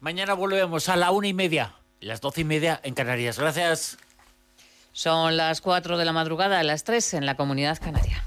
Mañana 0.00 0.34
volvemos 0.34 0.88
a 0.88 0.96
la 0.96 1.10
una 1.10 1.28
y 1.28 1.34
media, 1.34 1.74
las 2.00 2.20
doce 2.20 2.42
y 2.42 2.44
media 2.44 2.80
en 2.82 2.94
Canarias. 2.94 3.38
Gracias. 3.38 3.98
Son 4.92 5.36
las 5.36 5.60
cuatro 5.60 5.98
de 5.98 6.04
la 6.04 6.12
madrugada, 6.12 6.58
a 6.58 6.62
las 6.62 6.84
tres 6.84 7.12
en 7.14 7.26
la 7.26 7.36
comunidad 7.36 7.78
canaria. 7.78 8.24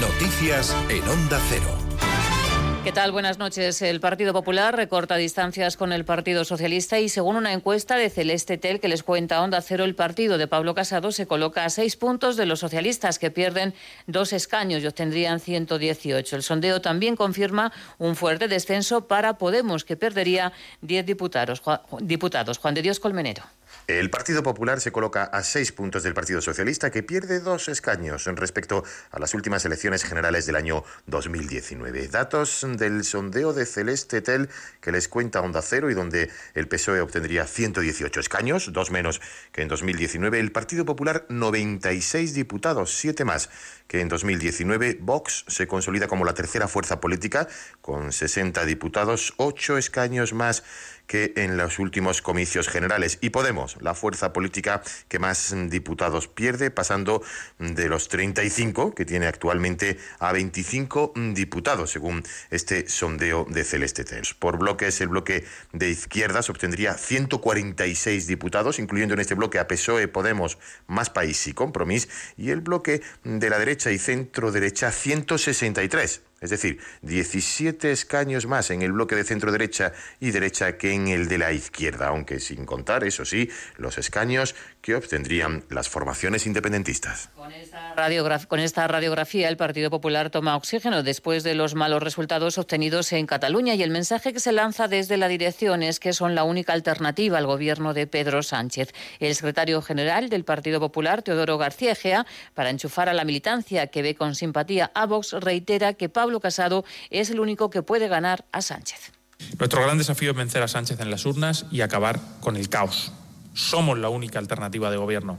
Noticias 0.00 0.76
en 0.88 1.08
Onda 1.08 1.40
Cero. 1.48 1.83
¿Qué 2.84 2.92
tal? 2.92 3.12
Buenas 3.12 3.38
noches. 3.38 3.80
El 3.80 3.98
Partido 3.98 4.34
Popular 4.34 4.76
recorta 4.76 5.16
distancias 5.16 5.78
con 5.78 5.90
el 5.90 6.04
Partido 6.04 6.44
Socialista 6.44 7.00
y 7.00 7.08
según 7.08 7.36
una 7.36 7.54
encuesta 7.54 7.96
de 7.96 8.10
Celeste 8.10 8.58
Tel 8.58 8.78
que 8.78 8.88
les 8.88 9.02
cuenta 9.02 9.40
Onda 9.40 9.62
Cero, 9.62 9.84
el 9.84 9.94
partido 9.94 10.36
de 10.36 10.46
Pablo 10.48 10.74
Casado 10.74 11.10
se 11.10 11.26
coloca 11.26 11.64
a 11.64 11.70
seis 11.70 11.96
puntos 11.96 12.36
de 12.36 12.44
los 12.44 12.60
socialistas 12.60 13.18
que 13.18 13.30
pierden 13.30 13.72
dos 14.06 14.34
escaños 14.34 14.82
y 14.82 14.86
obtendrían 14.86 15.40
118. 15.40 16.36
El 16.36 16.42
sondeo 16.42 16.82
también 16.82 17.16
confirma 17.16 17.72
un 17.96 18.16
fuerte 18.16 18.48
descenso 18.48 19.08
para 19.08 19.38
Podemos 19.38 19.86
que 19.86 19.96
perdería 19.96 20.52
10 20.82 21.06
diputados. 21.06 21.62
diputados. 22.00 22.58
Juan 22.58 22.74
de 22.74 22.82
Dios 22.82 23.00
Colmenero. 23.00 23.44
El 23.86 24.08
Partido 24.08 24.42
Popular 24.42 24.80
se 24.80 24.92
coloca 24.92 25.24
a 25.24 25.42
seis 25.42 25.70
puntos 25.70 26.02
del 26.02 26.14
Partido 26.14 26.40
Socialista, 26.40 26.90
que 26.90 27.02
pierde 27.02 27.40
dos 27.40 27.68
escaños 27.68 28.24
respecto 28.24 28.82
a 29.10 29.18
las 29.18 29.34
últimas 29.34 29.62
elecciones 29.66 30.04
generales 30.04 30.46
del 30.46 30.56
año 30.56 30.84
2019. 31.04 32.08
Datos 32.08 32.66
del 32.78 33.04
sondeo 33.04 33.52
de 33.52 33.66
Celeste 33.66 34.22
Tel 34.22 34.48
que 34.80 34.90
les 34.90 35.06
cuenta 35.06 35.42
Onda 35.42 35.60
Cero 35.60 35.90
y 35.90 35.94
donde 35.94 36.30
el 36.54 36.66
PSOE 36.66 37.02
obtendría 37.02 37.46
118 37.46 38.20
escaños, 38.20 38.72
dos 38.72 38.90
menos 38.90 39.20
que 39.52 39.60
en 39.60 39.68
2019. 39.68 40.40
El 40.40 40.50
Partido 40.50 40.86
Popular 40.86 41.26
96 41.28 42.32
diputados, 42.32 42.96
siete 42.96 43.26
más 43.26 43.50
que 43.86 44.00
en 44.00 44.08
2019. 44.08 44.96
Vox 45.02 45.44
se 45.48 45.66
consolida 45.66 46.08
como 46.08 46.24
la 46.24 46.32
tercera 46.32 46.68
fuerza 46.68 47.02
política 47.02 47.48
con 47.82 48.12
60 48.12 48.64
diputados, 48.64 49.34
ocho 49.36 49.76
escaños 49.76 50.32
más 50.32 50.64
que 51.06 51.32
en 51.36 51.56
los 51.56 51.78
últimos 51.78 52.22
comicios 52.22 52.68
generales. 52.68 53.18
Y 53.20 53.30
Podemos, 53.30 53.76
la 53.80 53.94
fuerza 53.94 54.32
política 54.32 54.82
que 55.08 55.18
más 55.18 55.54
diputados 55.68 56.28
pierde, 56.28 56.70
pasando 56.70 57.22
de 57.58 57.88
los 57.88 58.08
35 58.08 58.94
que 58.94 59.04
tiene 59.04 59.26
actualmente 59.26 59.98
a 60.18 60.32
25 60.32 61.12
diputados, 61.32 61.90
según 61.90 62.22
este 62.50 62.88
sondeo 62.88 63.46
de 63.48 63.64
Celeste 63.64 64.04
Tens. 64.04 64.34
Por 64.34 64.58
bloques, 64.58 65.00
el 65.00 65.08
bloque 65.08 65.44
de 65.72 65.90
izquierdas 65.90 66.48
obtendría 66.50 66.94
146 66.94 68.26
diputados, 68.26 68.78
incluyendo 68.78 69.14
en 69.14 69.20
este 69.20 69.34
bloque 69.34 69.58
a 69.58 69.68
PSOE, 69.68 70.08
Podemos, 70.08 70.58
Más 70.86 71.10
País 71.10 71.46
y 71.46 71.52
Compromís, 71.52 72.08
y 72.36 72.50
el 72.50 72.60
bloque 72.60 73.02
de 73.24 73.50
la 73.50 73.58
derecha 73.58 73.90
y 73.90 73.98
centro 73.98 74.52
derecha 74.52 74.90
163 74.90 76.22
es 76.44 76.50
decir, 76.50 76.78
17 77.02 77.90
escaños 77.90 78.46
más 78.46 78.70
en 78.70 78.82
el 78.82 78.92
bloque 78.92 79.16
de 79.16 79.24
centro 79.24 79.50
derecha 79.50 79.94
y 80.20 80.30
derecha 80.30 80.76
que 80.76 80.92
en 80.92 81.08
el 81.08 81.26
de 81.26 81.38
la 81.38 81.52
izquierda, 81.52 82.08
aunque 82.08 82.38
sin 82.38 82.66
contar, 82.66 83.02
eso 83.02 83.24
sí, 83.24 83.50
los 83.78 83.96
escaños 83.96 84.54
que 84.84 84.94
obtendrían 84.94 85.64
las 85.70 85.88
formaciones 85.88 86.44
independentistas. 86.46 87.30
Con 87.34 87.50
esta, 88.60 88.86
radiografía, 88.86 89.48
el 89.48 89.56
Partido 89.56 89.88
Popular 89.88 90.28
toma 90.28 90.56
oxígeno 90.56 91.02
después 91.02 91.42
de 91.42 91.54
los 91.54 91.74
malos 91.74 92.02
resultados 92.02 92.58
obtenidos 92.58 93.10
en 93.14 93.24
Cataluña 93.24 93.76
y 93.76 93.82
el 93.82 93.88
mensaje 93.88 94.34
que 94.34 94.40
se 94.40 94.52
lanza 94.52 94.86
desde 94.86 95.16
la 95.16 95.28
dirección 95.28 95.82
es 95.82 96.00
que 96.00 96.12
son 96.12 96.34
la 96.34 96.44
única 96.44 96.74
alternativa 96.74 97.38
al 97.38 97.46
gobierno 97.46 97.94
de 97.94 98.06
Pedro 98.06 98.42
Sánchez. 98.42 98.92
El 99.20 99.34
secretario 99.34 99.80
general 99.80 100.28
del 100.28 100.44
Partido 100.44 100.80
Popular, 100.80 101.22
Teodoro 101.22 101.56
García 101.56 101.92
Egea, 101.92 102.26
para 102.52 102.68
enchufar 102.68 103.08
a 103.08 103.14
la 103.14 103.24
militancia 103.24 103.86
que 103.86 104.02
ve 104.02 104.14
con 104.14 104.34
simpatía 104.34 104.92
a 104.94 105.06
Vox, 105.06 105.32
reitera 105.32 105.94
que 105.94 106.10
Pablo 106.10 106.40
Casado 106.40 106.84
es 107.08 107.30
el 107.30 107.40
único 107.40 107.70
que 107.70 107.80
puede 107.80 108.08
ganar 108.08 108.44
a 108.52 108.60
Sánchez. 108.60 109.12
Nuestro 109.58 109.82
gran 109.82 109.96
desafío 109.96 110.32
es 110.32 110.36
vencer 110.36 110.62
a 110.62 110.68
Sánchez 110.68 111.00
en 111.00 111.10
las 111.10 111.24
urnas 111.24 111.64
y 111.70 111.80
acabar 111.80 112.20
con 112.40 112.56
el 112.56 112.68
caos. 112.68 113.14
Somos 113.54 113.98
la 113.98 114.08
única 114.08 114.38
alternativa 114.38 114.90
de 114.90 114.96
gobierno. 114.96 115.38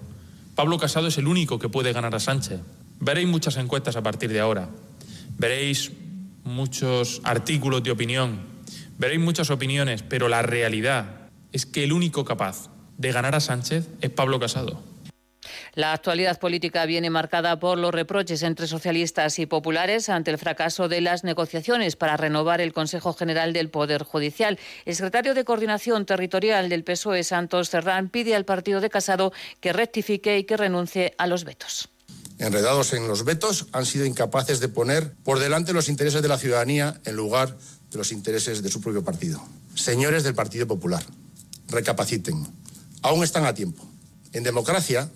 Pablo 0.55 0.79
Casado 0.79 1.07
es 1.07 1.17
el 1.17 1.27
único 1.27 1.59
que 1.59 1.69
puede 1.69 1.93
ganar 1.93 2.15
a 2.15 2.19
Sánchez. 2.19 2.61
Veréis 2.99 3.27
muchas 3.27 3.57
encuestas 3.57 3.97
a 3.97 4.03
partir 4.03 4.31
de 4.31 4.39
ahora. 4.39 4.69
Veréis 5.37 5.91
muchos 6.45 7.21
artículos 7.25 7.83
de 7.83 7.91
opinión. 7.91 8.39
Veréis 8.97 9.19
muchas 9.19 9.49
opiniones, 9.49 10.01
pero 10.01 10.29
la 10.29 10.41
realidad 10.41 11.29
es 11.51 11.65
que 11.65 11.83
el 11.83 11.91
único 11.91 12.23
capaz 12.23 12.69
de 12.97 13.11
ganar 13.11 13.35
a 13.35 13.41
Sánchez 13.41 13.89
es 13.99 14.09
Pablo 14.09 14.39
Casado. 14.39 14.81
La 15.75 15.91
actualidad 15.91 16.39
política 16.39 16.85
viene 16.85 17.09
marcada 17.09 17.59
por 17.59 17.77
los 17.77 17.93
reproches 17.93 18.43
entre 18.43 18.65
socialistas 18.65 19.37
y 19.39 19.45
populares 19.45 20.07
ante 20.07 20.31
el 20.31 20.37
fracaso 20.37 20.87
de 20.87 21.01
las 21.01 21.25
negociaciones 21.25 21.97
para 21.97 22.15
renovar 22.15 22.61
el 22.61 22.71
Consejo 22.71 23.13
General 23.13 23.51
del 23.51 23.69
Poder 23.69 24.03
Judicial. 24.03 24.57
El 24.85 24.95
secretario 24.95 25.33
de 25.33 25.43
Coordinación 25.43 26.05
Territorial 26.05 26.69
del 26.69 26.85
PSOE, 26.85 27.25
Santos 27.25 27.69
Cerrán, 27.69 28.07
pide 28.07 28.35
al 28.35 28.45
partido 28.45 28.79
de 28.79 28.89
Casado 28.89 29.33
que 29.59 29.73
rectifique 29.73 30.37
y 30.37 30.45
que 30.45 30.55
renuncie 30.55 31.13
a 31.17 31.27
los 31.27 31.43
vetos 31.43 31.89
enredados 32.37 32.93
en 32.93 33.07
los 33.07 33.23
vetos, 33.23 33.67
han 33.71 33.85
sido 33.85 34.05
incapaces 34.05 34.59
de 34.59 34.67
poner 34.67 35.13
por 35.23 35.39
delante 35.39 35.71
los 35.71 35.87
intereses 35.87 36.21
de 36.21 36.27
la 36.27 36.37
ciudadanía 36.37 36.99
en 37.05 37.15
lugar 37.15 37.57
de 37.91 37.97
los 37.97 38.11
intereses 38.11 38.61
de 38.61 38.69
su 38.69 38.81
propio 38.81 39.05
partido. 39.05 39.41
Señores 39.73 40.23
del 40.23 40.35
Partido 40.35 40.67
Popular, 40.67 41.03
recapaciten. 41.69 42.45
Aún 43.01 43.23
están 43.23 43.45
a 43.45 43.53
tiempo. 43.53 43.87
En 44.33 44.43
democracia, 44.43 45.09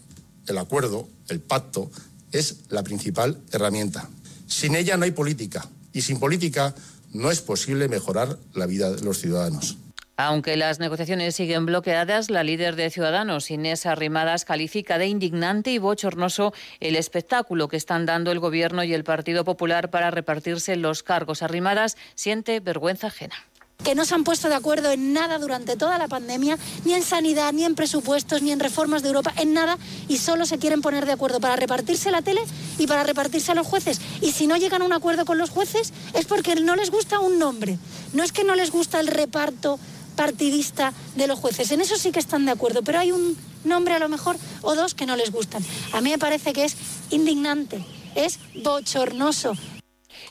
el 0.49 0.57
acuerdo, 0.57 1.07
el 1.29 1.39
pacto, 1.39 1.91
es 2.31 2.57
la 2.69 2.83
principal 2.83 3.37
herramienta. 3.51 4.09
Sin 4.47 4.75
ella 4.75 4.97
no 4.97 5.05
hay 5.05 5.11
política 5.11 5.67
y 5.93 6.01
sin 6.01 6.19
política 6.19 6.75
no 7.13 7.31
es 7.31 7.41
posible 7.41 7.87
mejorar 7.87 8.37
la 8.53 8.65
vida 8.65 8.91
de 8.91 9.01
los 9.01 9.19
ciudadanos. 9.19 9.77
Aunque 10.21 10.57
las 10.57 10.79
negociaciones 10.79 11.33
siguen 11.33 11.65
bloqueadas, 11.65 12.29
la 12.29 12.43
líder 12.43 12.75
de 12.75 12.89
Ciudadanos, 12.89 13.49
Inés 13.51 13.85
Arrimadas, 13.85 14.43
califica 14.43 14.97
de 14.97 15.07
indignante 15.07 15.71
y 15.71 15.77
bochornoso 15.77 16.53
el 16.81 16.97
espectáculo 16.97 17.69
que 17.69 17.77
están 17.77 18.05
dando 18.05 18.33
el 18.33 18.39
Gobierno 18.39 18.83
y 18.83 18.93
el 18.93 19.05
Partido 19.05 19.45
Popular 19.45 19.89
para 19.89 20.11
repartirse 20.11 20.75
los 20.75 21.03
cargos. 21.03 21.41
Arrimadas 21.41 21.95
siente 22.16 22.59
vergüenza 22.59 23.07
ajena 23.07 23.35
que 23.84 23.95
no 23.95 24.06
se 24.06 24.13
han 24.13 24.23
puesto 24.23 24.50
de 24.50 24.56
acuerdo 24.56 24.91
en 24.91 25.13
nada 25.13 25.40
durante 25.40 25.78
toda 25.78 25.97
la 25.97 26.07
pandemia, 26.07 26.57
ni 26.85 26.94
en 26.94 27.01
sanidad, 27.01 27.53
ni 27.53 27.63
en 27.63 27.75
presupuestos, 27.75 28.41
ni 28.41 28.51
en 28.51 28.59
reformas 28.59 29.01
de 29.01 29.07
Europa, 29.07 29.34
en 29.38 29.53
nada, 29.53 29.78
y 30.07 30.17
solo 30.17 30.45
se 30.45 30.59
quieren 30.59 30.81
poner 30.81 31.06
de 31.06 31.13
acuerdo 31.13 31.40
para 31.40 31.56
repartirse 31.56 32.12
la 32.12 32.22
tele 32.22 32.41
y 32.78 32.88
para 32.88 33.03
repartirse 33.03 33.51
a 33.53 33.56
los 33.56 33.66
jueces. 33.66 34.00
Y 34.22 34.31
si 34.31 34.47
no 34.47 34.57
llegan 34.57 34.81
a 34.81 34.85
un 34.85 34.94
acuerdo 34.94 35.25
con 35.25 35.38
los 35.38 35.50
jueces 35.50 35.94
es 36.13 36.25
porque 36.25 36.56
no 36.56 36.75
les 36.75 36.91
gusta 36.91 37.19
un 37.19 37.40
nombre, 37.40 37.79
no 38.13 38.23
es 38.23 38.31
que 38.31 38.44
no 38.44 38.53
les 38.53 38.69
gusta 38.69 39.00
el 39.00 39.07
reparto 39.07 39.79
partidista 40.16 40.94
de 41.16 41.28
los 41.28 41.40
jueces, 41.40 41.72
en 41.72 41.79
eso 41.79 41.96
sí 41.96 42.11
que 42.11 42.19
están 42.19 42.46
de 42.46 42.51
acuerdo, 42.51 42.84
pero 42.84 43.00
hay 43.00 43.13
un 43.13 43.38
nombre 43.63 43.96
a 43.96 44.00
lo 44.00 44.09
mejor 44.09 44.35
o 44.61 44.75
dos 44.75 44.94
que 44.94 45.06
no 45.06 45.16
les 45.16 45.31
gustan. 45.31 45.63
A 45.94 46.01
mí 46.01 46.09
me 46.09 46.19
parece 46.19 46.51
que 46.51 46.66
es 46.66 46.75
indignante, 47.09 47.84
es 48.13 48.40
bochornoso 48.61 49.53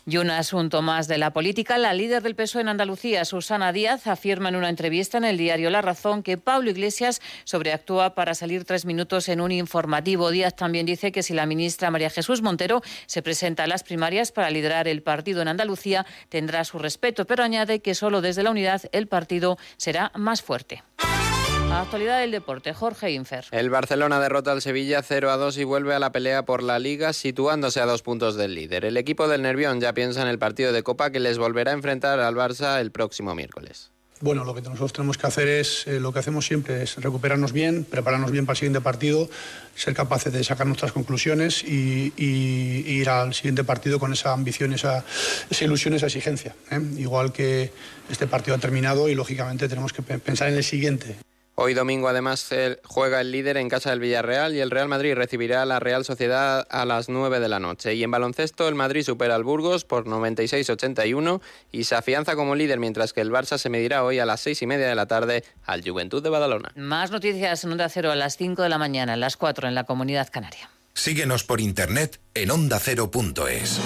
y 0.08 0.16
un 0.16 0.30
asunto 0.30 0.80
más 0.80 1.06
de 1.06 1.18
la 1.18 1.34
política, 1.34 1.76
la 1.76 1.92
líder 1.92 2.22
del 2.22 2.34
PSOE 2.34 2.62
en 2.62 2.68
Andalucía, 2.68 3.26
Susana 3.26 3.74
Díaz, 3.74 4.06
afirma 4.06 4.48
en 4.48 4.56
una 4.56 4.70
entrevista 4.70 5.18
en 5.18 5.24
el 5.24 5.36
diario 5.36 5.68
La 5.68 5.82
Razón 5.82 6.22
que 6.22 6.38
Pablo 6.38 6.70
Iglesias 6.70 7.20
sobreactúa 7.44 8.14
para 8.14 8.34
salir 8.34 8.64
tres 8.64 8.86
minutos 8.86 9.28
en 9.28 9.42
un 9.42 9.52
informativo. 9.52 10.30
Díaz 10.30 10.56
también 10.56 10.86
dice 10.86 11.12
que 11.12 11.22
si 11.22 11.34
la 11.34 11.44
ministra 11.44 11.90
María 11.90 12.08
Jesús 12.08 12.40
Montero 12.40 12.80
se 13.04 13.20
presenta 13.20 13.64
a 13.64 13.66
las 13.66 13.84
primarias 13.84 14.32
para 14.32 14.48
liderar 14.48 14.88
el 14.88 15.02
partido 15.02 15.42
en 15.42 15.48
Andalucía, 15.48 16.06
tendrá 16.30 16.64
su 16.64 16.78
respeto, 16.78 17.26
pero 17.26 17.44
añade 17.44 17.80
que 17.80 17.94
solo 17.94 18.22
desde 18.22 18.42
la 18.42 18.50
unidad 18.50 18.80
el 18.92 19.08
partido 19.08 19.58
será 19.76 20.10
más 20.14 20.40
fuerte. 20.40 20.82
Actualidad 21.70 22.20
del 22.20 22.30
deporte, 22.30 22.74
Jorge 22.74 23.12
Infer. 23.12 23.44
El 23.50 23.70
Barcelona 23.70 24.20
derrota 24.20 24.52
al 24.52 24.62
Sevilla 24.62 25.02
0 25.02 25.30
a 25.30 25.36
2 25.36 25.58
y 25.58 25.64
vuelve 25.64 25.94
a 25.94 25.98
la 25.98 26.12
pelea 26.12 26.44
por 26.44 26.62
la 26.62 26.78
liga, 26.78 27.12
situándose 27.12 27.80
a 27.80 27.86
dos 27.86 28.02
puntos 28.02 28.36
del 28.36 28.54
líder. 28.54 28.84
El 28.84 28.96
equipo 28.96 29.28
del 29.28 29.42
Nervión 29.42 29.80
ya 29.80 29.92
piensa 29.92 30.22
en 30.22 30.28
el 30.28 30.38
partido 30.38 30.72
de 30.72 30.82
Copa 30.82 31.10
que 31.10 31.20
les 31.20 31.38
volverá 31.38 31.70
a 31.70 31.74
enfrentar 31.74 32.20
al 32.20 32.34
Barça 32.34 32.80
el 32.80 32.90
próximo 32.90 33.34
miércoles. 33.34 33.90
Bueno, 34.20 34.44
lo 34.44 34.52
que 34.54 34.62
nosotros 34.62 34.92
tenemos 34.92 35.16
que 35.16 35.26
hacer 35.28 35.46
es, 35.46 35.86
eh, 35.86 36.00
lo 36.00 36.12
que 36.12 36.18
hacemos 36.18 36.44
siempre, 36.44 36.82
es 36.82 36.96
recuperarnos 36.96 37.52
bien, 37.52 37.84
prepararnos 37.84 38.32
bien 38.32 38.46
para 38.46 38.54
el 38.54 38.58
siguiente 38.58 38.80
partido, 38.80 39.30
ser 39.76 39.94
capaces 39.94 40.32
de 40.32 40.42
sacar 40.42 40.66
nuestras 40.66 40.90
conclusiones 40.90 41.62
y, 41.62 42.12
ir 42.16 43.08
al 43.10 43.32
siguiente 43.32 43.62
partido 43.62 44.00
con 44.00 44.12
esa 44.12 44.32
ambición, 44.32 44.72
esa, 44.72 45.04
esa 45.48 45.64
ilusión, 45.64 45.94
esa 45.94 46.06
exigencia. 46.06 46.56
¿eh? 46.72 46.80
Igual 46.96 47.32
que 47.32 47.70
este 48.10 48.26
partido 48.26 48.56
ha 48.56 48.58
terminado 48.58 49.08
y 49.08 49.14
lógicamente 49.14 49.68
tenemos 49.68 49.92
que 49.92 50.02
pensar 50.02 50.48
en 50.48 50.56
el 50.56 50.64
siguiente. 50.64 51.16
Hoy 51.60 51.74
domingo 51.74 52.06
además 52.06 52.48
juega 52.84 53.20
el 53.20 53.32
líder 53.32 53.56
en 53.56 53.68
casa 53.68 53.90
del 53.90 53.98
Villarreal 53.98 54.54
y 54.54 54.60
el 54.60 54.70
Real 54.70 54.86
Madrid 54.86 55.14
recibirá 55.14 55.62
a 55.62 55.66
la 55.66 55.80
Real 55.80 56.04
Sociedad 56.04 56.64
a 56.70 56.84
las 56.84 57.08
9 57.08 57.40
de 57.40 57.48
la 57.48 57.58
noche. 57.58 57.96
Y 57.96 58.04
en 58.04 58.12
baloncesto 58.12 58.68
el 58.68 58.76
Madrid 58.76 59.02
supera 59.02 59.34
al 59.34 59.42
Burgos 59.42 59.84
por 59.84 60.06
96-81 60.06 61.40
y 61.72 61.82
se 61.82 61.96
afianza 61.96 62.36
como 62.36 62.54
líder 62.54 62.78
mientras 62.78 63.12
que 63.12 63.22
el 63.22 63.32
Barça 63.32 63.58
se 63.58 63.70
medirá 63.70 64.04
hoy 64.04 64.20
a 64.20 64.24
las 64.24 64.40
6 64.42 64.62
y 64.62 64.66
media 64.68 64.86
de 64.86 64.94
la 64.94 65.06
tarde 65.06 65.42
al 65.64 65.82
Juventud 65.82 66.22
de 66.22 66.28
Badalona. 66.28 66.70
Más 66.76 67.10
noticias 67.10 67.64
en 67.64 67.72
Onda 67.72 67.88
Cero 67.88 68.12
a 68.12 68.14
las 68.14 68.36
5 68.36 68.62
de 68.62 68.68
la 68.68 68.78
mañana, 68.78 69.14
a 69.14 69.16
las 69.16 69.36
4 69.36 69.66
en 69.66 69.74
la 69.74 69.82
Comunidad 69.82 70.28
Canaria. 70.30 70.70
Síguenos 70.94 71.42
por 71.42 71.60
internet 71.60 72.20
en 72.34 72.52
ondacero.es. 72.52 73.80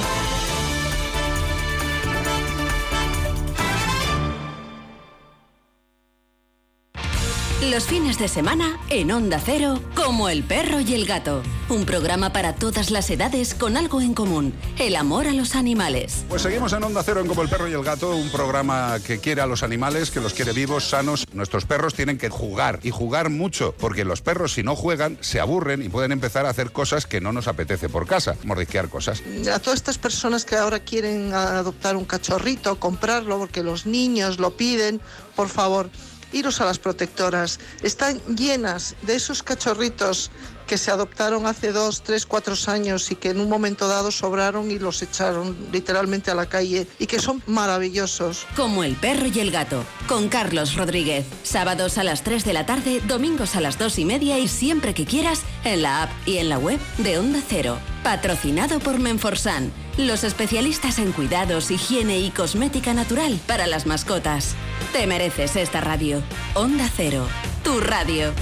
Los 7.70 7.84
fines 7.84 8.18
de 8.18 8.26
semana 8.26 8.76
en 8.90 9.12
Onda 9.12 9.38
Cero, 9.38 9.80
como 9.94 10.28
el 10.28 10.42
perro 10.42 10.80
y 10.80 10.94
el 10.94 11.06
gato. 11.06 11.44
Un 11.68 11.84
programa 11.84 12.32
para 12.32 12.56
todas 12.56 12.90
las 12.90 13.08
edades 13.08 13.54
con 13.54 13.76
algo 13.76 14.00
en 14.00 14.14
común, 14.14 14.52
el 14.80 14.96
amor 14.96 15.28
a 15.28 15.32
los 15.32 15.54
animales. 15.54 16.24
Pues 16.28 16.42
seguimos 16.42 16.72
en 16.72 16.82
Onda 16.82 17.04
Cero 17.04 17.20
en 17.20 17.28
Como 17.28 17.40
el 17.40 17.48
perro 17.48 17.68
y 17.68 17.72
el 17.72 17.84
gato, 17.84 18.16
un 18.16 18.30
programa 18.30 18.98
que 19.06 19.20
quiere 19.20 19.42
a 19.42 19.46
los 19.46 19.62
animales, 19.62 20.10
que 20.10 20.20
los 20.20 20.34
quiere 20.34 20.52
vivos, 20.52 20.88
sanos. 20.88 21.24
Nuestros 21.32 21.64
perros 21.64 21.94
tienen 21.94 22.18
que 22.18 22.30
jugar 22.30 22.80
y 22.82 22.90
jugar 22.90 23.30
mucho, 23.30 23.76
porque 23.78 24.04
los 24.04 24.22
perros 24.22 24.54
si 24.54 24.64
no 24.64 24.74
juegan 24.74 25.16
se 25.20 25.38
aburren 25.38 25.82
y 25.82 25.88
pueden 25.88 26.10
empezar 26.10 26.46
a 26.46 26.50
hacer 26.50 26.72
cosas 26.72 27.06
que 27.06 27.20
no 27.20 27.32
nos 27.32 27.46
apetece 27.46 27.88
por 27.88 28.08
casa, 28.08 28.34
mordisquear 28.42 28.88
cosas. 28.88 29.22
A 29.50 29.60
todas 29.60 29.78
estas 29.78 29.98
personas 29.98 30.44
que 30.44 30.56
ahora 30.56 30.80
quieren 30.80 31.32
adoptar 31.32 31.96
un 31.96 32.06
cachorrito, 32.06 32.80
comprarlo 32.80 33.38
porque 33.38 33.62
los 33.62 33.86
niños 33.86 34.40
lo 34.40 34.56
piden, 34.56 35.00
por 35.36 35.48
favor, 35.48 35.90
iros 36.32 36.60
a 36.60 36.64
las 36.64 36.78
protectoras. 36.78 37.60
Están 37.82 38.20
llenas 38.34 38.94
de 39.02 39.14
esos 39.14 39.42
cachorritos 39.42 40.30
que 40.72 40.78
se 40.78 40.90
adoptaron 40.90 41.44
hace 41.44 41.70
dos, 41.70 42.02
tres, 42.02 42.24
cuatro 42.24 42.54
años 42.68 43.10
y 43.10 43.16
que 43.16 43.28
en 43.28 43.40
un 43.40 43.50
momento 43.50 43.88
dado 43.88 44.10
sobraron 44.10 44.70
y 44.70 44.78
los 44.78 45.02
echaron 45.02 45.54
literalmente 45.70 46.30
a 46.30 46.34
la 46.34 46.46
calle 46.46 46.86
y 46.98 47.06
que 47.06 47.18
son 47.18 47.42
maravillosos. 47.46 48.46
Como 48.56 48.82
el 48.82 48.96
perro 48.96 49.26
y 49.26 49.38
el 49.40 49.50
gato, 49.50 49.84
con 50.08 50.30
Carlos 50.30 50.74
Rodríguez. 50.74 51.26
Sábados 51.42 51.98
a 51.98 52.04
las 52.04 52.22
3 52.22 52.46
de 52.46 52.54
la 52.54 52.64
tarde, 52.64 53.02
domingos 53.06 53.54
a 53.54 53.60
las 53.60 53.76
2 53.76 53.98
y 53.98 54.04
media 54.06 54.38
y 54.38 54.48
siempre 54.48 54.94
que 54.94 55.04
quieras 55.04 55.42
en 55.64 55.82
la 55.82 56.04
app 56.04 56.10
y 56.24 56.38
en 56.38 56.48
la 56.48 56.58
web 56.58 56.80
de 56.96 57.18
Onda 57.18 57.40
Cero. 57.46 57.76
Patrocinado 58.02 58.80
por 58.80 58.98
Menforsan, 58.98 59.70
los 59.98 60.24
especialistas 60.24 60.98
en 60.98 61.12
cuidados, 61.12 61.70
higiene 61.70 62.20
y 62.20 62.30
cosmética 62.30 62.94
natural 62.94 63.38
para 63.46 63.66
las 63.66 63.84
mascotas. 63.84 64.54
Te 64.94 65.06
mereces 65.06 65.54
esta 65.54 65.82
radio. 65.82 66.22
Onda 66.54 66.88
Cero, 66.96 67.28
tu 67.62 67.78
radio. 67.78 68.32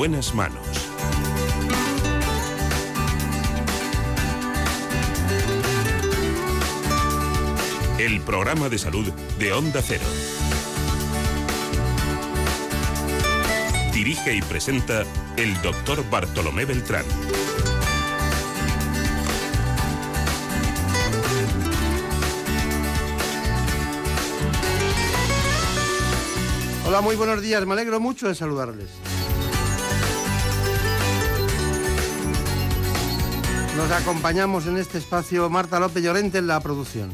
Buenas 0.00 0.34
manos. 0.34 0.66
El 7.98 8.22
programa 8.22 8.70
de 8.70 8.78
salud 8.78 9.12
de 9.38 9.52
Onda 9.52 9.82
Cero. 9.82 10.06
Dirige 13.92 14.36
y 14.36 14.40
presenta 14.40 15.04
el 15.36 15.60
doctor 15.60 16.08
Bartolomé 16.08 16.64
Beltrán. 16.64 17.04
Hola, 26.86 27.02
muy 27.02 27.16
buenos 27.16 27.42
días. 27.42 27.66
Me 27.66 27.74
alegro 27.74 28.00
mucho 28.00 28.28
de 28.28 28.34
saludarles. 28.34 29.09
Nos 33.80 33.92
acompañamos 33.92 34.66
en 34.66 34.76
este 34.76 34.98
espacio 34.98 35.48
Marta 35.48 35.80
López 35.80 36.04
Llorente 36.04 36.36
en 36.36 36.46
la 36.46 36.60
producción. 36.60 37.10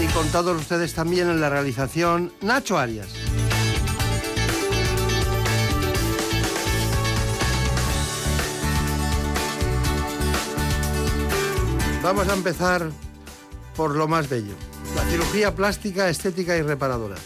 Y 0.00 0.06
con 0.12 0.28
todos 0.28 0.60
ustedes 0.60 0.94
también 0.94 1.28
en 1.28 1.40
la 1.40 1.50
realización 1.50 2.32
Nacho 2.40 2.78
Arias. 2.78 3.08
Vamos 12.00 12.28
a 12.28 12.34
empezar 12.34 12.88
por 13.74 13.96
lo 13.96 14.06
más 14.06 14.28
bello, 14.28 14.54
la 14.94 15.02
cirugía 15.06 15.52
plástica, 15.52 16.08
estética 16.08 16.56
y 16.56 16.62
reparadora. 16.62 17.16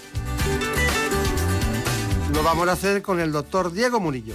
Lo 2.35 2.43
vamos 2.43 2.69
a 2.69 2.73
hacer 2.73 3.01
con 3.01 3.21
el 3.21 3.31
doctor 3.31 3.73
Diego 3.73 4.01
Murillo. 4.01 4.35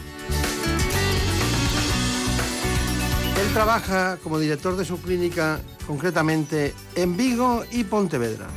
Él 3.42 3.54
trabaja 3.54 4.18
como 4.24 4.40
director 4.40 4.78
de 4.78 4.86
su 4.86 5.02
clínica, 5.02 5.60
concretamente 5.86 6.74
en 6.96 7.18
Vigo 7.18 7.66
y 7.72 7.84
Pontevedra. 7.84 8.48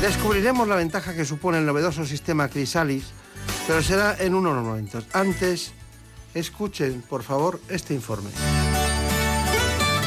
Descubriremos 0.00 0.66
la 0.66 0.74
ventaja 0.74 1.14
que 1.14 1.24
supone 1.24 1.58
el 1.58 1.66
novedoso 1.66 2.04
sistema 2.04 2.48
Crisalis, 2.48 3.04
pero 3.68 3.82
será 3.84 4.16
en 4.18 4.34
unos 4.34 4.60
momentos. 4.64 5.06
Antes, 5.12 5.72
escuchen, 6.34 7.02
por 7.02 7.22
favor, 7.22 7.60
este 7.68 7.94
informe. 7.94 8.30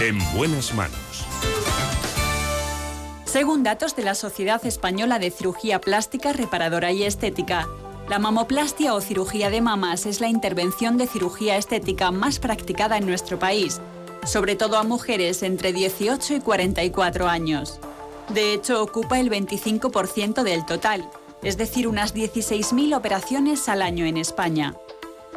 En 0.01 0.17
buenas 0.35 0.73
manos. 0.73 1.25
Según 3.31 3.63
datos 3.63 3.95
de 3.95 4.03
la 4.03 4.13
Sociedad 4.13 4.65
Española 4.65 5.17
de 5.17 5.31
Cirugía 5.31 5.79
Plástica, 5.79 6.33
Reparadora 6.33 6.91
y 6.91 7.03
Estética, 7.03 7.65
la 8.09 8.19
mamoplastia 8.19 8.93
o 8.93 8.99
cirugía 8.99 9.49
de 9.49 9.61
mamas 9.61 10.05
es 10.05 10.19
la 10.19 10.27
intervención 10.27 10.97
de 10.97 11.07
cirugía 11.07 11.55
estética 11.55 12.11
más 12.11 12.39
practicada 12.39 12.97
en 12.97 13.05
nuestro 13.05 13.39
país, 13.39 13.79
sobre 14.25 14.57
todo 14.57 14.75
a 14.75 14.83
mujeres 14.83 15.43
entre 15.43 15.71
18 15.71 16.33
y 16.33 16.39
44 16.41 17.29
años. 17.29 17.79
De 18.33 18.53
hecho, 18.53 18.83
ocupa 18.83 19.17
el 19.17 19.31
25% 19.31 20.43
del 20.43 20.65
total, 20.65 21.09
es 21.41 21.55
decir, 21.55 21.87
unas 21.87 22.13
16.000 22.13 22.97
operaciones 22.97 23.69
al 23.69 23.81
año 23.81 24.03
en 24.03 24.17
España. 24.17 24.75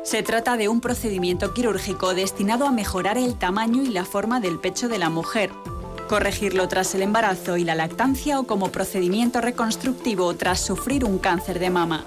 Se 0.03 0.25
trata 0.25 0.57
de 0.57 0.69
un 0.69 0.81
procedimiento 0.81 1.55
quirúrgico 1.55 2.13
destinado 2.13 2.67
a 2.67 2.73
mejorar 2.73 3.19
el 3.19 3.39
tamaño 3.39 3.85
y 3.85 3.91
la 3.91 4.05
forma 4.05 4.41
del 4.41 4.59
pecho 4.59 4.89
de 4.89 4.99
la 4.99 5.11
mujer, 5.11 5.53
corregirlo 6.09 6.69
tras 6.69 6.95
el 6.95 7.03
embarazo 7.03 7.57
y 7.57 7.65
la 7.65 7.75
lactancia 7.75 8.39
o 8.39 8.45
como 8.45 8.71
procedimiento 8.71 9.41
reconstructivo 9.41 10.35
tras 10.35 10.61
sufrir 10.61 11.05
un 11.05 11.19
cáncer 11.19 11.59
de 11.59 11.71
mama. 11.71 12.05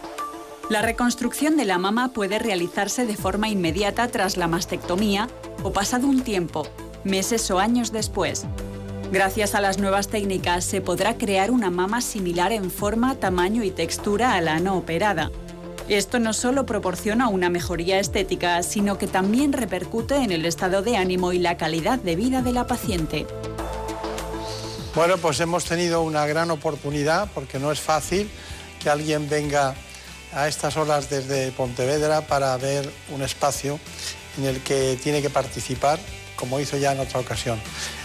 La 0.70 0.82
reconstrucción 0.82 1.56
de 1.56 1.66
la 1.66 1.78
mama 1.78 2.10
puede 2.10 2.40
realizarse 2.40 3.06
de 3.06 3.16
forma 3.16 3.50
inmediata 3.50 4.08
tras 4.10 4.36
la 4.36 4.48
mastectomía 4.48 5.28
o 5.64 5.72
pasado 5.72 6.08
un 6.08 6.22
tiempo, 6.22 6.68
meses 7.04 7.50
o 7.52 7.60
años 7.60 7.92
después. 7.92 8.46
Gracias 9.12 9.56
a 9.56 9.62
las 9.62 9.80
nuevas 9.80 10.10
técnicas 10.10 10.66
se 10.66 10.82
podrá 10.82 11.18
crear 11.18 11.52
una 11.52 11.72
mama 11.72 12.02
similar 12.02 12.52
en 12.52 12.70
forma, 12.70 13.16
tamaño 13.16 13.64
y 13.64 13.72
textura 13.72 14.34
a 14.34 14.42
la 14.42 14.60
no 14.60 14.78
operada. 14.78 15.32
Esto 15.88 16.20
no 16.20 16.34
solo 16.34 16.66
proporciona 16.66 17.30
una 17.30 17.50
mejoría 17.50 17.98
estética, 17.98 18.62
sino 18.62 18.98
que 18.98 19.08
también 19.08 19.54
repercute 19.54 20.18
en 20.18 20.34
el 20.34 20.46
estado 20.46 20.82
de 20.82 20.98
ánimo 20.98 21.32
y 21.32 21.40
la 21.40 21.56
calidad 21.56 21.98
de 21.98 22.18
vida 22.18 22.42
de 22.42 22.52
la 22.52 22.68
paciente. 22.68 23.26
Bueno, 24.98 25.20
pues 25.20 25.40
hemos 25.42 25.64
tenido 25.64 26.02
una 26.02 26.26
gran 26.26 26.50
oportunidad 26.50 27.30
porque 27.36 27.60
no 27.60 27.72
es 27.72 27.80
fácil 27.80 28.28
que 28.82 28.90
alguien 28.90 29.30
venga 29.30 29.76
a 30.34 30.48
estas 30.48 30.76
horas 30.76 31.08
desde 31.08 31.52
Pontevedra 31.52 32.22
para 32.22 32.58
ver 32.58 32.92
un 33.14 33.22
espacio 33.22 33.80
en 34.40 34.46
el 34.46 34.60
que 34.64 34.98
tiene 35.04 35.22
que 35.22 35.30
participar, 35.30 36.00
como 36.36 36.60
hizo 36.60 36.78
ya 36.78 36.94
en 36.94 37.00
otra 37.00 37.20
ocasión. 37.20 37.62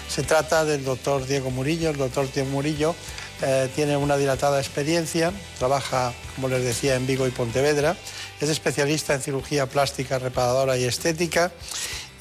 Se 0.07 0.23
trata 0.23 0.67
del 0.67 0.85
doctor 0.85 1.27
Diego 1.27 1.51
Murillo. 1.51 1.89
El 1.89 1.97
doctor 1.97 2.31
Diego 2.31 2.51
Murillo 2.51 2.95
eh, 3.41 3.71
tiene 3.75 3.97
una 3.97 4.19
dilatada 4.19 4.59
experiencia, 4.59 5.33
trabaja, 5.59 6.13
como 6.35 6.49
les 6.49 6.63
decía, 6.63 6.97
en 6.97 7.07
Vigo 7.07 7.27
y 7.27 7.31
Pontevedra, 7.31 7.97
es 8.39 8.51
especialista 8.51 9.15
en 9.15 9.23
cirugía 9.23 9.65
plástica, 9.65 10.19
reparadora 10.19 10.77
y 10.77 10.85
estética 10.85 11.53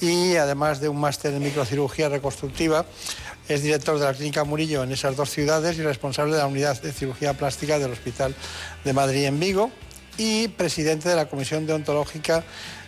y 0.01 0.35
además 0.35 0.81
de 0.81 0.89
un 0.89 0.99
máster 0.99 1.33
en 1.33 1.43
microcirugía 1.43 2.09
reconstructiva, 2.09 2.85
es 3.47 3.63
director 3.63 3.99
de 3.99 4.05
la 4.05 4.13
Clínica 4.13 4.43
Murillo 4.43 4.83
en 4.83 4.91
esas 4.91 5.15
dos 5.15 5.29
ciudades 5.29 5.77
y 5.77 5.81
responsable 5.81 6.33
de 6.33 6.39
la 6.39 6.47
unidad 6.47 6.81
de 6.81 6.91
cirugía 6.91 7.33
plástica 7.33 7.79
del 7.79 7.91
Hospital 7.91 8.35
de 8.83 8.93
Madrid 8.93 9.25
en 9.25 9.39
Vigo 9.39 9.71
y 10.17 10.47
presidente 10.49 11.09
de 11.09 11.15
la 11.15 11.27
Comisión 11.27 11.65
Deontológica 11.65 12.43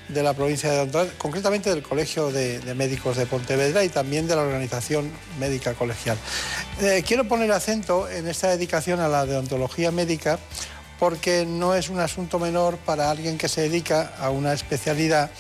de 0.09 0.21
la 0.21 0.33
provincia 0.33 0.71
de 0.71 0.81
Ontario, 0.81 1.11
concretamente 1.17 1.69
del 1.69 1.81
Colegio 1.81 2.31
de, 2.31 2.59
de, 2.59 2.73
Médicos 2.75 3.15
de 3.17 3.25
Pontevedra 3.25 3.83
y 3.83 3.89
también 3.89 4.27
de 4.27 4.35
la 4.35 4.41
Organización 4.41 5.11
Médica 5.39 5.73
Colegial. 5.73 6.17
Eh, 6.81 7.03
quiero 7.05 7.27
poner 7.27 7.51
acento 7.51 8.09
en 8.09 8.27
esta 8.27 8.49
dedicación 8.49 8.99
a 8.99 9.07
la 9.07 9.25
deontología 9.25 9.91
médica 9.91 10.39
porque 10.99 11.45
no 11.45 11.75
es 11.75 11.89
un 11.89 11.99
asunto 11.99 12.39
menor 12.39 12.77
para 12.77 13.09
alguien 13.09 13.37
que 13.37 13.49
se 13.49 13.61
dedica 13.61 14.13
a 14.19 14.29
una 14.29 14.53
especialidad 14.53 15.31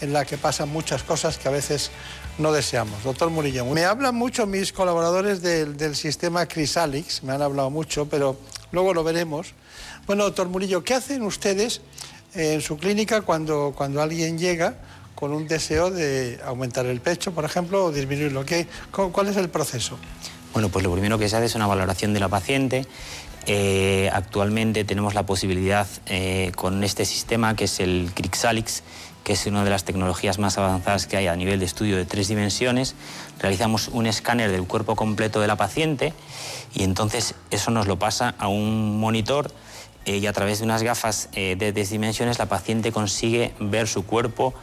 en 0.00 0.12
la 0.12 0.24
que 0.24 0.38
pasan 0.38 0.68
muchas 0.68 1.02
cosas 1.02 1.38
que 1.38 1.48
a 1.48 1.50
veces 1.50 1.90
no 2.38 2.52
deseamos. 2.52 3.02
Doctor 3.04 3.30
Murillo, 3.30 3.64
me 3.66 3.84
hablan 3.84 4.14
mucho 4.14 4.46
mis 4.46 4.72
colaboradores 4.72 5.42
del, 5.42 5.76
del 5.76 5.96
sistema 5.96 6.46
Crisalix, 6.46 7.22
me 7.22 7.32
han 7.32 7.42
hablado 7.42 7.70
mucho, 7.70 8.08
pero 8.08 8.36
luego 8.72 8.94
lo 8.94 9.04
veremos. 9.04 9.54
Bueno, 10.06 10.24
doctor 10.24 10.48
Murillo, 10.48 10.82
¿qué 10.84 10.94
hacen 10.94 11.22
ustedes 11.22 11.80
en 12.34 12.60
su 12.60 12.78
clínica 12.78 13.22
cuando, 13.22 13.74
cuando 13.76 14.00
alguien 14.00 14.38
llega 14.38 14.76
con 15.14 15.32
un 15.32 15.48
deseo 15.48 15.90
de 15.90 16.38
aumentar 16.44 16.86
el 16.86 17.00
pecho, 17.00 17.32
por 17.32 17.44
ejemplo, 17.44 17.86
o 17.86 17.92
disminuirlo? 17.92 18.44
¿Qué, 18.44 18.66
¿Cuál 18.90 19.28
es 19.28 19.36
el 19.36 19.48
proceso? 19.48 19.98
Bueno, 20.52 20.68
pues 20.68 20.84
lo 20.84 20.92
primero 20.92 21.18
que 21.18 21.28
se 21.28 21.36
hace 21.36 21.46
es 21.46 21.54
una 21.56 21.66
valoración 21.66 22.14
de 22.14 22.20
la 22.20 22.28
paciente. 22.28 22.86
Eh, 23.46 24.10
actualmente 24.12 24.84
tenemos 24.84 25.14
la 25.14 25.24
posibilidad 25.24 25.86
eh, 26.06 26.52
con 26.54 26.84
este 26.84 27.04
sistema, 27.04 27.56
que 27.56 27.64
es 27.64 27.80
el 27.80 28.10
Crixalix, 28.14 28.82
que 29.24 29.34
es 29.34 29.46
una 29.46 29.64
de 29.64 29.70
las 29.70 29.84
tecnologías 29.84 30.38
más 30.38 30.58
avanzadas 30.58 31.06
que 31.06 31.16
hay 31.16 31.26
a 31.26 31.36
nivel 31.36 31.60
de 31.60 31.66
estudio 31.66 31.96
de 31.96 32.04
tres 32.04 32.28
dimensiones. 32.28 32.94
Realizamos 33.38 33.88
un 33.88 34.06
escáner 34.06 34.50
del 34.50 34.64
cuerpo 34.64 34.96
completo 34.96 35.40
de 35.40 35.46
la 35.46 35.56
paciente 35.56 36.14
y 36.74 36.82
entonces 36.82 37.34
eso 37.50 37.70
nos 37.70 37.86
lo 37.86 37.98
pasa 37.98 38.34
a 38.38 38.48
un 38.48 38.98
monitor 38.98 39.52
eh, 40.04 40.16
y 40.18 40.26
a 40.26 40.32
través 40.32 40.58
de 40.58 40.64
unas 40.64 40.82
gafas 40.82 41.28
de 41.32 41.72
tres 41.72 41.90
dimensiones 41.90 42.38
la 42.38 42.46
paciente 42.46 42.92
consigue 42.92 43.54
ver 43.60 43.88
su 43.88 44.06
cuerpo 44.06 44.54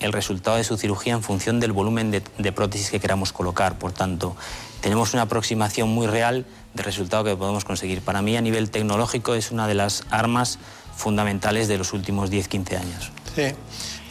el 0.00 0.12
resultado 0.12 0.56
de 0.56 0.64
su 0.64 0.76
cirugía 0.76 1.14
en 1.14 1.22
función 1.22 1.60
del 1.60 1.72
volumen 1.72 2.10
de, 2.10 2.52
prótesis 2.52 2.90
que 2.90 3.00
queramos 3.00 3.32
colocar. 3.32 3.78
Por 3.78 3.92
tanto, 3.92 4.36
tenemos 4.80 5.14
una 5.14 5.22
aproximación 5.22 5.88
muy 5.88 6.06
real 6.06 6.44
del 6.74 6.84
resultado 6.84 7.24
que 7.24 7.36
podemos 7.36 7.64
conseguir. 7.64 8.02
Para 8.02 8.22
mí, 8.22 8.36
a 8.36 8.40
nivel 8.40 8.70
tecnológico, 8.70 9.34
es 9.34 9.50
una 9.50 9.66
de 9.66 9.74
las 9.74 10.04
armas 10.10 10.58
fundamentales 10.96 11.68
de 11.68 11.78
los 11.78 11.92
últimos 11.92 12.30
10-15 12.30 12.78
años. 12.78 13.12
Sí, 13.34 13.52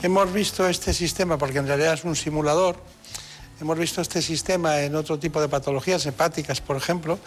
hemos 0.03 0.31
visto 0.31 0.67
este 0.67 0.93
sistema, 0.93 1.37
porque 1.37 1.57
en 1.57 1.67
realidad 1.67 1.93
es 1.93 2.03
un 2.03 2.15
simulador, 2.15 2.77
hemos 3.59 3.77
visto 3.77 4.01
este 4.01 4.21
sistema 4.21 4.81
en 4.81 4.95
otro 4.95 5.17
tipo 5.17 5.41
de 5.41 5.49
patologías 5.49 6.05
hepáticas, 6.05 6.61
por 6.61 6.77
ejemplo, 6.77 7.19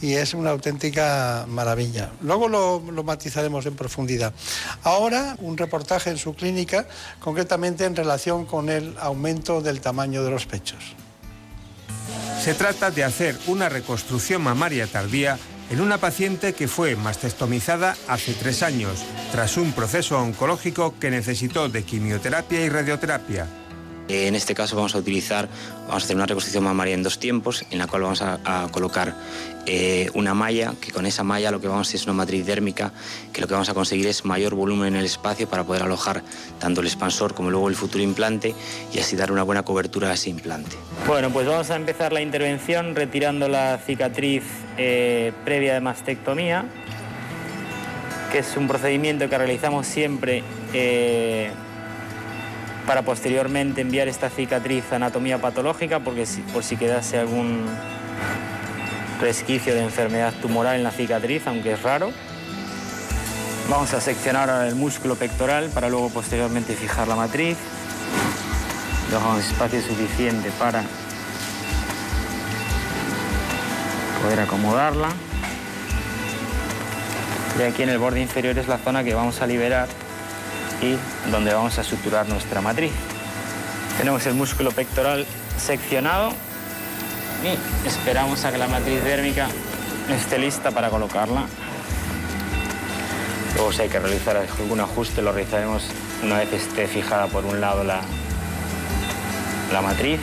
y 0.00 0.14
es 0.14 0.34
una 0.34 0.50
auténtica 0.50 1.44
maravilla. 1.48 2.10
Luego 2.22 2.48
lo, 2.48 2.80
matizaremos 3.02 3.66
en 3.66 3.74
profundidad. 3.74 4.32
Ahora 4.82 5.36
un 5.40 5.56
reportaje 5.56 6.10
en 6.10 6.18
su 6.18 6.34
clínica, 6.34 6.86
concretamente 7.18 7.84
en 7.84 7.96
relación 7.96 8.46
con 8.46 8.68
el 8.68 8.96
aumento 8.98 9.60
del 9.60 9.80
tamaño 9.80 10.24
de 10.24 10.30
los 10.30 10.46
pechos. 10.46 10.94
Se 12.42 12.54
trata 12.54 12.90
de 12.90 13.04
hacer 13.04 13.38
una 13.46 13.68
reconstrucción 13.68 14.42
mamaria 14.42 14.86
tardía 14.86 15.38
en 15.70 15.80
una 15.80 15.98
paciente 15.98 16.52
que 16.52 16.66
fue 16.66 16.96
mastectomizada 16.96 17.96
hace 18.08 18.34
tres 18.34 18.62
años, 18.62 19.04
tras 19.30 19.56
un 19.56 19.72
proceso 19.72 20.18
oncológico 20.18 20.98
que 20.98 21.10
necesitó 21.10 21.68
de 21.68 21.84
quimioterapia 21.84 22.60
y 22.60 22.68
radioterapia. 22.68 23.46
En 24.08 24.34
este 24.34 24.56
caso 24.56 24.74
vamos 24.74 24.96
a 24.96 24.98
utilizar, 24.98 25.48
vamos 25.86 26.02
a 26.02 26.04
hacer 26.04 26.16
una 26.16 26.26
reconstrucción 26.26 26.64
mamaria 26.64 26.94
en 26.94 27.04
dos 27.04 27.20
tiempos, 27.20 27.64
en 27.70 27.78
la 27.78 27.86
cual 27.86 28.02
vamos 28.02 28.20
a, 28.20 28.66
colocar 28.72 29.14
eh, 29.66 30.10
una 30.14 30.34
malla, 30.34 30.74
que 30.80 30.90
con 30.90 31.06
esa 31.06 31.22
malla 31.22 31.52
lo 31.52 31.60
que 31.60 31.68
vamos 31.68 31.86
a 31.86 31.88
hacer 31.88 32.00
es 32.00 32.06
una 32.06 32.14
matriz 32.14 32.44
dérmica, 32.44 32.92
que 33.32 33.40
lo 33.40 33.46
que 33.46 33.52
vamos 33.52 33.68
a 33.68 33.74
conseguir 33.74 34.08
es 34.08 34.24
mayor 34.24 34.56
volumen 34.56 34.94
en 34.94 34.96
el 34.96 35.06
espacio 35.06 35.48
para 35.48 35.62
poder 35.62 35.84
alojar 35.84 36.24
tanto 36.58 36.80
el 36.80 36.88
expansor 36.88 37.34
como 37.34 37.52
luego 37.52 37.68
el 37.68 37.76
futuro 37.76 38.02
implante 38.02 38.56
y 38.92 38.98
así 38.98 39.14
dar 39.14 39.30
una 39.30 39.44
buena 39.44 39.62
cobertura 39.62 40.10
a 40.10 40.14
ese 40.14 40.30
implante. 40.30 40.74
Bueno, 41.06 41.30
pues 41.30 41.46
vamos 41.46 41.70
a 41.70 41.76
empezar 41.76 42.12
la 42.12 42.20
intervención 42.20 42.96
retirando 42.96 43.48
la 43.48 43.78
cicatriz 43.78 44.42
eh, 44.82 45.32
previa 45.44 45.74
de 45.74 45.80
mastectomía, 45.80 46.64
que 48.32 48.38
es 48.38 48.56
un 48.56 48.66
procedimiento 48.66 49.28
que 49.28 49.36
realizamos 49.36 49.86
siempre. 49.86 50.42
Eh, 50.72 51.50
para 52.86 53.02
posteriormente 53.02 53.82
enviar 53.82 54.08
esta 54.08 54.30
cicatriz 54.30 54.84
a 54.90 54.96
anatomía 54.96 55.38
patológica 55.38 56.00
porque 56.00 56.24
por 56.52 56.64
si 56.64 56.76
quedase 56.76 57.18
algún 57.18 57.66
resquicio 59.20 59.74
de 59.74 59.82
enfermedad 59.82 60.32
tumoral 60.40 60.76
en 60.76 60.82
la 60.82 60.90
cicatriz, 60.90 61.46
aunque 61.46 61.72
es 61.72 61.82
raro. 61.82 62.10
Vamos 63.68 63.92
a 63.92 64.00
seccionar 64.00 64.66
el 64.66 64.74
músculo 64.74 65.14
pectoral 65.14 65.70
para 65.74 65.90
luego 65.90 66.08
posteriormente 66.08 66.74
fijar 66.74 67.06
la 67.06 67.16
matriz. 67.16 67.58
Dejamos 69.10 69.44
espacio 69.44 69.82
suficiente 69.82 70.50
para 70.58 70.82
poder 74.22 74.40
acomodarla. 74.40 75.08
Y 77.58 77.62
aquí 77.62 77.82
en 77.82 77.90
el 77.90 77.98
borde 77.98 78.20
inferior 78.20 78.58
es 78.58 78.68
la 78.68 78.78
zona 78.78 79.04
que 79.04 79.14
vamos 79.14 79.42
a 79.42 79.46
liberar 79.46 79.88
y 80.80 80.96
donde 81.30 81.52
vamos 81.52 81.78
a 81.78 81.84
suturar 81.84 82.28
nuestra 82.28 82.60
matriz. 82.60 82.92
Tenemos 83.98 84.24
el 84.26 84.34
músculo 84.34 84.70
pectoral 84.70 85.26
seccionado 85.58 86.32
y 87.44 87.86
esperamos 87.86 88.44
a 88.44 88.52
que 88.52 88.58
la 88.58 88.68
matriz 88.68 89.02
dérmica 89.04 89.48
esté 90.10 90.38
lista 90.38 90.70
para 90.70 90.88
colocarla. 90.88 91.44
Luego 93.56 93.72
si 93.72 93.82
hay 93.82 93.88
que 93.88 93.98
realizar 93.98 94.36
algún 94.36 94.80
ajuste 94.80 95.20
lo 95.20 95.32
realizaremos 95.32 95.84
una 96.22 96.38
vez 96.38 96.52
esté 96.52 96.86
fijada 96.86 97.26
por 97.26 97.44
un 97.44 97.60
lado 97.60 97.84
la, 97.84 98.00
la 99.72 99.82
matriz. 99.82 100.20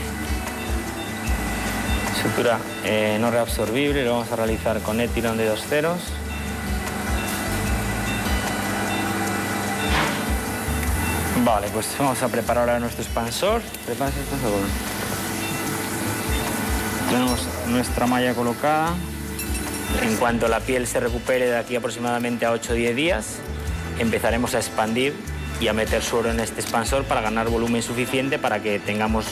Sutura 2.27 2.59
eh, 2.83 3.17
no 3.21 3.31
reabsorbible, 3.31 4.03
lo 4.03 4.11
vamos 4.11 4.29
a 4.33 4.35
realizar 4.35 4.81
con 4.81 4.99
etilón 4.99 5.37
de 5.37 5.45
dos 5.45 5.61
ceros. 5.61 6.01
Vale, 11.45 11.67
pues 11.71 11.87
vamos 11.97 12.21
a 12.21 12.27
preparar 12.27 12.63
ahora 12.67 12.79
nuestro 12.81 13.01
expansor. 13.01 13.61
Tenemos 17.09 17.47
nuestra 17.69 18.07
malla 18.07 18.33
colocada. 18.33 18.93
En 20.01 20.17
cuanto 20.17 20.49
la 20.49 20.59
piel 20.59 20.85
se 20.85 20.99
recupere 20.99 21.45
de 21.45 21.57
aquí 21.57 21.77
aproximadamente 21.77 22.45
a 22.45 22.51
8 22.51 22.73
o 22.73 22.75
10 22.75 22.93
días, 22.93 23.35
empezaremos 23.99 24.53
a 24.53 24.57
expandir 24.57 25.15
y 25.61 25.69
a 25.69 25.73
meter 25.73 26.03
suero 26.03 26.29
en 26.29 26.41
este 26.41 26.59
expansor 26.59 27.05
para 27.05 27.21
ganar 27.21 27.47
volumen 27.47 27.81
suficiente 27.81 28.37
para 28.37 28.61
que 28.61 28.79
tengamos 28.79 29.27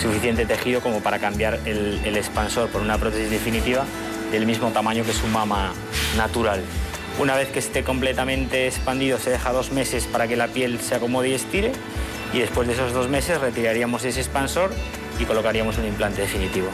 suficiente 0.00 0.46
tejido 0.46 0.80
como 0.80 1.00
para 1.00 1.18
cambiar 1.18 1.60
el, 1.64 2.00
el 2.04 2.16
expansor 2.16 2.68
por 2.68 2.80
una 2.80 2.98
prótesis 2.98 3.30
definitiva 3.30 3.84
del 4.30 4.46
mismo 4.46 4.70
tamaño 4.70 5.04
que 5.04 5.12
su 5.12 5.26
mama 5.26 5.72
natural. 6.16 6.60
Una 7.18 7.36
vez 7.36 7.48
que 7.48 7.60
esté 7.60 7.84
completamente 7.84 8.66
expandido 8.66 9.18
se 9.18 9.30
deja 9.30 9.52
dos 9.52 9.70
meses 9.70 10.06
para 10.06 10.26
que 10.26 10.36
la 10.36 10.48
piel 10.48 10.80
se 10.80 10.96
acomode 10.96 11.28
y 11.28 11.34
estire 11.34 11.72
y 12.32 12.40
después 12.40 12.66
de 12.66 12.74
esos 12.74 12.92
dos 12.92 13.08
meses 13.08 13.40
retiraríamos 13.40 14.04
ese 14.04 14.20
expansor 14.20 14.72
y 15.20 15.24
colocaríamos 15.24 15.78
un 15.78 15.86
implante 15.86 16.22
definitivo. 16.22 16.68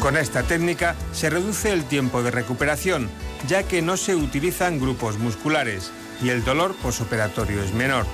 Con 0.00 0.16
esta 0.16 0.42
técnica 0.42 0.96
se 1.12 1.28
reduce 1.28 1.70
el 1.72 1.84
tiempo 1.84 2.22
de 2.22 2.30
recuperación, 2.30 3.10
ya 3.46 3.64
que 3.64 3.82
no 3.82 3.98
se 3.98 4.16
utilizan 4.16 4.80
grupos 4.80 5.18
musculares 5.18 5.92
y 6.22 6.30
el 6.30 6.42
dolor 6.42 6.74
posoperatorio 6.76 7.62
es 7.62 7.74
menor. 7.74 8.06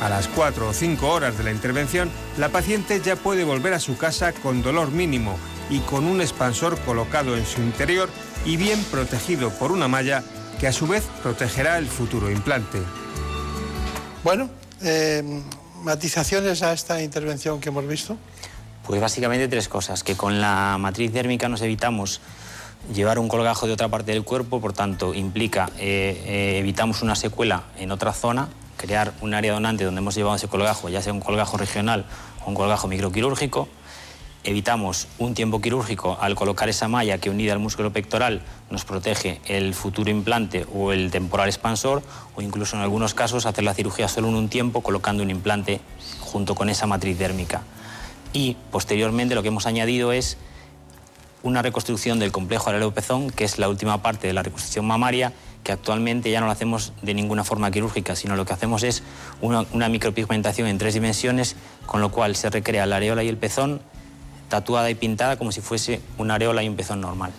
A 0.00 0.08
las 0.10 0.28
4 0.28 0.68
o 0.68 0.72
5 0.72 1.08
horas 1.08 1.38
de 1.38 1.44
la 1.44 1.50
intervención, 1.50 2.10
la 2.36 2.50
paciente 2.50 3.00
ya 3.00 3.16
puede 3.16 3.44
volver 3.44 3.72
a 3.72 3.80
su 3.80 3.96
casa 3.96 4.32
con 4.32 4.62
dolor 4.62 4.90
mínimo 4.90 5.38
y 5.70 5.78
con 5.80 6.04
un 6.04 6.20
expansor 6.20 6.78
colocado 6.80 7.36
en 7.36 7.46
su 7.46 7.60
interior 7.62 8.08
y 8.44 8.56
bien 8.56 8.82
protegido 8.84 9.50
por 9.50 9.72
una 9.72 9.88
malla 9.88 10.22
que 10.60 10.66
a 10.66 10.72
su 10.72 10.86
vez 10.86 11.04
protegerá 11.22 11.78
el 11.78 11.86
futuro 11.86 12.30
implante. 12.30 12.78
Bueno, 14.22 14.50
eh, 14.82 15.42
matizaciones 15.82 16.62
a 16.62 16.72
esta 16.72 17.02
intervención 17.02 17.60
que 17.60 17.70
hemos 17.70 17.86
visto. 17.86 18.16
Pues 18.86 19.00
básicamente 19.00 19.48
tres 19.48 19.68
cosas, 19.68 20.04
que 20.04 20.14
con 20.14 20.40
la 20.40 20.76
matriz 20.78 21.12
dérmica 21.12 21.48
nos 21.48 21.62
evitamos 21.62 22.20
llevar 22.94 23.18
un 23.18 23.28
colgajo 23.28 23.66
de 23.66 23.72
otra 23.72 23.88
parte 23.88 24.12
del 24.12 24.22
cuerpo, 24.22 24.60
por 24.60 24.72
tanto 24.72 25.14
implica 25.14 25.70
eh, 25.78 26.22
eh, 26.26 26.58
evitamos 26.58 27.02
una 27.02 27.16
secuela 27.16 27.64
en 27.78 27.90
otra 27.90 28.12
zona, 28.12 28.48
crear 28.76 29.12
un 29.20 29.34
área 29.34 29.52
donante 29.52 29.84
donde 29.84 30.00
hemos 30.00 30.14
llevado 30.14 30.36
ese 30.36 30.48
colgajo, 30.48 30.88
ya 30.88 31.02
sea 31.02 31.12
un 31.12 31.20
colgajo 31.20 31.56
regional 31.56 32.04
o 32.44 32.48
un 32.48 32.54
colgajo 32.54 32.88
microquirúrgico, 32.88 33.68
evitamos 34.46 35.08
un 35.18 35.34
tiempo 35.34 35.60
quirúrgico 35.60 36.16
al 36.20 36.36
colocar 36.36 36.68
esa 36.68 36.86
malla 36.86 37.18
que 37.18 37.30
unida 37.30 37.52
al 37.52 37.58
músculo 37.58 37.92
pectoral 37.92 38.42
nos 38.70 38.84
protege 38.84 39.40
el 39.46 39.74
futuro 39.74 40.10
implante 40.10 40.66
o 40.72 40.92
el 40.92 41.10
temporal 41.10 41.48
expansor 41.48 42.02
o 42.36 42.42
incluso 42.42 42.76
en 42.76 42.82
algunos 42.82 43.12
casos 43.12 43.44
hacer 43.44 43.64
la 43.64 43.74
cirugía 43.74 44.08
solo 44.08 44.28
en 44.28 44.36
un 44.36 44.48
tiempo 44.48 44.82
colocando 44.82 45.22
un 45.22 45.30
implante 45.30 45.80
junto 46.20 46.54
con 46.54 46.68
esa 46.68 46.86
matriz 46.86 47.18
dérmica. 47.18 47.62
Y 48.32 48.56
posteriormente 48.70 49.34
lo 49.34 49.42
que 49.42 49.48
hemos 49.48 49.66
añadido 49.66 50.12
es 50.12 50.36
una 51.42 51.62
reconstrucción 51.62 52.18
del 52.18 52.32
complejo 52.32 52.70
pezón, 52.92 53.30
que 53.30 53.44
es 53.44 53.58
la 53.58 53.68
última 53.68 54.02
parte 54.02 54.26
de 54.26 54.32
la 54.32 54.42
reconstrucción 54.42 54.84
mamaria, 54.84 55.32
que 55.66 55.72
actualmente 55.72 56.30
ya 56.30 56.38
no 56.38 56.46
lo 56.46 56.52
hacemos 56.52 56.92
de 57.02 57.12
ninguna 57.12 57.42
forma 57.42 57.72
quirúrgica, 57.72 58.14
sino 58.14 58.36
lo 58.36 58.44
que 58.46 58.52
hacemos 58.52 58.84
es 58.84 59.02
una, 59.40 59.88
micropigmentación 59.88 60.68
en 60.68 60.78
tres 60.78 60.94
dimensiones, 60.94 61.56
con 61.86 62.00
lo 62.00 62.12
cual 62.12 62.36
se 62.36 62.50
recrea 62.50 62.86
la 62.86 62.96
areola 62.98 63.24
y 63.24 63.28
el 63.28 63.36
pezón 63.36 63.80
tatuada 64.48 64.88
y 64.90 64.94
pintada 64.94 65.36
como 65.36 65.50
si 65.50 65.60
fuese 65.60 66.00
una 66.18 66.36
areola 66.36 66.62
y 66.62 66.68
un 66.68 66.76
pezón 66.76 67.00
normal. 67.00 67.32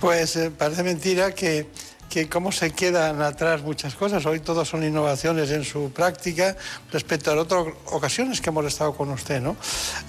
Pues 0.00 0.34
eh, 0.36 0.50
parece 0.50 0.82
mentira 0.82 1.34
que, 1.34 1.68
que 2.08 2.26
cómo 2.26 2.52
se 2.52 2.70
quedan 2.70 3.20
atrás 3.20 3.60
muchas 3.60 3.94
cosas. 3.96 4.24
Hoy 4.24 4.40
todos 4.40 4.66
son 4.66 4.82
innovaciones 4.82 5.50
en 5.50 5.62
su 5.62 5.92
práctica 5.92 6.56
respecto 6.90 7.32
a 7.32 7.34
otras 7.34 7.66
ocasiones 7.84 8.40
que 8.40 8.48
hemos 8.48 8.64
estado 8.64 8.94
con 8.94 9.10
usted. 9.10 9.42
¿no? 9.42 9.58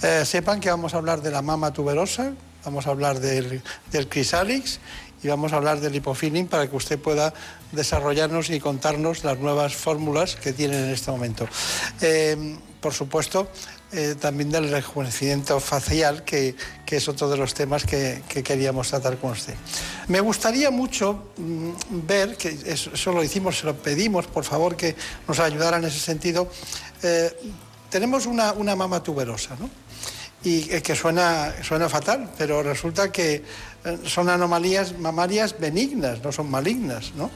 Eh, 0.01 0.23
sepan 0.23 0.61
que 0.61 0.69
vamos 0.69 0.93
a 0.93 0.97
hablar 0.99 1.21
de 1.21 1.31
la 1.31 1.41
mama 1.41 1.73
tuberosa, 1.73 2.31
vamos 2.63 2.87
a 2.87 2.91
hablar 2.91 3.19
del, 3.19 3.61
del 3.91 4.07
y 5.23 5.27
vamos 5.27 5.53
a 5.53 5.57
hablar 5.57 5.79
del 5.79 5.95
hipofilling 5.95 6.47
para 6.47 6.67
que 6.69 6.75
usted 6.75 6.99
pueda 6.99 7.33
desarrollarnos 7.71 8.49
y 8.49 8.59
contarnos 8.59 9.23
las 9.23 9.37
nuevas 9.39 9.75
fórmulas 9.75 10.35
que 10.35 10.53
tienen 10.53 10.83
en 10.85 10.89
este 10.91 11.11
momento. 11.11 11.47
Eh, 12.01 12.57
por 12.79 12.93
supuesto, 12.93 13.49
eh, 13.91 14.15
también 14.19 14.51
del 14.51 14.69
rejuvenecimiento 14.69 15.59
facial, 15.59 16.23
que, 16.23 16.55
que, 16.85 16.97
es 16.97 17.07
otro 17.07 17.29
de 17.29 17.37
los 17.37 17.53
temas 17.53 17.85
que, 17.85 18.21
que, 18.27 18.43
queríamos 18.43 18.89
tratar 18.89 19.17
con 19.17 19.31
usted. 19.31 19.55
Me 20.07 20.19
gustaría 20.19 20.69
mucho 20.71 21.31
mm, 21.37 21.71
ver, 22.05 22.37
que 22.37 22.49
eso, 22.65 22.91
eso, 22.93 23.11
lo 23.13 23.23
hicimos, 23.23 23.59
se 23.59 23.65
lo 23.65 23.75
pedimos, 23.75 24.27
por 24.27 24.43
favor, 24.43 24.75
que 24.75 24.95
nos 25.27 25.39
ayudara 25.39 25.77
en 25.77 25.85
ese 25.85 25.99
sentido. 25.99 26.51
Eh, 27.01 27.33
tenemos 27.89 28.25
una, 28.25 28.51
una 28.53 28.75
mama 28.75 29.01
tuberosa, 29.01 29.55
¿no? 29.57 29.69
Y 30.47 30.81
que 30.81 30.95
suena, 30.95 31.53
suena 31.61 31.89
fatal, 31.89 32.29
pero 32.37 32.63
resulta 32.63 33.11
que 33.11 33.43
eh, 33.83 33.97
son 34.05 34.29
anomalías 34.29 34.97
mamarias 34.97 35.59
benignas, 35.59 36.23
no 36.23 36.31
son 36.31 36.49
malignas, 36.49 37.11
¿no? 37.15 37.29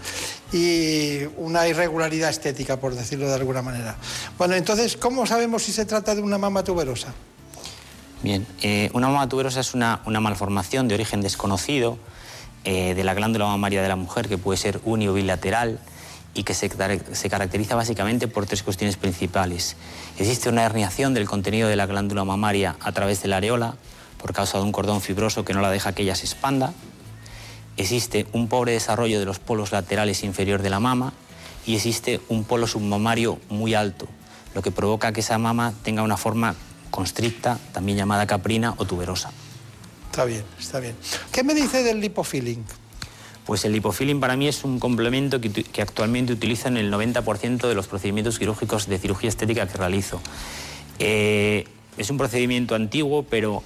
Y 0.53 1.24
una 1.36 1.68
irregularidad 1.68 2.30
estética, 2.30 2.80
por 2.80 2.96
decirlo 2.96 3.27
de 3.27 3.34
alguna 3.34 3.62
manera. 3.62 3.98
Bueno, 4.38 4.56
entonces, 4.56 4.96
¿cómo 4.96 5.25
sabemos 5.25 5.63
si 5.63 5.74
se 5.74 5.86
trata 5.86 6.15
de 6.15 6.22
una 6.22 6.38
mama 6.38 6.63
tuberosa? 6.63 7.13
Bien, 8.24 8.48
eh, 8.62 8.89
una 8.94 9.10
mama 9.10 9.27
tuberosa 9.27 9.60
es 9.60 9.74
una, 9.74 10.01
una, 10.06 10.22
malformación 10.22 10.88
de 10.88 10.96
origen 10.96 11.22
desconocido 11.22 11.98
eh, 12.63 12.94
de 12.94 13.03
la 13.03 13.13
glándula 13.13 13.46
mamaria 13.46 13.82
de 13.82 13.89
la 13.89 13.98
mujer 13.98 14.30
que 14.30 14.38
puede 14.38 14.58
ser 14.58 14.80
uni 14.86 15.10
o 15.10 15.13
bilateral 15.13 15.80
y 16.34 16.44
que 16.44 16.54
se, 16.54 16.70
caracteriza 16.70 17.76
básicamente 17.76 18.28
por 18.28 18.46
tres 18.46 18.64
cuestiones 18.64 18.96
principales. 18.96 19.76
Existe 20.18 20.50
una 20.50 20.64
herniación 20.64 21.14
del 21.14 21.28
contenido 21.28 21.68
de 21.68 21.76
la 21.76 21.86
glándula 21.86 22.24
mamaria 22.24 22.78
a 22.80 22.92
través 22.92 23.22
de 23.22 23.28
la 23.28 23.38
areola 23.38 23.76
por 24.18 24.34
causa 24.34 24.58
de 24.58 24.64
un 24.64 24.72
cordón 24.72 25.02
fibroso 25.02 25.44
que 25.44 25.54
no 25.54 25.62
la 25.62 25.72
deja 25.72 25.94
que 25.94 26.04
ella 26.04 26.16
se 26.16 26.26
expanda. 26.26 26.74
Existe 27.78 28.28
un 28.32 28.48
pobre 28.48 28.74
desarrollo 28.74 29.20
de 29.20 29.26
los 29.26 29.40
polos 29.40 29.72
laterales 29.72 30.24
inferior 30.24 30.62
de 30.62 30.70
la 30.70 30.80
mama 30.80 31.14
y 31.66 31.76
existe 31.76 32.22
un 32.30 32.44
polo 32.44 32.68
submamario 32.68 33.40
muy 33.50 33.74
alto, 33.74 34.08
lo 34.56 34.62
que 34.62 34.72
provoca 34.72 35.12
que 35.12 35.22
esa 35.22 35.38
mama 35.38 35.74
tenga 35.84 36.04
una 36.04 36.18
forma 36.18 36.56
constricta, 36.92 37.58
también 37.74 37.98
llamada 37.98 38.28
caprina 38.28 38.74
o 38.78 38.86
tuberosa. 38.86 39.32
Está 40.12 40.26
bien, 40.26 40.44
está 40.60 40.80
bien. 40.80 40.96
¿Qué 41.32 41.44
me 41.44 41.54
dice 41.54 41.84
del 41.84 42.02
lipofilling? 42.02 42.66
Pues 43.46 43.66
el 43.66 43.72
lipofilling 43.74 44.20
para 44.20 44.36
mí 44.36 44.48
es 44.48 44.64
un 44.64 44.80
complemento 44.80 45.42
que, 45.42 45.82
actualmente 45.82 46.34
utilizan 46.34 46.78
el 46.78 46.92
90% 46.92 47.68
de 47.68 47.76
los 47.76 47.88
procedimientos 47.88 48.38
quirúrgicos 48.38 48.88
de 48.88 48.98
cirugía 48.98 49.30
estética 49.30 49.68
que 49.68 49.78
realizo. 49.78 50.22
Eh, 51.00 51.66
es 51.98 52.10
un 52.10 52.18
procedimiento 52.18 52.76
antiguo, 52.76 53.24
pero 53.24 53.64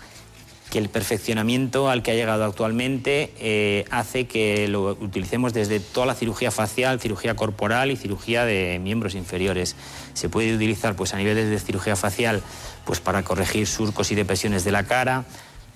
que 0.72 0.80
el 0.80 0.90
perfeccionamiento 0.90 1.90
al 1.90 2.02
que 2.02 2.12
ha 2.12 2.16
llegado 2.16 2.44
actualmente 2.44 3.32
eh, 3.40 3.86
hace 3.92 4.26
que 4.26 4.68
lo 4.68 4.92
utilicemos 4.92 5.54
desde 5.54 5.80
toda 5.80 6.08
la 6.08 6.16
cirugía 6.16 6.52
facial, 6.52 7.00
cirugía 7.00 7.36
corporal 7.36 7.92
y 7.92 7.96
cirugía 7.96 8.46
de 8.46 8.80
miembros 8.82 9.14
inferiores. 9.16 9.76
Se 10.14 10.28
puede 10.28 10.56
utilizar 10.56 10.96
pues, 10.96 11.14
a 11.14 11.18
niveles 11.18 11.50
de 11.50 11.60
cirugía 11.60 11.96
facial 11.96 12.42
pues, 12.86 13.00
para 13.00 13.24
corregir 13.24 13.68
surcos 13.68 14.12
y 14.12 14.16
depresiones 14.16 14.64
de 14.64 14.72
la 14.72 14.84
cara, 14.84 15.26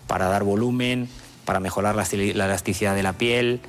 para 0.08 0.28
dar 0.28 0.44
volumen, 0.44 1.08
para 1.46 1.60
mejorar 1.60 1.96
la 1.96 2.06
elasticidad 2.46 2.96
de 2.96 3.04
la 3.04 3.14
piel, 3.14 3.62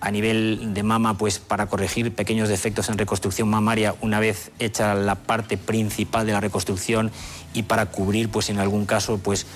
a 0.00 0.10
nivel 0.10 0.74
de 0.74 0.82
mama, 0.82 1.16
pues 1.16 1.38
para 1.38 1.66
corregir 1.66 2.14
pequeños 2.14 2.48
defectos 2.48 2.88
en 2.88 2.98
reconstrucción 2.98 3.48
mamaria 3.48 3.94
una 4.00 4.20
vez 4.20 4.50
hecha 4.58 4.94
la 4.94 5.14
parte 5.14 5.56
principal 5.56 6.26
de 6.26 6.32
la 6.32 6.40
reconstrucción 6.40 7.10
y 7.54 7.62
para 7.62 7.86
cubrir, 7.86 8.28
pues 8.28 8.50
en 8.50 8.58
algún 8.58 8.86
caso, 8.86 9.18
pues 9.18 9.46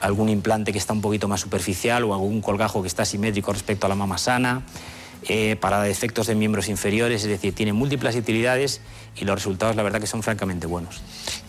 algún 0.00 0.28
implante 0.28 0.72
que 0.72 0.78
está 0.78 0.92
un 0.92 1.00
poquito 1.00 1.28
más 1.28 1.40
superficial 1.40 2.04
o 2.04 2.14
algún 2.14 2.40
colgajo 2.40 2.82
que 2.82 2.88
está 2.88 3.04
simétrico 3.04 3.52
respecto 3.52 3.86
a 3.86 3.88
la 3.88 3.94
mama 3.94 4.18
sana, 4.18 4.62
eh, 5.28 5.56
para 5.60 5.80
defectos 5.82 6.26
de 6.26 6.34
miembros 6.34 6.68
inferiores, 6.68 7.22
es 7.22 7.28
decir, 7.28 7.54
tiene 7.54 7.72
múltiples 7.72 8.16
utilidades 8.16 8.80
y 9.16 9.24
los 9.24 9.36
resultados, 9.36 9.76
la 9.76 9.84
verdad, 9.84 10.00
que 10.00 10.08
son 10.08 10.22
francamente 10.22 10.66
buenos. 10.66 11.00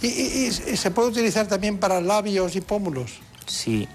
¿Y, 0.01 0.07
y, 0.07 0.51
y 0.73 0.77
se 0.77 0.91
puede 0.91 1.09
utilizar 1.09 1.47
también 1.47 1.79
para 1.79 1.99
labios 1.99 2.55
y 2.55 2.61
pómulos? 2.61 3.13
Sí. 3.47 3.87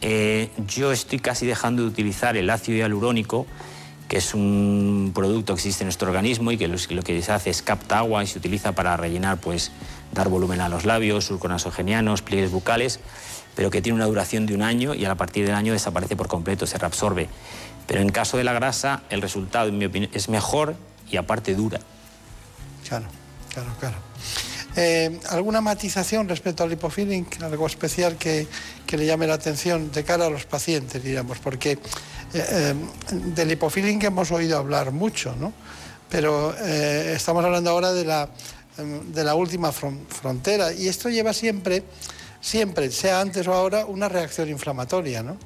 Eh, 0.00 0.50
yo 0.66 0.90
estoy 0.90 1.20
casi 1.20 1.46
dejando 1.46 1.82
de 1.82 1.88
utilizar 1.88 2.36
el 2.36 2.50
ácido 2.50 2.78
hialurónico 2.78 3.46
que 4.12 4.18
es 4.18 4.34
un 4.34 5.12
producto 5.14 5.54
que 5.54 5.60
existe 5.60 5.84
en 5.84 5.86
nuestro 5.86 6.08
organismo 6.08 6.52
y 6.52 6.58
que 6.58 6.68
lo, 6.68 7.02
que 7.02 7.22
se 7.22 7.32
hace 7.32 7.48
es 7.48 7.62
capta 7.62 8.00
agua 8.00 8.22
y 8.22 8.26
se 8.26 8.36
utiliza 8.36 8.72
para 8.72 8.94
rellenar, 8.94 9.40
pues, 9.40 9.72
dar 10.12 10.28
volumen 10.28 10.60
a 10.60 10.68
los 10.68 10.84
labios, 10.84 11.24
surcos 11.24 11.48
nasogenianos, 11.48 12.20
pliegues 12.20 12.50
bucales, 12.50 13.00
pero 13.54 13.70
que 13.70 13.80
tiene 13.80 13.96
una 13.96 14.04
duración 14.04 14.44
de 14.44 14.54
un 14.54 14.60
año 14.60 14.92
y 14.92 15.06
a 15.06 15.14
partir 15.14 15.46
del 15.46 15.54
año 15.54 15.72
desaparece 15.72 16.14
por 16.14 16.28
completo, 16.28 16.66
se 16.66 16.76
reabsorbe. 16.76 17.30
Pero 17.86 18.02
en 18.02 18.10
caso 18.10 18.36
de 18.36 18.44
la 18.44 18.52
grasa, 18.52 19.02
el 19.08 19.22
resultado, 19.22 19.68
en 19.68 19.78
mi 19.78 19.86
opinión, 19.86 20.10
es 20.12 20.28
mejor 20.28 20.76
y 21.10 21.16
aparte 21.16 21.54
dura. 21.54 21.80
Claro, 22.86 23.06
claro, 23.54 23.70
claro. 23.80 23.96
Eh, 24.76 25.20
¿Alguna 25.30 25.62
matización 25.62 26.28
respecto 26.28 26.64
al 26.64 26.68
lipofilling, 26.68 27.26
algo 27.40 27.66
especial 27.66 28.16
que, 28.16 28.46
que, 28.86 28.98
le 28.98 29.06
llame 29.06 29.26
la 29.26 29.34
atención 29.34 29.90
de 29.90 30.04
cara 30.04 30.26
a 30.26 30.30
los 30.30 30.44
pacientes, 30.44 31.02
digamos? 31.02 31.38
Porque 31.38 31.78
eh, 32.34 32.44
eh, 32.50 32.74
del 33.10 33.48
lipofilling 33.48 33.98
que 33.98 34.06
hemos 34.06 34.30
oído 34.30 34.58
hablar 34.58 34.90
mucho, 34.90 35.34
¿no? 35.38 35.52
Pero 36.08 36.54
eh, 36.58 37.12
estamos 37.14 37.44
hablando 37.44 37.70
ahora 37.70 37.92
de 37.92 38.04
la, 38.04 38.28
de 38.76 39.24
la 39.24 39.34
última 39.34 39.70
fron 39.70 40.06
frontera 40.08 40.72
y 40.72 40.88
esto 40.88 41.10
lleva 41.10 41.32
siempre, 41.34 41.82
siempre, 42.40 42.90
sea 42.90 43.20
antes 43.20 43.46
o 43.46 43.52
ahora, 43.52 43.84
una 43.84 44.08
reacción 44.08 44.48
inflamatoria, 44.48 45.22
¿no? 45.22 45.36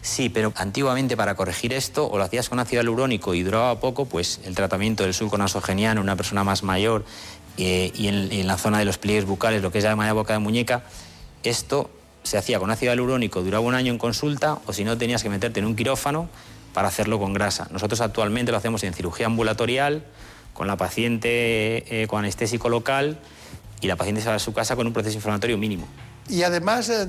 Sí, 0.00 0.28
pero 0.28 0.52
antiguamente 0.56 1.16
para 1.16 1.34
corregir 1.34 1.72
esto 1.72 2.08
o 2.08 2.18
lo 2.18 2.24
hacías 2.24 2.48
con 2.48 2.60
ácido 2.60 2.82
hialurónico 2.82 3.34
y 3.34 3.42
duraba 3.42 3.80
poco, 3.80 4.04
pues 4.06 4.40
el 4.44 4.54
tratamiento 4.54 5.02
del 5.02 5.14
surco 5.14 5.38
nasogeniano 5.38 6.00
en 6.00 6.04
una 6.04 6.14
persona 6.14 6.44
más 6.44 6.62
mayor 6.62 7.04
y 7.56 8.06
en, 8.06 8.30
en, 8.30 8.46
la 8.46 8.56
zona 8.56 8.78
de 8.78 8.84
los 8.84 8.98
pliegues 8.98 9.24
bucales, 9.24 9.60
lo 9.60 9.72
que 9.72 9.78
es 9.78 9.84
llamada 9.84 10.12
boca 10.12 10.34
de 10.34 10.38
muñeca, 10.38 10.84
esto 11.42 11.90
se 12.28 12.36
hacía 12.36 12.58
con 12.58 12.70
ácido 12.70 12.92
hialurónico, 12.92 13.42
duraba 13.42 13.64
un 13.64 13.74
año 13.74 13.90
en 13.92 13.98
consulta 13.98 14.58
o 14.66 14.72
si 14.72 14.84
no 14.84 14.98
tenías 14.98 15.22
que 15.22 15.30
meterte 15.30 15.60
en 15.60 15.66
un 15.66 15.74
quirófano 15.74 16.28
para 16.74 16.88
hacerlo 16.88 17.18
con 17.18 17.32
grasa. 17.32 17.68
Nosotros 17.70 18.00
actualmente 18.00 18.52
lo 18.52 18.58
hacemos 18.58 18.84
en 18.84 18.92
cirugía 18.92 19.26
ambulatorial, 19.26 20.04
con 20.52 20.66
la 20.66 20.76
paciente 20.76 22.02
eh, 22.02 22.06
con 22.06 22.18
anestésico 22.20 22.68
local 22.68 23.18
y 23.80 23.86
la 23.86 23.96
paciente 23.96 24.20
se 24.20 24.28
va 24.28 24.34
a 24.34 24.38
su 24.38 24.52
casa 24.52 24.76
con 24.76 24.86
un 24.86 24.92
proceso 24.92 25.16
inflamatorio 25.16 25.56
mínimo. 25.56 25.86
Y 26.28 26.42
además 26.42 26.90
eh, 26.90 27.06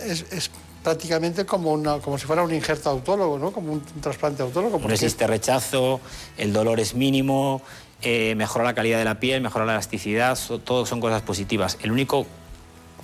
es, 0.00 0.24
es 0.32 0.50
prácticamente 0.82 1.44
como, 1.44 1.72
una, 1.72 1.98
como 1.98 2.16
si 2.16 2.26
fuera 2.26 2.42
un 2.42 2.54
injerto 2.54 2.88
autólogo, 2.88 3.38
¿no? 3.38 3.52
Como 3.52 3.72
un, 3.72 3.82
un 3.94 4.00
trasplante 4.00 4.42
autólogo. 4.42 4.78
No 4.78 4.94
existe 4.94 5.26
rechazo, 5.26 6.00
el 6.38 6.52
dolor 6.52 6.80
es 6.80 6.94
mínimo, 6.94 7.60
eh, 8.00 8.34
mejora 8.36 8.64
la 8.64 8.74
calidad 8.74 8.98
de 8.98 9.04
la 9.04 9.20
piel, 9.20 9.42
mejora 9.42 9.66
la 9.66 9.74
elasticidad, 9.74 10.34
so, 10.36 10.58
todo 10.58 10.86
son 10.86 11.00
cosas 11.00 11.22
positivas. 11.22 11.78
El 11.82 11.92
único 11.92 12.26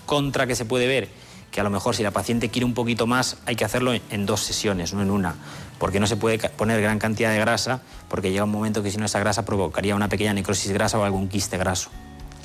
contra 0.07 0.47
que 0.47 0.57
se 0.57 0.65
puede 0.65 0.87
ver, 0.87 1.09
que 1.51 1.61
a 1.61 1.65
lo 1.65 1.71
mejor 1.71 1.97
si 1.97 2.03
la 2.03 2.11
paciente 2.11 2.49
quiere 2.49 2.65
un 2.65 2.75
poquito 2.75 3.07
más, 3.07 3.39
hay 3.47 3.57
que 3.57 3.65
hacerlo 3.65 3.93
en, 3.95 4.27
dos 4.27 4.41
sesiones, 4.41 4.93
no 4.95 5.03
en 5.03 5.11
una, 5.11 5.35
porque 5.79 6.01
no 6.01 6.07
se 6.07 6.17
puede 6.17 6.39
poner 6.51 6.81
gran 6.81 6.99
cantidad 6.99 7.31
de 7.31 7.39
grasa, 7.39 7.81
porque 8.09 8.31
llega 8.31 8.45
un 8.45 8.51
momento 8.51 8.83
que 8.83 8.91
si 8.91 8.99
no 8.99 9.07
esa 9.07 9.19
grasa 9.19 9.45
provocaría 9.45 9.95
una 9.95 10.09
pequeña 10.09 10.35
necrosis 10.35 10.73
grasa 10.73 10.99
o 10.99 11.05
algún 11.05 11.29
quiste 11.29 11.57
graso. 11.57 11.91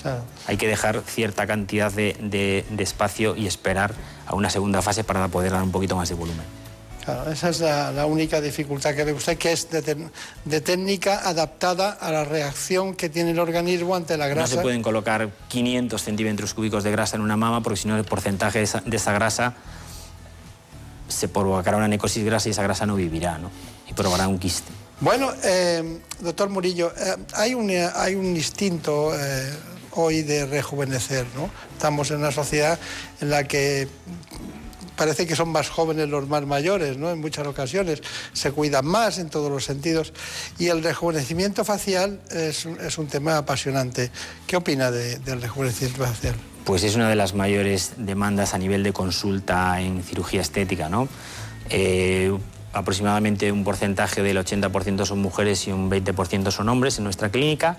Claro. 0.01 0.23
Hay 0.47 0.57
que 0.57 0.67
dejar 0.67 1.01
cierta 1.05 1.47
cantidad 1.47 1.91
de, 1.91 2.17
de, 2.19 2.65
de, 2.69 2.83
espacio 2.83 3.37
y 3.37 3.47
esperar 3.47 3.93
a 4.25 4.35
una 4.35 4.49
segunda 4.49 4.81
fase 4.81 5.05
para 5.05 5.27
poder 5.29 5.51
dar 5.51 5.63
un 5.63 5.71
poquito 5.71 5.95
más 5.95 6.09
de 6.09 6.15
volumen. 6.15 6.62
Claro, 7.03 7.29
esa 7.29 7.49
es 7.49 7.59
la, 7.59 7.91
la 7.91 8.05
única 8.05 8.39
dificultad 8.39 8.95
que 8.95 9.03
ve 9.03 9.11
usted, 9.11 9.37
que 9.37 9.51
es 9.51 9.69
de, 9.69 10.07
de, 10.45 10.61
técnica 10.61 11.27
adaptada 11.27 11.91
a 11.91 12.11
la 12.11 12.23
reacción 12.23 12.95
que 12.95 13.09
tiene 13.09 13.31
el 13.31 13.39
organismo 13.39 13.93
ante 13.93 14.15
la 14.15 14.27
grasa. 14.27 14.55
No 14.55 14.55
se 14.55 14.61
pueden 14.61 14.81
colocar 14.81 15.29
500 15.49 16.01
centímetros 16.01 16.53
cúbicos 16.53 16.85
de 16.85 16.91
grasa 16.91 17.17
en 17.17 17.21
una 17.21 17.35
mama 17.35 17.61
porque 17.61 17.77
si 17.77 17.89
no 17.89 17.97
el 17.97 18.05
porcentaje 18.05 18.59
de 18.59 18.63
esa, 18.63 18.81
de 18.85 18.95
esa 18.95 19.11
grasa 19.11 19.53
se 21.09 21.27
provocará 21.27 21.75
una 21.75 21.89
necrosis 21.89 22.23
grasa 22.23 22.47
y 22.47 22.51
esa 22.51 22.63
grasa 22.63 22.85
no 22.85 22.95
vivirá 22.95 23.37
¿no? 23.37 23.51
y 23.89 23.93
provocará 23.93 24.29
un 24.29 24.39
quiste. 24.39 24.71
Bueno, 25.01 25.33
eh, 25.43 25.99
doctor 26.21 26.49
Murillo, 26.49 26.93
eh, 26.97 27.17
hay, 27.33 27.53
un, 27.53 27.69
hay 27.69 28.15
un 28.15 28.27
instinto 28.27 29.11
eh, 29.13 29.51
hoy 29.91 30.21
de 30.21 30.45
rejuvenecer, 30.45 31.25
¿no? 31.35 31.49
Estamos 31.73 32.11
en 32.11 32.19
una 32.19 32.31
sociedad 32.31 32.79
en 33.19 33.29
la 33.29 33.43
que 33.43 33.89
parece 34.95 35.27
que 35.27 35.35
son 35.35 35.49
más 35.49 35.69
jóvenes 35.69 36.09
los 36.09 36.27
más 36.27 36.45
mayores, 36.45 36.97
¿no? 36.97 37.11
En 37.11 37.19
muchas 37.19 37.47
ocasiones 37.47 38.01
se 38.33 38.51
cuidan 38.51 38.85
más 38.85 39.17
en 39.17 39.29
todos 39.29 39.51
los 39.51 39.65
sentidos 39.65 40.13
y 40.59 40.67
el 40.67 40.83
rejuvenecimiento 40.83 41.65
facial 41.65 42.19
es, 42.31 42.65
un 42.65 43.07
tema 43.07 43.37
apasionante. 43.37 44.11
¿Qué 44.47 44.55
opina 44.55 44.91
de, 44.91 45.19
del 45.19 45.41
rejuvenecimiento 45.41 46.05
facial? 46.05 46.35
Pues 46.65 46.83
es 46.83 46.95
una 46.95 47.09
de 47.09 47.15
las 47.15 47.33
mayores 47.33 47.93
demandas 47.97 48.53
a 48.53 48.57
nivel 48.57 48.83
de 48.83 48.93
consulta 48.93 49.81
en 49.81 50.03
cirugía 50.03 50.41
estética, 50.41 50.89
¿no? 50.89 51.09
Eh, 51.69 52.35
aproximadamente 52.73 53.51
un 53.51 53.63
porcentaje 53.63 54.23
del 54.23 54.37
80% 54.37 55.05
son 55.05 55.19
mujeres 55.19 55.67
y 55.67 55.71
un 55.71 55.89
20% 55.89 56.51
son 56.51 56.69
hombres 56.69 56.97
en 56.97 57.03
nuestra 57.03 57.29
clínica 57.29 57.77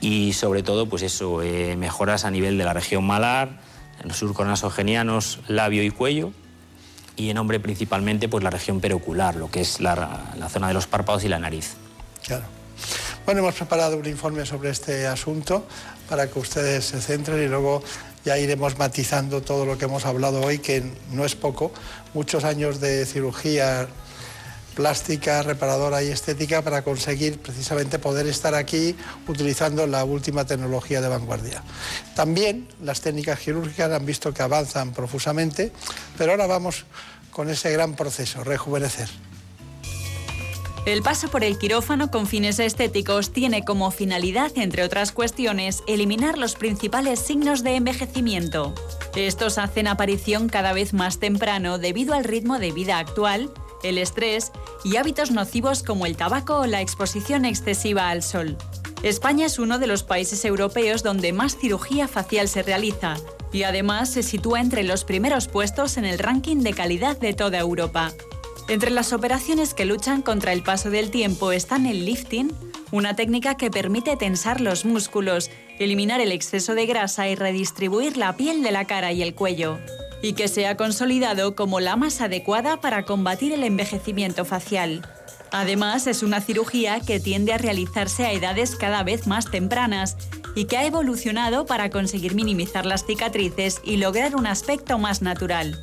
y 0.00 0.32
sobre 0.32 0.62
todo 0.62 0.88
pues 0.88 1.02
eso, 1.02 1.42
eh, 1.42 1.76
mejoras 1.76 2.24
a 2.24 2.30
nivel 2.30 2.58
de 2.58 2.64
la 2.64 2.72
región 2.72 3.04
malar, 3.04 3.60
en 4.02 4.08
los 4.08 4.18
surconasogenianos, 4.18 5.40
labio 5.48 5.82
y 5.82 5.90
cuello 5.90 6.32
y 7.16 7.30
en 7.30 7.38
hombre 7.38 7.60
principalmente 7.60 8.28
pues 8.28 8.44
la 8.44 8.50
región 8.50 8.80
perocular, 8.80 9.36
lo 9.36 9.50
que 9.50 9.60
es 9.60 9.80
la, 9.80 10.34
la 10.38 10.48
zona 10.48 10.68
de 10.68 10.74
los 10.74 10.86
párpados 10.86 11.24
y 11.24 11.28
la 11.28 11.38
nariz. 11.38 11.74
Claro. 12.24 12.44
Bueno, 13.24 13.40
hemos 13.40 13.54
preparado 13.54 13.96
un 13.96 14.06
informe 14.06 14.44
sobre 14.46 14.70
este 14.70 15.06
asunto 15.06 15.66
para 16.08 16.30
que 16.30 16.38
ustedes 16.38 16.84
se 16.84 17.00
centren 17.00 17.42
y 17.42 17.48
luego 17.48 17.82
ya 18.24 18.38
iremos 18.38 18.78
matizando 18.78 19.40
todo 19.40 19.64
lo 19.64 19.78
que 19.78 19.86
hemos 19.86 20.04
hablado 20.04 20.42
hoy, 20.42 20.58
que 20.58 20.82
no 21.10 21.24
es 21.24 21.34
poco, 21.34 21.72
muchos 22.12 22.44
años 22.44 22.80
de 22.80 23.06
cirugía 23.06 23.88
plástica, 24.76 25.42
reparadora 25.42 26.04
y 26.04 26.08
estética 26.08 26.62
para 26.62 26.82
conseguir 26.82 27.40
precisamente 27.40 27.98
poder 27.98 28.26
estar 28.26 28.54
aquí 28.54 28.94
utilizando 29.26 29.86
la 29.86 30.04
última 30.04 30.44
tecnología 30.44 31.00
de 31.00 31.08
vanguardia. 31.08 31.64
También 32.14 32.68
las 32.82 33.00
técnicas 33.00 33.40
quirúrgicas 33.40 33.90
han 33.90 34.06
visto 34.06 34.32
que 34.32 34.42
avanzan 34.42 34.92
profusamente, 34.92 35.72
pero 36.18 36.32
ahora 36.32 36.46
vamos 36.46 36.84
con 37.32 37.48
ese 37.48 37.72
gran 37.72 37.96
proceso, 37.96 38.44
rejuvenecer. 38.44 39.08
El 40.84 41.02
paso 41.02 41.28
por 41.28 41.42
el 41.42 41.58
quirófano 41.58 42.12
con 42.12 42.28
fines 42.28 42.60
estéticos 42.60 43.32
tiene 43.32 43.64
como 43.64 43.90
finalidad, 43.90 44.52
entre 44.54 44.84
otras 44.84 45.10
cuestiones, 45.10 45.82
eliminar 45.88 46.38
los 46.38 46.54
principales 46.54 47.18
signos 47.18 47.64
de 47.64 47.74
envejecimiento. 47.74 48.72
Estos 49.16 49.58
hacen 49.58 49.88
aparición 49.88 50.48
cada 50.48 50.72
vez 50.72 50.92
más 50.92 51.18
temprano 51.18 51.78
debido 51.78 52.14
al 52.14 52.22
ritmo 52.22 52.60
de 52.60 52.70
vida 52.70 53.00
actual, 53.00 53.50
el 53.88 53.98
estrés 53.98 54.52
y 54.84 54.96
hábitos 54.96 55.30
nocivos 55.30 55.82
como 55.82 56.06
el 56.06 56.16
tabaco 56.16 56.60
o 56.60 56.66
la 56.66 56.80
exposición 56.80 57.44
excesiva 57.44 58.10
al 58.10 58.22
sol. 58.22 58.56
España 59.02 59.46
es 59.46 59.58
uno 59.58 59.78
de 59.78 59.86
los 59.86 60.02
países 60.02 60.44
europeos 60.44 61.02
donde 61.02 61.32
más 61.32 61.56
cirugía 61.56 62.08
facial 62.08 62.48
se 62.48 62.62
realiza 62.62 63.16
y 63.52 63.62
además 63.62 64.10
se 64.10 64.22
sitúa 64.22 64.60
entre 64.60 64.82
los 64.82 65.04
primeros 65.04 65.48
puestos 65.48 65.96
en 65.96 66.04
el 66.04 66.18
ranking 66.18 66.58
de 66.58 66.72
calidad 66.72 67.18
de 67.18 67.34
toda 67.34 67.58
Europa. 67.58 68.12
Entre 68.68 68.90
las 68.90 69.12
operaciones 69.12 69.74
que 69.74 69.84
luchan 69.84 70.22
contra 70.22 70.52
el 70.52 70.62
paso 70.62 70.90
del 70.90 71.10
tiempo 71.10 71.52
están 71.52 71.86
el 71.86 72.04
lifting, 72.04 72.52
una 72.90 73.14
técnica 73.14 73.56
que 73.56 73.70
permite 73.70 74.16
tensar 74.16 74.60
los 74.60 74.84
músculos, 74.84 75.50
eliminar 75.78 76.20
el 76.20 76.32
exceso 76.32 76.74
de 76.74 76.86
grasa 76.86 77.28
y 77.28 77.34
redistribuir 77.34 78.16
la 78.16 78.36
piel 78.36 78.62
de 78.62 78.72
la 78.72 78.86
cara 78.86 79.12
y 79.12 79.22
el 79.22 79.34
cuello 79.34 79.78
y 80.26 80.32
que 80.32 80.48
se 80.48 80.66
ha 80.66 80.76
consolidado 80.76 81.54
como 81.54 81.78
la 81.78 81.94
más 81.94 82.20
adecuada 82.20 82.80
para 82.80 83.04
combatir 83.04 83.52
el 83.52 83.62
envejecimiento 83.62 84.44
facial. 84.44 85.06
Además, 85.52 86.08
es 86.08 86.24
una 86.24 86.40
cirugía 86.40 86.98
que 86.98 87.20
tiende 87.20 87.52
a 87.52 87.58
realizarse 87.58 88.26
a 88.26 88.32
edades 88.32 88.74
cada 88.74 89.04
vez 89.04 89.28
más 89.28 89.48
tempranas 89.48 90.16
y 90.56 90.64
que 90.64 90.78
ha 90.78 90.84
evolucionado 90.84 91.64
para 91.64 91.90
conseguir 91.90 92.34
minimizar 92.34 92.86
las 92.86 93.06
cicatrices 93.06 93.80
y 93.84 93.98
lograr 93.98 94.34
un 94.34 94.48
aspecto 94.48 94.98
más 94.98 95.22
natural. 95.22 95.80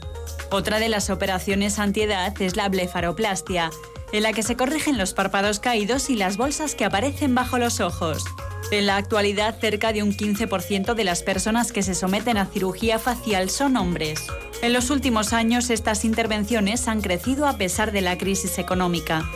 Otra 0.53 0.77
de 0.79 0.87
las 0.87 1.09
operaciones 1.09 1.79
antiedad 1.79 2.39
es 2.39 2.55
la 2.55 2.69
blefaroplastia, 2.69 3.71
en 4.11 4.21
la 4.21 4.33
que 4.33 4.43
se 4.43 4.55
corrigen 4.55 4.99
los 4.99 5.15
párpados 5.15 5.59
caídos 5.59 6.11
y 6.11 6.15
las 6.15 6.37
bolsas 6.37 6.75
que 6.75 6.85
aparecen 6.85 7.33
bajo 7.33 7.57
los 7.57 7.79
ojos. 7.79 8.23
En 8.69 8.85
la 8.85 8.97
actualidad, 8.97 9.57
cerca 9.59 9.93
de 9.93 10.03
un 10.03 10.15
15% 10.15 10.93
de 10.93 11.03
las 11.03 11.23
personas 11.23 11.71
que 11.71 11.81
se 11.81 11.95
someten 11.95 12.37
a 12.37 12.45
cirugía 12.45 12.99
facial 12.99 13.49
son 13.49 13.77
hombres. 13.77 14.27
En 14.61 14.73
los 14.73 14.91
últimos 14.91 15.33
años, 15.33 15.71
estas 15.71 16.05
intervenciones 16.05 16.87
han 16.87 17.01
crecido 17.01 17.47
a 17.47 17.57
pesar 17.57 17.91
de 17.91 18.01
la 18.01 18.19
crisis 18.19 18.59
económica. 18.59 19.27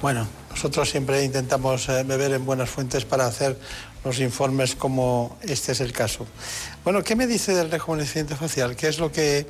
Bueno, 0.00 0.28
nosotros 0.50 0.90
siempre 0.90 1.24
intentamos 1.24 1.88
eh, 1.88 2.04
beber 2.04 2.34
en 2.34 2.46
buenas 2.46 2.70
fuentes 2.70 3.04
para 3.04 3.26
hacer 3.26 3.58
los 4.04 4.20
informes 4.20 4.74
como 4.74 5.36
este 5.42 5.72
es 5.72 5.80
el 5.80 5.92
caso. 5.92 6.26
Bueno, 6.88 7.04
¿qué 7.04 7.16
me 7.16 7.26
dice 7.26 7.54
del 7.54 7.70
rejuvenecimiento 7.70 8.34
facial? 8.34 8.74
¿Qué 8.74 8.88
es 8.88 8.98
lo 8.98 9.12
que 9.12 9.40
eh, 9.40 9.46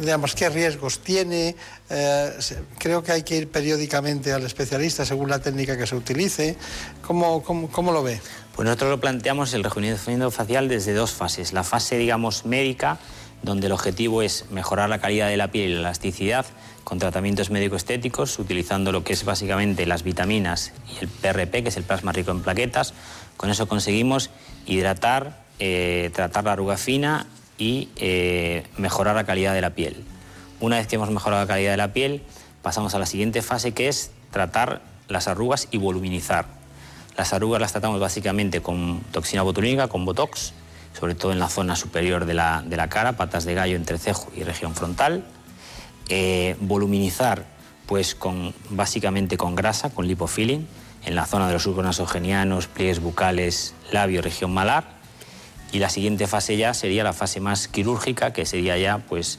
digamos, 0.00 0.36
qué 0.36 0.48
riesgos 0.48 1.00
tiene. 1.00 1.56
Eh, 1.90 2.30
creo 2.78 3.02
que 3.02 3.10
hay 3.10 3.24
que 3.24 3.38
ir 3.38 3.50
periódicamente 3.50 4.32
al 4.32 4.44
especialista 4.44 5.04
según 5.04 5.28
la 5.28 5.40
técnica 5.40 5.76
que 5.76 5.88
se 5.88 5.96
utilice. 5.96 6.56
¿Cómo, 7.04 7.42
cómo, 7.42 7.90
lo 7.90 8.04
ve? 8.04 8.20
Pues 8.54 8.64
nosotros 8.64 8.90
lo 8.90 9.00
planteamos 9.00 9.54
el 9.54 9.64
rejuvenecimiento 9.64 10.30
facial 10.30 10.68
desde 10.68 10.92
dos 10.92 11.10
fases. 11.10 11.52
La 11.52 11.64
fase, 11.64 11.98
digamos, 11.98 12.46
médica, 12.46 13.00
donde 13.42 13.66
el 13.66 13.72
objetivo 13.72 14.22
es 14.22 14.44
mejorar 14.52 14.88
la 14.88 15.00
calidad 15.00 15.30
de 15.30 15.36
la 15.36 15.50
piel 15.50 15.72
y 15.72 15.74
la 15.74 15.80
elasticidad 15.80 16.46
con 16.84 17.00
tratamientos 17.00 17.50
médico-estéticos, 17.50 18.38
utilizando 18.38 18.92
lo 18.92 19.02
que 19.02 19.14
es 19.14 19.24
básicamente 19.24 19.84
las 19.86 20.04
vitaminas 20.04 20.72
y 20.94 21.02
el 21.02 21.08
PRP, 21.08 21.64
que 21.64 21.70
es 21.70 21.76
el 21.76 21.82
plasma 21.82 22.12
rico 22.12 22.30
en 22.30 22.40
plaquetas. 22.40 22.94
Con 23.36 23.50
eso 23.50 23.66
conseguimos 23.66 24.30
hidratar, 24.64 25.41
eh, 25.64 26.10
tratar 26.12 26.42
la 26.42 26.54
arruga 26.54 26.76
fina 26.76 27.24
y 27.56 27.88
eh, 27.94 28.66
mejorar 28.78 29.14
la 29.14 29.22
calidad 29.22 29.54
de 29.54 29.60
la 29.60 29.70
piel. 29.70 30.02
Una 30.58 30.78
vez 30.78 30.88
que 30.88 30.96
hemos 30.96 31.08
mejorado 31.08 31.40
la 31.40 31.46
calidad 31.46 31.70
de 31.70 31.76
la 31.76 31.92
piel, 31.92 32.24
pasamos 32.62 32.96
a 32.96 32.98
la 32.98 33.06
siguiente 33.06 33.42
fase 33.42 33.70
que 33.70 33.86
es 33.86 34.10
tratar 34.32 34.82
las 35.06 35.28
arrugas 35.28 35.68
y 35.70 35.78
voluminizar. 35.78 36.46
Las 37.16 37.32
arrugas 37.32 37.60
las 37.60 37.70
tratamos 37.70 38.00
básicamente 38.00 38.60
con 38.60 39.02
toxina 39.12 39.42
botulínica, 39.42 39.86
con 39.86 40.04
Botox, 40.04 40.52
sobre 40.98 41.14
todo 41.14 41.30
en 41.30 41.38
la 41.38 41.48
zona 41.48 41.76
superior 41.76 42.24
de 42.24 42.34
la, 42.34 42.88
cara, 42.90 43.12
patas 43.12 43.44
de 43.44 43.54
gallo, 43.54 43.76
entrecejo 43.76 44.32
y 44.34 44.42
región 44.42 44.74
frontal. 44.74 45.22
Eh, 46.08 46.56
voluminizar, 46.58 47.46
pues 47.86 48.16
con, 48.16 48.52
básicamente 48.70 49.36
con 49.36 49.54
grasa, 49.54 49.90
con 49.90 50.08
lipofilling, 50.08 50.66
en 51.04 51.14
la 51.14 51.24
zona 51.24 51.46
de 51.46 51.52
los 51.52 51.62
surcos 51.62 51.84
nasogenianos, 51.84 52.66
pliegues 52.66 52.98
bucales, 52.98 53.76
labio, 53.92 54.22
región 54.22 54.52
malar 54.52 55.01
y 55.72 55.78
la 55.78 55.88
siguiente 55.88 56.26
fase 56.26 56.56
ya 56.56 56.74
sería 56.74 57.02
la 57.02 57.12
fase 57.12 57.40
más 57.40 57.66
quirúrgica, 57.66 58.32
que 58.32 58.46
sería 58.46 58.76
ya 58.76 58.98
pues 58.98 59.38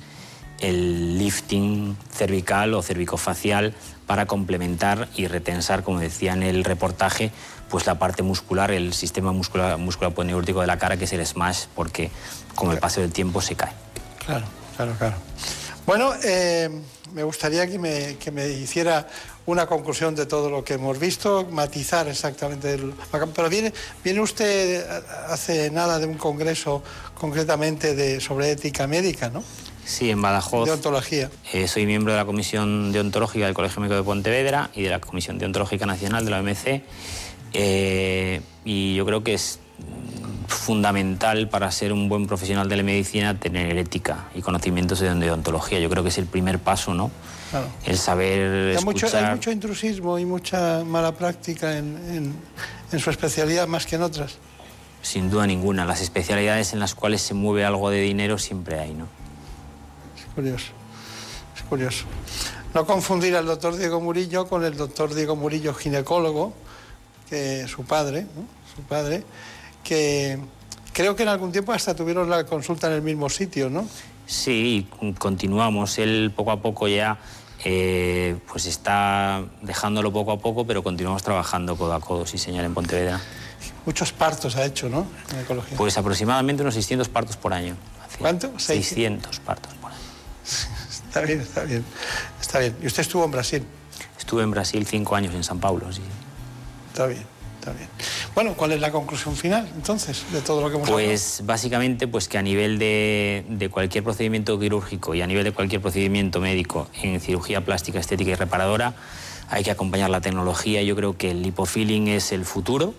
el 0.60 1.18
lifting 1.18 1.96
cervical 2.12 2.74
o 2.74 2.82
cervicofacial 2.82 3.74
para 4.08 4.26
complementar 4.26 5.08
y 5.16 5.28
retensar, 5.28 5.84
como 5.84 6.00
decía 6.00 6.34
en 6.34 6.44
el 6.44 6.64
reportaje, 6.64 7.32
pues 7.70 7.86
la 7.86 8.00
parte 8.00 8.24
muscular, 8.24 8.72
el 8.72 8.94
sistema 8.94 9.32
muscular, 9.32 9.78
muscular 9.78 10.14
de 10.14 10.68
la 10.68 10.78
cara, 10.78 10.98
que 10.98 11.06
es 11.06 11.14
el 11.14 11.26
smash, 11.26 11.66
porque 11.76 12.12
con 12.56 12.72
el 12.72 12.80
paso 12.80 13.02
del 13.02 13.12
tiempo 13.12 13.42
se 13.42 13.56
cae. 13.56 13.72
Claro, 14.26 14.46
claro, 14.76 14.96
claro. 14.98 15.16
Bueno, 15.86 16.14
eh, 16.24 16.70
me 17.14 17.24
gustaría 17.24 17.68
que 17.68 17.80
me, 17.80 18.18
que 18.18 18.32
me 18.32 18.50
hiciera 18.50 19.08
una 19.46 19.68
conclusión 19.68 20.16
de 20.16 20.26
todo 20.26 20.50
lo 20.50 20.64
que 20.64 20.76
hemos 20.76 21.00
visto, 21.00 21.48
matizar 21.52 22.08
exactamente. 22.08 22.74
El... 22.74 22.94
Pero 23.34 23.50
viene, 23.50 23.74
viene 24.04 24.22
usted 24.22 24.86
hace 25.28 25.70
nada 25.70 26.00
de 26.00 26.06
un 26.06 26.16
congreso 26.16 26.84
concretamente 27.16 27.96
de, 27.96 28.20
sobre 28.20 28.52
ética 28.52 28.88
médica, 28.88 29.30
¿no? 29.30 29.44
Sí, 29.86 30.10
en 30.10 30.22
Badajoz. 30.22 30.66
De 30.66 30.72
ontología. 30.72 31.30
Eh, 31.52 31.68
soy 31.68 31.86
miembro 31.86 32.14
de 32.14 32.20
la 32.20 32.26
Comisión 32.26 32.92
Deontológica 32.94 33.46
del 33.46 33.54
Colegio 33.54 33.82
Médico 33.82 33.98
de 33.98 34.04
Pontevedra 34.04 34.70
y 34.74 34.84
de 34.84 34.90
la 34.90 35.02
Comisión 35.02 35.38
Deontológica 35.38 35.86
Nacional 35.86 36.24
de 36.24 36.32
la 36.32 36.40
OMC. 36.40 36.84
Eh, 37.52 38.42
y 38.64 38.96
yo 38.96 39.06
creo 39.06 39.24
que 39.24 39.34
es 39.34 39.60
fundamental 40.54 41.50
para 41.50 41.72
ser 41.72 41.94
un 41.94 42.10
buen 42.10 42.28
profesional 42.28 42.70
de 42.70 42.78
la 42.78 42.84
medicina 42.84 43.40
tener 43.40 43.78
ética 43.78 44.26
y 44.34 44.42
conocimientos 44.42 45.00
de 45.00 45.14
deontología. 45.14 45.80
Yo 45.80 45.90
creo 45.90 46.04
que 46.04 46.10
es 46.10 46.18
el 46.18 46.26
primer 46.26 46.60
paso, 46.60 46.94
¿no? 46.94 47.12
El 47.86 47.98
saber 47.98 48.76
hay 48.78 48.84
Mucho, 48.84 49.08
hay 49.16 49.36
mucho 49.36 49.52
intrusismo 49.52 50.18
y 50.18 50.26
mucha 50.26 50.84
mala 50.84 51.12
práctica 51.12 51.78
en, 51.78 52.36
su 52.98 53.10
especialidad 53.10 53.68
más 53.68 53.86
que 53.86 53.96
en 53.96 54.04
otras. 54.04 54.38
Sin 55.02 55.30
duda 55.30 55.46
ninguna. 55.46 55.86
Las 55.86 56.02
especialidades 56.02 56.74
en 56.74 56.80
las 56.80 56.96
cuales 56.96 57.22
se 57.22 57.34
mueve 57.34 57.66
algo 57.66 57.90
de 57.90 58.02
dinero 58.02 58.38
siempre 58.38 58.80
hay, 58.80 58.94
¿no? 58.94 59.08
Es 60.18 60.26
curioso. 60.34 60.72
Es 61.56 61.64
curioso. 61.64 62.06
No 62.74 62.86
confundir 62.86 63.36
al 63.36 63.46
doctor 63.46 63.76
Diego 63.76 64.02
Murillo 64.02 64.48
con 64.48 64.64
el 64.64 64.76
doctor 64.76 65.14
Diego 65.14 65.36
Murillo, 65.36 65.74
ginecólogo, 65.74 66.54
que 67.30 67.68
su 67.68 67.84
padre, 67.84 68.26
su 68.76 68.82
padre, 68.84 69.24
que 69.84 70.40
creo 70.94 71.16
que 71.16 71.24
en 71.24 71.30
algún 71.30 71.52
tiempo 71.52 71.74
hasta 71.74 71.96
tuvieron 71.96 72.30
la 72.30 72.46
consulta 72.46 72.88
en 72.88 72.94
el 72.94 73.02
mismo 73.02 73.30
sitio, 73.30 73.70
¿no? 73.70 73.88
Sí, 74.26 74.88
continuamos. 75.18 75.98
Él 75.98 76.32
poco 76.36 76.52
a 76.52 76.62
poco 76.62 76.88
ya 76.88 77.20
eh, 77.66 78.36
pues 78.48 78.66
está 78.66 79.44
dejándolo 79.62 80.12
poco 80.12 80.32
a 80.32 80.40
poco, 80.40 80.66
pero 80.66 80.84
continuamos 80.84 81.24
trabajando 81.24 81.78
codo 81.78 81.94
a 81.94 82.02
codo, 82.02 82.26
sí 82.26 82.38
señor, 82.38 82.66
en 82.66 82.74
Pontevedra. 82.74 83.22
Muchos 83.86 84.12
partos 84.12 84.56
ha 84.56 84.66
hecho, 84.66 84.90
¿no? 84.90 85.08
En 85.32 85.40
ecología. 85.40 85.78
Pues 85.78 85.98
aproximadamente 85.98 86.62
unos 86.62 86.74
600 86.74 87.08
partos 87.10 87.38
por 87.38 87.54
año. 87.54 87.76
¿Cuánto? 88.20 88.58
600 88.58 89.40
partos 89.40 89.74
por 89.76 89.92
año. 89.92 90.02
está 90.44 91.22
bien, 91.22 91.42
está 91.42 91.64
bien. 91.64 91.86
Está 92.40 92.60
bien. 92.60 92.76
¿Y 92.82 92.88
usted 92.88 93.02
estuvo 93.02 93.24
en 93.24 93.32
Brasil? 93.32 93.64
Estuve 94.18 94.44
en 94.44 94.52
Brasil 94.52 94.86
cinco 94.86 95.16
años, 95.16 95.34
en 95.34 95.44
San 95.44 95.60
Paulo, 95.60 95.92
sí. 95.92 96.02
Está 96.92 97.08
bien, 97.08 97.24
está 97.60 97.72
bien. 97.72 97.90
Bueno, 98.36 98.56
¿cuál 98.56 98.72
es 98.72 98.82
la 98.82 98.92
conclusión 98.92 99.36
final 99.36 99.70
entonces 99.76 100.26
de 100.32 100.42
todo 100.42 100.62
lo 100.62 100.70
que 100.70 100.78
hemos 100.78 100.90
Pues 100.90 101.44
básicamente 101.46 102.08
pues 102.08 102.28
que 102.28 102.38
a 102.38 102.42
nivel 102.42 102.80
de, 102.80 103.46
de, 103.48 103.70
cualquier 103.70 104.04
procedimiento 104.04 104.60
quirúrgico 104.60 105.14
y 105.14 105.22
a 105.22 105.28
nivel 105.28 105.44
de 105.44 105.52
cualquier 105.52 105.82
procedimiento 105.82 106.40
médico 106.40 106.88
en 107.02 107.20
cirugía 107.20 107.62
plástica, 107.62 108.00
estética 108.00 108.32
y 108.32 108.36
reparadora 108.36 108.96
hay 109.50 109.64
que 109.64 109.70
acompañar 109.70 110.10
la 110.10 110.22
tecnología. 110.22 110.82
Yo 110.82 110.96
creo 110.96 111.16
que 111.16 111.32
el 111.32 111.44
lipofilling 111.44 112.08
es 112.08 112.32
el 112.32 112.44
futuro 112.44 112.96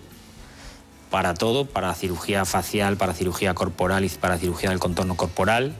para 1.09 1.33
todo, 1.33 1.65
para 1.65 1.93
cirugía 1.93 2.45
facial, 2.45 2.95
para 2.97 3.13
cirugía 3.13 3.53
corporal 3.53 4.05
y 4.05 4.09
para 4.09 4.37
cirugía 4.37 4.69
del 4.69 4.79
contorno 4.79 5.15
corporal. 5.15 5.75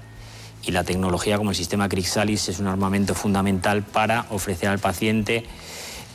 Y 0.63 0.71
la 0.71 0.83
tecnología 0.83 1.37
como 1.37 1.51
el 1.51 1.55
sistema 1.55 1.87
Crixalis 1.87 2.49
es 2.49 2.59
un 2.59 2.67
armamento 2.67 3.13
fundamental 3.13 3.83
para 3.83 4.25
ofrecer 4.31 4.67
al 4.67 4.79
paciente 4.79 5.45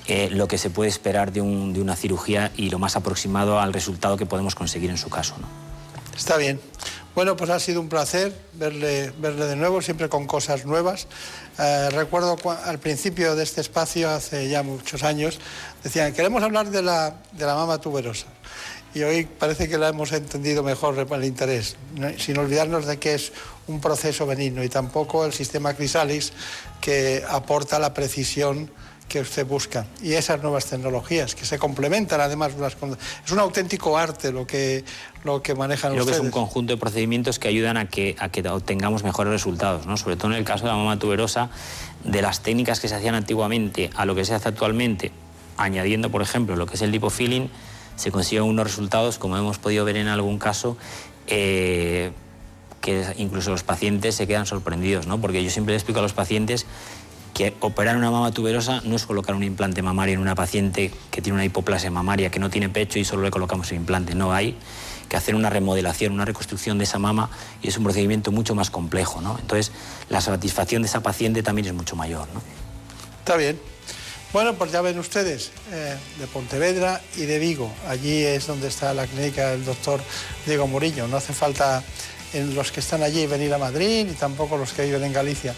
eh, 0.06 0.28
lo 0.30 0.48
que 0.48 0.58
se 0.58 0.70
puede 0.70 0.88
esperar 0.88 1.32
de, 1.32 1.40
una 1.40 1.96
cirugía 1.96 2.52
y 2.56 2.70
lo 2.70 2.78
más 2.78 2.96
aproximado 2.96 3.60
al 3.60 3.72
resultado 3.72 4.16
que 4.16 4.26
podemos 4.26 4.54
conseguir 4.54 4.90
en 4.90 4.98
su 4.98 5.08
caso. 5.08 5.36
¿no? 5.38 5.46
Está 6.16 6.36
bien. 6.36 6.60
Bueno, 7.14 7.36
pues 7.36 7.50
ha 7.50 7.58
sido 7.58 7.80
un 7.80 7.88
placer 7.88 8.32
verle, 8.54 9.12
verle 9.18 9.46
de 9.46 9.56
nuevo, 9.56 9.82
siempre 9.82 10.08
con 10.08 10.26
cosas 10.26 10.64
nuevas. 10.64 11.08
Eh, 11.58 11.90
recuerdo 11.90 12.36
al 12.64 12.78
principio 12.78 13.34
de 13.34 13.42
este 13.42 13.60
espacio, 13.60 14.08
hace 14.08 14.48
ya 14.48 14.62
muchos 14.62 15.02
años, 15.02 15.40
decían, 15.82 16.12
queremos 16.12 16.42
hablar 16.42 16.70
de 16.70 16.82
la, 16.82 17.16
de 17.32 17.46
la 17.46 17.54
mama 17.54 17.78
tuberosa. 17.78 18.26
Y 18.94 19.02
hoy 19.02 19.24
parece 19.24 19.68
que 19.68 19.78
la 19.78 19.88
hemos 19.88 20.12
entendido 20.12 20.62
mejor 20.62 20.98
el 20.98 21.24
interés, 21.24 21.76
sin 22.18 22.38
olvidarnos 22.38 22.86
de 22.86 22.98
que 22.98 23.14
es 23.14 23.32
un 23.68 23.80
proceso 23.80 24.26
benigno 24.26 24.64
y 24.64 24.68
tampoco 24.68 25.24
el 25.24 25.32
sistema 25.32 25.74
Crisalis 25.74 26.32
que 26.80 27.22
aporta 27.28 27.78
la 27.78 27.94
precisión 27.94 28.70
que 29.10 29.20
usted 29.20 29.44
busca 29.44 29.86
y 30.00 30.12
esas 30.12 30.40
nuevas 30.40 30.66
tecnologías 30.66 31.34
que 31.34 31.44
se 31.44 31.58
complementan 31.58 32.20
además 32.20 32.52
es 33.24 33.32
un 33.32 33.38
auténtico 33.40 33.98
arte 33.98 34.30
lo 34.30 34.46
que 34.46 34.84
lo 35.24 35.42
que 35.42 35.56
manejan 35.56 35.90
Creo 35.90 36.04
ustedes. 36.04 36.20
que 36.20 36.26
es 36.26 36.32
un 36.32 36.40
conjunto 36.40 36.72
de 36.72 36.76
procedimientos 36.76 37.40
que 37.40 37.48
ayudan 37.48 37.76
a 37.76 37.88
que 37.88 38.14
a 38.20 38.28
que 38.28 38.48
obtengamos 38.48 39.02
mejores 39.02 39.32
resultados, 39.32 39.84
¿no? 39.84 39.96
Sobre 39.96 40.14
todo 40.14 40.30
en 40.30 40.38
el 40.38 40.44
caso 40.44 40.64
de 40.64 40.70
la 40.70 40.76
mama 40.76 40.96
tuberosa, 41.00 41.50
de 42.04 42.22
las 42.22 42.42
técnicas 42.42 42.78
que 42.78 42.86
se 42.86 42.94
hacían 42.94 43.16
antiguamente 43.16 43.90
a 43.96 44.04
lo 44.04 44.14
que 44.14 44.24
se 44.24 44.32
hace 44.32 44.48
actualmente, 44.48 45.10
añadiendo 45.56 46.10
por 46.10 46.22
ejemplo 46.22 46.54
lo 46.54 46.66
que 46.66 46.74
es 46.74 46.82
el 46.82 46.92
lipofilling, 46.92 47.50
se 47.96 48.12
consiguen 48.12 48.44
unos 48.44 48.64
resultados 48.64 49.18
como 49.18 49.36
hemos 49.36 49.58
podido 49.58 49.84
ver 49.84 49.96
en 49.96 50.06
algún 50.06 50.38
caso 50.38 50.76
eh, 51.26 52.12
que 52.80 53.04
incluso 53.18 53.50
los 53.50 53.64
pacientes 53.64 54.14
se 54.14 54.28
quedan 54.28 54.46
sorprendidos, 54.46 55.08
¿no? 55.08 55.20
Porque 55.20 55.42
yo 55.42 55.50
siempre 55.50 55.74
les 55.74 55.82
explico 55.82 55.98
a 55.98 56.02
los 56.02 56.12
pacientes 56.12 56.64
que 57.32 57.54
operar 57.60 57.96
una 57.96 58.10
mama 58.10 58.32
tuberosa 58.32 58.80
no 58.84 58.96
es 58.96 59.06
colocar 59.06 59.34
un 59.34 59.42
implante 59.42 59.82
mamario 59.82 60.14
en 60.14 60.20
una 60.20 60.34
paciente 60.34 60.92
que 61.10 61.22
tiene 61.22 61.34
una 61.34 61.44
hipoplasia 61.44 61.90
mamaria, 61.90 62.30
que 62.30 62.38
no 62.38 62.50
tiene 62.50 62.68
pecho 62.68 62.98
y 62.98 63.04
solo 63.04 63.22
le 63.22 63.30
colocamos 63.30 63.70
el 63.70 63.78
implante. 63.78 64.14
No, 64.14 64.32
hay 64.32 64.56
que 65.08 65.16
hacer 65.16 65.34
una 65.34 65.50
remodelación, 65.50 66.12
una 66.12 66.24
reconstrucción 66.24 66.78
de 66.78 66.84
esa 66.84 66.98
mama 66.98 67.30
y 67.62 67.68
es 67.68 67.76
un 67.76 67.84
procedimiento 67.84 68.30
mucho 68.30 68.54
más 68.54 68.70
complejo. 68.70 69.20
¿no? 69.20 69.38
Entonces, 69.38 69.72
la 70.08 70.20
satisfacción 70.20 70.82
de 70.82 70.88
esa 70.88 71.02
paciente 71.02 71.42
también 71.42 71.66
es 71.66 71.74
mucho 71.74 71.96
mayor. 71.96 72.28
Está 73.18 73.36
bien. 73.36 73.60
Bueno, 74.32 74.54
pues 74.54 74.70
ya 74.70 74.80
ven 74.80 74.96
ustedes, 75.00 75.50
eh, 75.72 75.96
de 76.20 76.26
Pontevedra 76.28 77.00
y 77.16 77.22
de 77.22 77.40
Vigo. 77.40 77.72
Allí 77.88 78.22
es 78.22 78.46
donde 78.46 78.68
está 78.68 78.94
la 78.94 79.08
clínica 79.08 79.50
del 79.50 79.64
doctor 79.64 80.00
Diego 80.46 80.68
Murillo. 80.68 81.08
No 81.08 81.16
hace 81.16 81.32
falta 81.32 81.82
en 82.32 82.54
los 82.54 82.70
que 82.70 82.78
están 82.78 83.02
allí 83.02 83.26
venir 83.26 83.52
a 83.52 83.58
Madrid 83.58 84.06
y 84.08 84.14
tampoco 84.14 84.56
los 84.56 84.72
que 84.72 84.84
viven 84.84 85.02
en 85.02 85.12
Galicia 85.12 85.52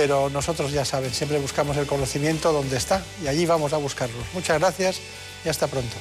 pero 0.00 0.30
nosotros 0.30 0.72
ya 0.72 0.86
saben, 0.86 1.12
siempre 1.12 1.38
buscamos 1.38 1.76
el 1.76 1.86
conocimiento 1.86 2.54
donde 2.54 2.78
está 2.78 3.04
y 3.22 3.26
allí 3.26 3.44
vamos 3.44 3.74
a 3.74 3.76
buscarlo. 3.76 4.16
Muchas 4.32 4.58
gracias 4.58 4.98
y 5.44 5.50
hasta 5.50 5.66
pronto. 5.66 5.94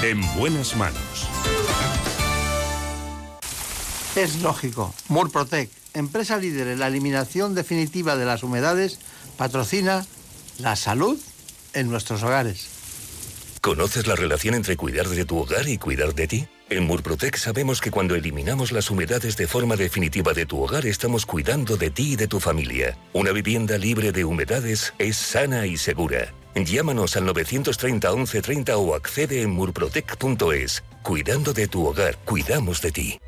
En 0.00 0.20
buenas 0.36 0.76
manos. 0.76 1.26
Es 4.14 4.40
lógico. 4.40 4.94
Murprotec, 5.08 5.68
empresa 5.92 6.36
líder 6.36 6.68
en 6.68 6.78
la 6.78 6.86
eliminación 6.86 7.56
definitiva 7.56 8.14
de 8.14 8.24
las 8.24 8.44
humedades, 8.44 9.00
patrocina 9.36 10.06
la 10.60 10.76
salud 10.76 11.18
en 11.72 11.90
nuestros 11.90 12.22
hogares. 12.22 12.68
¿Conoces 13.62 14.06
la 14.06 14.14
relación 14.14 14.54
entre 14.54 14.76
cuidar 14.76 15.08
de 15.08 15.24
tu 15.24 15.38
hogar 15.38 15.66
y 15.66 15.76
cuidar 15.76 16.14
de 16.14 16.28
ti? 16.28 16.48
En 16.70 16.86
Murprotec 16.86 17.36
sabemos 17.36 17.80
que 17.80 17.90
cuando 17.90 18.14
eliminamos 18.14 18.70
las 18.70 18.92
humedades 18.92 19.36
de 19.36 19.48
forma 19.48 19.74
definitiva 19.74 20.32
de 20.32 20.46
tu 20.46 20.62
hogar 20.62 20.86
estamos 20.86 21.26
cuidando 21.26 21.76
de 21.76 21.90
ti 21.90 22.12
y 22.12 22.16
de 22.16 22.28
tu 22.28 22.38
familia. 22.38 22.96
Una 23.12 23.32
vivienda 23.32 23.76
libre 23.76 24.12
de 24.12 24.24
humedades 24.24 24.94
es 24.98 25.16
sana 25.16 25.66
y 25.66 25.76
segura. 25.76 26.32
Llámanos 26.54 27.16
al 27.16 27.26
930 27.26 28.12
1130 28.12 28.76
o 28.76 28.94
accede 28.94 29.42
en 29.42 29.50
murprotec.es. 29.50 30.84
Cuidando 31.02 31.52
de 31.52 31.66
tu 31.66 31.86
hogar, 31.88 32.16
cuidamos 32.18 32.80
de 32.82 32.92
ti. 32.92 33.18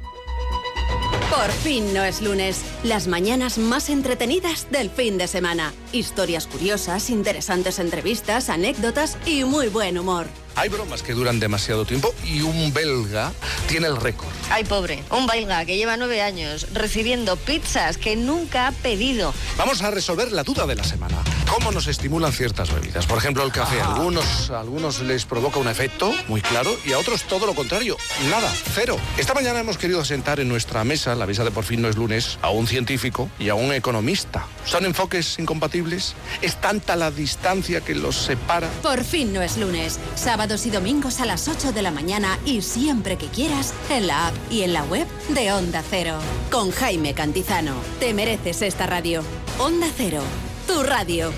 Por 1.29 1.51
fin 1.51 1.93
no 1.93 2.05
es 2.05 2.23
lunes. 2.23 2.63
Las 2.85 3.09
mañanas 3.09 3.59
más 3.59 3.91
entretenidas 3.91 4.71
del 4.71 4.89
fin 4.89 5.19
de 5.19 5.27
semana. 5.27 5.73
Historias 5.93 6.47
curiosas, 6.47 7.11
interesantes 7.11 7.81
entrevistas, 7.81 8.51
anécdotas 8.51 9.19
y 9.27 9.43
muy 9.43 9.67
buen 9.67 9.99
humor. 9.99 10.27
Hay 10.55 10.69
bromas 10.69 11.03
que 11.03 11.15
duran 11.15 11.41
demasiado 11.41 11.85
tiempo 11.85 12.15
y 12.25 12.43
un 12.43 12.73
belga 12.73 13.33
tiene 13.69 13.87
el 13.87 13.97
récord. 13.97 14.29
Ay, 14.51 14.65
pobre, 14.65 15.03
un 15.11 15.27
belga 15.27 15.65
que 15.65 15.77
lleva 15.77 15.97
nueve 15.97 16.21
años 16.21 16.67
recibiendo 16.73 17.37
pizzas 17.37 17.97
que 17.97 18.17
nunca 18.17 18.69
ha 18.69 18.73
pedido. 18.73 19.33
Vamos 19.57 19.83
a 19.83 19.91
resolver 19.91 20.31
la 20.33 20.43
duda 20.43 20.67
de 20.67 20.75
la 20.75 20.85
semana. 20.85 21.23
¿Cómo 21.49 21.73
nos 21.73 21.87
estimulan 21.87 22.33
ciertas 22.33 22.73
bebidas? 22.73 23.07
Por 23.07 23.19
ejemplo, 23.19 23.45
el 23.45 23.53
café. 23.53 23.81
A 23.81 23.95
algunos, 23.95 24.51
a 24.51 24.61
algunos 24.61 25.01
les 25.01 25.25
provoca 25.25 25.59
un 25.59 25.69
efecto 25.69 26.13
muy 26.29 26.41
claro 26.41 26.75
y 26.85 26.93
a 26.93 26.99
otros 26.99 27.23
todo 27.25 27.47
lo 27.47 27.55
contrario. 27.55 27.97
Nada, 28.31 28.51
cero. 28.75 28.97
Esta 29.17 29.35
mañana 29.35 29.61
hemos 29.61 29.79
querido 29.79 30.05
sentar 30.05 30.41
en 30.41 30.49
nuestra 30.49 30.85
mesa, 30.85 31.15
la 31.15 31.27
mesa 31.27 31.45
de 31.45 31.51
por 31.51 31.65
fin 31.65 31.83
no 31.83 31.89
es 31.89 31.97
lunes, 31.97 32.39
a 32.43 32.51
un 32.51 32.67
científico 32.67 33.31
y 33.39 33.49
a 33.49 33.55
un 33.55 33.73
economista. 33.73 34.47
¿Son 34.65 34.85
enfoques 34.85 35.39
incompatibles? 35.39 36.15
¿Es 36.41 36.61
tanta 36.61 36.97
la 36.97 37.11
distancia 37.11 37.81
que 37.81 37.95
los 37.95 38.17
separa? 38.17 38.69
Por 38.83 39.05
fin 39.05 39.33
no 39.33 39.43
es 39.43 39.57
lunes. 39.57 39.99
Sábados 40.43 40.67
y 40.67 40.71
domingos 40.71 41.21
a 41.21 41.25
las 41.25 41.47
8 41.47 41.71
de 41.71 41.83
la 41.83 41.93
mañana 41.93 42.37
y 42.45 42.63
siempre 42.63 43.17
que 43.17 43.29
quieras 43.29 43.73
en 43.91 44.09
la 44.09 44.27
app 44.27 44.35
y 44.51 44.63
en 44.63 44.73
la 44.73 44.83
web 44.83 45.07
de 45.29 45.53
Onda 45.53 45.85
Cero. 45.89 46.19
Con 46.51 46.73
Jaime 46.73 47.15
Cantizano. 47.15 47.77
Te 48.01 48.13
mereces 48.13 48.61
esta 48.63 48.89
radio. 48.89 49.23
Onda 49.61 49.87
Cero. 49.97 50.21
Tu 50.67 50.83
radio. 50.83 51.31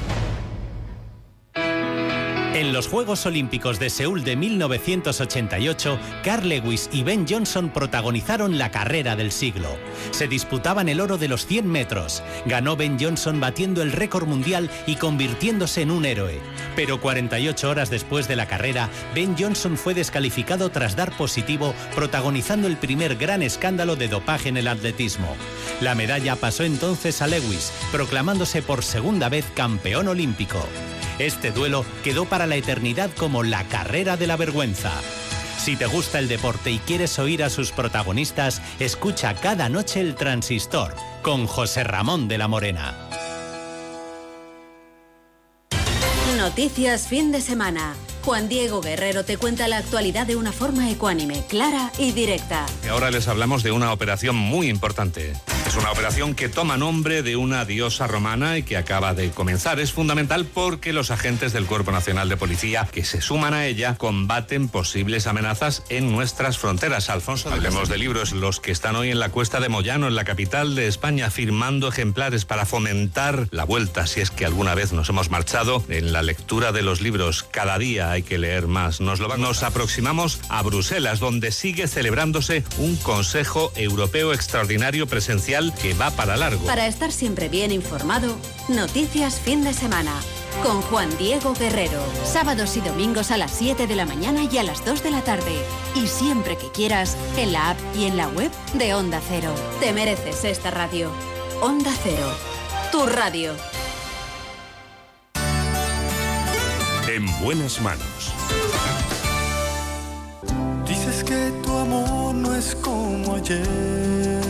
En 2.54 2.72
los 2.72 2.86
Juegos 2.86 3.26
Olímpicos 3.26 3.80
de 3.80 3.90
Seúl 3.90 4.22
de 4.22 4.36
1988, 4.36 5.98
Carl 6.22 6.48
Lewis 6.48 6.88
y 6.92 7.02
Ben 7.02 7.26
Johnson 7.28 7.68
protagonizaron 7.68 8.58
la 8.58 8.70
carrera 8.70 9.16
del 9.16 9.32
siglo. 9.32 9.76
Se 10.12 10.28
disputaban 10.28 10.88
el 10.88 11.00
oro 11.00 11.18
de 11.18 11.26
los 11.26 11.46
100 11.46 11.66
metros. 11.66 12.22
Ganó 12.46 12.76
Ben 12.76 12.96
Johnson 13.00 13.40
batiendo 13.40 13.82
el 13.82 13.90
récord 13.90 14.28
mundial 14.28 14.70
y 14.86 14.94
convirtiéndose 14.94 15.82
en 15.82 15.90
un 15.90 16.04
héroe. 16.04 16.38
Pero 16.76 17.00
48 17.00 17.68
horas 17.68 17.90
después 17.90 18.28
de 18.28 18.36
la 18.36 18.46
carrera, 18.46 18.88
Ben 19.16 19.34
Johnson 19.36 19.76
fue 19.76 19.92
descalificado 19.92 20.68
tras 20.68 20.94
dar 20.94 21.10
positivo, 21.16 21.74
protagonizando 21.96 22.68
el 22.68 22.76
primer 22.76 23.16
gran 23.16 23.42
escándalo 23.42 23.96
de 23.96 24.06
dopaje 24.06 24.48
en 24.48 24.58
el 24.58 24.68
atletismo. 24.68 25.36
La 25.80 25.96
medalla 25.96 26.36
pasó 26.36 26.62
entonces 26.62 27.20
a 27.20 27.26
Lewis, 27.26 27.72
proclamándose 27.90 28.62
por 28.62 28.84
segunda 28.84 29.28
vez 29.28 29.44
campeón 29.56 30.06
olímpico. 30.06 30.64
Este 31.18 31.52
duelo 31.52 31.84
quedó 32.02 32.24
para 32.24 32.46
la 32.46 32.56
eternidad 32.56 33.10
como 33.16 33.42
la 33.42 33.64
carrera 33.64 34.16
de 34.16 34.26
la 34.26 34.36
vergüenza. 34.36 34.92
Si 35.58 35.76
te 35.76 35.86
gusta 35.86 36.18
el 36.18 36.28
deporte 36.28 36.70
y 36.70 36.78
quieres 36.78 37.18
oír 37.18 37.42
a 37.42 37.50
sus 37.50 37.72
protagonistas, 37.72 38.60
escucha 38.80 39.34
cada 39.34 39.68
noche 39.68 40.00
el 40.00 40.14
transistor 40.14 40.94
con 41.22 41.46
José 41.46 41.84
Ramón 41.84 42.28
de 42.28 42.38
la 42.38 42.48
Morena. 42.48 43.08
Noticias 46.36 47.08
fin 47.08 47.32
de 47.32 47.40
semana. 47.40 47.94
Juan 48.24 48.48
Diego 48.48 48.80
Guerrero 48.80 49.24
te 49.24 49.36
cuenta 49.36 49.68
la 49.68 49.78
actualidad 49.78 50.26
de 50.26 50.36
una 50.36 50.52
forma 50.52 50.90
ecuánime, 50.90 51.44
clara 51.48 51.92
y 51.98 52.12
directa. 52.12 52.66
Y 52.84 52.88
ahora 52.88 53.10
les 53.10 53.28
hablamos 53.28 53.62
de 53.62 53.70
una 53.70 53.92
operación 53.92 54.34
muy 54.34 54.68
importante. 54.68 55.34
Es 55.74 55.80
una 55.80 55.90
operación 55.90 56.36
que 56.36 56.48
toma 56.48 56.76
nombre 56.76 57.24
de 57.24 57.34
una 57.34 57.64
diosa 57.64 58.06
romana 58.06 58.58
y 58.58 58.62
que 58.62 58.76
acaba 58.76 59.12
de 59.12 59.32
comenzar. 59.32 59.80
Es 59.80 59.92
fundamental 59.92 60.44
porque 60.44 60.92
los 60.92 61.10
agentes 61.10 61.52
del 61.52 61.66
Cuerpo 61.66 61.90
Nacional 61.90 62.28
de 62.28 62.36
Policía 62.36 62.88
que 62.92 63.04
se 63.04 63.20
suman 63.20 63.54
a 63.54 63.66
ella 63.66 63.96
combaten 63.96 64.68
posibles 64.68 65.26
amenazas 65.26 65.82
en 65.88 66.12
nuestras 66.12 66.58
fronteras. 66.58 67.10
Alfonso, 67.10 67.50
hablemos 67.50 67.88
de 67.88 67.98
libros. 67.98 68.30
Los 68.30 68.60
que 68.60 68.70
están 68.70 68.94
hoy 68.94 69.10
en 69.10 69.18
la 69.18 69.30
cuesta 69.30 69.58
de 69.58 69.68
Moyano, 69.68 70.06
en 70.06 70.14
la 70.14 70.22
capital 70.22 70.76
de 70.76 70.86
España, 70.86 71.28
firmando 71.28 71.88
ejemplares 71.88 72.44
para 72.44 72.66
fomentar 72.66 73.48
la 73.50 73.64
vuelta, 73.64 74.06
si 74.06 74.20
es 74.20 74.30
que 74.30 74.46
alguna 74.46 74.76
vez 74.76 74.92
nos 74.92 75.08
hemos 75.08 75.28
marchado, 75.30 75.84
en 75.88 76.12
la 76.12 76.22
lectura 76.22 76.70
de 76.70 76.82
los 76.82 77.00
libros. 77.00 77.42
Cada 77.50 77.78
día 77.80 78.12
hay 78.12 78.22
que 78.22 78.38
leer 78.38 78.68
más. 78.68 79.00
Nos, 79.00 79.20
aproximamos 79.64 80.38
a 80.50 80.62
Bruselas, 80.62 81.18
donde 81.18 81.50
sigue 81.50 81.88
celebrándose 81.88 82.62
un 82.78 82.94
Consejo 82.94 83.72
Europeo 83.74 84.32
Extraordinario 84.32 85.08
Presencial 85.08 85.63
que 85.72 85.94
va 85.94 86.10
para 86.10 86.36
largo. 86.36 86.64
Para 86.66 86.86
estar 86.86 87.12
siempre 87.12 87.48
bien 87.48 87.70
informado, 87.70 88.36
noticias 88.68 89.40
fin 89.40 89.64
de 89.64 89.72
semana. 89.74 90.12
con 90.62 90.80
Juan 90.82 91.10
Diego 91.18 91.52
Guerrero. 91.54 92.00
Sábados 92.24 92.76
y 92.76 92.80
domingos 92.80 93.30
a 93.32 93.36
las 93.36 93.50
7 93.50 93.86
de 93.88 93.96
la 93.96 94.06
mañana 94.06 94.44
y 94.44 94.58
a 94.58 94.62
las 94.62 94.84
2 94.84 95.02
de 95.02 95.10
la 95.10 95.20
tarde. 95.22 95.52
Y 95.96 96.06
siempre 96.06 96.56
que 96.56 96.70
quieras, 96.70 97.16
en 97.36 97.52
la 97.52 97.70
app 97.70 97.78
y 97.96 98.04
en 98.04 98.16
la 98.16 98.28
web 98.28 98.52
de 98.74 98.94
Onda 98.94 99.20
Cero. 99.28 99.52
Te 99.80 99.92
mereces 99.92 100.44
esta 100.44 100.70
radio. 100.70 101.10
Onda 101.60 101.90
Cero, 102.02 102.30
tu 102.92 103.04
radio. 103.06 103.52
En 107.08 107.26
buenas 107.40 107.80
manos. 107.80 108.32
Dices 110.86 111.24
que 111.24 111.52
tu 111.64 111.76
amor 111.76 112.34
no 112.34 112.54
es 112.54 112.74
como 112.76 113.36
ayer. 113.36 114.43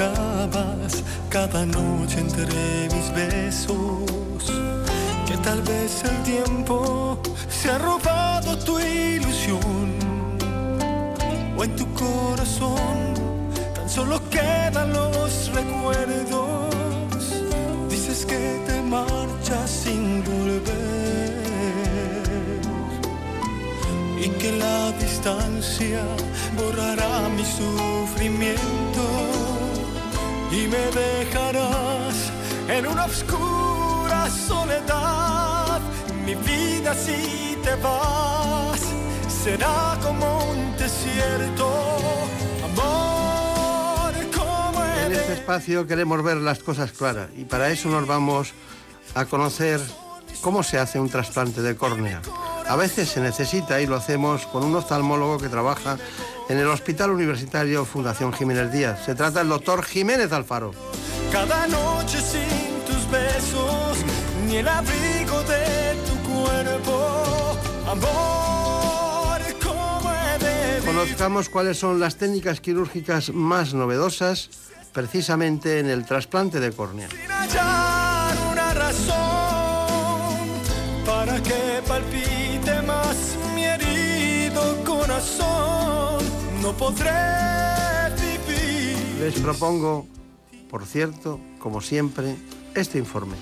Naufragabas 0.00 1.02
cada 1.28 1.66
noche 1.66 2.20
entre 2.20 2.88
mis 2.94 3.12
besos. 3.14 4.44
Que 5.26 5.36
tal 5.38 5.62
vez 5.62 6.02
el 6.04 6.22
tiempo 6.22 7.18
se 7.48 7.70
ha 7.70 7.78
robado 7.78 8.56
tu 8.58 8.78
ilusión. 8.78 9.98
O 11.56 11.64
en 11.64 11.76
tu 11.76 11.86
corazón 11.94 13.14
tan 13.74 13.88
solo 13.88 14.20
quedan 14.30 14.92
los 14.92 15.50
recuerdos. 15.52 16.74
Dices 17.88 18.24
que 18.24 18.60
te 18.66 18.82
marchas 18.82 19.70
sin 19.70 20.24
volver 20.24 21.40
y 24.18 24.28
que 24.40 24.52
la 24.52 24.92
distancia 24.92 26.02
borrará 26.56 27.28
mi 27.36 27.44
sufrimiento 27.44 29.49
y 30.50 30.66
me 30.66 30.90
dejarás 30.90 32.32
en 32.68 32.86
una 32.86 33.04
oscura 33.04 34.28
soledad. 34.28 35.80
Mi 36.24 36.34
vida 36.34 36.94
si 36.94 37.56
te 37.62 37.74
vas 37.76 38.80
será 39.28 39.96
como 40.02 40.50
un 40.50 40.76
desierto. 40.76 41.70
Amor, 42.64 44.12
como 44.36 44.84
En 45.06 45.12
este 45.12 45.34
espacio 45.34 45.86
queremos 45.86 46.22
ver 46.22 46.38
las 46.38 46.58
cosas 46.58 46.92
claras 46.92 47.28
y 47.36 47.44
para 47.44 47.70
eso 47.70 47.88
nos 47.88 48.06
vamos 48.06 48.52
a 49.14 49.24
conocer 49.26 49.80
cómo 50.40 50.62
se 50.62 50.78
hace 50.78 50.98
un 50.98 51.08
trasplante 51.08 51.62
de 51.62 51.76
córnea. 51.76 52.20
A 52.68 52.76
veces 52.76 53.08
se 53.08 53.20
necesita 53.20 53.80
y 53.80 53.86
lo 53.86 53.96
hacemos 53.96 54.46
con 54.46 54.64
un 54.64 54.76
oftalmólogo 54.76 55.38
que 55.38 55.48
trabaja 55.48 55.96
en 56.50 56.58
el 56.58 56.66
Hospital 56.66 57.10
Universitario 57.10 57.84
Fundación 57.84 58.32
Jiménez 58.32 58.72
Díaz. 58.72 59.04
Se 59.04 59.14
trata 59.14 59.38
del 59.38 59.48
doctor 59.50 59.84
Jiménez 59.84 60.32
Alfaro. 60.32 60.72
Cada 61.30 61.68
noche 61.68 62.18
sin 62.20 62.84
tus 62.84 63.08
besos, 63.08 63.98
ni 64.48 64.56
el 64.56 64.66
abrigo 64.66 65.42
de 65.44 65.94
tu 66.06 66.28
cuerpo. 66.28 67.56
Amor, 67.86 69.40
como 69.62 70.10
he 70.12 70.38
de 70.44 70.84
Conozcamos 70.84 71.48
cuáles 71.48 71.78
son 71.78 72.00
las 72.00 72.16
técnicas 72.16 72.60
quirúrgicas 72.60 73.32
más 73.32 73.72
novedosas 73.72 74.50
precisamente 74.92 75.78
en 75.78 75.86
el 75.88 76.04
trasplante 76.04 76.58
de 76.58 76.72
córnea. 76.72 77.08
hallar 77.28 78.36
una 78.50 78.74
razón 78.74 79.14
para 81.06 81.40
que 81.40 81.80
palpite 81.86 82.82
más 82.82 83.36
mi 83.54 83.66
herido 83.66 84.76
corazón. 84.84 86.19
No 86.60 86.72
podré 86.76 87.10
vivir. 88.20 88.96
Les 89.20 89.40
propongo, 89.40 90.06
por 90.68 90.84
cierto, 90.84 91.40
como 91.58 91.80
siempre, 91.80 92.36
este 92.74 92.98
informe. 92.98 93.36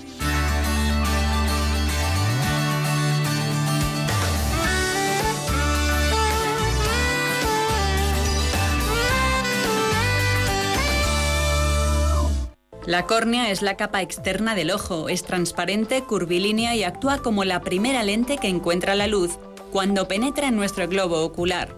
La 12.85 13.05
córnea 13.05 13.51
es 13.51 13.61
la 13.61 13.77
capa 13.77 14.01
externa 14.01 14.55
del 14.55 14.71
ojo, 14.71 15.09
es 15.09 15.23
transparente, 15.23 16.01
curvilínea 16.03 16.75
y 16.75 16.83
actúa 16.83 17.19
como 17.19 17.43
la 17.43 17.61
primera 17.61 18.01
lente 18.03 18.37
que 18.37 18.47
encuentra 18.47 18.95
la 18.95 19.05
luz 19.05 19.37
cuando 19.71 20.07
penetra 20.07 20.47
en 20.47 20.55
nuestro 20.55 20.87
globo 20.87 21.23
ocular. 21.23 21.69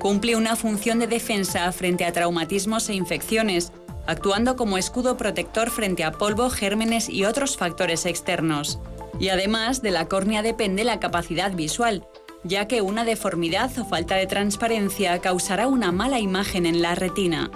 Cumple 0.00 0.34
una 0.34 0.56
función 0.56 0.98
de 0.98 1.06
defensa 1.06 1.70
frente 1.72 2.06
a 2.06 2.12
traumatismos 2.12 2.88
e 2.88 2.94
infecciones, 2.94 3.70
actuando 4.06 4.56
como 4.56 4.78
escudo 4.78 5.18
protector 5.18 5.68
frente 5.70 6.04
a 6.04 6.10
polvo, 6.10 6.48
gérmenes 6.48 7.10
y 7.10 7.26
otros 7.26 7.58
factores 7.58 8.06
externos. 8.06 8.78
Y 9.18 9.28
además 9.28 9.82
de 9.82 9.90
la 9.90 10.08
córnea 10.08 10.40
depende 10.40 10.84
la 10.84 11.00
capacidad 11.00 11.52
visual, 11.52 12.06
ya 12.44 12.66
que 12.66 12.80
una 12.80 13.04
deformidad 13.04 13.70
o 13.78 13.84
falta 13.84 14.14
de 14.14 14.26
transparencia 14.26 15.18
causará 15.18 15.68
una 15.68 15.92
mala 15.92 16.18
imagen 16.18 16.64
en 16.64 16.80
la 16.80 16.94
retina. 16.94 17.50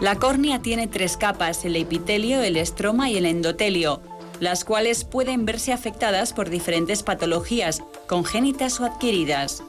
La 0.00 0.16
córnea 0.16 0.60
tiene 0.60 0.88
tres 0.88 1.16
capas, 1.16 1.64
el 1.64 1.76
epitelio, 1.76 2.42
el 2.42 2.56
estroma 2.56 3.10
y 3.10 3.16
el 3.16 3.26
endotelio, 3.26 4.02
las 4.40 4.64
cuales 4.64 5.04
pueden 5.04 5.44
verse 5.44 5.72
afectadas 5.72 6.32
por 6.32 6.50
diferentes 6.50 7.04
patologías, 7.04 7.84
congénitas 8.08 8.80
o 8.80 8.86
adquiridas. 8.86 9.62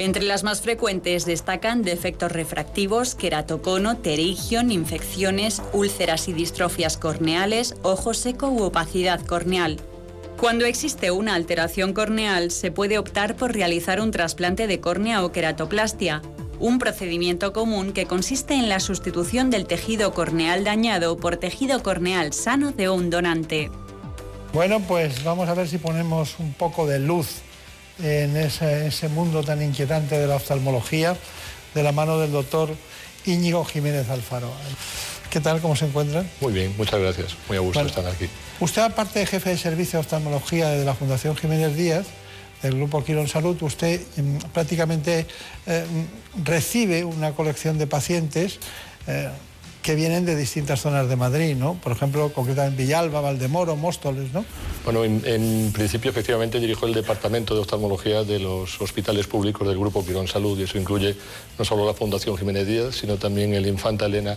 Entre 0.00 0.22
las 0.22 0.44
más 0.44 0.62
frecuentes 0.62 1.26
destacan 1.26 1.82
defectos 1.82 2.32
refractivos, 2.32 3.14
queratocono, 3.14 3.98
terigion, 3.98 4.72
infecciones, 4.72 5.60
úlceras 5.74 6.26
y 6.26 6.32
distrofias 6.32 6.96
corneales, 6.96 7.74
ojo 7.82 8.14
seco 8.14 8.48
u 8.48 8.62
opacidad 8.62 9.20
corneal. 9.20 9.76
Cuando 10.38 10.64
existe 10.64 11.10
una 11.10 11.34
alteración 11.34 11.92
corneal, 11.92 12.50
se 12.50 12.72
puede 12.72 12.96
optar 12.96 13.36
por 13.36 13.52
realizar 13.52 14.00
un 14.00 14.10
trasplante 14.10 14.66
de 14.66 14.80
córnea 14.80 15.22
o 15.22 15.32
queratoplastia, 15.32 16.22
un 16.58 16.78
procedimiento 16.78 17.52
común 17.52 17.92
que 17.92 18.06
consiste 18.06 18.54
en 18.54 18.70
la 18.70 18.80
sustitución 18.80 19.50
del 19.50 19.66
tejido 19.66 20.14
corneal 20.14 20.64
dañado 20.64 21.18
por 21.18 21.36
tejido 21.36 21.82
corneal 21.82 22.32
sano 22.32 22.72
de 22.72 22.88
un 22.88 23.10
donante. 23.10 23.70
Bueno, 24.54 24.80
pues 24.80 25.22
vamos 25.24 25.46
a 25.50 25.52
ver 25.52 25.68
si 25.68 25.76
ponemos 25.76 26.38
un 26.38 26.54
poco 26.54 26.86
de 26.86 27.00
luz 27.00 27.42
en 28.02 28.36
ese, 28.36 28.86
ese 28.86 29.08
mundo 29.08 29.42
tan 29.42 29.62
inquietante 29.62 30.18
de 30.18 30.26
la 30.26 30.36
oftalmología 30.36 31.16
de 31.74 31.82
la 31.82 31.92
mano 31.92 32.18
del 32.18 32.32
doctor 32.32 32.74
Íñigo 33.26 33.64
Jiménez 33.64 34.08
Alfaro. 34.10 34.50
¿Qué 35.30 35.40
tal? 35.40 35.60
¿Cómo 35.60 35.76
se 35.76 35.86
encuentran? 35.86 36.28
Muy 36.40 36.52
bien, 36.52 36.74
muchas 36.76 36.98
gracias. 37.00 37.36
Muy 37.46 37.56
a 37.56 37.60
gusto 37.60 37.78
Bueno. 37.78 37.88
estar 37.88 38.06
aquí. 38.06 38.28
Usted, 38.58 38.82
aparte 38.82 39.20
de 39.20 39.26
jefe 39.26 39.50
de 39.50 39.58
servicio 39.58 39.98
de 39.98 40.00
oftalmología 40.00 40.70
de 40.70 40.84
la 40.84 40.94
Fundación 40.94 41.36
Jiménez 41.36 41.76
Díaz, 41.76 42.06
del 42.62 42.74
Grupo 42.74 43.02
Quirón 43.04 43.28
Salud, 43.28 43.56
usted 43.62 44.00
mm, 44.16 44.36
prácticamente 44.52 45.26
eh, 45.66 45.84
mm, 45.88 46.44
recibe 46.44 47.04
una 47.04 47.32
colección 47.32 47.78
de 47.78 47.86
pacientes 47.86 48.58
eh, 49.06 49.28
que 49.82 49.94
vienen 49.94 50.26
de 50.26 50.36
distintas 50.36 50.80
zonas 50.80 51.08
de 51.08 51.16
Madrid, 51.16 51.56
¿no? 51.56 51.74
Por 51.74 51.92
ejemplo, 51.92 52.32
concretamente 52.32 52.82
Villalba, 52.82 53.20
Valdemoro, 53.20 53.76
Móstoles, 53.76 54.32
¿no? 54.32 54.44
Bueno, 54.84 55.04
en, 55.04 55.22
en 55.24 55.72
principio, 55.72 56.10
efectivamente, 56.10 56.60
dirijo 56.60 56.86
el 56.86 56.92
departamento 56.92 57.54
de 57.54 57.60
oftalmología 57.60 58.24
de 58.24 58.38
los 58.38 58.80
hospitales 58.80 59.26
públicos 59.26 59.66
del 59.66 59.78
Grupo 59.78 60.04
Quirón 60.04 60.28
Salud 60.28 60.58
y 60.58 60.64
eso 60.64 60.78
incluye 60.78 61.16
no 61.58 61.64
solo 61.64 61.86
la 61.86 61.94
Fundación 61.94 62.36
Jiménez 62.36 62.66
Díaz, 62.66 62.96
sino 62.96 63.16
también 63.16 63.54
el 63.54 63.66
Infanta 63.66 64.06
Elena 64.06 64.36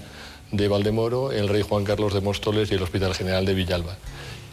de 0.52 0.68
Valdemoro, 0.68 1.32
el 1.32 1.50
Rey 1.50 1.64
Juan 1.64 1.84
Carlos 1.84 2.14
de 2.14 2.22
Móstoles 2.22 2.72
y 2.72 2.76
el 2.76 2.84
Hospital 2.84 3.14
General 3.14 3.46
de 3.46 3.54
Villalba. 3.54 3.98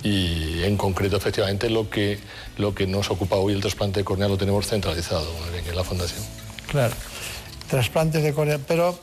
Y 0.02 0.62
en 0.62 0.76
concreto, 0.76 1.18
efectivamente, 1.18 1.68
lo 1.68 1.90
que, 1.90 2.18
lo 2.56 2.74
que 2.74 2.86
nos 2.86 3.10
ocupa 3.10 3.36
hoy 3.36 3.52
el 3.52 3.60
trasplante 3.60 4.02
corneal 4.02 4.30
lo 4.30 4.38
tenemos 4.38 4.66
centralizado 4.66 5.30
en 5.54 5.76
la 5.76 5.84
Fundación. 5.84 6.24
Claro, 6.68 6.94
trasplantes 7.68 8.22
de 8.22 8.32
córnea. 8.32 8.58
Pero 8.66 8.98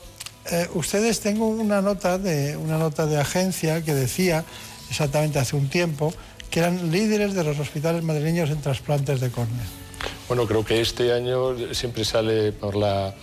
eh, 0.51 0.67
ustedes 0.73 1.19
tengo 1.19 1.47
una 1.47 1.81
nota 1.81 2.17
de 2.17 2.57
una 2.57 2.77
nota 2.77 3.05
de 3.05 3.19
agencia 3.19 3.83
que 3.83 3.93
decía 3.93 4.43
exactamente 4.89 5.39
hace 5.39 5.55
un 5.55 5.69
tiempo 5.69 6.13
que 6.49 6.59
eran 6.59 6.91
líderes 6.91 7.33
de 7.33 7.43
los 7.43 7.59
hospitales 7.59 8.03
madrileños 8.03 8.49
en 8.49 8.61
trasplantes 8.61 9.19
de 9.19 9.29
córnea. 9.29 9.65
Bueno, 10.27 10.45
creo 10.45 10.63
que 10.63 10.79
este 10.79 11.13
año 11.13 11.73
siempre 11.73 12.05
sale 12.05 12.51
por 12.51 12.75
la, 12.75 13.13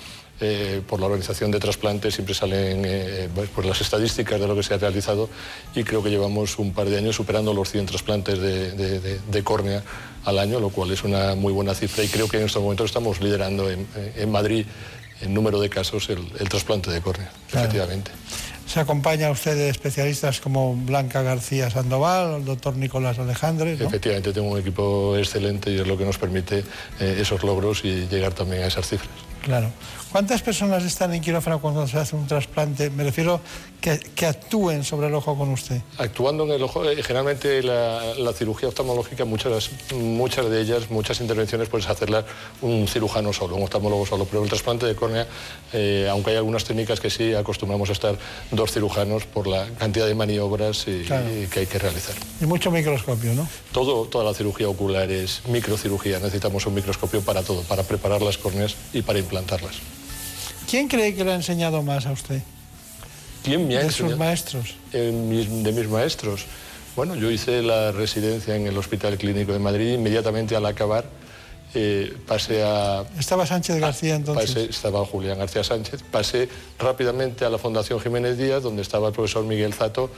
eh, 0.40 0.82
por 0.86 1.00
la 1.00 1.06
organización 1.06 1.50
de 1.50 1.60
trasplantes, 1.60 2.14
siempre 2.14 2.34
salen 2.34 2.82
eh, 2.84 3.28
pues 3.54 3.66
las 3.66 3.80
estadísticas 3.80 4.40
de 4.40 4.46
lo 4.46 4.54
que 4.54 4.62
se 4.62 4.74
ha 4.74 4.78
realizado 4.78 5.28
y 5.74 5.84
creo 5.84 6.02
que 6.02 6.10
llevamos 6.10 6.58
un 6.58 6.72
par 6.72 6.88
de 6.88 6.98
años 6.98 7.16
superando 7.16 7.54
los 7.54 7.70
100 7.70 7.86
trasplantes 7.86 8.38
de, 8.38 9.42
córnea 9.44 9.82
al 10.24 10.38
año, 10.38 10.60
lo 10.60 10.70
cual 10.70 10.90
es 10.90 11.04
una 11.04 11.34
muy 11.34 11.52
buena 11.52 11.74
cifra 11.74 12.04
y 12.04 12.08
creo 12.08 12.28
que 12.28 12.38
en 12.38 12.46
estos 12.46 12.62
momentos 12.62 12.86
estamos 12.86 13.20
liderando 13.20 13.70
en 13.70 14.30
Madrid 14.30 14.66
en 15.24 15.34
número 15.34 15.60
de 15.60 15.68
casos 15.68 16.08
el, 16.10 16.18
el 16.38 16.48
trasplante 16.48 16.90
de 16.90 17.00
córnea, 17.00 17.30
Claro. 17.50 17.66
efectivamente. 17.66 18.10
Se 18.66 18.80
acompaña 18.80 19.30
usted 19.30 19.54
de 19.56 19.68
especialistas 19.68 20.40
como 20.40 20.74
Blanca 20.74 21.20
García 21.22 21.68
Sandoval, 21.70 22.36
el 22.36 22.44
doctor 22.44 22.76
Nicolás 22.76 23.18
Alejandre, 23.18 23.76
¿no? 23.76 23.86
Efectivamente, 23.86 24.32
tengo 24.32 24.48
un 24.50 24.58
equipo 24.58 25.16
excelente 25.18 25.70
y 25.70 25.78
es 25.80 25.86
lo 25.86 25.98
que 25.98 26.04
nos 26.06 26.16
permite 26.18 26.64
eh, 26.98 27.18
esos 27.20 27.42
logros 27.42 27.84
y 27.84 28.06
llegar 28.08 28.32
también 28.32 28.62
a 28.62 28.66
esas 28.66 28.88
cifras. 28.88 29.10
Claro. 29.42 29.70
¿Cuántas 30.14 30.42
personas 30.42 30.84
están 30.84 31.12
en 31.12 31.20
quirófano 31.20 31.60
cuando 31.60 31.88
se 31.88 31.98
hace 31.98 32.14
un 32.14 32.24
trasplante? 32.28 32.88
Me 32.88 33.02
refiero 33.02 33.40
que, 33.80 33.98
que 33.98 34.26
actúen 34.26 34.84
sobre 34.84 35.08
el 35.08 35.14
ojo 35.16 35.36
con 35.36 35.48
usted. 35.48 35.80
Actuando 35.98 36.44
en 36.44 36.52
el 36.52 36.62
ojo, 36.62 36.88
eh, 36.88 37.02
generalmente 37.02 37.60
la, 37.64 38.14
la 38.16 38.32
cirugía 38.32 38.68
oftalmológica, 38.68 39.24
muchas, 39.24 39.70
muchas 39.92 40.48
de 40.48 40.60
ellas, 40.60 40.88
muchas 40.88 41.20
intervenciones 41.20 41.68
puedes 41.68 41.88
hacerlas 41.88 42.26
un 42.62 42.86
cirujano 42.86 43.32
solo, 43.32 43.56
un 43.56 43.64
oftalmólogo 43.64 44.06
solo, 44.06 44.24
pero 44.24 44.44
el 44.44 44.48
trasplante 44.48 44.86
de 44.86 44.94
córnea, 44.94 45.26
eh, 45.72 46.06
aunque 46.08 46.30
hay 46.30 46.36
algunas 46.36 46.62
técnicas 46.62 47.00
que 47.00 47.10
sí 47.10 47.34
acostumbramos 47.34 47.88
a 47.88 47.92
estar 47.94 48.16
dos 48.52 48.70
cirujanos 48.70 49.24
por 49.24 49.48
la 49.48 49.66
cantidad 49.80 50.06
de 50.06 50.14
maniobras 50.14 50.86
y- 50.86 51.02
Claro. 51.02 51.26
y 51.28 51.48
que 51.48 51.58
hay 51.58 51.66
que 51.66 51.80
realizar. 51.80 52.14
Y 52.40 52.46
mucho 52.46 52.70
microscopio, 52.70 53.34
¿no? 53.34 53.48
Todo, 53.72 54.04
toda 54.04 54.22
la 54.22 54.32
cirugía 54.32 54.68
ocular 54.68 55.10
es 55.10 55.42
microcirugía, 55.48 56.20
necesitamos 56.20 56.64
un 56.66 56.74
microscopio 56.74 57.20
para 57.22 57.42
todo, 57.42 57.62
para 57.62 57.82
preparar 57.82 58.22
las 58.22 58.38
córneas 58.38 58.76
y 58.92 59.02
para 59.02 59.18
implantarlas. 59.18 59.74
¿Quién 60.74 60.88
cree 60.88 61.14
que 61.14 61.22
le 61.22 61.30
ha 61.30 61.36
enseñado 61.36 61.82
más 61.84 62.04
a 62.04 62.10
usted? 62.10 62.42
¿Quién 63.44 63.68
me 63.68 63.76
ha 63.76 63.78
De 63.78 63.84
sus 63.92 64.00
enseñado? 64.00 64.16
maestros. 64.18 64.74
Eh, 64.92 65.12
mis- 65.12 65.62
de 65.62 65.70
mis 65.70 65.86
maestros. 65.88 66.46
Bueno, 66.96 67.14
yo 67.14 67.30
hice 67.30 67.62
la 67.62 67.92
residencia 67.92 68.56
en 68.56 68.66
el 68.66 68.76
Hospital 68.76 69.16
Clínico 69.16 69.52
de 69.52 69.60
Madrid, 69.60 69.94
inmediatamente 69.94 70.56
al 70.56 70.66
acabar 70.66 71.04
eh, 71.74 72.12
pasé 72.26 72.64
a... 72.64 73.04
Estaba 73.16 73.46
Sánchez 73.46 73.78
García 73.78 74.16
entonces. 74.16 74.50
Pasé- 74.50 74.68
estaba 74.68 75.04
Julián 75.06 75.38
García 75.38 75.62
Sánchez, 75.62 76.02
pasé 76.10 76.48
rápidamente 76.76 77.44
a 77.44 77.50
la 77.50 77.58
Fundación 77.58 78.00
Jiménez 78.00 78.36
Díaz, 78.36 78.64
donde 78.64 78.82
estaba 78.82 79.06
el 79.06 79.14
profesor 79.14 79.44
Miguel 79.44 79.74
Zato, 79.74 80.10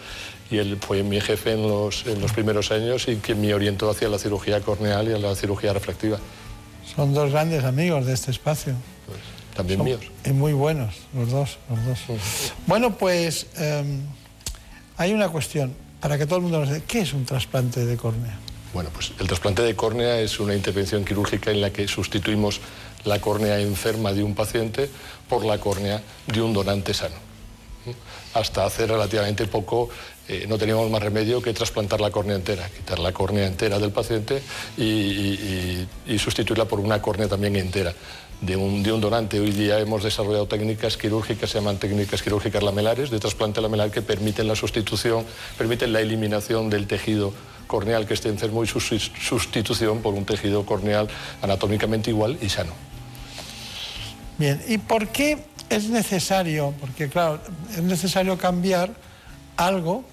y 0.51 0.57
él 0.57 0.79
fue 0.81 1.03
mi 1.03 1.21
jefe 1.21 1.53
en 1.53 1.69
los, 1.69 2.07
en 2.07 2.19
los 2.23 2.33
primeros 2.33 2.71
años 2.71 3.09
y 3.09 3.17
quien 3.17 3.43
me 3.43 3.53
orientó 3.53 3.91
hacia 3.91 4.09
la 4.09 4.19
cirugía 4.19 4.63
corneal 4.63 5.07
y 5.09 5.13
a 5.13 5.19
la 5.19 5.35
cirugía 5.35 5.75
refractiva. 5.75 6.19
Son 6.95 7.13
dos 7.13 7.31
grandes 7.31 7.63
amigos 7.63 8.07
de 8.07 8.15
este 8.15 8.31
espacio. 8.31 8.73
También 9.57 9.79
Son- 9.79 9.87
míos. 9.87 10.01
Y 10.25 10.31
muy 10.31 10.53
buenos, 10.53 10.95
los 11.15 11.31
dos, 11.31 11.59
los 11.71 11.85
dos. 11.87 12.19
Bueno, 12.67 12.97
pues 12.97 13.47
em, 13.57 14.01
hay 14.97 15.13
una 15.13 15.29
cuestión, 15.29 15.75
para 16.01 16.19
que 16.19 16.27
todo 16.27 16.37
el 16.37 16.43
mundo 16.43 16.61
nos 16.61 16.69
diga, 16.69 16.85
¿qué 16.87 17.01
es 17.01 17.13
un 17.13 17.25
trasplante 17.25 17.85
de 17.87 17.97
córnea? 17.97 18.39
Bueno, 18.75 18.91
pues 18.93 19.13
el 19.19 19.27
trasplante 19.27 19.63
de 19.63 19.75
córnea 19.75 20.19
es 20.21 20.39
una 20.39 20.55
intervención 20.55 21.05
quirúrgica 21.05 21.51
en 21.51 21.61
la 21.63 21.71
que 21.71 21.89
sustituimos 21.89 22.61
la 23.05 23.21
córnea 23.21 23.59
enferma 23.61 24.13
de 24.13 24.23
un 24.23 24.35
paciente 24.35 24.91
por 25.29 25.45
la 25.45 25.59
córnea 25.59 26.03
de 26.27 26.43
un 26.43 26.53
donante 26.53 26.93
sano. 26.93 27.15
Hasta 28.35 28.67
hace 28.67 28.87
relativamente 28.87 29.47
poco 29.47 29.89
eh, 30.29 30.45
no 30.49 30.59
teníamos 30.59 30.91
más 30.91 31.01
remedio 31.01 31.41
que 31.41 31.55
trasplantar 31.55 32.01
la 32.01 32.11
córnea 32.11 32.35
entera, 32.35 32.69
quitar 32.69 32.99
la 32.99 33.13
córnea 33.13 33.47
entera 33.47 33.79
del 33.79 33.93
paciente 33.93 34.43
y, 34.77 34.83
y- 34.83 35.87
y- 36.07 36.15
y 36.15 36.19
sustituirla 36.19 36.65
por 36.65 36.81
una 36.81 37.01
córnea 37.01 37.29
también 37.29 37.55
entera 37.57 37.95
de 38.41 38.57
un, 38.57 38.82
de 38.82 38.93
un 38.93 39.01
donante. 39.01 39.41
Hoy 39.41 39.51
día 39.53 39.78
hemos 39.78 40.03
desarrollado 40.03 40.47
técnicas 40.47 40.97
quirúrgicas, 40.97 41.51
se 41.51 41.59
llaman 41.59 41.78
técnicas 41.78 42.22
quirúrgicas 42.22 42.62
lamelares, 42.62 43.11
de 43.11 43.18
trasplante 43.18 43.61
lamelar, 43.61 43.91
que 43.91 44.03
permiten 44.03 44.47
la 44.49 44.55
sustitución, 44.57 45.24
permiten 45.57 45.93
la 45.93 46.01
eliminación 46.01 46.68
del 46.70 46.87
tejido 46.87 47.32
corneal 47.66 48.07
que 48.07 48.14
esté 48.14 48.28
enfermo 48.28 48.62
y 48.62 48.66
su 48.66 48.78
sus- 48.80 49.11
sustitución 49.20 50.01
por 50.03 50.14
un 50.14 50.24
tejido 50.24 50.64
corneal 50.66 51.09
anatómicamente 51.43 52.11
igual 52.11 52.39
y 52.41 52.49
sano. 52.49 52.72
Bien, 54.39 54.62
¿y 54.68 54.78
por 54.78 55.09
qué 55.09 55.39
es 55.70 55.89
necesario? 55.89 56.74
Porque 56.80 57.09
claro, 57.09 57.41
es 57.72 57.82
necesario 57.82 58.37
cambiar 58.39 58.91
algo 59.57 60.05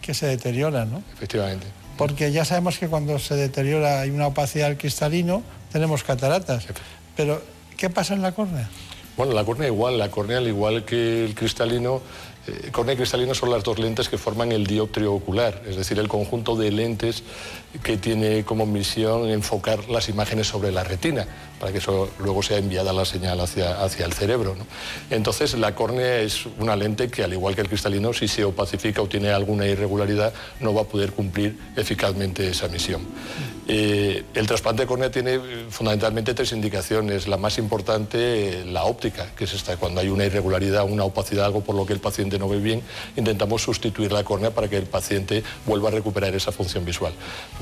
que 0.00 0.14
se 0.14 0.26
deteriora, 0.26 0.84
¿no? 0.86 1.02
Efectivamente. 1.14 1.66
Porque 1.98 2.32
ya 2.32 2.44
sabemos 2.44 2.78
que 2.78 2.88
cuando 2.88 3.18
se 3.18 3.34
deteriora 3.36 4.00
hay 4.00 4.10
una 4.10 4.26
opacidad 4.28 4.68
del 4.68 4.78
cristalino, 4.78 5.42
tenemos 5.72 6.02
cataratas. 6.02 6.64
Pero, 7.14 7.42
¿qué 7.76 7.90
pasa 7.90 8.14
en 8.14 8.22
la 8.22 8.32
córnea? 8.32 8.68
Bueno, 9.16 9.32
la 9.32 9.44
córnea 9.44 9.68
igual, 9.68 9.98
la 9.98 10.10
córnea 10.10 10.38
al 10.38 10.46
igual 10.46 10.84
que 10.84 11.24
el 11.24 11.34
cristalino, 11.34 12.02
eh, 12.46 12.70
córnea 12.70 12.94
y 12.94 12.96
cristalino 12.96 13.34
son 13.34 13.50
las 13.50 13.64
dos 13.64 13.78
lentes 13.78 14.08
que 14.08 14.18
forman 14.18 14.52
el 14.52 14.66
dioptrio 14.66 15.14
ocular, 15.14 15.62
es 15.66 15.76
decir, 15.76 15.98
el 15.98 16.08
conjunto 16.08 16.54
de 16.54 16.70
lentes 16.70 17.22
que 17.82 17.96
tiene 17.96 18.44
como 18.44 18.66
misión 18.66 19.28
enfocar 19.28 19.88
las 19.88 20.08
imágenes 20.08 20.48
sobre 20.48 20.72
la 20.72 20.84
retina, 20.84 21.26
para 21.58 21.72
que 21.72 21.78
eso 21.78 22.10
luego 22.18 22.42
sea 22.42 22.58
enviada 22.58 22.92
la 22.92 23.04
señal 23.04 23.40
hacia, 23.40 23.82
hacia 23.82 24.04
el 24.04 24.12
cerebro. 24.12 24.56
Entonces, 25.10 25.54
la 25.54 25.74
córnea 25.74 26.18
es 26.20 26.46
una 26.58 26.76
lente 26.76 27.08
que, 27.08 27.24
al 27.24 27.32
igual 27.32 27.54
que 27.54 27.62
el 27.62 27.68
cristalino, 27.68 28.12
si 28.12 28.28
se 28.28 28.44
opacifica 28.44 29.00
o 29.02 29.08
tiene 29.08 29.30
alguna 29.30 29.66
irregularidad, 29.66 30.32
no 30.60 30.74
va 30.74 30.82
a 30.82 30.84
poder 30.84 31.12
cumplir 31.12 31.58
eficazmente 31.76 32.48
esa 32.48 32.68
misión. 32.68 33.02
Eh, 33.68 34.22
el 34.34 34.46
trasplante 34.46 34.82
de 34.82 34.86
córnea 34.86 35.10
tiene 35.10 35.34
eh, 35.34 35.40
fundamentalmente 35.70 36.34
tres 36.34 36.52
indicaciones. 36.52 37.26
La 37.26 37.36
más 37.36 37.58
importante, 37.58 38.60
eh, 38.60 38.64
la 38.64 38.84
óptica, 38.84 39.26
que 39.34 39.44
es 39.44 39.54
esta, 39.54 39.76
cuando 39.76 40.00
hay 40.00 40.08
una 40.08 40.24
irregularidad, 40.24 40.84
una 40.84 41.02
opacidad, 41.02 41.46
algo 41.46 41.62
por 41.62 41.74
lo 41.74 41.84
que 41.84 41.92
el 41.92 41.98
paciente 41.98 42.38
no 42.38 42.48
ve 42.48 42.58
bien, 42.58 42.82
intentamos 43.16 43.62
sustituir 43.62 44.12
la 44.12 44.22
córnea 44.22 44.52
para 44.52 44.68
que 44.68 44.76
el 44.76 44.86
paciente 44.86 45.42
vuelva 45.64 45.88
a 45.88 45.92
recuperar 45.92 46.34
esa 46.34 46.52
función 46.52 46.84
visual. 46.84 47.12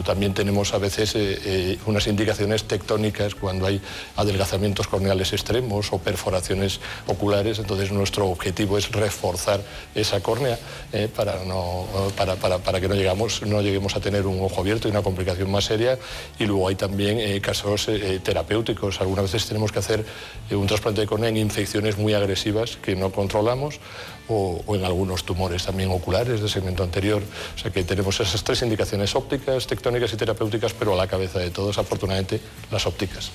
También 0.05 0.34
tenemos 0.34 0.74
a 0.74 0.78
veces 0.78 1.14
eh, 1.14 1.38
eh, 1.44 1.78
unas 1.86 2.07
indicaciones 2.07 2.64
tectónicas 2.64 3.34
cuando 3.34 3.66
hay 3.66 3.80
adelgazamientos 4.16 4.86
corneales 4.86 5.32
extremos 5.32 5.92
o 5.92 5.98
perforaciones 5.98 6.80
oculares, 7.07 7.59
entonces 7.59 7.90
nuestro 7.90 8.28
objetivo 8.28 8.78
es 8.78 8.90
reforzar 8.92 9.61
esa 9.94 10.20
córnea 10.20 10.59
eh, 10.92 11.09
para, 11.14 11.44
no, 11.44 11.86
para, 12.16 12.36
para- 12.36 12.59
para 12.59 12.80
que 12.80 12.88
no, 12.88 12.94
llegamos, 12.94 13.42
no 13.42 13.62
lleguemos 13.62 13.96
a 13.96 14.00
tener 14.00 14.26
un 14.26 14.40
ojo 14.42 14.61
abierto 14.61 14.88
y 14.88 14.90
una 14.90 15.02
complicación 15.02 15.50
más 15.50 15.64
seria. 15.64 15.98
Y 16.38 16.44
luego 16.46 16.68
hay 16.68 16.74
también 16.74 17.40
casos 17.40 17.88
terapéuticos. 18.22 19.00
Algunas 19.00 19.24
veces 19.32 19.48
tenemos 19.48 19.72
que 19.72 19.78
hacer 19.78 20.05
un 20.50 20.66
trasplante 20.66 21.00
de 21.00 21.07
córnea 21.07 21.28
en 21.28 21.36
infecciones 21.36 21.96
muy 21.98 22.14
agresivas 22.14 22.76
que 22.76 22.94
no 22.96 23.11
controlamos 23.11 23.80
o, 24.29 24.62
en 24.75 24.85
algunos 24.85 25.25
tumores 25.25 25.64
también 25.64 25.91
oculares 25.91 26.41
de 26.41 26.49
segmento 26.49 26.83
anterior. 26.83 27.22
O 27.55 27.59
sea 27.59 27.70
que 27.70 27.85
tenemos 27.85 28.18
esas 28.20 28.43
tres 28.43 28.62
indicaciones 28.62 29.14
ópticas, 29.14 29.66
tectónicas 29.66 30.12
y 30.12 30.16
terapéuticas, 30.16 30.72
pero 30.72 30.95
a 30.95 30.97
la 30.97 31.07
cabeza 31.07 31.39
de 31.39 31.51
todos, 31.51 31.77
afortunadamente, 31.79 32.41
las 32.70 32.87
ópticas. 32.87 33.31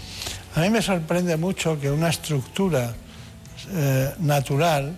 A 0.56 0.62
mí 0.62 0.70
me 0.70 0.82
sorprende 0.82 1.38
mucho 1.38 1.80
que 1.80 1.92
una 1.92 2.10
estructura 2.10 2.96
eh, 3.72 4.10
natural 4.20 4.98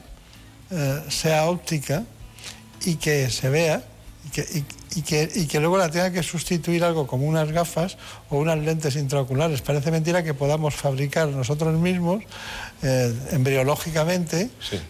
eh, 0.70 1.00
sea 1.10 1.46
óptica 1.50 2.04
y 2.86 2.96
que 2.96 3.30
se 3.30 3.50
vea 3.50 3.84
y 4.96 5.02
que- 5.02 5.30
y 5.36 5.48
que 5.48 5.60
luego 5.60 5.78
la 5.78 5.90
tenga 5.90 6.12
que 6.12 6.22
sustituir 6.22 6.84
algo 6.84 7.08
como 7.08 7.26
unas 7.26 7.52
gafas 7.52 7.98
o 8.30 8.38
unas 8.38 8.58
lentes 8.60 8.96
intraoculares. 8.96 9.62
Parece 9.62 9.90
mentira 9.92 10.22
que 10.24 10.34
podamos 10.34 10.76
fabricar 10.76 11.28
nosotros 11.30 11.74
mismos, 11.80 12.24
eh, 12.84 13.14
embriológicamente, 13.32 14.50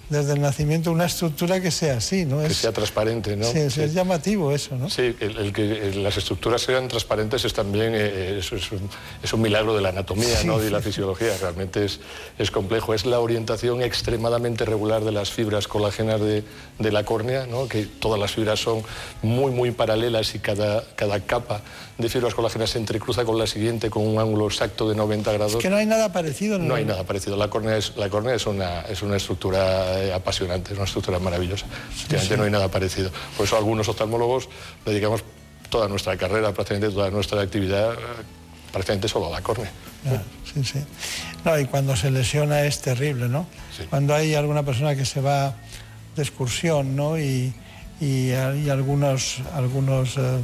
desde 0.09 0.33
el 0.33 0.41
nacimiento, 0.41 0.91
una 0.91 1.05
estructura 1.05 1.59
que 1.61 1.71
sea 1.71 1.97
así, 1.97 2.25
¿no? 2.25 2.39
Que 2.39 2.47
Es, 2.47 2.57
sea 2.57 2.71
transparente, 2.71 3.35
¿no? 3.35 3.45
sí, 3.45 3.59
es- 3.59 3.77
es 3.77 3.93
llamativo 3.93 4.51
eso, 4.51 4.75
¿no? 4.77 4.89
Sí, 4.89 5.15
el, 5.19 5.37
el 5.37 5.53
que 5.53 5.91
las 5.95 6.17
estructuras 6.17 6.61
sean 6.61 6.87
transparentes 6.87 7.43
es 7.45 7.53
también 7.53 7.93
eh, 7.95 8.37
es, 8.39 8.51
es 8.51 8.71
un, 8.71 8.89
es 9.21 9.33
un 9.33 9.41
milagro 9.41 9.75
de 9.75 9.81
la 9.81 9.89
anatomía 9.89 10.43
¿no? 10.45 10.59
y 10.61 10.65
sí, 10.67 10.69
la 10.71 10.81
fisiología. 10.81 11.35
Realmente 11.41 11.85
es, 11.85 11.99
es 12.39 12.49
complejo. 12.51 12.93
Es 12.93 13.05
la 13.05 13.19
orientación 13.19 13.81
extremadamente 13.81 14.65
regular 14.65 15.03
de 15.03 15.11
las 15.11 15.29
fibras 15.31 15.67
colágenas 15.67 16.21
de, 16.21 16.43
de 16.79 16.91
la 16.91 17.03
córnea, 17.03 17.45
¿no? 17.45 17.67
que 17.67 17.85
todas 17.85 18.19
las 18.19 18.31
fibras 18.31 18.59
son 18.59 18.83
muy, 19.21 19.51
muy 19.51 19.71
paralelas 19.71 20.33
y 20.35 20.39
cada, 20.39 20.83
cada 20.95 21.19
capa 21.19 21.61
de 21.97 22.09
fibras 22.09 22.33
colágenas 22.33 22.71
se 22.71 22.79
entrecruza 22.79 23.23
con 23.25 23.37
la 23.37 23.47
siguiente 23.47 23.89
con 23.89 24.05
un 24.05 24.19
ángulo 24.19 24.47
exacto 24.47 24.89
de 24.89 24.95
90 24.95 25.31
grados. 25.33 25.53
Es 25.53 25.59
que 25.59 25.69
no 25.69 25.75
hay 25.75 25.85
nada 25.85 26.11
parecido. 26.11 26.57
No 26.57 26.75
hay 26.75 26.85
nada 26.85 27.03
parecido. 27.03 27.37
La 27.37 27.49
córnea 27.49 27.77
es, 27.77 27.95
la 27.97 28.09
córnea 28.09 28.35
es, 28.35 28.45
una, 28.47 28.81
es 28.81 29.01
una 29.01 29.17
estructura 29.17 30.01
eh, 30.01 30.13
apasionante, 30.13 30.71
es 30.71 30.77
una 30.77 30.85
estructura 30.85 31.19
maravillosa. 31.19 31.65
Efectivamente 31.91 32.33
sí. 32.33 32.37
no 32.37 32.43
hay 32.43 32.51
nada 32.51 32.69
parecido. 32.69 33.11
Por 33.37 33.45
eso 33.45 33.57
algunos 33.57 33.87
oftalmólogos 33.87 34.49
dedicamos 34.85 35.23
toda 35.69 35.87
nuestra 35.87 36.17
carrera, 36.17 36.53
prácticamente 36.53 36.93
toda 36.93 37.09
nuestra 37.11 37.41
actividad, 37.41 37.93
eh, 37.93 37.97
prácticamente 38.71 39.07
solo 39.07 39.27
a 39.27 39.31
la 39.31 39.41
córnea. 39.41 39.71
Claro, 40.03 40.23
sí, 40.53 40.63
sí. 40.63 40.79
No, 41.45 41.59
y 41.59 41.65
cuando 41.65 41.95
se 41.95 42.11
lesiona 42.11 42.63
es 42.63 42.81
terrible, 42.81 43.27
¿no? 43.27 43.45
Cuando 43.89 44.15
hay 44.15 44.35
alguna 44.35 44.63
persona 44.63 44.95
que 44.95 45.05
se 45.05 45.21
va 45.21 45.55
de 46.15 46.21
excursión, 46.21 46.95
¿no? 46.95 47.17
Y, 47.19 47.53
y 47.99 48.31
hay 48.31 48.69
algunos, 48.69 49.37
algunos 49.53 50.17
eh, 50.17 50.39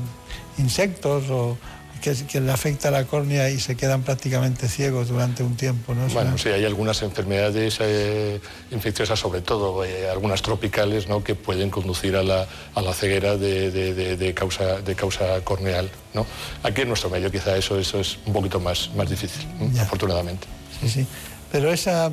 insectos 0.57 1.25
o 1.29 1.57
que, 2.01 2.13
que 2.27 2.39
le 2.39 2.51
afecta 2.51 2.91
la 2.91 3.05
córnea 3.05 3.49
y 3.49 3.59
se 3.59 3.75
quedan 3.75 4.03
prácticamente 4.03 4.67
ciegos 4.69 5.07
durante 5.07 5.41
un 5.41 5.55
tiempo, 5.57 5.95
¿no? 5.95 6.05
Bueno, 6.09 6.37
sí, 6.37 6.49
hay 6.49 6.63
algunas 6.63 7.01
enfermedades 7.01 7.77
eh, 7.79 8.39
infecciosas, 8.69 9.19
sobre 9.19 9.41
todo 9.41 9.83
eh, 9.83 10.07
algunas 10.07 10.43
tropicales, 10.43 11.07
¿no? 11.07 11.23
que 11.23 11.33
pueden 11.33 11.71
conducir 11.71 12.15
a 12.15 12.21
la, 12.21 12.45
a 12.75 12.81
la 12.83 12.93
ceguera 12.93 13.35
de, 13.35 13.71
de- 13.71 13.93
de- 13.95 14.15
de 14.15 14.33
causa, 14.35 14.79
de 14.81 14.93
causa 14.93 15.41
corneal. 15.43 15.89
¿no? 16.13 16.25
Aquí 16.61 16.81
en 16.81 16.89
nuestro 16.89 17.09
medio 17.09 17.31
quizá 17.31 17.57
eso, 17.57 17.79
eso 17.79 17.99
es 17.99 18.19
un 18.27 18.33
poquito 18.33 18.59
más, 18.59 18.91
más 18.95 19.09
difícil, 19.09 19.47
afortunadamente. 19.81 20.45
Sí, 20.81 20.89
sí. 20.89 21.07
Pero 21.51 21.71
esa, 21.73 22.11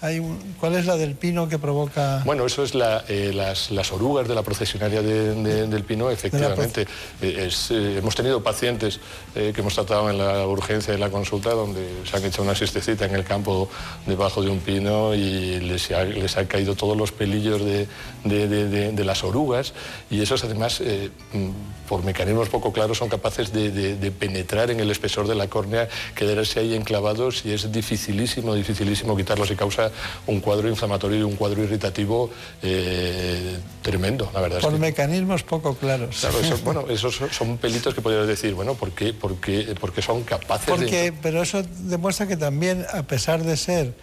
hay 0.00 0.18
un- 0.18 0.38
¿Cuál 0.60 0.74
es 0.76 0.86
la 0.86 0.96
del 0.96 1.14
pino 1.14 1.48
que 1.48 1.58
provoca...? 1.58 2.22
Bueno, 2.24 2.44
eso 2.44 2.62
es 2.62 2.74
la, 2.74 3.04
eh, 3.08 3.32
las, 3.34 3.70
las 3.70 3.90
orugas 3.92 4.28
de 4.28 4.34
la 4.34 4.42
procesionaria 4.42 5.00
de- 5.02 5.34
de- 5.34 5.66
del 5.66 5.82
pino, 5.84 6.10
efectivamente. 6.10 6.86
Eh, 7.22 7.46
es, 7.48 7.70
eh, 7.70 7.98
hemos 7.98 8.14
tenido 8.14 8.42
pacientes 8.42 9.00
eh, 9.34 9.52
que 9.54 9.60
hemos 9.62 9.74
tratado 9.74 10.10
en 10.10 10.18
la 10.18 10.46
urgencia 10.46 10.92
en 10.94 11.00
la 11.00 11.10
consulta 11.10 11.50
donde 11.50 11.86
se 12.08 12.16
han 12.16 12.24
hecho 12.24 12.42
una 12.42 12.54
siestecita 12.54 13.06
en 13.06 13.14
el 13.14 13.24
campo 13.24 13.68
debajo 14.06 14.42
de 14.42 14.50
un 14.50 14.60
pino 14.60 15.14
y 15.14 15.60
les 15.60 15.90
ha, 15.90 16.04
les 16.04 16.36
han 16.36 16.46
caído 16.46 16.74
todos 16.74 16.96
los 16.96 17.10
pelillos 17.12 17.64
de, 17.64 17.86
de- 18.24 18.48
de- 18.48 18.68
de- 18.68 18.92
de 18.92 19.04
las 19.04 19.22
orugas 19.24 19.72
y 20.10 20.20
esos 20.22 20.42
además, 20.44 20.80
eh, 20.80 21.10
mm, 21.32 21.50
por 21.88 22.02
mecanismos 22.02 22.48
poco 22.48 22.72
claros, 22.72 22.96
son 22.98 23.08
capaces 23.10 23.52
de, 23.52 23.70
de- 23.70 23.96
de 23.96 24.10
penetrar 24.10 24.70
en 24.70 24.80
el 24.80 24.90
espesor 24.90 25.28
de 25.28 25.34
la 25.34 25.48
córnea, 25.48 25.88
quedarse 26.14 26.60
ahí 26.60 26.74
enclavados 26.74 27.44
y 27.44 27.52
es 27.52 27.70
dificilísimo, 27.70 28.54
dificilísimo 28.54 29.16
quitarlos 29.16 29.50
y 29.50 29.56
causa 29.56 29.90
un 30.26 30.40
cuadro 30.40 30.68
inflamatorio 30.68 31.18
y 31.18 31.22
un 31.22 31.36
cuadro 31.36 31.62
irritativo 31.62 32.30
eh, 32.62 33.58
tremendo, 33.82 34.30
la 34.32 34.40
verdad. 34.40 34.58
es 34.58 34.64
Por 34.64 34.72
que- 34.74 34.78
mecanismos 34.80 35.42
poco 35.42 35.74
claros. 35.74 36.16
Claro, 36.20 36.40
eso- 36.40 36.58
bueno, 36.64 36.84
esos 36.88 37.20
son- 37.30 37.58
pelitos 37.58 37.94
que 37.94 38.00
podrías 38.00 38.26
decir, 38.26 38.54
bueno, 38.54 38.74
¿por 38.74 38.92
qué, 38.92 39.12
por 39.12 39.36
qué- 39.36 39.74
por 39.78 39.92
qué 39.92 40.00
son 40.02 40.22
capaces 40.24 40.66
de... 40.66 40.72
Porque, 40.72 41.12
pero 41.22 41.42
eso 41.42 41.62
demuestra 41.80 42.26
que 42.26 42.36
también, 42.36 42.84
a 42.92 43.02
pesar 43.02 43.44
de 43.44 43.56
ser 43.56 43.94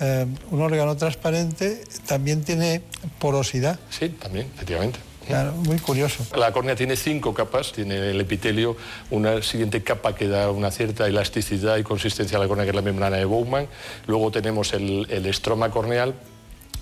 eh, 0.00 0.26
un 0.50 0.60
órgano 0.60 0.96
transparente, 0.96 1.82
también 2.06 2.42
tiene 2.42 2.82
porosidad. 3.18 3.78
Sí, 3.90 4.08
también, 4.08 4.48
efectivamente. 4.54 4.98
Claro, 5.26 5.52
muy 5.52 5.78
curioso. 5.78 6.22
La 6.36 6.52
córnea 6.52 6.76
tiene 6.76 6.96
cinco 6.96 7.32
capas, 7.32 7.72
tiene 7.72 8.10
el 8.10 8.20
epitelio, 8.20 8.76
una 9.10 9.42
siguiente 9.42 9.82
capa 9.82 10.14
que 10.14 10.28
da 10.28 10.50
una 10.50 10.70
cierta 10.70 11.06
elasticidad 11.06 11.78
y 11.78 11.82
consistencia 11.82 12.36
a 12.36 12.40
la 12.40 12.48
córnea, 12.48 12.66
que 12.66 12.70
es 12.70 12.76
la 12.76 12.82
membrana 12.82 13.16
de 13.16 13.24
Bowman. 13.24 13.66
Luego 14.06 14.30
tenemos 14.30 14.74
el, 14.74 15.06
el 15.08 15.24
estroma 15.26 15.70
corneal. 15.70 16.14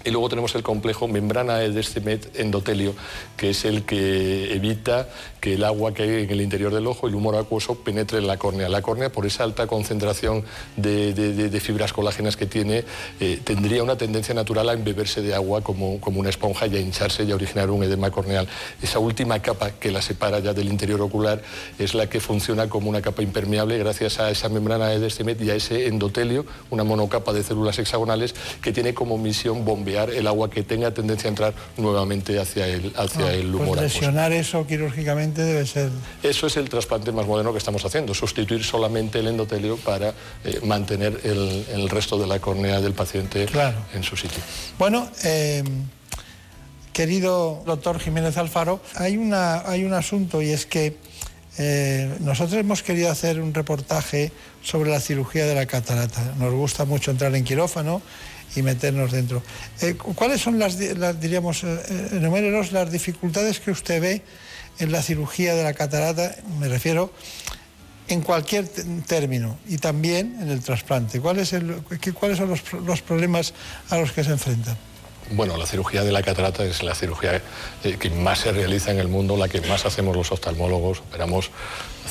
Y 0.05 0.11
luego 0.11 0.29
tenemos 0.29 0.53
el 0.57 0.65
complejo 0.65 1.07
membrana 1.07 1.59
de 1.59 1.71
Descemet 1.71 2.37
endotelio, 2.37 2.93
que 3.37 3.51
es 3.51 3.65
el 3.65 3.85
que 3.85 4.53
evita 4.53 5.09
que 5.43 5.55
el 5.55 5.65
agua 5.65 5.93
que 5.93 6.05
hay 6.05 6.23
en 6.23 6.31
el 6.31 6.41
interior 6.41 6.73
del 6.73 6.87
ojo, 6.87 7.09
el 7.09 7.17
humor 7.17 7.35
acuoso, 7.35 7.75
penetre 7.75 8.19
en 8.19 8.29
la 8.29 8.37
córnea. 8.37 8.69
La 8.69 8.81
córnea, 8.81 9.11
por 9.11 9.27
esa 9.27 9.43
alta 9.43 9.67
concentración 9.67 10.45
de, 10.77 11.13
de- 11.15 11.33
de- 11.35 11.49
de 11.51 11.61
fibras 11.61 11.93
colágenas 11.93 12.37
que 12.37 12.47
tiene, 12.47 12.85
eh, 13.19 13.41
tendría 13.43 13.83
una 13.83 13.97
tendencia 13.97 14.35
natural 14.37 14.69
a 14.69 14.73
embeberse 14.75 15.21
de 15.21 15.35
agua 15.35 15.61
como, 15.61 16.01
como 16.01 16.21
una 16.21 16.31
esponja 16.31 16.69
y 16.69 16.77
a 16.77 16.79
hincharse 16.81 17.25
y 17.25 17.33
a 17.33 17.35
originar 17.35 17.71
un 17.71 17.83
edema 17.83 18.13
corneal. 18.13 18.47
Esa 18.81 19.01
última 19.01 19.43
capa 19.43 19.73
que 19.73 19.91
la 19.91 20.01
separa 20.01 20.39
ya 20.39 20.55
del 20.55 20.69
interior 20.69 21.01
ocular 21.01 21.43
es 21.77 21.95
la 21.95 22.09
que 22.09 22.21
funciona 22.21 22.69
como 22.69 22.89
una 22.89 23.03
capa 23.03 23.23
impermeable 23.25 23.77
gracias 23.79 24.21
a 24.21 24.31
esa 24.31 24.49
membrana 24.49 24.91
de 24.91 25.01
Descemet 25.01 25.41
y 25.43 25.51
a 25.51 25.57
ese 25.57 25.89
endotelio, 25.89 26.47
una 26.71 26.85
monocapa 26.85 27.33
de 27.33 27.43
células 27.43 27.77
hexagonales 27.81 28.37
que 28.63 28.71
tiene 28.73 28.95
como 28.95 29.19
misión 29.19 29.65
bombear 29.65 30.11
el 30.11 30.29
agua 30.29 30.49
que 30.51 30.63
tenga 30.63 30.95
tendencia 30.95 31.27
a 31.27 31.31
entrar 31.31 31.55
nuevamente 31.79 32.39
hacia 32.39 32.69
el, 32.69 32.93
hacia 32.97 33.27
Ah, 33.27 33.33
el 33.35 33.51
pues 33.51 33.55
humor 33.55 33.79
acuoso. 33.79 33.83
lesionar 33.83 34.33
eso 34.33 34.65
quirúrgicamente 34.69 35.32
debe 35.41 35.67
ser... 35.67 35.91
Eso 36.23 36.47
es 36.47 36.57
el 36.57 36.69
trasplante 36.69 37.13
más 37.13 37.27
moderno 37.27 37.53
que 37.53 37.59
estamos 37.59 37.85
haciendo, 37.85 38.13
sustituir 38.15 38.63
solamente 38.65 39.21
el 39.21 39.29
endotelio 39.29 39.77
para 39.77 40.13
eh, 40.45 40.61
mantener 40.65 41.21
el, 41.25 41.65
el 41.73 41.89
resto 41.89 42.19
de 42.19 42.27
la 42.27 42.39
córnea 42.39 42.81
del 42.81 42.93
paciente 42.93 43.47
en 43.95 44.03
su 44.03 44.17
sitio. 44.17 44.43
Bueno, 44.79 45.09
eh, 45.25 45.63
querido 46.93 47.63
doctor 47.65 47.99
Jiménez 47.99 48.37
Alfaro, 48.37 48.81
hay, 48.97 49.17
una, 49.17 49.69
hay 49.69 49.85
un 49.85 49.95
asunto 49.95 50.43
y 50.43 50.51
es 50.51 50.67
que 50.67 50.97
eh, 51.59 52.11
nosotros 52.21 52.59
hemos 52.59 52.83
querido 52.83 53.11
hacer 53.11 53.41
un 53.41 53.53
reportaje 53.55 54.33
sobre 54.63 54.91
la 54.91 55.01
cirugía 55.01 55.47
de 55.47 55.55
la 55.55 55.67
catarata. 55.67 56.35
Nos 56.39 56.53
gusta 56.53 56.85
mucho 56.85 57.11
entrar 57.11 57.35
en 57.35 57.45
quirófano 57.45 58.01
y 58.55 58.63
meternos 58.63 59.13
dentro. 59.13 59.43
Eh, 59.81 59.95
¿Cuáles 59.95 60.41
son 60.43 60.59
las, 60.59 60.79
di- 60.79 60.95
las, 60.95 61.19
diríamos, 61.19 61.65
eh, 61.65 62.09
enumérenos 62.13 62.73
las 62.73 62.91
dificultades 62.93 63.61
que 63.61 63.71
usted 63.71 64.01
ve 64.01 64.23
en 64.79 64.93
la 64.93 65.03
cirugía 65.03 65.55
de 65.55 65.63
la 65.65 65.75
catarata? 65.75 66.37
Me 66.59 66.69
refiero 66.69 67.13
en 68.09 68.21
cualquier 68.21 68.69
término 69.07 69.59
y 69.69 69.79
también 69.79 70.39
en 70.43 70.51
el 70.51 70.61
trasplante. 70.63 71.21
¿Cuál 71.21 71.39
es 71.39 71.53
el- 71.53 71.83
qué- 72.01 72.13
¿Cuáles 72.13 72.39
son 72.39 72.51
los, 72.51 72.61
los 72.73 73.01
problemas 73.03 73.55
a 73.91 73.99
los 73.99 74.13
que 74.13 74.25
se 74.25 74.31
enfrentan? 74.33 74.77
Bueno, 75.31 75.57
la 75.57 75.67
cirugía 75.67 76.03
de 76.05 76.13
la 76.13 76.23
catarata 76.23 76.65
es 76.65 76.83
la 76.83 76.95
cirugía 76.95 77.41
eh, 77.85 77.97
que 77.99 78.11
más 78.11 78.41
se 78.41 78.53
realiza 78.53 78.91
en 78.91 78.99
el 78.99 79.09
mundo, 79.09 79.37
la 79.37 79.49
que 79.49 79.61
más 79.63 79.87
hacemos 79.87 80.15
los 80.17 80.31
oftalmólogos. 80.33 80.99
Operamos 80.99 81.51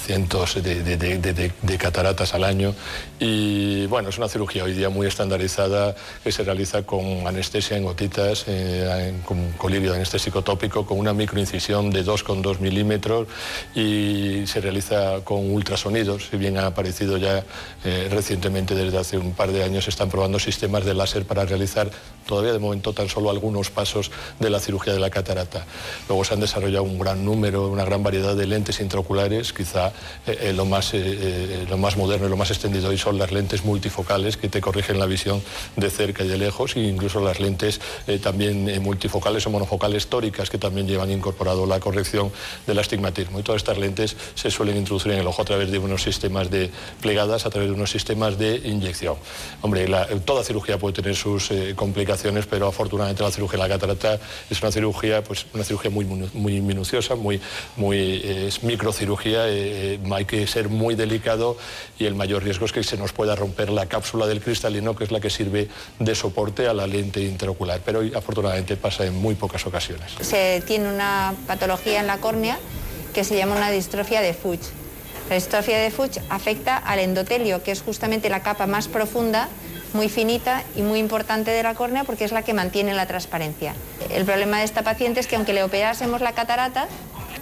cientos 0.01 0.61
de, 0.61 1.77
cataratas 1.77 2.33
al 2.33 2.43
año. 2.43 2.73
Y 3.19 3.85
bueno, 3.87 4.09
es 4.09 4.17
una 4.17 4.27
cirugía 4.27 4.63
hoy 4.63 4.73
día 4.73 4.89
muy 4.89 5.07
estandarizada 5.07 5.95
que 6.23 6.31
se 6.31 6.43
realiza 6.43 6.83
con 6.83 7.27
anestesia 7.27 7.77
en 7.77 7.83
gotitas, 7.83 8.45
eh, 8.47 9.13
con 9.25 9.51
colirio 9.53 9.93
anestésico 9.93 10.41
tópico, 10.41 10.85
con 10.85 10.99
una 10.99 11.13
microincisión 11.13 11.89
de 11.89 12.03
2,2 12.03 12.59
milímetros 12.59 13.27
y 13.75 14.45
se 14.47 14.61
realiza 14.61 15.21
con 15.23 15.51
ultrasonidos, 15.51 16.27
si 16.29 16.37
bien 16.37 16.57
ha 16.57 16.67
aparecido 16.67 17.17
ya 17.17 17.43
eh, 17.83 18.07
recientemente 18.11 18.75
desde 18.75 18.97
hace 18.97 19.17
un 19.17 19.33
par 19.33 19.51
de 19.51 19.63
años, 19.63 19.87
están 19.87 20.09
probando 20.09 20.39
sistemas 20.39 20.85
de 20.85 20.93
láser 20.93 21.25
para 21.25 21.45
realizar 21.45 21.89
todavía 22.25 22.53
de 22.53 22.59
momento 22.59 22.93
tan 22.93 23.09
solo 23.09 23.29
algunos 23.29 23.69
pasos 23.69 24.11
de 24.39 24.49
la 24.49 24.59
cirugía 24.59 24.93
de 24.93 24.99
la 24.99 25.09
catarata. 25.09 25.65
Luego 26.07 26.23
se 26.23 26.33
han 26.33 26.39
desarrollado 26.39 26.83
un 26.83 26.99
gran 26.99 27.23
número, 27.25 27.67
una 27.67 27.85
gran 27.85 28.03
variedad 28.03 28.35
de 28.35 28.47
lentes 28.47 28.79
intraoculares, 28.79 29.53
quizá 29.53 29.87
eh, 30.27 30.37
eh, 30.41 30.53
lo, 30.53 30.65
más, 30.65 30.93
eh, 30.93 31.65
lo 31.69 31.77
más 31.77 31.97
moderno 31.97 32.27
y 32.27 32.29
lo 32.29 32.37
más 32.37 32.51
extendido 32.51 32.89
hoy 32.89 32.97
son 32.97 33.17
las 33.17 33.31
lentes 33.31 33.63
multifocales 33.63 34.37
que 34.37 34.49
te 34.49 34.61
corrigen 34.61 34.99
la 34.99 35.05
visión 35.05 35.41
de 35.75 35.89
cerca 35.89 36.23
y 36.23 36.27
de 36.27 36.37
lejos, 36.37 36.75
e 36.75 36.81
incluso 36.81 37.19
las 37.21 37.39
lentes 37.39 37.79
también 38.21 38.81
multifocales 38.81 39.45
o 39.47 39.49
monofocales 39.49 40.07
tóricas 40.07 40.49
que 40.49 40.57
también 40.57 40.87
llevan 40.87 41.11
incorporado 41.11 41.65
la 41.65 41.79
corrección 41.79 42.31
del 42.67 42.79
astigmatismo. 42.79 43.39
Y 43.39 43.43
todas 43.43 43.61
estas 43.61 43.77
lentes 43.77 44.15
se 44.35 44.51
suelen 44.51 44.77
introducir 44.77 45.11
en 45.11 45.19
el 45.19 45.27
ojo 45.27 45.41
a 45.41 45.45
través 45.45 45.71
de 45.71 45.79
unos 45.79 46.03
sistemas 46.03 46.49
de 46.49 46.69
plegadas, 47.01 47.45
a 47.45 47.49
través 47.49 47.69
de 47.69 47.75
unos 47.75 47.91
sistemas 47.91 48.37
de 48.37 48.55
inyección. 48.57 49.15
Hombre, 49.61 49.87
toda 50.25 50.43
cirugía 50.43 50.77
puede 50.77 50.93
tener 50.93 51.15
sus 51.15 51.51
eh, 51.51 51.73
pero 52.49 52.67
afortunadamente 52.67 53.23
la 53.23 53.31
cirugía 53.31 53.57
de 53.57 53.67
la 53.67 53.73
catarata 53.73 54.19
es 54.49 54.61
una 54.61 54.71
cirugía, 54.71 55.23
pues, 55.23 55.45
una 55.53 55.63
cirugía 55.63 55.89
muy, 55.91 56.05
muy 56.05 56.61
minuciosa, 56.61 57.15
muy, 57.15 57.39
muy, 57.77 57.97
eh, 57.97 58.47
es 58.47 58.63
microcirugía, 58.63 59.47
eh, 59.47 59.95
eh, 59.95 59.99
hay 60.11 60.25
que 60.25 60.45
ser 60.47 60.69
muy 60.69 60.95
delicado 60.95 61.57
y 61.99 62.05
el 62.05 62.15
mayor 62.15 62.43
riesgo 62.43 62.65
es 62.65 62.71
que 62.71 62.83
se 62.83 62.97
nos 62.97 63.13
pueda 63.13 63.35
romper 63.35 63.69
la 63.69 63.85
cápsula 63.85 64.27
del 64.27 64.41
cristalino, 64.41 64.95
que 64.95 65.03
es 65.03 65.11
la 65.11 65.19
que 65.19 65.29
sirve 65.29 65.69
de 65.99 66.15
soporte 66.15 66.67
a 66.67 66.73
la 66.73 66.87
lente 66.87 67.21
intraocular, 67.21 67.81
pero 67.83 68.01
afortunadamente 68.15 68.75
pasa 68.75 69.05
en 69.05 69.15
muy 69.15 69.35
pocas 69.35 69.65
ocasiones. 69.65 70.11
se 70.21 70.61
tiene 70.65 70.89
una 70.89 71.33
patología 71.47 71.99
en 71.99 72.07
la 72.07 72.17
córnea 72.17 72.59
que 73.13 73.23
se 73.23 73.35
llama 73.35 73.55
una 73.55 73.71
distrofia 73.71 74.21
de 74.21 74.33
Fuchs. 74.33 74.71
La 75.29 75.35
distrofia 75.35 75.77
de 75.79 75.91
Fuchs 75.91 76.19
afecta 76.29 76.77
al 76.77 76.99
endotelio, 76.99 77.63
que 77.63 77.71
es 77.71 77.81
justamente 77.81 78.29
la 78.29 78.41
capa 78.41 78.67
más 78.67 78.87
profunda, 78.87 79.47
muy 79.93 80.09
finita 80.09 80.63
y 80.75 80.81
muy 80.81 80.99
importante 80.99 81.51
de 81.51 81.63
la 81.63 81.75
córnea 81.75 82.03
porque 82.03 82.23
es 82.23 82.31
la 82.31 82.43
que 82.43 82.53
mantiene 82.53 82.93
la 82.93 83.05
transparencia. 83.05 83.73
El 84.09 84.25
problema 84.25 84.59
de 84.59 84.63
esta 84.63 84.83
paciente 84.83 85.19
es 85.19 85.27
que 85.27 85.35
aunque 85.35 85.53
le 85.53 85.63
operásemos 85.63 86.21
la 86.21 86.33
catarata, 86.33 86.87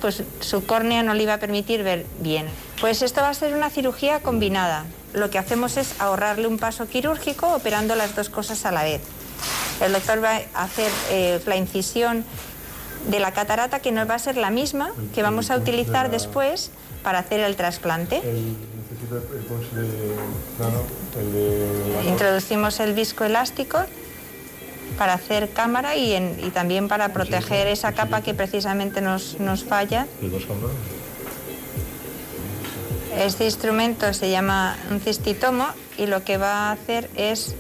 pues 0.02 0.24
su 0.40 0.66
córnea 0.66 1.04
no 1.04 1.14
le 1.14 1.24
iba 1.24 1.34
a 1.34 1.40
permitir 1.40 1.84
ver 1.84 2.06
bien. 2.20 2.48
Pues 2.80 3.02
esto 3.02 3.22
va 3.22 3.30
a 3.30 3.34
ser 3.34 3.54
una 3.54 3.70
cirugía 3.70 4.22
combinada. 4.22 4.86
Lo 5.14 5.30
que 5.30 5.38
hacemos 5.38 5.78
es 5.78 6.00
ahorrarle 6.00 6.48
un 6.48 6.58
paso 6.58 6.88
quirúrgico 6.88 7.54
operando 7.54 7.96
las 7.96 8.16
dos 8.16 8.30
cosas 8.30 8.66
a 8.66 8.72
la 8.72 8.84
vez. 8.84 9.02
El 9.82 9.94
doctor 9.94 10.24
va 10.24 10.42
a 10.54 10.64
hacer 10.64 10.92
eh, 11.12 11.42
la 11.46 11.56
incisión 11.56 12.24
de 13.08 13.20
la 13.20 13.32
catarata 13.32 13.80
que 13.80 13.92
nos 13.92 14.10
va 14.10 14.16
a 14.16 14.20
ser 14.20 14.38
la 14.38 14.50
misma 14.50 14.92
que 15.16 15.24
vamos 15.24 15.52
a 15.52 15.56
utilizar 15.56 16.12
después 16.12 16.72
para 17.02 17.20
hacer 17.20 17.40
el 17.40 17.56
trasplante. 17.56 18.22
Introducimos 22.10 22.80
el 22.80 22.94
visco 22.94 23.24
elástico 23.24 23.80
para 24.98 25.14
hacer 25.14 25.50
cámara 25.52 25.96
y, 25.96 26.14
en- 26.14 26.38
y 26.44 26.50
también 26.50 26.88
para 26.88 27.14
proteger 27.14 27.68
esa 27.68 27.94
capa 27.94 28.22
que 28.22 28.34
precisamente 28.34 29.02
nos, 29.02 29.40
nos 29.40 29.64
falla. 29.64 30.06
Este 33.18 33.46
instrumento 33.46 34.14
se 34.14 34.30
llama 34.30 34.78
un 34.92 35.00
cistitomo 35.00 35.68
y 35.98 36.06
lo 36.08 36.24
que 36.24 36.38
va 36.38 36.70
a 36.70 36.72
hacer 36.72 37.10
es 37.16 37.56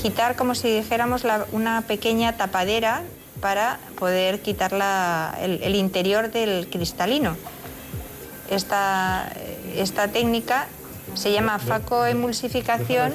quitar 0.00 0.36
como 0.36 0.54
si 0.54 0.68
dijéramos 0.74 1.24
la- 1.24 1.46
una 1.52 1.82
pequeña 1.82 2.36
tapadera 2.36 3.02
para 3.40 3.78
poder 3.98 4.40
quitar 4.40 4.72
la- 4.72 5.36
el, 5.40 5.62
el 5.62 5.74
interior 5.74 6.30
del 6.30 6.68
cristalino. 6.70 7.36
Esta, 8.50 9.32
esta 9.76 10.08
técnica 10.08 10.66
se 11.14 11.32
llama 11.32 11.58
facoemulsificación 11.58 13.14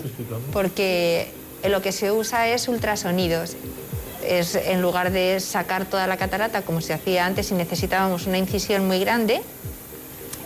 porque 0.52 1.32
lo 1.64 1.82
que 1.82 1.92
se 1.92 2.12
usa 2.12 2.48
es 2.50 2.68
ultrasonidos. 2.68 3.56
En 4.24 4.82
lugar 4.82 5.12
de 5.12 5.40
sacar 5.40 5.86
toda 5.86 6.08
la 6.08 6.18
catarata 6.18 6.64
como 6.64 6.82
se 6.82 6.94
hacía 6.94 7.26
antes 7.26 7.52
y 7.52 7.54
necesitábamos 7.54 8.26
una 8.26 8.38
incisión 8.38 8.88
muy 8.88 9.00
grande, 9.00 9.42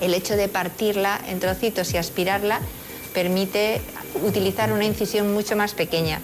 el 0.02 0.14
hecho 0.14 0.36
de 0.36 0.48
partirla 0.48 1.20
en 1.28 1.40
trocitos 1.40 1.94
y 1.94 1.98
aspirarla 1.98 2.60
permite 3.14 3.82
utilizar 4.24 4.72
una 4.72 4.86
incisión 4.86 5.34
mucho 5.34 5.56
más 5.56 5.74
pequeña. 5.74 6.20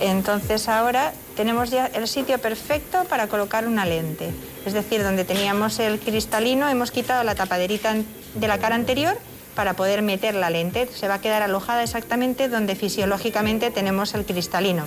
Entonces 0.00 0.68
ahora 0.68 1.12
tenemos 1.36 1.70
ya 1.70 1.86
el 1.86 2.08
sitio 2.08 2.38
perfecto 2.38 3.04
para 3.04 3.28
colocar 3.28 3.66
una 3.66 3.84
lente. 3.84 4.30
Es 4.66 4.72
decir, 4.72 5.02
donde 5.02 5.24
teníamos 5.24 5.78
el 5.78 6.00
cristalino 6.00 6.68
hemos 6.68 6.90
quitado 6.90 7.22
la 7.22 7.34
tapaderita 7.34 7.94
de 8.34 8.48
la 8.48 8.58
cara 8.58 8.74
anterior 8.74 9.16
para 9.54 9.74
poder 9.74 10.02
meter 10.02 10.34
la 10.34 10.50
lente. 10.50 10.88
Se 10.92 11.06
va 11.08 11.14
a 11.14 11.20
quedar 11.20 11.42
alojada 11.42 11.82
exactamente 11.82 12.48
donde 12.48 12.74
fisiológicamente 12.74 13.70
tenemos 13.70 14.14
el 14.14 14.24
cristalino. 14.24 14.84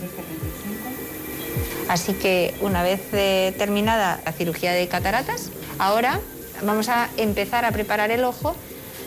Así 1.87 2.13
que 2.13 2.53
una 2.59 2.83
vez 2.83 3.01
eh, 3.13 3.53
terminada 3.57 4.19
la 4.25 4.31
cirugía 4.33 4.73
de 4.73 4.87
cataratas, 4.87 5.51
ahora 5.79 6.19
vamos 6.63 6.89
a 6.89 7.09
empezar 7.17 7.63
a 7.63 7.71
preparar 7.71 8.11
el 8.11 8.23
ojo 8.23 8.55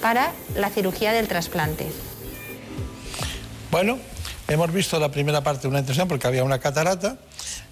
para 0.00 0.32
la 0.54 0.70
cirugía 0.70 1.12
del 1.12 1.28
trasplante. 1.28 1.86
Bueno, 3.70 3.98
hemos 4.48 4.72
visto 4.72 4.98
la 4.98 5.10
primera 5.10 5.42
parte 5.42 5.62
de 5.62 5.68
una 5.68 5.80
intención 5.80 6.08
porque 6.08 6.26
había 6.26 6.42
una 6.42 6.58
catarata 6.58 7.18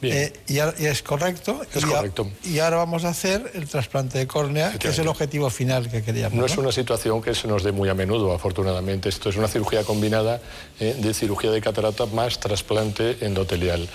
eh, 0.02 0.32
y, 0.46 0.58
es 0.84 1.02
correcto. 1.02 1.60
Es 1.74 1.84
correcto. 1.84 2.30
y 2.44 2.60
ahora 2.60 2.76
vamos 2.76 3.04
a 3.04 3.08
hacer 3.08 3.50
el 3.54 3.68
trasplante 3.68 4.18
de 4.18 4.26
córnea, 4.26 4.72
que 4.78 4.88
es 4.88 4.98
el 4.98 5.08
objetivo 5.08 5.50
final 5.50 5.90
que 5.90 6.02
queríamos. 6.02 6.38
No, 6.38 6.46
es 6.46 6.56
una 6.56 6.70
situación 6.70 7.20
que 7.20 7.34
se 7.34 7.48
nos 7.48 7.64
dé 7.64 7.72
muy 7.72 7.88
a 7.88 7.94
menudo, 7.94 8.32
afortunadamente. 8.32 9.08
Esto 9.08 9.28
es 9.28 9.36
una 9.36 9.48
cirugía 9.48 9.82
combinada 9.82 10.40
eh, 10.78 10.96
de 10.98 11.14
cirugía 11.14 11.50
de 11.50 11.60
catarata 11.60 12.06
más 12.06 12.38
trasplante 12.38 13.16
endotelial. 13.20 13.88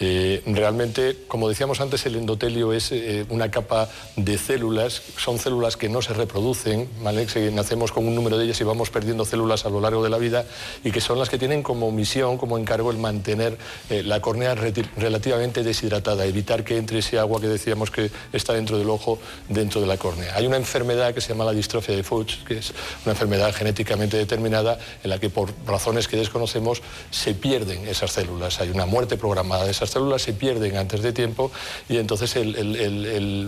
Eh, 0.00 0.42
realmente, 0.46 1.24
como 1.28 1.48
decíamos 1.48 1.80
antes, 1.80 2.06
el 2.06 2.16
endotelio 2.16 2.72
es 2.72 2.92
una 3.28 3.50
capa 3.50 3.88
de 4.16 4.38
células, 4.38 5.02
son 5.18 5.38
células 5.38 5.76
que 5.76 5.88
no 5.88 6.00
se 6.00 6.14
reproducen, 6.14 6.88
¿vale? 7.02 7.26
nacemos 7.52 7.92
con 7.92 8.06
un 8.06 8.14
número 8.14 8.38
de 8.38 8.46
ellas 8.46 8.60
y 8.60 8.64
vamos 8.64 8.90
perdiendo 8.90 9.24
células 9.24 9.66
a 9.66 9.70
lo 9.70 9.80
largo 9.80 10.02
de 10.02 10.10
la 10.10 10.18
vida 10.18 10.46
y 10.82 10.90
que 10.90 11.00
son 11.00 11.18
las 11.18 11.28
que 11.28 11.38
tienen 11.38 11.62
como 11.62 11.90
misión, 11.92 12.38
como 12.38 12.56
encargo 12.56 12.90
el 12.90 12.98
mantener 12.98 13.58
la 13.90 14.20
córnea 14.20 14.54
relativamente 14.54 15.49
deshidratada, 15.52 16.24
evitar 16.24 16.64
que 16.64 16.76
entre 16.76 17.00
ese 17.00 17.18
agua 17.18 17.40
que 17.40 17.48
decíamos 17.48 17.90
que 17.90 18.10
está 18.32 18.52
dentro 18.52 18.78
del 18.78 18.88
ojo, 18.88 19.18
dentro 19.48 19.80
de 19.80 19.86
la 19.86 19.96
córnea. 19.96 20.34
Hay 20.36 20.46
una 20.46 20.56
enfermedad 20.56 21.12
que 21.12 21.20
se 21.20 21.30
llama 21.30 21.44
la 21.44 21.52
distrofia 21.52 21.94
de 21.96 22.02
Fuchs, 22.02 22.38
que 22.46 22.58
es 22.58 22.72
una 23.04 23.12
enfermedad 23.12 23.52
genéticamente 23.52 24.16
determinada 24.16 24.78
en 25.02 25.10
la 25.10 25.18
que 25.18 25.30
por 25.30 25.52
razones 25.66 26.08
que 26.08 26.16
desconocemos 26.16 26.82
se 27.10 27.34
pierden 27.34 27.86
esas 27.88 28.12
células. 28.12 28.60
Hay 28.60 28.70
una 28.70 28.86
muerte 28.86 29.16
programada 29.16 29.64
de 29.64 29.72
esas 29.72 29.90
células, 29.90 30.22
se 30.22 30.32
pierden 30.32 30.76
antes 30.76 31.02
de 31.02 31.12
tiempo 31.12 31.50
y 31.88 31.98
entonces 31.98 32.36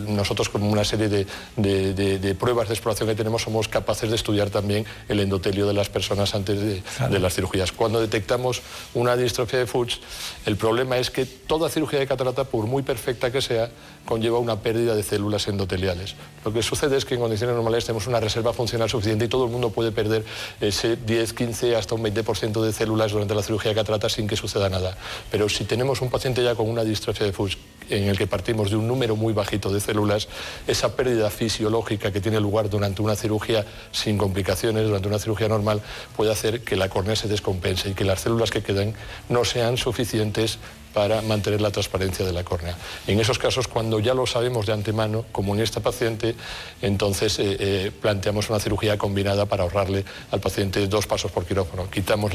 nosotros 0.08 0.48
con 0.48 0.62
una 0.62 0.84
serie 0.84 1.08
de, 1.08 2.34
pruebas 2.34 2.68
de 2.68 2.74
exploración 2.74 3.08
que 3.08 3.14
tenemos 3.14 3.42
somos 3.42 3.68
capaces 3.68 4.10
de 4.10 4.16
estudiar 4.16 4.50
también 4.50 4.84
el 5.08 5.20
endotelio 5.20 5.66
de 5.66 5.74
las 5.74 5.88
personas 5.88 6.34
antes 6.34 6.60
de, 6.60 6.82
de 7.08 7.18
las 7.18 7.34
cirugías. 7.34 7.72
Cuando 7.72 8.00
detectamos 8.00 8.62
una 8.94 9.16
distrofia 9.16 9.58
de 9.58 9.66
Fuchs, 9.66 10.00
el 10.46 10.56
problema 10.56 10.98
es 10.98 11.10
que 11.10 11.26
toda 11.26 11.68
cirugía 11.68 11.91
de 11.98 12.06
catarata, 12.06 12.44
por 12.44 12.66
muy 12.66 12.82
perfecta 12.82 13.30
que 13.30 13.40
sea, 13.40 13.70
conlleva 14.04 14.38
una 14.38 14.60
pérdida 14.60 14.94
de 14.94 15.02
células 15.02 15.46
endoteliales. 15.48 16.14
Lo 16.44 16.52
que 16.52 16.62
sucede 16.62 16.96
es 16.96 17.04
que 17.04 17.14
en 17.14 17.20
condiciones 17.20 17.54
normales 17.54 17.84
tenemos 17.84 18.06
una 18.06 18.20
reserva 18.20 18.52
funcional 18.52 18.90
suficiente 18.90 19.24
y 19.26 19.28
todo 19.28 19.44
el 19.44 19.50
mundo 19.50 19.70
puede 19.70 19.92
perder 19.92 20.24
ese 20.60 20.96
10, 20.96 21.32
15, 21.32 21.76
hasta 21.76 21.94
un 21.94 22.02
20% 22.02 22.60
de 22.62 22.72
células 22.72 23.12
durante 23.12 23.34
la 23.34 23.42
cirugía 23.42 23.70
de 23.70 23.76
catarata 23.76 24.08
sin 24.08 24.26
que 24.26 24.36
suceda 24.36 24.68
nada. 24.68 24.96
Pero 25.30 25.48
si 25.48 25.64
tenemos 25.64 26.00
un 26.00 26.10
paciente 26.10 26.42
ya 26.42 26.54
con 26.54 26.68
una 26.68 26.84
distrofia 26.84 27.26
de 27.26 27.32
Fuchs 27.32 27.58
en 27.90 28.04
el 28.04 28.16
que 28.16 28.26
partimos 28.26 28.70
de 28.70 28.76
un 28.76 28.88
número 28.88 29.16
muy 29.16 29.32
bajito 29.32 29.70
de 29.70 29.80
células, 29.80 30.28
esa 30.66 30.96
pérdida 30.96 31.30
fisiológica 31.30 32.12
que 32.12 32.20
tiene 32.20 32.40
lugar 32.40 32.70
durante 32.70 33.02
una 33.02 33.16
cirugía 33.16 33.64
sin 33.90 34.18
complicaciones, 34.18 34.86
durante 34.86 35.08
una 35.08 35.18
cirugía 35.18 35.48
normal, 35.48 35.82
puede 36.16 36.32
hacer 36.32 36.62
que 36.62 36.76
la 36.76 36.88
córnea 36.88 37.16
se 37.16 37.28
descompense 37.28 37.90
y 37.90 37.94
que 37.94 38.04
las 38.04 38.20
células 38.20 38.50
que 38.50 38.62
queden 38.62 38.94
no 39.28 39.44
sean 39.44 39.76
suficientes 39.76 40.58
para 40.92 41.22
mantener 41.22 41.60
la 41.60 41.70
transparencia 41.70 42.24
de 42.24 42.32
la 42.32 42.44
córnea. 42.44 42.76
En 43.06 43.20
esos 43.20 43.38
casos, 43.38 43.68
cuando 43.68 44.00
ya 44.00 44.14
lo 44.14 44.26
sabemos 44.26 44.66
de 44.66 44.72
antemano, 44.72 45.24
como 45.32 45.54
en 45.54 45.60
esta 45.60 45.80
paciente, 45.80 46.34
entonces 46.80 47.38
eh, 47.38 47.56
eh, 47.58 47.92
planteamos 48.00 48.50
una 48.50 48.60
cirugía 48.60 48.98
combinada 48.98 49.46
para 49.46 49.64
ahorrarle 49.64 50.04
al 50.30 50.40
paciente 50.40 50.86
dos 50.86 51.06
pasos 51.06 51.30
por 51.30 51.44
quirófano. 51.44 51.90
Quitamos 51.90 52.32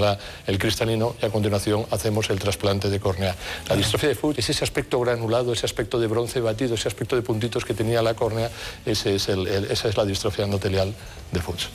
el 0.47 0.57
cristalino 0.59 1.15
y 1.21 1.25
a 1.25 1.29
continuación 1.29 1.85
hacemos 1.91 2.29
el 2.29 2.39
trasplante 2.39 2.89
de 2.89 2.99
córnea. 2.99 3.35
La 3.69 3.75
distrofia 3.75 4.09
de 4.09 4.15
Fuchs 4.15 4.39
es 4.39 4.49
ese 4.49 4.63
aspecto 4.63 4.99
granulado, 4.99 5.53
ese 5.53 5.65
aspecto 5.65 5.99
de 5.99 6.07
bronce 6.07 6.41
batido, 6.41 6.75
ese 6.75 6.87
aspecto 6.87 7.15
de 7.15 7.21
puntitos 7.21 7.65
que 7.65 7.73
tenía 7.73 8.01
la 8.01 8.13
córnea, 8.13 8.49
esa 8.85 9.09
es 9.09 9.97
la 9.97 10.05
distrofia 10.05 10.45
endotelial 10.45 10.93
de 11.31 11.41
Fuchs. 11.41 11.69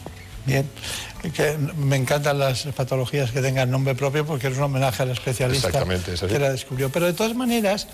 Bien, 0.44 0.68
que 1.30 1.56
me 1.56 1.96
encantan 1.96 2.38
las 2.38 2.64
patologías 2.76 3.30
que 3.30 3.40
tengan 3.40 3.70
nombre 3.70 3.94
propio 3.94 4.26
porque 4.26 4.48
es 4.48 4.56
un 4.56 4.64
homenaje 4.64 5.02
al 5.04 5.10
especialista 5.10 5.70
que 5.70 6.38
la 6.38 6.50
descubrió. 6.50 6.90
Pero 6.90 7.06
de 7.06 7.12
todas 7.12 7.34
maneras, 7.36 7.86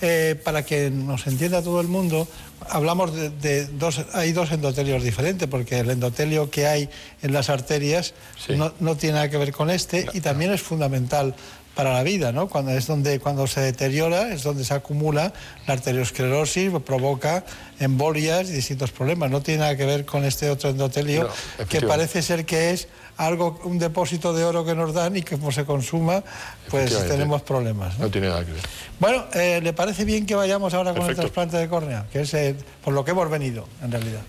eh, 0.00 0.40
para 0.44 0.64
que 0.64 0.90
nos 0.90 1.26
entienda 1.26 1.62
todo 1.62 1.80
el 1.80 1.88
mundo, 1.88 2.28
hablamos 2.68 3.12
de, 3.14 3.66
dos, 3.66 4.02
hay 4.12 4.32
dos 4.32 4.52
endotelios 4.52 5.02
diferentes, 5.02 5.48
porque 5.48 5.80
el 5.80 5.90
endotelio 5.90 6.50
que 6.50 6.66
hay 6.66 6.88
en 7.22 7.32
las 7.32 7.50
arterias 7.50 8.14
no, 8.48 8.96
tiene 8.96 9.14
nada 9.14 9.30
que 9.30 9.38
ver 9.38 9.52
con 9.52 9.70
este 9.70 10.06
y 10.12 10.20
también 10.20 10.52
es 10.52 10.62
fundamental 10.62 11.34
para 11.76 11.92
la 11.92 12.02
vida, 12.02 12.32
¿no? 12.32 12.48
Cuando 12.48 12.72
es 12.72 12.86
donde 12.86 13.20
cuando 13.20 13.46
se 13.46 13.60
deteriora 13.60 14.32
es 14.32 14.42
donde 14.42 14.64
se 14.64 14.72
acumula 14.72 15.34
la 15.66 15.74
arteriosclerosis, 15.74 16.72
provoca 16.84 17.44
embolias 17.78 18.48
y 18.48 18.52
distintos 18.52 18.90
problemas. 18.92 19.30
No 19.30 19.42
tiene 19.42 19.60
nada 19.60 19.76
que 19.76 19.84
ver 19.84 20.06
con 20.06 20.24
este 20.24 20.48
otro 20.48 20.70
endotelio 20.70 21.28
que 21.68 21.82
parece 21.82 22.22
ser 22.22 22.46
que 22.46 22.70
es 22.70 22.88
algo 23.18 23.60
un 23.64 23.78
depósito 23.78 24.32
de 24.32 24.44
oro 24.44 24.64
que 24.64 24.74
nos 24.74 24.94
dan 24.94 25.18
y 25.18 25.22
que 25.22 25.36
como 25.36 25.52
se 25.52 25.66
consuma, 25.66 26.24
pues 26.70 26.96
tenemos 27.08 27.42
problemas. 27.42 27.98
¿no? 27.98 28.10
tiene 28.10 28.28
nada 28.28 28.44
que 28.46 28.52
ver. 28.52 28.62
Bueno, 28.98 29.26
eh, 29.34 29.60
¿le 29.62 29.74
parece 29.74 30.06
bien 30.06 30.24
que 30.24 30.34
vayamos 30.34 30.72
ahora 30.72 30.94
con 30.94 31.06
el 31.06 31.14
trasplante 31.14 31.58
de 31.58 31.68
córnea? 31.68 32.06
Que 32.10 32.22
es 32.22 32.32
eh, 32.32 32.56
por 32.82 32.94
lo 32.94 33.04
que 33.04 33.10
hemos 33.10 33.28
venido, 33.28 33.68
en 33.82 33.92
realidad. 33.92 34.22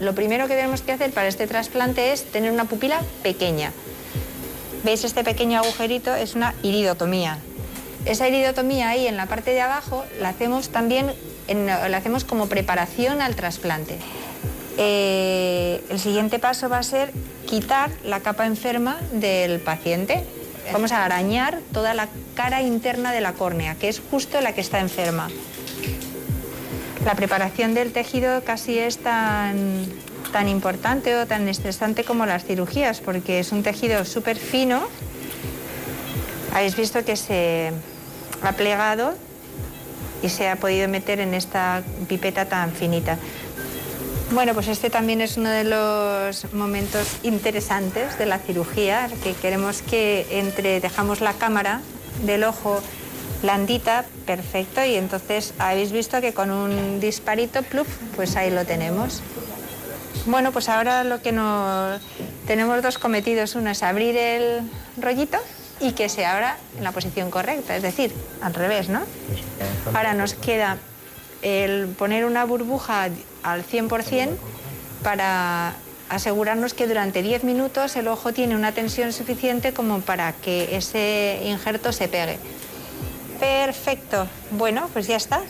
Lo 0.00 0.16
primero 0.16 0.48
que 0.48 0.54
tenemos 0.54 0.82
que 0.82 0.90
hacer 0.90 1.12
para 1.12 1.28
este 1.28 1.46
trasplante 1.46 2.12
es 2.12 2.24
tener 2.24 2.50
una 2.50 2.64
pupila 2.64 3.02
pequeña. 3.22 3.72
¿Veis 4.84 5.04
este 5.04 5.24
pequeño 5.24 5.58
agujerito? 5.58 6.14
Es 6.14 6.34
una 6.34 6.54
iridotomía. 6.62 7.38
Esa 8.04 8.28
iridotomía 8.28 8.90
ahí 8.90 9.06
en 9.06 9.16
la 9.16 9.26
parte 9.26 9.50
de 9.50 9.60
abajo 9.60 10.04
la 10.20 10.30
hacemos 10.30 10.70
también 10.70 11.12
la 11.48 11.96
hacemos 11.96 12.24
como 12.24 12.46
preparación 12.46 13.20
al 13.22 13.34
trasplante. 13.34 13.98
Eh, 14.76 15.82
el 15.90 15.98
siguiente 15.98 16.38
paso 16.38 16.68
va 16.68 16.78
a 16.78 16.82
ser 16.82 17.12
quitar 17.46 17.90
la 18.04 18.20
capa 18.20 18.46
enferma 18.46 18.98
del 19.12 19.60
paciente. 19.60 20.24
Vamos 20.72 20.92
a 20.92 21.04
arañar 21.04 21.60
toda 21.72 21.94
la 21.94 22.08
cara 22.34 22.62
interna 22.62 23.12
de 23.12 23.20
la 23.20 23.32
córnea, 23.32 23.74
que 23.74 23.88
es 23.88 24.00
justo 24.10 24.40
la 24.40 24.52
que 24.52 24.60
está 24.60 24.80
enferma. 24.80 25.28
La 27.04 27.14
preparación 27.14 27.74
del 27.74 27.92
tejido 27.92 28.44
casi 28.44 28.78
es 28.78 28.98
tan 28.98 29.86
tan 30.32 30.48
importante 30.48 31.16
o 31.16 31.26
tan 31.26 31.48
estresante 31.48 32.04
como 32.04 32.26
las 32.26 32.44
cirugías, 32.44 33.00
porque 33.00 33.40
es 33.40 33.52
un 33.52 33.62
tejido 33.62 34.04
súper 34.04 34.36
fino. 34.36 34.86
Habéis 36.54 36.76
visto 36.76 37.04
que 37.04 37.16
se 37.16 37.72
ha 38.42 38.52
plegado 38.52 39.14
y 40.22 40.28
se 40.28 40.48
ha 40.48 40.56
podido 40.56 40.88
meter 40.88 41.20
en 41.20 41.34
esta 41.34 41.82
pipeta 42.08 42.46
tan 42.46 42.72
finita. 42.72 43.18
Bueno, 44.30 44.52
pues 44.52 44.68
este 44.68 44.90
también 44.90 45.22
es 45.22 45.38
uno 45.38 45.48
de 45.48 45.64
los 45.64 46.52
momentos 46.52 47.16
interesantes 47.22 48.18
de 48.18 48.26
la 48.26 48.38
cirugía, 48.38 49.08
que 49.22 49.32
queremos 49.32 49.80
que 49.80 50.26
entre, 50.30 50.80
dejamos 50.80 51.22
la 51.22 51.32
cámara 51.32 51.80
del 52.24 52.44
ojo 52.44 52.82
blandita, 53.40 54.04
perfecto, 54.26 54.84
y 54.84 54.96
entonces 54.96 55.54
habéis 55.58 55.92
visto 55.92 56.20
que 56.20 56.34
con 56.34 56.50
un 56.50 57.00
disparito, 57.00 57.62
pluf, 57.62 57.88
pues 58.16 58.36
ahí 58.36 58.50
lo 58.50 58.66
tenemos. 58.66 59.22
Bueno, 60.28 60.52
pues 60.52 60.68
ahora 60.68 61.04
lo 61.04 61.22
que 61.22 61.32
nos 61.32 62.02
tenemos 62.46 62.82
dos 62.82 62.98
cometidos. 62.98 63.54
Uno 63.54 63.70
es 63.70 63.82
abrir 63.82 64.14
el 64.14 64.60
rollito 64.98 65.38
y 65.80 65.92
que 65.92 66.10
se 66.10 66.26
abra 66.26 66.58
en 66.76 66.84
la 66.84 66.92
posición 66.92 67.30
correcta, 67.30 67.74
es 67.74 67.82
decir, 67.82 68.12
al 68.42 68.52
revés, 68.52 68.90
¿no? 68.90 69.00
Ahora 69.94 70.12
nos 70.12 70.34
queda 70.34 70.76
el 71.40 71.86
poner 71.86 72.26
una 72.26 72.44
burbuja 72.44 73.08
al 73.42 73.64
100% 73.64 74.36
para 75.02 75.72
asegurarnos 76.10 76.74
que 76.74 76.86
durante 76.86 77.22
10 77.22 77.44
minutos 77.44 77.96
el 77.96 78.06
ojo 78.06 78.34
tiene 78.34 78.54
una 78.54 78.72
tensión 78.72 79.14
suficiente 79.14 79.72
como 79.72 80.00
para 80.02 80.34
que 80.34 80.76
ese 80.76 81.40
injerto 81.46 81.90
se 81.90 82.06
pegue. 82.06 82.38
Perfecto. 83.40 84.26
Bueno, 84.50 84.90
pues 84.92 85.06
ya 85.06 85.16
está. 85.16 85.40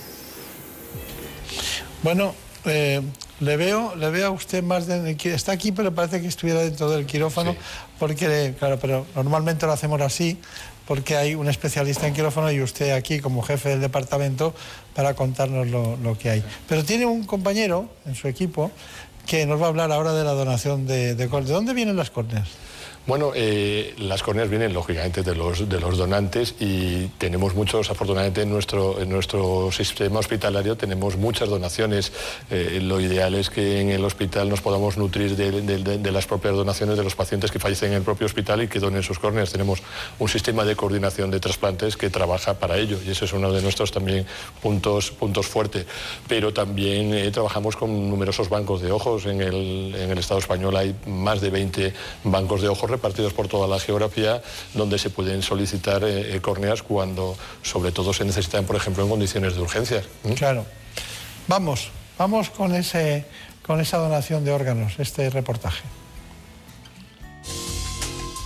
Bueno, 2.05 2.33
eh, 2.65 3.03
le 3.41 3.57
veo, 3.57 3.95
le 3.97 4.11
veo 4.11 4.29
a 4.29 4.31
usted 4.31 4.63
más 4.63 4.87
de, 4.87 5.17
está 5.25 5.53
aquí, 5.53 5.73
pero 5.73 5.95
parece 5.95 6.21
que 6.21 6.29
estuviera 6.29 6.61
dentro 6.61 6.91
del 6.91 7.07
quirófano, 7.07 7.55
porque 7.99 8.55
claro, 8.59 8.79
pero 8.81 9.07
normalmente 9.15 9.67
lo 9.67 9.73
hacemos 9.73 10.01
así, 10.01 10.39
porque 10.87 11.17
hay 11.17 11.35
un 11.35 11.49
especialista 11.49 12.07
en 12.07 12.15
quirófano 12.15 12.51
y 12.51 12.63
usted 12.63 12.93
aquí 12.93 13.21
como 13.21 13.43
jefe 13.43 13.69
del 13.69 13.81
departamento 13.81 14.55
para 14.95 15.15
contarnos 15.15 15.69
lo, 15.69 16.19
que 16.19 16.31
hay. 16.31 16.45
Pero 16.69 16.85
tiene 16.85 17.07
un 17.07 17.25
compañero 17.25 17.89
en 18.07 18.15
su 18.15 18.27
equipo 18.27 18.71
que 19.27 19.45
nos 19.45 19.61
va 19.61 19.67
a 19.67 19.69
hablar 19.69 19.93
ahora 19.93 20.15
de 20.15 20.25
la 20.25 20.33
donación 20.33 20.87
de, 20.87 21.15
de 21.15 21.29
¿De 21.29 21.53
dónde 21.53 21.75
vienen 21.75 21.97
las 21.97 22.11
córneas? 22.11 22.49
Bueno, 23.07 23.33
eh, 23.35 23.95
las 23.97 24.23
córneas 24.23 24.51
vienen 24.51 24.75
lógicamente 24.75 25.23
de 25.23 25.35
los, 25.35 25.67
de 25.67 25.81
los 25.81 25.97
donantes 25.97 26.55
y 26.61 27.07
tenemos 27.19 27.55
muchos, 27.55 27.91
afortunadamente 27.91 28.43
en 28.43 28.51
nuestro, 28.51 28.99
nuestro 29.07 29.73
sistema 29.73 30.21
hospitalario 30.21 30.77
tenemos 30.77 31.17
muchas 31.17 31.49
donaciones. 31.49 32.13
Eh, 32.51 32.81
lo 32.83 33.01
ideal 33.01 33.35
es 33.35 33.49
que 33.49 33.81
en 33.81 33.91
el 33.91 34.05
hospital 34.05 34.49
nos 34.51 34.61
podamos 34.61 34.99
nutrir 34.99 35.37
de, 35.37 36.13
las 36.13 36.27
propias 36.27 36.55
donaciones 36.55 36.99
de 36.99 37.05
los 37.05 37.15
pacientes 37.15 37.51
que 37.51 37.59
fallecen 37.59 37.93
en 37.93 37.99
el 37.99 38.03
propio 38.03 38.27
hospital 38.27 38.63
y 38.63 38.69
que 38.69 38.79
donen 38.79 39.03
sus 39.03 39.19
córneas. 39.19 39.51
Tenemos 39.51 39.83
un 40.19 40.29
sistema 40.29 40.65
de 40.65 40.77
coordinación 40.77 41.31
de 41.31 41.41
trasplantes 41.41 41.97
que 41.97 42.11
trabaja 42.11 42.55
para 42.55 42.77
ello 42.77 42.99
y 43.07 43.11
ese 43.11 43.25
es 43.25 43.33
uno 43.33 43.53
de 43.53 43.63
nuestros 43.63 43.91
también 43.91 44.27
puntos, 44.61 45.13
puntos 45.13 45.47
fuertes. 45.47 45.87
Pero 46.29 46.53
también 46.53 47.15
eh, 47.15 47.31
trabajamos 47.31 47.77
con 47.77 48.11
numerosos 48.11 48.51
bancos 48.51 48.83
de 48.83 48.93
ojos. 48.93 49.25
En 49.25 49.41
el, 49.41 49.95
en 49.95 50.11
el 50.11 50.19
Estado 50.19 50.41
español 50.41 50.77
hay 50.77 50.95
más 51.07 51.41
de 51.41 51.49
20 51.51 51.95
bancos 52.25 52.61
de 52.61 52.69
ojos 52.69 52.98
repartidos 52.99 53.33
por 53.33 53.49
toda 53.49 53.67
la 53.67 53.79
geografía 53.79 54.43
donde 54.75 54.99
se 54.99 55.11
pueden 55.11 55.43
solicitar 55.43 56.03
eh, 56.05 56.35
eh, 56.35 56.41
córneas 56.41 56.83
cuando 56.83 57.37
sobre 57.63 57.93
todo 57.93 58.13
se 58.13 58.25
necesitan, 58.25 58.65
por 58.65 58.77
ejemplo, 58.77 59.05
en 59.05 59.11
condiciones 59.11 59.55
de 59.55 59.63
urgencia. 59.63 60.03
Claro. 60.37 60.67
Vamos, 61.47 61.91
vamos 62.19 62.51
con, 62.51 62.75
ese, 62.75 63.25
con 63.65 63.81
esa 63.81 63.99
donación 63.99 64.45
de 64.45 64.53
órganos, 64.53 64.99
este 64.99 65.31
reportaje. 65.31 65.83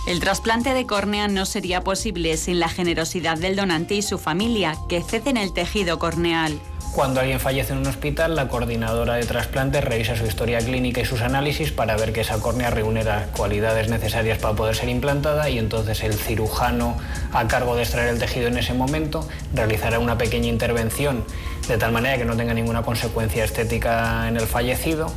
El 0.05 0.19
trasplante 0.19 0.73
de 0.73 0.85
córnea 0.85 1.27
no 1.29 1.45
sería 1.45 1.81
posible 1.81 2.35
sin 2.35 2.59
la 2.59 2.67
generosidad 2.67 3.37
del 3.37 3.55
donante 3.55 3.95
y 3.95 4.01
su 4.01 4.19
familia, 4.19 4.75
que 4.89 5.01
ceden 5.01 5.37
el 5.37 5.53
tejido 5.53 5.97
corneal. 5.97 6.59
Cuando 6.93 7.21
alguien 7.21 7.39
fallece 7.39 7.73
en 7.73 7.79
un 7.79 7.87
hospital, 7.87 8.35
la 8.35 8.47
coordinadora 8.47 9.15
de 9.15 9.25
trasplantes 9.25 9.83
revisa 9.83 10.15
su 10.15 10.27
historia 10.27 10.59
clínica 10.59 11.01
y 11.01 11.05
sus 11.05 11.21
análisis 11.21 11.71
para 11.71 11.97
ver 11.97 12.13
que 12.13 12.21
esa 12.21 12.37
córnea 12.37 12.69
reúne 12.69 13.03
las 13.03 13.25
cualidades 13.29 13.89
necesarias 13.89 14.37
para 14.37 14.53
poder 14.53 14.75
ser 14.75 14.89
implantada 14.89 15.49
y 15.49 15.57
entonces 15.57 16.03
el 16.03 16.13
cirujano 16.13 16.95
a 17.31 17.47
cargo 17.47 17.75
de 17.75 17.81
extraer 17.81 18.09
el 18.09 18.19
tejido 18.19 18.47
en 18.47 18.59
ese 18.59 18.75
momento 18.75 19.27
realizará 19.55 19.97
una 19.97 20.19
pequeña 20.19 20.49
intervención 20.49 21.25
de 21.67 21.79
tal 21.79 21.91
manera 21.91 22.19
que 22.19 22.25
no 22.25 22.37
tenga 22.37 22.53
ninguna 22.53 22.83
consecuencia 22.83 23.43
estética 23.43 24.27
en 24.27 24.37
el 24.37 24.45
fallecido 24.45 25.11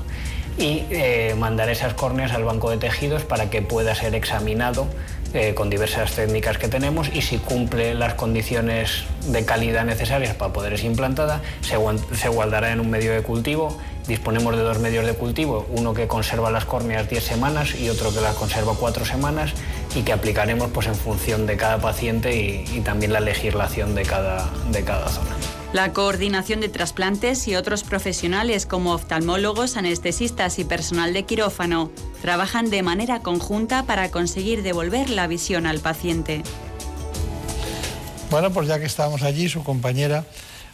y 0.57 0.85
eh, 0.89 1.35
mandar 1.39 1.69
esas 1.69 1.93
córneas 1.93 2.33
al 2.33 2.45
banco 2.45 2.71
de 2.71 2.79
tejidos 2.79 3.25
para 3.25 3.51
que 3.51 3.61
pueda 3.61 3.95
ser 3.95 4.15
examinado 4.15 4.89
eh, 5.37 5.55
con 5.55 5.69
diversas 5.69 6.13
técnicas 6.13 6.57
que 6.57 6.67
tenemos 6.67 7.11
y 7.15 7.21
si 7.21 7.37
cumple 7.37 7.95
las 7.95 8.15
condiciones 8.15 9.05
de 9.27 9.45
calidad 9.45 9.85
necesarias 9.85 10.35
para 10.35 10.53
poder 10.53 10.79
ser 10.79 10.87
implantada, 10.87 11.43
se, 11.61 11.77
guardará 12.29 12.73
en 12.73 12.81
un 12.81 12.89
medio 12.89 13.13
de 13.13 13.23
cultivo. 13.23 13.77
Disponemos 14.09 14.57
de 14.57 14.63
dos 14.63 14.79
medios 14.79 15.05
de 15.05 15.13
cultivo, 15.13 15.67
uno 15.69 15.93
que 15.93 16.07
conserva 16.09 16.51
las 16.51 16.65
córneas 16.65 17.11
10 17.11 17.23
semanas 17.23 17.75
y 17.75 17.91
otro 17.91 18.15
que 18.15 18.23
las 18.23 18.35
conserva 18.35 18.73
4 18.79 19.05
semanas 19.05 19.53
y 19.95 20.03
que 20.03 20.13
aplicaremos 20.15 20.71
pues, 20.73 20.87
en 20.87 20.95
función 20.95 21.45
de 21.45 21.59
cada 21.59 21.79
paciente 21.79 22.35
y, 22.35 22.65
y 22.73 22.81
también 22.81 23.13
la 23.13 23.21
legislación 23.21 23.95
de 23.95 24.03
cada, 24.05 24.49
de 24.71 24.85
cada 24.85 25.09
zona. 25.09 25.37
La 25.73 25.93
coordinación 25.93 26.61
de 26.61 26.69
trasplantes 26.69 27.49
y 27.49 27.57
otros 27.57 27.83
profesionales 27.83 28.67
como 28.67 28.93
oftalmólogos, 28.93 29.77
anestesistas 29.77 30.59
y 30.59 30.65
personal 30.65 31.13
de 31.13 31.25
quirófano 31.25 31.91
trabajan 32.23 32.71
de 32.71 32.83
manera 32.83 33.21
conjunta 33.21 33.83
para 33.83 34.11
conseguir 34.11 34.63
devolver 34.63 35.11
la 35.11 35.27
visión 35.27 35.67
al 35.67 35.81
paciente. 35.81 36.43
Bueno, 38.31 38.53
pues 38.53 38.69
ya 38.69 38.79
que 38.79 38.87
estábamos 38.87 39.23
allí, 39.23 39.49
su 39.49 39.65
compañera, 39.65 40.25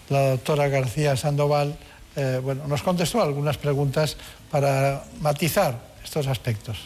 la 0.09 0.31
doctora 0.31 0.69
García 0.69 1.17
Sandoval, 1.17 1.77
eh, 2.17 2.41
bueno, 2.43 2.67
nos 2.69 2.83
contestó 2.83 3.23
algunas 3.23 3.57
preguntas 3.57 4.17
para 4.51 5.05
matizar 5.21 5.79
estos 6.05 6.27
aspectos. 6.27 6.79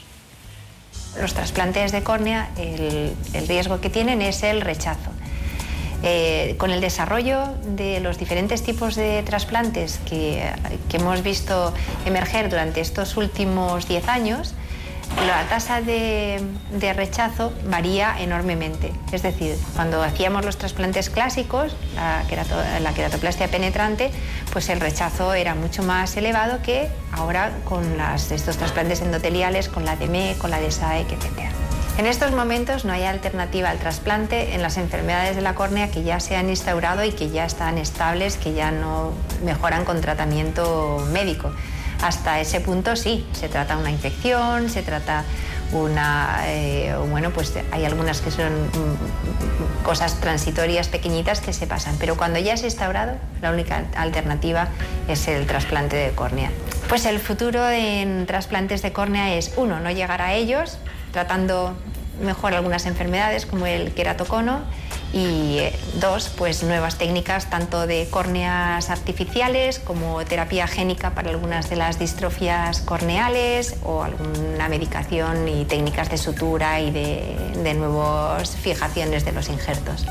Los 1.20 1.34
trasplantes 1.34 1.92
de 1.92 2.02
córnea, 2.02 2.50
el 2.56 3.48
riesgo 3.48 3.80
que 3.80 3.90
tienen 3.90 4.22
es 4.22 4.42
el 4.42 4.60
rechazo. 4.60 5.10
Eh, 6.02 6.54
con 6.58 6.70
el 6.70 6.80
desarrollo 6.80 7.54
de 7.64 8.00
los 8.00 8.18
diferentes 8.18 8.62
tipos 8.62 8.94
de 8.94 9.22
trasplantes 9.22 9.98
que, 10.08 10.50
hemos 10.92 11.22
visto 11.22 11.74
emerger 12.06 12.48
durante 12.48 12.80
estos 12.80 13.16
últimos 13.16 13.86
10 13.88 14.08
años, 14.08 14.54
la 15.26 15.44
tasa 15.48 15.80
de, 15.80 16.42
rechazo 16.94 17.52
varía 17.68 18.16
enormemente. 18.18 18.92
Es 19.12 19.22
decir, 19.22 19.56
cuando 19.74 20.02
hacíamos 20.02 20.44
los 20.44 20.58
trasplantes 20.58 21.10
clásicos, 21.10 21.76
la, 21.94 22.24
la, 22.80 22.92
queratoplastia 22.92 23.48
penetrante, 23.48 24.10
pues 24.52 24.68
el 24.68 24.80
rechazo 24.80 25.34
era 25.34 25.54
mucho 25.54 25.82
más 25.82 26.16
elevado 26.16 26.60
que 26.62 26.88
ahora 27.12 27.52
con 27.64 27.84
estos 28.30 28.56
trasplantes 28.56 29.00
endoteliales, 29.00 29.68
con 29.68 29.84
la 29.84 29.96
DME, 29.96 30.36
con 30.38 30.50
la 30.50 30.60
DSAEC, 30.60 31.12
etc. 31.12 31.50
En 31.98 32.04
estos 32.04 32.32
momentos 32.32 32.84
no 32.84 32.92
hay 32.92 33.04
alternativa 33.04 33.70
al 33.70 33.78
trasplante 33.78 34.54
en 34.54 34.60
las 34.60 34.76
enfermedades 34.76 35.34
de 35.34 35.40
la 35.40 35.54
córnea 35.54 35.90
que 35.90 36.02
ya 36.02 36.20
se 36.20 36.36
han 36.36 36.50
instaurado 36.50 37.02
y 37.04 37.12
que 37.12 37.30
ya 37.30 37.46
están 37.46 37.78
estables, 37.78 38.36
que 38.36 38.52
ya 38.52 38.70
no 38.70 39.12
mejoran 39.42 39.86
con 39.86 40.02
tratamiento 40.02 41.02
médico. 41.10 41.52
Hasta 42.02 42.38
ese 42.38 42.60
punto 42.60 42.96
sí, 42.96 43.26
se 43.32 43.48
trata 43.48 43.78
una 43.78 43.90
infección, 43.90 44.68
se 44.68 44.82
trata 44.82 45.24
una, 45.72 46.42
eh, 46.44 46.94
bueno, 47.08 47.30
pues 47.30 47.54
hay 47.72 47.86
algunas 47.86 48.20
que 48.20 48.30
son 48.30 48.52
mm, 48.52 49.82
cosas 49.82 50.20
transitorias 50.20 50.88
pequeñitas 50.88 51.40
que 51.40 51.54
se 51.54 51.66
pasan, 51.66 51.96
pero 51.98 52.18
cuando 52.18 52.38
ya 52.38 52.58
se 52.58 52.64
ha 52.64 52.68
instaurado, 52.68 53.14
la 53.40 53.50
única 53.50 53.84
alternativa 53.96 54.68
es 55.08 55.26
el 55.28 55.46
trasplante 55.46 55.96
de 55.96 56.10
córnea. 56.10 56.50
Pues 56.90 57.06
el 57.06 57.18
futuro 57.20 57.68
en 57.70 58.26
trasplantes 58.26 58.82
de 58.82 58.92
córnea 58.92 59.34
es, 59.34 59.54
uno, 59.56 59.80
no 59.80 59.90
llegar 59.90 60.20
a 60.20 60.34
ellos, 60.34 60.78
tratando 61.12 61.76
mejor 62.20 62.54
algunas 62.54 62.86
enfermedades 62.86 63.46
como 63.46 63.66
el 63.66 63.92
queratocono 63.92 64.60
y 65.12 65.58
eh, 65.58 65.78
dos, 66.00 66.30
pues 66.36 66.62
nuevas 66.62 66.98
técnicas 66.98 67.48
tanto 67.48 67.86
de 67.86 68.08
córneas 68.10 68.90
artificiales 68.90 69.78
como 69.78 70.24
terapia 70.24 70.66
génica 70.66 71.10
para 71.10 71.30
algunas 71.30 71.70
de 71.70 71.76
las 71.76 71.98
distrofias 71.98 72.80
corneales 72.80 73.76
o 73.84 74.02
alguna 74.02 74.68
medicación 74.68 75.48
y 75.48 75.64
técnicas 75.64 76.10
de 76.10 76.18
sutura 76.18 76.80
y 76.80 76.90
de, 76.90 77.36
de 77.62 77.74
nuevas 77.74 78.56
fijaciones 78.56 79.24
de 79.24 79.32
los 79.32 79.48
injertos. 79.48 80.06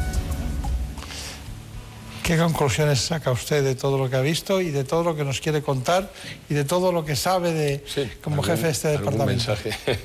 ¿Qué 2.26 2.40
conclusiones 2.40 3.02
saca 3.02 3.30
usted 3.30 3.64
de 3.64 3.76
todo 3.76 4.00
lo 4.00 4.10
que 4.10 4.16
ha 4.16 4.22
visto 4.22 4.60
y 4.60 4.72
de 4.72 4.84
todo 4.84 5.04
lo 5.04 5.16
que 5.16 5.24
nos 5.24 5.40
quiere 5.40 5.62
contar 5.62 6.12
y 6.50 6.56
de 6.56 6.64
todo 6.64 6.92
lo 6.92 7.06
que 7.06 7.16
sabe 7.16 7.54
de, 7.54 7.84
como 8.24 8.42
jefe 8.42 8.64
de 8.64 8.72
este 8.72 8.88
departamento? 8.88 9.26
mensaje. 9.28 9.70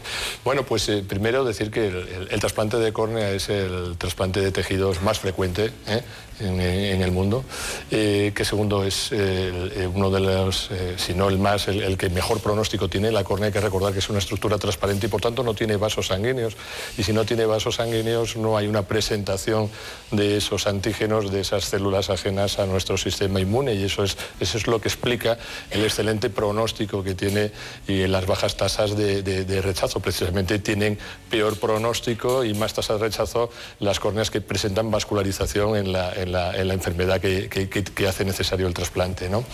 bueno, 0.44 0.62
pues 0.66 0.86
eh, 0.90 1.02
primero 1.08 1.44
decir 1.44 1.70
que 1.70 1.86
el, 1.86 2.38
trasplante 2.38 2.76
de 2.76 2.92
córnea 2.92 3.30
es 3.30 3.48
el 3.48 3.96
trasplante 3.96 4.40
de 4.42 4.52
tejidos 4.52 5.00
más 5.00 5.18
frecuente 5.18 5.72
¿eh? 5.86 6.02
En, 6.40 7.02
el 7.02 7.12
mundo, 7.12 7.44
eh, 7.90 8.32
que 8.34 8.44
segundo 8.44 8.84
es 8.84 9.10
uno 9.12 10.10
de 10.10 10.20
los, 10.20 10.70
si 10.96 11.14
no 11.14 11.28
el 11.28 11.38
más, 11.38 11.68
el, 11.68 11.96
que 11.96 12.10
mejor 12.10 12.40
pronóstico 12.40 12.88
tiene. 12.88 13.10
La 13.10 13.24
córnea 13.24 13.46
hay 13.46 13.52
que 13.52 13.60
recordar 13.60 13.92
que 13.92 13.98
es 13.98 14.08
una 14.08 14.18
estructura 14.18 14.58
transparente 14.58 15.06
y 15.06 15.08
por 15.08 15.20
tanto 15.20 15.42
no 15.42 15.54
tiene 15.54 15.76
vasos 15.76 16.08
sanguíneos. 16.08 16.56
Y 16.98 17.02
si 17.02 17.12
no 17.12 17.24
tiene 17.24 17.44
vasos 17.46 17.76
sanguíneos 17.76 18.36
no 18.36 18.56
hay 18.56 18.66
una 18.66 18.82
presentación 18.82 19.70
de 20.10 20.36
esos 20.36 20.66
antígenos, 20.66 21.30
de 21.30 21.40
esas 21.40 21.64
células 21.64 22.10
ajenas 22.10 22.58
a 22.58 22.66
nuestro 22.66 22.96
sistema 22.96 23.40
inmune 23.40 23.74
y 23.74 23.84
eso 23.84 24.04
es, 24.04 24.16
eso 24.40 24.58
es 24.58 24.66
lo 24.66 24.80
que 24.80 24.88
explica 24.88 25.38
el 25.70 25.84
excelente 25.84 26.30
pronóstico 26.30 27.02
que 27.02 27.14
tiene 27.14 27.52
y 27.86 28.06
las 28.06 28.26
bajas 28.26 28.56
tasas 28.56 28.96
de, 28.96 29.62
rechazo. 29.62 30.00
Precisamente 30.00 30.58
tienen 30.58 30.98
peor 31.28 31.58
pronóstico 31.58 32.44
y 32.44 32.54
más 32.54 32.74
tasas 32.74 33.00
de 33.00 33.06
rechazo 33.06 33.50
las 33.78 34.00
córneas 34.00 34.30
que 34.30 34.40
presentan 34.40 34.90
vascularización 34.90 35.76
en 35.76 35.92
la, 35.92 36.12
en 36.34 36.68
la 36.68 36.74
enfermedad 36.74 37.20
que, 37.20 38.08
hace 38.08 38.24
necesario 38.24 38.66
el 38.66 38.74
trasplante. 38.74 39.28
¿no? 39.28 39.44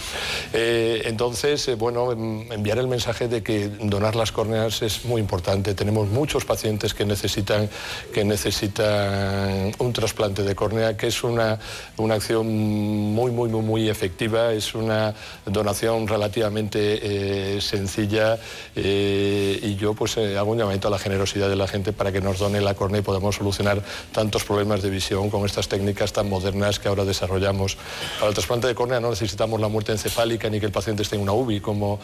Eh, 0.53 1.03
entonces, 1.07 1.69
eh, 1.69 1.75
bueno, 1.75 2.13
em, 2.13 2.51
enviar 2.53 2.79
el 2.79 2.89
mensaje 2.89 3.29
de 3.29 3.43
que 3.43 3.69
donar 3.69 4.17
las 4.17 4.33
córneas 4.33 4.83
es 4.83 5.05
muy 5.05 5.21
importante. 5.21 5.75
Tenemos 5.75 6.09
muchos 6.09 6.45
pacientes 6.45 6.95
que 6.95 7.05
necesitan, 7.05 7.69
que 8.13 8.25
necesitan 8.25 9.73
un 9.79 9.93
trasplante 9.93 10.43
de 10.43 10.55
córnea, 10.55 10.97
que 10.97 11.09
es 11.09 11.23
una, 11.25 11.59
una 11.97 12.15
acción 12.15 12.47
muy, 12.47 13.31
muy, 13.31 13.49
muy, 13.49 13.63
muy 13.63 13.89
efectiva. 13.89 14.53
Es 14.53 14.75
una 14.75 15.15
donación 15.45 16.07
relativamente 16.07 17.57
eh, 17.57 17.61
sencilla 17.61 18.39
y 18.75 19.75
yo 19.77 19.95
pues 19.95 20.17
hago 20.19 20.53
un 20.53 20.59
llamamiento 20.59 20.89
a 20.89 20.91
la 20.91 20.99
generosidad 20.99 21.49
de 21.49 21.57
la 21.57 21.67
gente 21.67 21.93
para 21.93 22.13
que 22.13 22.21
nos 22.21 22.39
done 22.39 22.61
la 22.61 22.75
córnea 22.75 23.01
y 23.01 23.03
podamos 23.05 23.37
solucionar 23.37 23.83
tantos 24.13 24.45
problemas 24.45 24.83
de 24.83 24.91
visión 24.91 25.31
con 25.31 25.45
estas 25.45 25.69
técnicas 25.69 26.13
tan 26.13 26.29
modernas 26.29 26.66
que 26.79 26.89
ahora 26.89 27.05
desarrollamos. 27.05 27.77
Para 28.19 28.29
el 28.29 28.35
trasplante 28.35 28.67
de 28.67 28.75
córnea 28.75 29.01
no 29.01 29.11
necesitamos 29.11 29.61
la 29.61 29.69
muerte 29.69 29.93
encefálica 29.93 30.51
ni 30.51 30.61
que 30.61 30.67
el 30.67 30.73
paciente 30.73 31.03
esté 31.03 31.17
en 31.17 31.23
una 31.23 31.33
UBI 31.33 31.61
como 31.61 31.99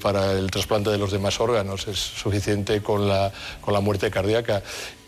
para 0.00 0.32
el 0.32 0.50
trasplante 0.50 0.90
de 0.90 0.98
los 0.98 1.12
demás 1.12 1.40
órganos. 1.40 1.88
Es 1.88 1.98
suficiente 1.98 2.82
con 2.82 3.08
la, 3.08 3.32
con 3.60 3.74
la 3.74 3.80
muerte 3.80 4.10
cardíaca 4.10 4.62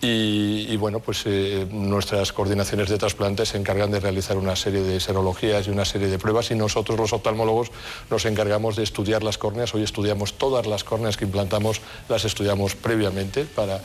Y, 0.07 0.77
bueno, 0.77 1.01
pues 1.01 1.23
eh, 1.25 1.67
nuestras 1.71 2.31
coordinaciones 2.35 2.91
de 2.91 2.99
trasplantes 2.99 3.49
se 3.49 3.57
encargan 3.57 3.91
de 3.91 4.01
realizar 4.01 4.37
una 4.37 4.55
serie 4.55 4.83
de 4.83 5.01
serologías 5.01 5.67
y 5.67 5.71
una 5.71 5.87
serie 5.87 6.09
de 6.09 6.19
pruebas 6.19 6.51
y 6.51 6.55
nosotros 6.55 6.99
los 6.99 7.15
oftalmólogos 7.15 7.71
nos 8.11 8.27
encargamos 8.27 8.77
de 8.77 8.83
estudiar 8.83 9.23
las 9.23 9.39
córneas. 9.39 9.75
Hoy 9.75 9.83
estudiamos 9.83 10.35
todas 10.35 10.67
las 10.67 10.85
córneas 10.85 11.17
que 11.17 11.25
implantamos, 11.25 11.81
las 12.11 12.27
estudiamos 12.27 12.75
previamente 12.75 13.47
para, 13.47 13.81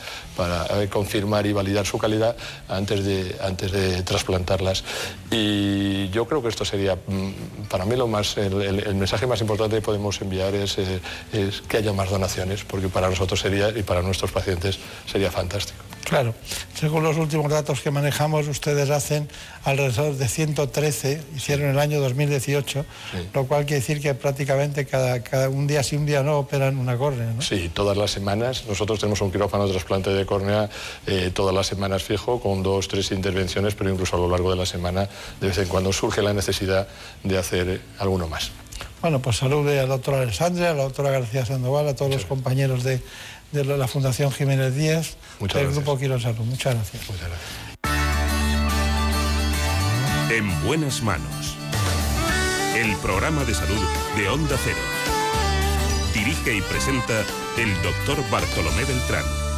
eh, 0.82 0.90
confirmar 0.90 1.46
y 1.46 1.54
validar 1.54 1.86
su 1.86 1.98
calidad 1.98 2.36
antes 2.68 3.06
de, 3.06 4.04
trasplantarlas. 4.04 4.84
Y 5.32 6.10
yo 6.10 6.26
creo 6.28 6.42
que 6.42 6.50
esto 6.50 6.66
sería, 6.66 6.96
mm, 6.96 7.68
para 7.70 7.86
mí, 7.86 7.96
lo 7.96 8.08
más, 8.08 8.38
el, 8.38 8.96
mensaje 8.96 9.26
más 9.26 9.40
importante 9.40 9.78
que 9.78 9.82
podemos 9.82 10.20
enviar 10.22 10.54
eh, 10.54 10.66
es 11.32 11.62
que 11.62 11.78
haya 11.78 11.94
más 11.94 12.10
donaciones, 12.10 12.66
porque 12.66 12.90
para 12.90 13.10
nosotros 13.10 13.40
sería 13.40 13.70
y 13.70 13.84
para 13.84 14.02
nuestros 14.02 14.32
pacientes 14.32 14.80
sería 15.06 15.32
fantástico. 15.32 15.89
Claro, 16.04 16.34
según 16.74 17.04
los 17.04 17.18
últimos 17.18 17.52
datos 17.52 17.82
que 17.82 17.92
manejamos, 17.92 18.48
ustedes 18.48 18.90
hacen 18.90 19.30
alrededor 19.64 20.16
de 20.16 20.28
113, 20.28 21.22
hicieron 21.36 21.70
el 21.70 21.80
año 21.80 22.00
2018, 22.00 22.86
lo 23.34 23.46
cual 23.46 23.66
quiere 23.66 23.82
decir 23.82 24.02
que 24.02 24.14
prácticamente 24.16 24.86
cada, 24.86 25.22
cada, 25.22 25.50
un 25.50 25.68
día 25.68 25.84
sí, 25.84 25.96
un 25.96 26.06
día 26.06 26.24
no 26.24 26.40
operan 26.40 26.78
una 26.78 26.98
córnea. 26.98 27.32
¿no? 27.34 27.42
Sí, 27.42 27.70
todas 27.74 27.98
las 27.98 28.12
semanas. 28.12 28.66
Nosotros 28.68 29.00
tenemos 29.00 29.22
un 29.22 29.32
quirófano 29.32 29.66
de 29.66 29.72
trasplante 29.72 30.10
de 30.10 30.26
córnea 30.26 30.70
eh, 31.06 31.32
todas 31.34 31.54
las 31.54 31.68
semanas 31.68 32.04
fijo, 32.04 32.40
con 32.40 32.64
dos, 32.64 32.88
tres 32.88 33.12
intervenciones, 33.12 33.76
pero 33.76 33.92
incluso 33.92 34.16
a 34.16 34.20
lo 34.20 34.30
largo 34.30 34.50
de 34.50 34.58
la 34.58 34.66
semana, 34.66 35.08
de 35.40 35.48
vez 35.48 35.58
en 35.60 35.68
cuando 35.68 35.94
surge 35.94 36.22
la 36.22 36.34
necesidad 36.34 36.88
de 37.24 37.38
hacer 37.38 37.82
alguno 38.00 38.28
más. 38.28 38.52
Bueno, 39.02 39.22
pues 39.22 39.38
salude 39.38 39.80
al 39.80 39.88
doctor 39.88 40.16
Alessandra, 40.16 40.72
a 40.72 40.74
la 40.74 40.84
doctora 40.84 41.12
García 41.12 41.46
Sandoval, 41.46 41.88
a 41.88 41.96
todos 41.96 42.12
los 42.12 42.26
compañeros 42.26 42.84
de 42.84 43.02
de 43.52 43.64
la 43.64 43.88
Fundación 43.88 44.32
Jiménez 44.32 44.76
Díaz, 44.76 45.18
Muchas 45.40 45.62
del 45.62 45.72
Grupo 45.72 45.98
Quiero 45.98 46.20
Salud. 46.20 46.46
Muchas 46.46 46.76
gracias. 46.76 47.10
Muchas 47.10 47.28
gracias. 47.28 47.70
En 50.32 50.64
buenas 50.66 51.02
manos. 51.02 51.56
El 52.76 52.96
programa 52.98 53.44
de 53.46 53.54
salud 53.54 53.82
de 54.16 54.30
Onda 54.30 54.56
Cero. 54.64 54.78
Dirige 56.14 56.56
y 56.56 56.62
presenta 56.62 57.26
el 57.58 57.74
doctor 57.82 58.18
Bartolomé 58.30 58.84
Beltrán. 58.86 59.49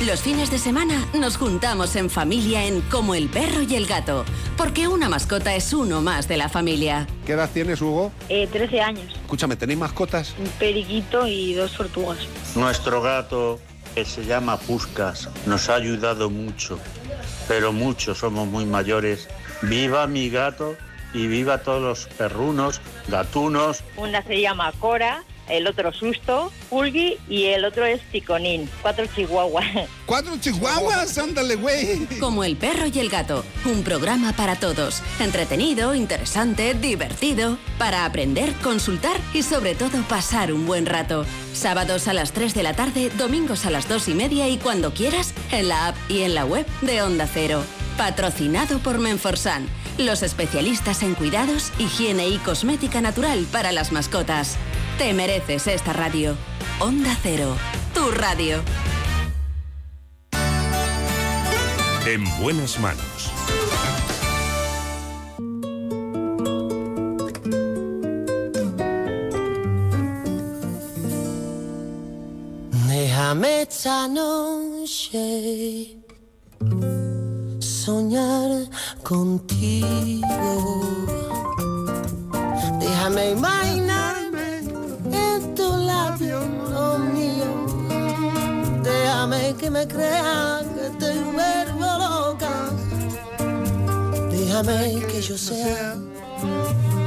Los 0.00 0.20
fines 0.20 0.50
de 0.50 0.58
semana 0.58 1.06
nos 1.14 1.36
juntamos 1.36 1.94
en 1.94 2.10
familia 2.10 2.64
en 2.64 2.80
Como 2.80 3.14
el 3.14 3.28
perro 3.28 3.62
y 3.62 3.76
el 3.76 3.86
gato, 3.86 4.24
porque 4.56 4.88
una 4.88 5.08
mascota 5.08 5.54
es 5.54 5.72
uno 5.72 6.02
más 6.02 6.26
de 6.26 6.36
la 6.36 6.48
familia. 6.48 7.06
¿Qué 7.24 7.32
edad 7.34 7.48
tienes, 7.52 7.80
Hugo? 7.80 8.10
Eh, 8.28 8.48
13 8.50 8.80
años. 8.80 9.12
Escúchame, 9.14 9.54
¿tenéis 9.54 9.78
mascotas? 9.78 10.34
Un 10.40 10.48
periquito 10.58 11.28
y 11.28 11.54
dos 11.54 11.72
tortugas. 11.74 12.18
Nuestro 12.56 13.00
gato, 13.00 13.60
que 13.94 14.04
se 14.04 14.24
llama 14.24 14.56
Puscas, 14.56 15.28
nos 15.46 15.68
ha 15.68 15.76
ayudado 15.76 16.30
mucho, 16.30 16.80
pero 17.46 17.72
mucho, 17.72 18.16
somos 18.16 18.48
muy 18.48 18.64
mayores. 18.64 19.28
Viva 19.62 20.08
mi 20.08 20.30
gato 20.30 20.74
y 21.14 21.28
viva 21.28 21.58
todos 21.58 21.80
los 21.80 22.06
perrunos, 22.16 22.80
gatunos. 23.06 23.84
Una 23.96 24.20
se 24.24 24.40
llama 24.40 24.72
Cora, 24.80 25.22
el 25.48 25.66
otro 25.66 25.92
Susto, 25.92 26.52
Pulgui 26.70 27.18
y 27.28 27.46
el 27.46 27.64
otro 27.64 27.84
es 27.84 28.00
Ticonín. 28.10 28.68
Cuatro 28.80 29.06
chihuahuas. 29.06 29.66
¿Cuatro 30.06 30.36
chihuahuas? 30.38 31.18
Ándale, 31.18 31.56
güey. 31.56 32.06
Como 32.18 32.44
el 32.44 32.56
perro 32.56 32.86
y 32.86 32.98
el 32.98 33.08
gato, 33.08 33.44
un 33.64 33.82
programa 33.82 34.32
para 34.32 34.56
todos. 34.56 35.02
Entretenido, 35.20 35.94
interesante, 35.94 36.74
divertido, 36.74 37.58
para 37.78 38.04
aprender, 38.04 38.52
consultar 38.62 39.16
y 39.34 39.42
sobre 39.42 39.74
todo 39.74 40.02
pasar 40.08 40.52
un 40.52 40.66
buen 40.66 40.86
rato. 40.86 41.24
Sábados 41.52 42.08
a 42.08 42.12
las 42.12 42.32
3 42.32 42.54
de 42.54 42.62
la 42.62 42.74
tarde, 42.74 43.10
domingos 43.16 43.66
a 43.66 43.70
las 43.70 43.88
2 43.88 44.08
y 44.08 44.14
media 44.14 44.48
y 44.48 44.58
cuando 44.58 44.92
quieras, 44.94 45.34
en 45.50 45.68
la 45.68 45.88
app 45.88 45.96
y 46.08 46.22
en 46.22 46.34
la 46.34 46.44
web 46.44 46.66
de 46.80 47.02
Onda 47.02 47.28
Cero. 47.32 47.62
Patrocinado 47.96 48.78
por 48.78 48.98
Menforsan, 48.98 49.68
los 49.98 50.22
especialistas 50.22 51.02
en 51.02 51.14
cuidados, 51.14 51.72
higiene 51.78 52.28
y 52.28 52.38
cosmética 52.38 53.00
natural 53.00 53.46
para 53.52 53.70
las 53.72 53.92
mascotas. 53.92 54.56
Te 54.98 55.12
mereces 55.12 55.66
esta 55.66 55.92
radio. 55.92 56.36
Onda 56.80 57.16
Cero, 57.22 57.54
tu 57.94 58.10
radio. 58.10 58.62
En 62.06 62.24
buenas 62.40 62.80
manos. 62.80 63.30
Déjame 72.88 73.62
esta 73.62 74.08
noche 74.08 76.01
contigo. 79.12 80.52
Déjame 82.80 83.32
imaginarme 83.32 84.48
en 85.12 85.54
tu 85.54 85.68
labio, 85.90 86.40
oh 86.74 86.98
mío. 86.98 87.50
Déjame 88.82 89.54
que 89.60 89.68
me 89.70 89.86
crean 89.86 90.64
que 90.74 90.86
te 91.00 91.10
vuelvo 91.36 91.88
loca. 92.04 92.54
Déjame 94.30 94.78
que 95.10 95.20
yo 95.20 95.36
sea 95.36 95.94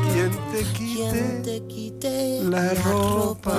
quien 0.06 0.32
te 0.52 0.62
quien 0.78 1.14
quite 1.14 1.42
te 1.46 1.56
quite 1.74 2.44
la 2.54 2.66
ropa. 2.86 3.58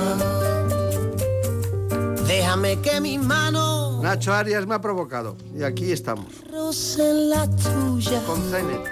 Déjame 2.29 2.81
que 2.85 3.01
mis 3.01 3.21
manos 3.21 3.86
Nacho 4.07 4.33
Arias 4.33 4.65
me 4.69 4.77
ha 4.77 4.81
provocado 4.81 5.37
y 5.53 5.65
aquí 5.65 5.91
estamos. 5.91 6.27
rocen 6.49 7.29
la 7.29 7.45
tuya. 7.57 8.23
Con 8.25 8.41
Zenet. 8.51 8.85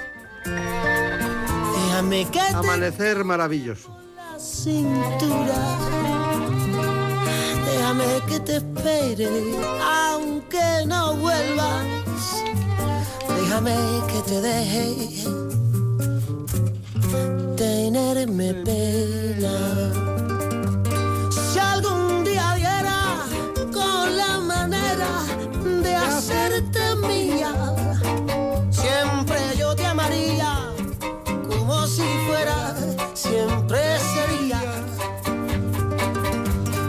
Déjame 1.86 2.24
que 2.32 2.40
te 2.40 2.56
Amanecer 2.56 3.22
maravilloso. 3.24 3.96
la 4.16 4.36
cintura. 4.40 5.54
Déjame 7.64 8.04
que 8.26 8.40
te 8.40 8.56
espere, 8.56 9.28
aunque 10.10 10.84
no 10.88 11.14
vuelvas. 11.14 11.86
Déjame 13.40 13.76
que 14.08 14.20
te 14.28 14.40
deje 14.40 14.96
tenerme 17.56 18.52
pena. 18.64 20.03
De 25.64 25.94
hacerte 25.94 26.96
mía, 26.96 27.52
siempre 28.70 29.38
yo 29.58 29.74
te 29.74 29.86
amaría 29.86 30.70
como 31.48 31.86
si 31.86 32.02
fuera, 32.26 32.74
siempre 33.14 33.78
sería. 33.98 34.60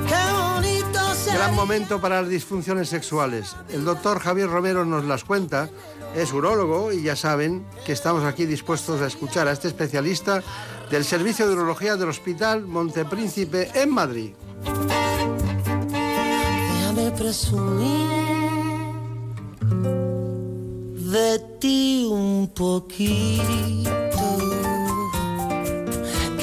Qué 0.07 0.33
bonito 0.33 0.99
sería. 1.15 1.39
Gran 1.39 1.55
momento 1.55 2.01
para 2.01 2.21
las 2.21 2.29
disfunciones 2.29 2.89
sexuales. 2.89 3.55
El 3.69 3.85
doctor 3.85 4.19
Javier 4.19 4.49
Romero 4.49 4.83
nos 4.85 5.05
las 5.05 5.23
cuenta. 5.23 5.69
Es 6.13 6.31
urólogo 6.31 6.91
y 6.93 7.03
ya 7.03 7.15
saben 7.15 7.65
que 7.85 7.91
estamos 7.91 8.23
aquí 8.23 8.45
dispuestos 8.45 9.01
a 9.01 9.07
escuchar 9.07 9.47
a 9.47 9.51
este 9.51 9.67
especialista 9.67 10.41
del 10.89 11.03
Servicio 11.03 11.47
de 11.47 11.53
Urología 11.53 11.97
del 11.97 12.09
Hospital 12.09 12.65
Montepríncipe 12.65 13.69
en 13.73 13.89
Madrid. 13.89 14.33
Déjame 15.91 17.11
presumir 17.11 18.24
de 21.15 21.39
ti 21.61 22.05
un 22.11 22.51
poquito. 22.53 23.47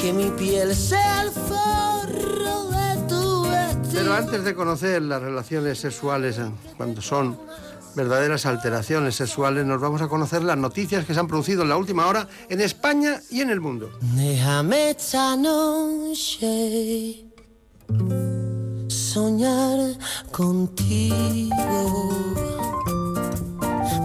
Que 0.01 0.11
mi 0.11 0.31
piel 0.31 0.75
sea 0.75 1.21
el 1.21 1.29
forro 1.29 2.69
de 2.71 3.07
tu 3.07 3.43
vestido. 3.43 3.93
Pero 3.93 4.13
antes 4.15 4.43
de 4.43 4.55
conocer 4.55 5.03
las 5.03 5.21
relaciones 5.21 5.77
sexuales 5.77 6.39
eh, 6.39 6.49
cuando 6.75 7.03
son 7.03 7.37
verdaderas 7.95 8.47
alteraciones 8.47 9.15
sexuales, 9.15 9.63
nos 9.63 9.79
vamos 9.79 10.01
a 10.01 10.07
conocer 10.07 10.43
las 10.43 10.57
noticias 10.57 11.05
que 11.05 11.13
se 11.13 11.19
han 11.19 11.27
producido 11.27 11.61
en 11.61 11.69
la 11.69 11.77
última 11.77 12.07
hora 12.07 12.27
en 12.49 12.59
España 12.59 13.21
y 13.29 13.41
en 13.41 13.51
el 13.51 13.61
mundo. 13.61 13.91
Déjame 14.15 14.89
esta 14.89 15.35
noche 15.35 17.25
soñar 18.87 19.99
contigo. 20.31 21.53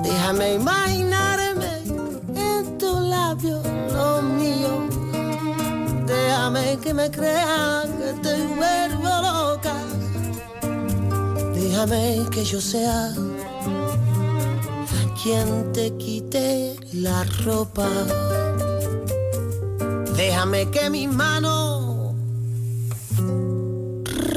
Déjame 0.02 0.54
imaginarme 0.54 1.72
en 2.34 2.78
tu 2.78 3.00
labio, 3.00 3.62
lo 3.92 4.22
mío. 4.22 4.72
Déjame 6.06 6.78
que 6.82 6.94
me 6.94 7.10
crean 7.10 7.86
que 7.98 8.12
te 8.22 8.34
vuelvo 8.58 9.10
loca. 9.28 9.74
Déjame 11.54 12.26
que 12.30 12.44
yo 12.44 12.60
sea 12.60 13.12
quien 15.22 15.72
te 15.72 15.96
quite 15.96 16.76
la 16.92 17.24
ropa. 17.44 17.88
Déjame 20.16 20.70
que 20.70 20.90
mis 20.90 21.08
manos 21.08 22.14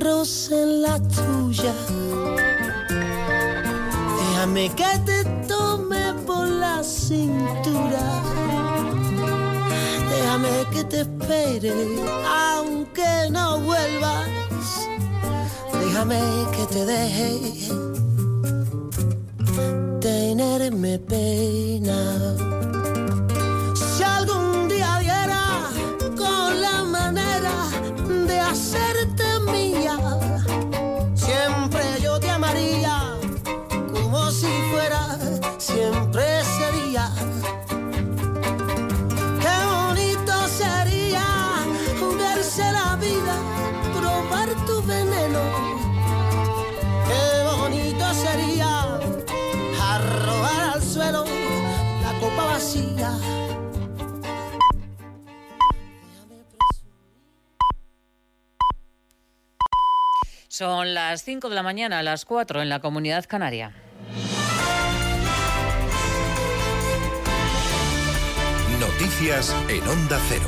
rocen 0.02 0.82
la 0.82 1.00
tuya. 1.00 1.74
Déjame 4.42 4.70
que 4.70 4.98
te 5.06 5.24
tome 5.48 6.14
por 6.26 6.48
la 6.48 6.84
cintura. 6.84 8.02
Déjame 10.10 10.66
que 10.74 10.84
te 10.84 11.02
espere, 11.02 11.72
aunque 12.28 13.30
no 13.30 13.60
vuelvas. 13.60 14.28
Déjame 15.80 16.20
que 16.56 16.66
te 16.74 16.86
deje 16.88 17.70
tenerme 20.00 20.98
pena. 20.98 22.00
Si 23.76 24.04
algún 24.04 24.68
día 24.68 24.98
viera 25.02 25.70
con 26.18 26.60
la 26.60 26.84
manera 26.84 27.70
de 28.26 28.40
hacerte 28.40 29.21
si 34.32 34.48
fuera 34.72 35.18
siempre 35.58 36.24
sería. 36.44 37.12
Qué 39.42 39.58
bonito 39.76 40.48
sería 40.48 41.26
verse 42.18 42.64
la 42.72 42.96
vida, 42.96 43.36
probar 44.00 44.50
tu 44.66 44.82
veneno. 44.84 45.42
Qué 47.08 47.58
bonito 47.58 48.06
sería 48.14 49.00
arrojar 49.82 50.76
al 50.76 50.82
suelo 50.82 51.26
la 52.02 52.20
copa 52.20 52.46
vacía. 52.46 53.12
Son 60.48 60.94
las 60.94 61.24
5 61.24 61.50
de 61.50 61.56
la 61.56 61.64
mañana, 61.64 62.02
las 62.04 62.24
4 62.24 62.62
en 62.62 62.70
la 62.70 62.80
comunidad 62.80 63.26
canaria. 63.28 63.74
Noticias 69.02 69.56
en 69.68 69.82
Onda 69.88 70.22
Cero. 70.30 70.46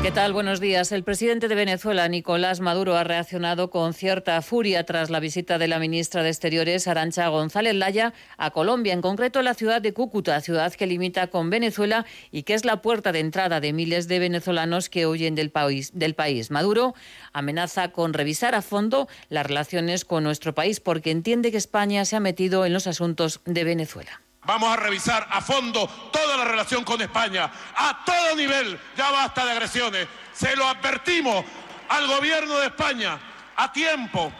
¿Qué 0.00 0.10
tal? 0.10 0.32
Buenos 0.32 0.58
días. 0.58 0.90
El 0.90 1.04
presidente 1.04 1.48
de 1.48 1.54
Venezuela, 1.54 2.08
Nicolás 2.08 2.60
Maduro, 2.60 2.96
ha 2.96 3.04
reaccionado 3.04 3.68
con 3.68 3.92
cierta 3.92 4.40
furia 4.40 4.86
tras 4.86 5.10
la 5.10 5.20
visita 5.20 5.58
de 5.58 5.68
la 5.68 5.78
ministra 5.78 6.22
de 6.22 6.30
Exteriores, 6.30 6.88
Arancha 6.88 7.28
González 7.28 7.74
Laya, 7.74 8.14
a 8.38 8.52
Colombia, 8.52 8.94
en 8.94 9.02
concreto 9.02 9.38
a 9.38 9.42
la 9.42 9.52
ciudad 9.52 9.82
de 9.82 9.92
Cúcuta, 9.92 10.40
ciudad 10.40 10.72
que 10.72 10.86
limita 10.86 11.26
con 11.26 11.50
Venezuela 11.50 12.06
y 12.30 12.44
que 12.44 12.54
es 12.54 12.64
la 12.64 12.80
puerta 12.80 13.12
de 13.12 13.20
entrada 13.20 13.60
de 13.60 13.74
miles 13.74 14.08
de 14.08 14.18
venezolanos 14.18 14.88
que 14.88 15.06
huyen 15.06 15.34
del 15.34 15.50
país. 15.50 15.90
Del 15.92 16.14
país. 16.14 16.50
Maduro 16.50 16.94
amenaza 17.34 17.92
con 17.92 18.14
revisar 18.14 18.54
a 18.54 18.62
fondo 18.62 19.08
las 19.28 19.44
relaciones 19.44 20.06
con 20.06 20.24
nuestro 20.24 20.54
país 20.54 20.80
porque 20.80 21.10
entiende 21.10 21.50
que 21.50 21.58
España 21.58 22.06
se 22.06 22.16
ha 22.16 22.20
metido 22.20 22.64
en 22.64 22.72
los 22.72 22.86
asuntos 22.86 23.42
de 23.44 23.64
Venezuela. 23.64 24.22
Vamos 24.44 24.72
a 24.72 24.76
revisar 24.76 25.28
a 25.30 25.40
fondo 25.40 25.86
toda 26.12 26.36
la 26.36 26.44
relación 26.44 26.82
con 26.82 27.00
España, 27.00 27.50
a 27.76 28.04
todo 28.04 28.34
nivel. 28.34 28.78
Ya 28.96 29.10
basta 29.10 29.44
de 29.44 29.52
agresiones. 29.52 30.08
Se 30.32 30.56
lo 30.56 30.66
advertimos 30.66 31.44
al 31.88 32.06
gobierno 32.08 32.58
de 32.58 32.66
España 32.66 33.18
a 33.56 33.72
tiempo. 33.72 34.32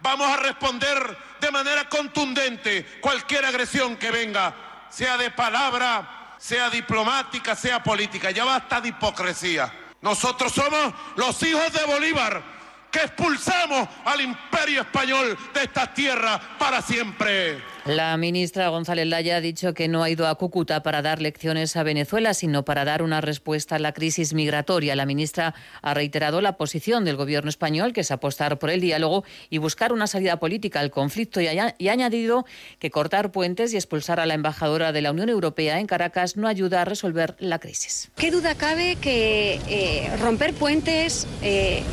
Vamos 0.00 0.28
a 0.28 0.36
responder 0.36 1.18
de 1.40 1.50
manera 1.50 1.88
contundente 1.88 2.98
cualquier 3.00 3.44
agresión 3.44 3.96
que 3.96 4.12
venga, 4.12 4.54
sea 4.90 5.16
de 5.16 5.32
palabra, 5.32 6.36
sea 6.38 6.70
diplomática, 6.70 7.56
sea 7.56 7.82
política. 7.82 8.30
Ya 8.30 8.44
basta 8.44 8.80
de 8.80 8.90
hipocresía. 8.90 9.72
Nosotros 10.02 10.52
somos 10.52 10.94
los 11.16 11.42
hijos 11.42 11.72
de 11.72 11.84
Bolívar 11.84 12.55
que 12.96 13.04
expulsamos 13.04 13.88
al 14.06 14.22
imperio 14.22 14.80
español 14.80 15.36
de 15.52 15.64
estas 15.64 15.92
tierras 15.92 16.40
para 16.58 16.80
siempre. 16.80 17.58
La 17.84 18.16
ministra 18.16 18.68
González 18.68 19.06
Laya 19.06 19.36
ha 19.36 19.40
dicho 19.40 19.74
que 19.74 19.86
no 19.86 20.02
ha 20.02 20.08
ido 20.08 20.26
a 20.26 20.34
Cúcuta 20.36 20.82
para 20.82 21.02
dar 21.02 21.20
lecciones 21.20 21.76
a 21.76 21.82
Venezuela, 21.82 22.32
sino 22.32 22.64
para 22.64 22.86
dar 22.86 23.02
una 23.02 23.20
respuesta 23.20 23.76
a 23.76 23.78
la 23.78 23.92
crisis 23.92 24.32
migratoria. 24.32 24.96
La 24.96 25.04
ministra 25.04 25.54
ha 25.82 25.94
reiterado 25.94 26.40
la 26.40 26.56
posición 26.56 27.04
del 27.04 27.16
gobierno 27.16 27.50
español, 27.50 27.92
que 27.92 28.00
es 28.00 28.10
apostar 28.10 28.58
por 28.58 28.70
el 28.70 28.80
diálogo 28.80 29.24
y 29.50 29.58
buscar 29.58 29.92
una 29.92 30.06
salida 30.06 30.38
política 30.38 30.80
al 30.80 30.90
conflicto, 30.90 31.40
y 31.40 31.48
ha, 31.48 31.74
y 31.78 31.88
ha 31.88 31.92
añadido 31.92 32.46
que 32.78 32.90
cortar 32.90 33.30
puentes 33.30 33.74
y 33.74 33.76
expulsar 33.76 34.20
a 34.20 34.26
la 34.26 34.34
embajadora 34.34 34.92
de 34.92 35.02
la 35.02 35.10
Unión 35.12 35.28
Europea 35.28 35.80
en 35.80 35.86
Caracas 35.86 36.36
no 36.38 36.48
ayuda 36.48 36.82
a 36.82 36.84
resolver 36.86 37.36
la 37.40 37.58
crisis. 37.58 38.10
¿Qué 38.16 38.30
duda 38.30 38.54
cabe 38.54 38.96
que 38.96 39.60
eh, 39.68 40.16
romper 40.22 40.54
puentes... 40.54 41.28
Eh, 41.42 41.84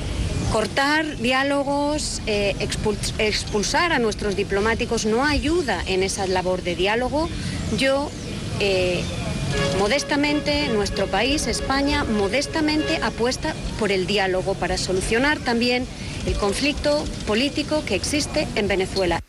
Cortar 0.54 1.18
diálogos, 1.18 2.22
eh, 2.28 2.56
expulsar 3.18 3.92
a 3.92 3.98
nuestros 3.98 4.36
diplomáticos 4.36 5.08
no 5.08 5.26
ayuda 5.26 5.82
en 5.88 6.04
esa 6.04 6.28
labor 6.28 6.62
de 6.62 6.76
diálogo. 6.76 7.28
Yo, 7.76 8.12
eh, 8.60 9.02
modestamente, 9.80 10.68
nuestro 10.68 11.08
país, 11.08 11.48
España, 11.48 12.04
modestamente 12.04 12.98
apuesta 13.02 13.56
por 13.80 13.92
el 13.92 14.06
diálogo 14.06 14.54
para 14.54 14.78
solucionar 14.78 15.40
también 15.40 15.88
el 16.28 16.36
conflicto 16.36 17.04
político 17.26 17.84
que 17.84 17.96
existe 17.96 18.48
en 18.54 18.68
Venezuela. 18.68 19.24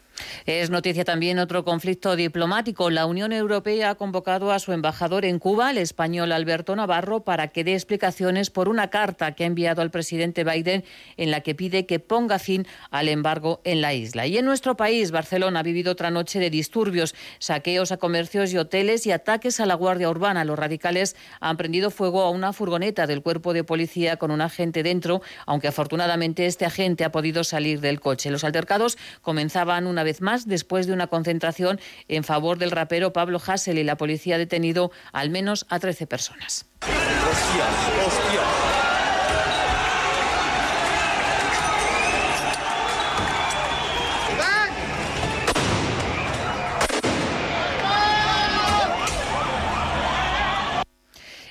Es 0.47 0.71
noticia 0.71 1.05
también 1.05 1.39
otro 1.39 1.65
conflicto 1.65 2.17
diplomático. 2.17 2.91
La 2.91 3.07
Unión 3.07 3.33
Europea 3.33 3.91
ha 3.91 3.95
convocado 3.95 4.53
a 4.53 4.59
su 4.59 4.73
embajador 4.73 5.25
en 5.25 5.39
Cuba, 5.39 5.71
el 5.71 5.79
español 5.79 6.33
Alberto 6.33 6.77
Navarro, 6.77 7.25
para 7.25 7.49
que 7.49 7.65
dé 7.65 7.75
explicaciones 7.75 8.51
por 8.51 8.69
una 8.69 8.91
carta 8.91 9.33
que 9.35 9.45
ha 9.45 9.47
enviado 9.47 9.83
al 9.83 9.91
presidente 9.91 10.45
Biden 10.45 10.85
en 11.17 11.31
la 11.31 11.41
que 11.41 11.55
pide 11.55 11.87
que 11.87 11.99
ponga 12.01 12.39
fin 12.39 12.67
al 12.91 13.09
embargo 13.09 13.61
en 13.65 13.81
la 13.81 13.95
isla. 13.95 14.27
Y 14.27 14.39
en 14.39 14.45
nuestro 14.45 14.77
país, 14.77 15.11
Barcelona 15.11 15.61
ha 15.61 15.63
vivido 15.63 15.93
otra 15.93 16.11
noche 16.11 16.39
de 16.39 16.51
disturbios, 16.51 17.15
saqueos 17.39 17.93
a 17.93 17.97
comercios 17.97 18.53
y 18.53 18.59
hoteles 18.59 19.07
y 19.07 19.13
ataques 19.13 19.61
a 19.61 19.67
la 19.67 19.75
Guardia 19.75 20.11
Urbana. 20.11 20.45
Los 20.45 20.59
radicales 20.59 21.17
han 21.41 21.57
prendido 21.57 21.91
fuego 21.91 22.23
a 22.23 22.31
una 22.31 22.53
furgoneta 22.53 23.07
del 23.07 23.23
cuerpo 23.23 23.53
de 23.53 23.65
policía 23.65 24.17
con 24.17 24.31
un 24.31 24.41
agente 24.41 24.83
dentro, 24.83 25.23
aunque 25.47 25.69
afortunadamente 25.69 26.47
este 26.47 26.65
agente 26.65 27.05
ha 27.05 27.13
podido 27.13 27.45
salir 27.45 27.81
del 27.81 28.01
coche. 28.01 28.31
Los 28.31 28.45
altercados 28.45 28.99
comenzaban 29.23 29.87
una 29.87 30.03
vez 30.03 30.14
más 30.21 30.47
después 30.47 30.87
de 30.87 30.93
una 30.93 31.07
concentración 31.07 31.81
en 32.09 32.25
favor 32.25 32.59
del 32.59 32.71
rapero 32.71 33.13
Pablo 33.13 33.41
Hassel 33.45 33.79
y 33.79 33.85
la 33.85 33.97
policía 33.97 34.37
ha 34.37 34.39
detenido 34.39 34.91
al 35.13 35.31
menos 35.31 35.67
a 35.69 35.79
13 35.79 36.07
personas. 36.07 36.67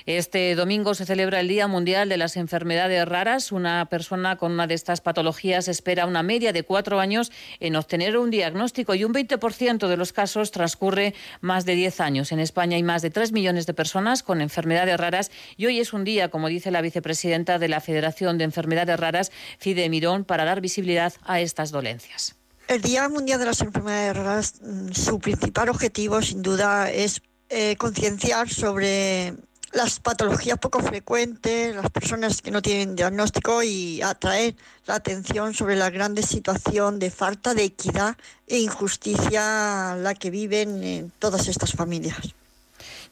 Este 0.06 0.54
domingo 0.54 0.92
se 0.92 1.06
celebra 1.06 1.40
el 1.40 1.48
Día 1.48 1.66
Mundial 1.66 2.10
de 2.10 2.18
las 2.18 2.36
Enfermedades 2.36 3.08
Raras. 3.08 3.52
Una 3.52 3.86
persona 3.86 4.36
con 4.36 4.52
una 4.52 4.66
de 4.66 4.74
estas 4.74 5.00
patologías 5.00 5.66
espera 5.66 6.04
una 6.04 6.22
media 6.22 6.52
de 6.52 6.62
cuatro 6.62 7.00
años 7.00 7.32
en 7.58 7.74
obtener 7.74 8.18
un 8.18 8.30
diagnóstico 8.30 8.94
y 8.94 9.04
un 9.04 9.14
20% 9.14 9.88
de 9.88 9.96
los 9.96 10.12
casos 10.12 10.50
transcurre 10.50 11.14
más 11.40 11.64
de 11.64 11.74
10 11.74 12.00
años. 12.00 12.32
En 12.32 12.38
España 12.38 12.76
hay 12.76 12.82
más 12.82 13.00
de 13.00 13.08
3 13.08 13.32
millones 13.32 13.64
de 13.64 13.72
personas 13.72 14.22
con 14.22 14.42
enfermedades 14.42 15.00
raras 15.00 15.30
y 15.56 15.64
hoy 15.64 15.80
es 15.80 15.94
un 15.94 16.04
día, 16.04 16.28
como 16.28 16.48
dice 16.48 16.70
la 16.70 16.82
vicepresidenta 16.82 17.58
de 17.58 17.68
la 17.68 17.80
Federación 17.80 18.36
de 18.36 18.44
Enfermedades 18.44 19.00
Raras, 19.00 19.32
Fide 19.58 19.88
Mirón, 19.88 20.26
para 20.26 20.44
dar 20.44 20.60
visibilidad 20.60 21.14
a 21.22 21.40
estas 21.40 21.70
dolencias. 21.70 22.36
El 22.68 22.82
Día 22.82 23.08
Mundial 23.08 23.38
de 23.38 23.46
las 23.46 23.62
Enfermedades 23.62 24.16
Raras, 24.18 24.54
mm, 24.60 24.92
su 24.92 25.18
principal 25.18 25.70
objetivo, 25.70 26.20
sin 26.20 26.42
duda, 26.42 26.90
es 26.90 27.22
eh, 27.48 27.76
concienciar 27.76 28.48
sobre 28.50 29.34
las 29.74 29.98
patologías 30.00 30.58
poco 30.58 30.80
frecuentes, 30.80 31.74
las 31.74 31.90
personas 31.90 32.40
que 32.42 32.50
no 32.50 32.62
tienen 32.62 32.96
diagnóstico 32.96 33.62
y 33.62 34.00
atraer 34.02 34.54
la 34.86 34.94
atención 34.94 35.52
sobre 35.52 35.76
la 35.76 35.90
grande 35.90 36.22
situación 36.22 36.98
de 36.98 37.10
falta 37.10 37.54
de 37.54 37.64
equidad 37.64 38.16
e 38.46 38.58
injusticia 38.58 39.96
la 39.96 40.14
que 40.14 40.30
viven 40.30 40.82
en 40.84 41.10
todas 41.18 41.48
estas 41.48 41.72
familias. 41.72 42.34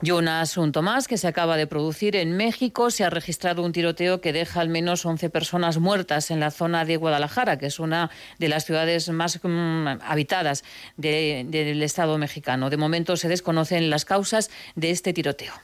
Y 0.05 0.11
un 0.11 0.27
asunto 0.27 0.83
más 0.83 1.07
que 1.07 1.17
se 1.17 1.29
acaba 1.29 1.57
de 1.57 1.69
producir 1.69 2.17
en 2.17 2.37
México. 2.37 2.91
Se 2.91 3.05
ha 3.05 3.11
registrado 3.11 3.63
un 3.63 3.71
tiroteo 3.71 4.21
que 4.21 4.33
deja 4.33 4.61
al 4.61 4.69
menos 4.69 5.07
11 5.07 5.31
personas 5.31 5.79
muertas 5.79 6.33
en 6.33 6.41
la 6.41 6.51
zona 6.51 6.85
de 6.85 6.97
Guadalajara, 6.97 7.57
que 7.57 7.67
es 7.67 7.79
una 7.79 8.11
de 8.41 8.49
las 8.49 8.65
ciudades 8.65 9.09
más 9.11 9.39
mm, 9.41 9.87
habitadas 10.03 10.65
de, 10.97 11.47
del 11.49 11.83
Estado 11.85 12.19
mexicano. 12.19 12.69
De 12.69 12.77
momento 12.77 13.17
se 13.17 13.29
desconocen 13.29 13.91
las 13.91 14.05
causas 14.05 14.51
de 14.75 14.91
este 14.91 15.13
tiroteo. 15.13 15.55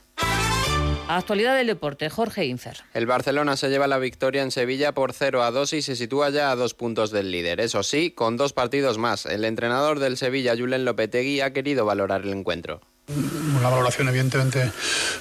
Actualidad 1.10 1.56
del 1.56 1.68
deporte, 1.68 2.10
Jorge 2.10 2.44
Infer. 2.44 2.84
El 2.92 3.06
Barcelona 3.06 3.56
se 3.56 3.70
lleva 3.70 3.86
la 3.86 3.98
victoria 3.98 4.42
en 4.42 4.50
Sevilla 4.50 4.92
por 4.92 5.14
0 5.14 5.42
a 5.42 5.50
2 5.50 5.72
y 5.72 5.82
se 5.82 5.96
sitúa 5.96 6.28
ya 6.28 6.50
a 6.50 6.56
dos 6.56 6.74
puntos 6.74 7.10
del 7.10 7.30
líder. 7.30 7.60
Eso 7.60 7.82
sí, 7.82 8.10
con 8.10 8.36
dos 8.36 8.52
partidos 8.52 8.98
más. 8.98 9.24
El 9.24 9.46
entrenador 9.46 10.00
del 10.00 10.18
Sevilla, 10.18 10.54
Julen 10.54 10.84
Lopetegui, 10.84 11.40
ha 11.40 11.54
querido 11.54 11.86
valorar 11.86 12.22
el 12.22 12.34
encuentro. 12.34 12.82
La 13.62 13.70
valoración 13.70 14.08
evidentemente 14.08 14.70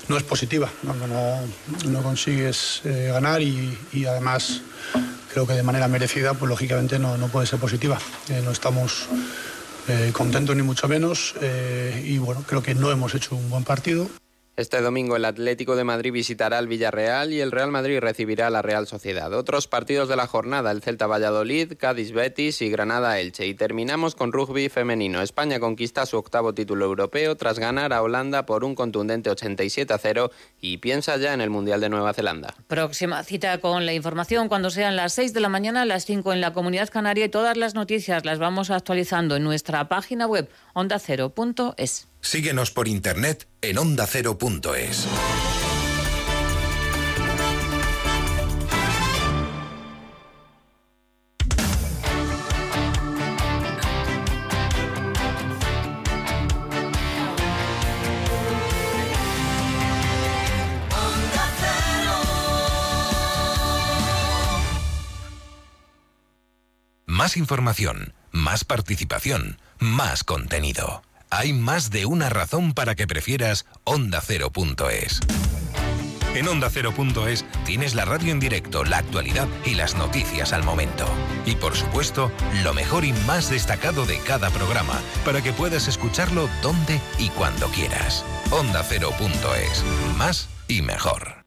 no 0.09 0.17
es 0.17 0.23
positiva, 0.23 0.69
cuando 0.83 1.07
no, 1.07 1.39
no 1.89 2.03
consigues 2.03 2.81
eh, 2.83 3.09
ganar 3.13 3.41
y, 3.41 3.77
y, 3.93 4.03
además 4.03 4.61
creo 5.31 5.47
que 5.47 5.53
de 5.53 5.63
manera 5.63 5.87
merecida, 5.87 6.33
pues 6.33 6.49
lógicamente 6.49 6.99
no, 6.99 7.17
no 7.17 7.29
puede 7.29 7.47
ser 7.47 7.59
positiva. 7.59 7.97
Eh, 8.29 8.41
no 8.43 8.51
estamos 8.51 9.07
eh, 9.87 10.09
contento 10.11 10.53
ni 10.53 10.63
mucho 10.63 10.89
menos 10.89 11.33
y 12.03 12.17
bueno, 12.17 12.43
creo 12.45 12.61
que 12.61 12.75
no 12.75 12.91
hemos 12.91 13.15
hecho 13.15 13.37
un 13.37 13.49
buen 13.49 13.63
partido. 13.63 14.09
Este 14.57 14.81
domingo 14.81 15.15
el 15.15 15.25
Atlético 15.25 15.75
de 15.75 15.83
Madrid 15.83 16.11
visitará 16.11 16.57
al 16.57 16.67
Villarreal 16.67 17.31
y 17.31 17.41
el 17.41 17.51
Real 17.51 17.69
Madrid 17.69 17.99
recibirá 17.99 18.47
a 18.47 18.49
la 18.49 18.63
Real 18.63 18.87
Sociedad. 18.87 19.31
Otros 19.33 19.67
partidos 19.67 20.09
de 20.09 20.15
la 20.15 20.25
jornada, 20.25 20.71
el 20.71 20.81
Celta 20.81 21.05
Valladolid, 21.05 21.73
Cádiz 21.77 22.11
Betis 22.11 22.63
y 22.63 22.71
Granada 22.71 23.19
Elche. 23.19 23.45
Y 23.45 23.53
terminamos 23.53 24.15
con 24.15 24.31
rugby 24.31 24.69
femenino. 24.69 25.21
España 25.21 25.59
conquista 25.59 26.07
su 26.07 26.17
octavo 26.17 26.55
título 26.55 26.85
europeo 26.85 27.35
tras 27.35 27.59
ganar 27.59 27.93
a 27.93 28.01
Holanda 28.01 28.47
por 28.47 28.63
un 28.63 28.73
contundente 28.73 29.29
87 29.29 29.93
a 29.93 29.99
0 29.99 30.31
y 30.59 30.77
piensa 30.77 31.17
ya 31.17 31.35
en 31.35 31.41
el 31.41 31.51
Mundial 31.51 31.79
de 31.79 31.89
Nueva 31.89 32.15
Zelanda. 32.15 32.55
Próxima 32.65 33.23
cita 33.23 33.59
con 33.59 33.85
la 33.85 33.93
información 33.93 34.47
cuando 34.49 34.71
sean 34.71 34.95
las 34.95 35.13
6 35.13 35.35
de 35.35 35.39
la 35.39 35.49
mañana, 35.49 35.85
las 35.85 36.05
5 36.05 36.33
en 36.33 36.41
la 36.41 36.53
Comunidad 36.53 36.89
Canaria 36.89 37.25
y 37.25 37.29
todas 37.29 37.57
las 37.57 37.75
noticias 37.75 38.25
las 38.25 38.39
vamos 38.39 38.71
actualizando 38.71 39.35
en 39.35 39.43
nuestra 39.43 39.87
página 39.87 40.25
web 40.25 40.49
ondacero.es. 40.73 42.06
Síguenos 42.21 42.71
por 42.71 42.87
internet 42.87 43.47
en 43.61 43.77
ondacero.es. 43.77 45.07
Más 67.05 67.35
información, 67.35 68.13
más 68.31 68.63
participación, 68.63 69.59
más 69.79 70.23
contenido 70.23 71.01
hay 71.29 71.53
más 71.53 71.89
de 71.89 72.05
una 72.05 72.29
razón 72.29 72.73
para 72.73 72.95
que 72.95 73.07
prefieras 73.07 73.65
Onda 73.83 74.21
Cero.es. 74.21 75.19
En 76.35 76.47
Onda 76.47 76.69
Cero.es 76.69 77.45
tienes 77.65 77.95
la 77.95 78.05
radio 78.05 78.31
en 78.31 78.39
directo, 78.39 78.83
la 78.83 78.99
actualidad 78.99 79.47
y 79.65 79.73
las 79.73 79.95
noticias 79.95 80.53
al 80.53 80.63
momento. 80.63 81.05
Y 81.45 81.55
por 81.55 81.75
supuesto, 81.75 82.31
lo 82.63 82.73
mejor 82.73 83.05
y 83.05 83.13
más 83.25 83.49
destacado 83.49 84.05
de 84.05 84.19
cada 84.19 84.51
programa, 84.51 85.01
para 85.25 85.41
que 85.41 85.53
puedas 85.53 85.87
escucharlo 85.87 86.47
donde 86.61 87.01
y 87.17 87.29
cuando 87.29 87.67
quieras. 87.69 88.23
Onda 88.51 88.83
Cero.es. 88.83 89.83
Más 90.17 90.47
y 90.67 90.81
mejor. 90.83 91.46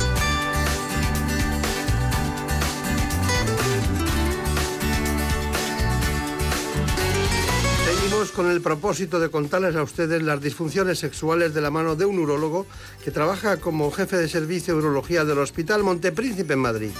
Con 8.31 8.49
el 8.49 8.61
propósito 8.61 9.19
de 9.19 9.29
contarles 9.29 9.75
a 9.75 9.83
ustedes 9.83 10.21
las 10.21 10.41
disfunciones 10.41 10.99
sexuales 10.99 11.53
de 11.53 11.61
la 11.61 11.71
mano 11.71 11.95
de 11.95 12.05
un 12.05 12.19
urólogo 12.19 12.65
que 13.03 13.11
trabaja 13.11 13.57
como 13.57 13.91
jefe 13.91 14.17
de 14.17 14.27
servicio 14.27 14.73
de 14.73 14.79
urología 14.81 15.25
del 15.25 15.39
Hospital 15.39 15.83
Montepríncipe 15.83 16.53
en 16.53 16.59
Madrid. 16.59 16.91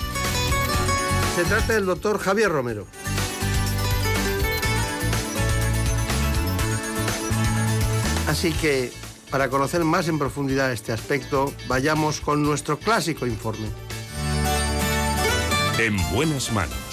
Se 1.36 1.44
trata 1.44 1.74
del 1.74 1.86
doctor 1.86 2.20
Javier 2.20 2.52
Romero. 2.52 2.86
Así 8.28 8.52
que, 8.54 8.92
para 9.30 9.50
conocer 9.50 9.84
más 9.84 10.08
en 10.08 10.20
profundidad 10.20 10.72
este 10.72 10.92
aspecto, 10.92 11.54
vayamos 11.68 12.22
con 12.22 12.44
nuestro 12.44 12.78
clásico 12.78 13.26
informe. 13.26 13.68
En 15.80 15.98
buenas 16.14 16.52
manos. 16.52 16.91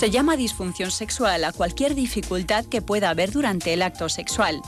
Se 0.00 0.10
llama 0.10 0.38
disfunción 0.38 0.90
sexual 0.90 1.44
a 1.44 1.52
cualquier 1.52 1.94
dificultad 1.94 2.64
que 2.64 2.80
pueda 2.80 3.10
haber 3.10 3.32
durante 3.32 3.74
el 3.74 3.82
acto 3.82 4.08
sexual. 4.08 4.62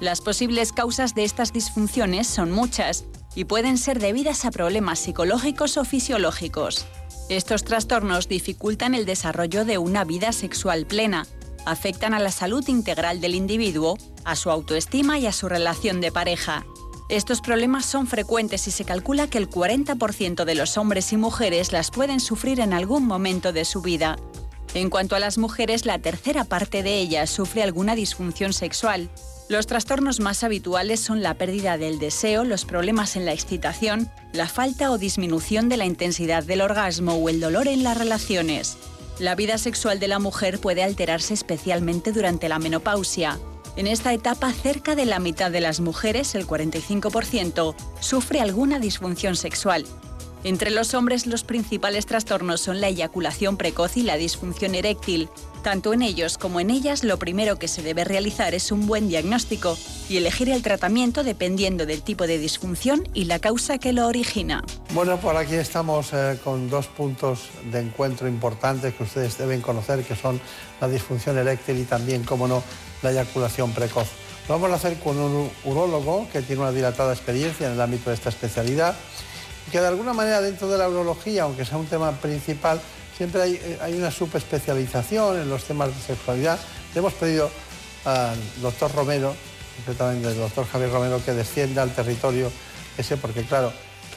Las 0.00 0.22
posibles 0.22 0.72
causas 0.72 1.14
de 1.14 1.24
estas 1.24 1.52
disfunciones 1.52 2.26
son 2.26 2.50
muchas 2.50 3.04
y 3.34 3.44
pueden 3.44 3.76
ser 3.76 3.98
debidas 3.98 4.46
a 4.46 4.50
problemas 4.50 4.98
psicológicos 4.98 5.76
o 5.76 5.84
fisiológicos. 5.84 6.86
Estos 7.28 7.64
trastornos 7.64 8.28
dificultan 8.28 8.94
el 8.94 9.04
desarrollo 9.04 9.66
de 9.66 9.76
una 9.76 10.04
vida 10.04 10.32
sexual 10.32 10.86
plena, 10.86 11.26
afectan 11.66 12.14
a 12.14 12.18
la 12.18 12.32
salud 12.32 12.66
integral 12.66 13.20
del 13.20 13.34
individuo, 13.34 13.98
a 14.24 14.36
su 14.36 14.50
autoestima 14.50 15.18
y 15.18 15.26
a 15.26 15.32
su 15.32 15.50
relación 15.50 16.00
de 16.00 16.12
pareja. 16.12 16.64
Estos 17.10 17.42
problemas 17.42 17.84
son 17.84 18.06
frecuentes 18.06 18.66
y 18.66 18.70
se 18.70 18.86
calcula 18.86 19.28
que 19.28 19.36
el 19.36 19.50
40% 19.50 20.46
de 20.46 20.54
los 20.54 20.78
hombres 20.78 21.12
y 21.12 21.18
mujeres 21.18 21.72
las 21.72 21.90
pueden 21.90 22.20
sufrir 22.20 22.60
en 22.60 22.72
algún 22.72 23.06
momento 23.06 23.52
de 23.52 23.66
su 23.66 23.82
vida. 23.82 24.16
En 24.74 24.90
cuanto 24.90 25.16
a 25.16 25.18
las 25.18 25.38
mujeres, 25.38 25.86
la 25.86 25.98
tercera 25.98 26.44
parte 26.44 26.82
de 26.82 26.98
ellas 26.98 27.30
sufre 27.30 27.62
alguna 27.62 27.94
disfunción 27.94 28.52
sexual. 28.52 29.08
Los 29.48 29.66
trastornos 29.66 30.20
más 30.20 30.44
habituales 30.44 31.00
son 31.00 31.22
la 31.22 31.34
pérdida 31.34 31.78
del 31.78 31.98
deseo, 31.98 32.44
los 32.44 32.66
problemas 32.66 33.16
en 33.16 33.24
la 33.24 33.32
excitación, 33.32 34.10
la 34.32 34.46
falta 34.46 34.90
o 34.90 34.98
disminución 34.98 35.70
de 35.70 35.78
la 35.78 35.86
intensidad 35.86 36.44
del 36.44 36.60
orgasmo 36.60 37.14
o 37.14 37.30
el 37.30 37.40
dolor 37.40 37.66
en 37.66 37.82
las 37.82 37.96
relaciones. 37.96 38.76
La 39.18 39.34
vida 39.34 39.56
sexual 39.56 40.00
de 40.00 40.08
la 40.08 40.18
mujer 40.18 40.60
puede 40.60 40.82
alterarse 40.82 41.32
especialmente 41.32 42.12
durante 42.12 42.50
la 42.50 42.58
menopausia. 42.58 43.38
En 43.76 43.86
esta 43.86 44.12
etapa, 44.12 44.52
cerca 44.52 44.94
de 44.94 45.06
la 45.06 45.18
mitad 45.18 45.50
de 45.50 45.60
las 45.60 45.80
mujeres, 45.80 46.34
el 46.34 46.46
45%, 46.46 47.74
sufre 48.00 48.40
alguna 48.40 48.78
disfunción 48.78 49.34
sexual, 49.34 49.86
entre 50.44 50.70
los 50.70 50.94
hombres 50.94 51.26
los 51.26 51.44
principales 51.44 52.06
trastornos 52.06 52.60
son 52.60 52.80
la 52.80 52.88
eyaculación 52.88 53.56
precoz 53.56 53.96
y 53.96 54.02
la 54.02 54.16
disfunción 54.16 54.74
eréctil. 54.74 55.28
Tanto 55.62 55.92
en 55.92 56.02
ellos 56.02 56.38
como 56.38 56.60
en 56.60 56.70
ellas 56.70 57.02
lo 57.02 57.18
primero 57.18 57.58
que 57.58 57.68
se 57.68 57.82
debe 57.82 58.04
realizar 58.04 58.54
es 58.54 58.70
un 58.70 58.86
buen 58.86 59.08
diagnóstico 59.08 59.76
y 60.08 60.16
elegir 60.16 60.48
el 60.48 60.62
tratamiento 60.62 61.24
dependiendo 61.24 61.84
del 61.84 62.02
tipo 62.02 62.26
de 62.26 62.38
disfunción 62.38 63.06
y 63.12 63.24
la 63.24 63.40
causa 63.40 63.78
que 63.78 63.92
lo 63.92 64.06
origina. 64.06 64.62
Bueno, 64.94 65.18
por 65.18 65.36
aquí 65.36 65.54
estamos 65.54 66.12
eh, 66.12 66.38
con 66.44 66.70
dos 66.70 66.86
puntos 66.86 67.48
de 67.70 67.80
encuentro 67.80 68.28
importantes 68.28 68.94
que 68.94 69.02
ustedes 69.02 69.36
deben 69.36 69.60
conocer, 69.60 70.04
que 70.04 70.14
son 70.14 70.40
la 70.80 70.88
disfunción 70.88 71.36
eréctil 71.36 71.78
y 71.78 71.84
también, 71.84 72.22
como 72.22 72.46
no, 72.46 72.62
la 73.02 73.10
eyaculación 73.10 73.72
precoz. 73.72 74.08
Lo 74.48 74.54
vamos 74.54 74.70
a 74.70 74.74
hacer 74.76 74.98
con 75.00 75.18
un 75.18 75.50
urólogo 75.64 76.26
que 76.32 76.40
tiene 76.40 76.62
una 76.62 76.72
dilatada 76.72 77.12
experiencia 77.12 77.66
en 77.66 77.74
el 77.74 77.80
ámbito 77.80 78.08
de 78.08 78.16
esta 78.16 78.30
especialidad 78.30 78.96
que 79.68 79.80
de 79.80 79.86
alguna 79.86 80.12
manera 80.12 80.40
dentro 80.40 80.68
de 80.68 80.78
la 80.78 80.88
urología, 80.88 81.44
aunque 81.44 81.64
sea 81.64 81.78
un 81.78 81.86
tema 81.86 82.12
principal, 82.12 82.80
siempre 83.16 83.42
hay, 83.42 83.60
eh, 83.62 83.94
una 83.96 84.10
subespecialización 84.10 85.40
en 85.40 85.48
los 85.48 85.64
temas 85.64 85.88
de 85.88 86.00
sexualidad. 86.00 86.58
Le 86.94 87.00
hemos 87.00 87.12
pedido 87.14 87.50
al 88.04 88.38
doctor 88.62 88.92
Romero, 88.94 89.34
concretamente 89.76 90.28
al 90.28 90.36
doctor 90.36 90.66
Javier 90.66 90.90
Romero, 90.90 91.20
que 91.24 91.32
descienda 91.32 91.82
al 91.82 91.92
territorio 91.92 92.50
ese, 92.96 93.16
porque 93.16 93.42
claro, 93.42 93.72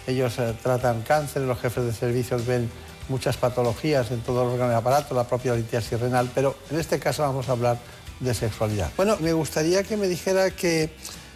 ellos 0.07 0.37
eh, 0.39 0.53
tratan 0.61 1.01
cáncer, 1.01 1.43
los 1.43 1.59
jefes 1.59 1.83
de 1.83 1.93
servicios 1.93 2.45
ven 2.45 2.69
muchas 3.09 3.37
patologías 3.37 4.11
en 4.11 4.21
todo 4.21 4.43
el 4.43 4.49
órgano 4.49 4.71
y 4.71 4.75
aparato, 4.75 5.13
la 5.13 5.27
propia 5.27 5.53
litiasis 5.53 5.99
renal, 5.99 6.29
pero 6.33 6.55
en 6.69 6.79
este 6.79 6.99
caso 6.99 7.23
vamos 7.23 7.49
a 7.49 7.53
hablar 7.53 7.77
de 8.19 8.33
sexualidad. 8.33 8.91
Bueno, 8.95 9.17
me 9.19 9.33
gustaría 9.33 9.83
que 9.83 9.97
me 9.97 10.07
dijera 10.07 10.51
que 10.51 10.93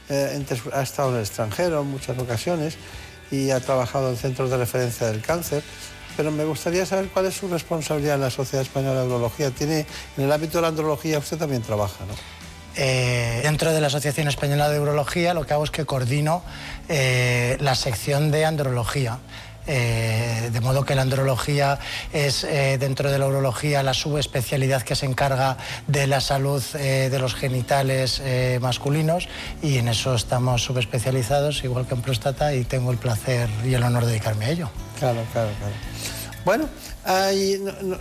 eh, 0.09 0.45
ha 0.73 0.81
estado 0.81 1.09
en 1.09 1.15
el 1.15 1.21
extranjero 1.21 1.81
en 1.81 1.87
muchas 1.87 2.17
ocasiones 2.17 2.77
y 3.31 3.51
ha 3.51 3.59
trabajado 3.59 4.09
en 4.09 4.17
centros 4.17 4.49
de 4.49 4.57
referencia 4.57 5.07
del 5.07 5.21
cáncer. 5.21 5.63
Pero 6.17 6.31
me 6.31 6.45
gustaría 6.45 6.85
saber 6.85 7.09
cuál 7.09 7.25
es 7.25 7.35
su 7.35 7.47
responsabilidad 7.47 8.15
en 8.15 8.21
la 8.21 8.29
Sociedad 8.29 8.63
Española 8.63 9.01
de 9.01 9.07
Urología. 9.07 9.51
Tiene, 9.51 9.85
en 10.17 10.23
el 10.23 10.31
ámbito 10.31 10.57
de 10.57 10.61
la 10.61 10.69
andrología 10.69 11.19
usted 11.19 11.37
también 11.37 11.61
trabaja, 11.61 12.05
¿no? 12.05 12.13
Eh, 12.77 13.39
dentro 13.43 13.71
de 13.71 13.79
la 13.79 13.87
Asociación 13.87 14.27
Española 14.27 14.69
de 14.69 14.81
Urología 14.81 15.33
lo 15.33 15.45
que 15.45 15.53
hago 15.53 15.63
es 15.63 15.71
que 15.71 15.85
coordino 15.85 16.43
eh, 16.89 17.57
la 17.61 17.73
sección 17.73 18.31
de 18.31 18.45
andrología. 18.45 19.19
Eh, 19.67 20.49
de 20.51 20.61
modo 20.61 20.85
que 20.85 20.95
la 20.95 21.01
andrología 21.01 21.79
es 22.13 22.43
eh, 22.43 22.77
dentro 22.79 23.11
de 23.11 23.17
la 23.17 23.27
urología 23.27 23.81
la 23.83 23.93
subespecialidad 23.93 24.83
que 24.83 24.95
se 24.95 25.05
encarga 25.05 25.57
de 25.87 26.07
la 26.07 26.21
salud 26.21 26.63
eh, 26.75 27.09
de 27.09 27.19
los 27.19 27.35
genitales 27.35 28.21
masculinos 28.61 29.27
y 29.61 29.77
en 29.77 29.87
eso 29.87 30.15
estamos 30.15 30.63
subespecializados, 30.63 31.63
igual 31.63 31.87
que 31.87 31.95
en 31.95 32.01
próstata, 32.01 32.53
y 32.53 32.63
tengo 32.63 32.91
el 32.91 32.97
placer 32.97 33.49
y 33.63 33.73
el 33.73 33.83
honor 33.83 34.05
de 34.05 34.11
dedicarme 34.11 34.45
a 34.45 34.49
ello. 34.49 34.69
Claro, 34.99 35.21
claro, 35.33 35.49
claro. 35.59 35.73
Bueno, 36.45 36.69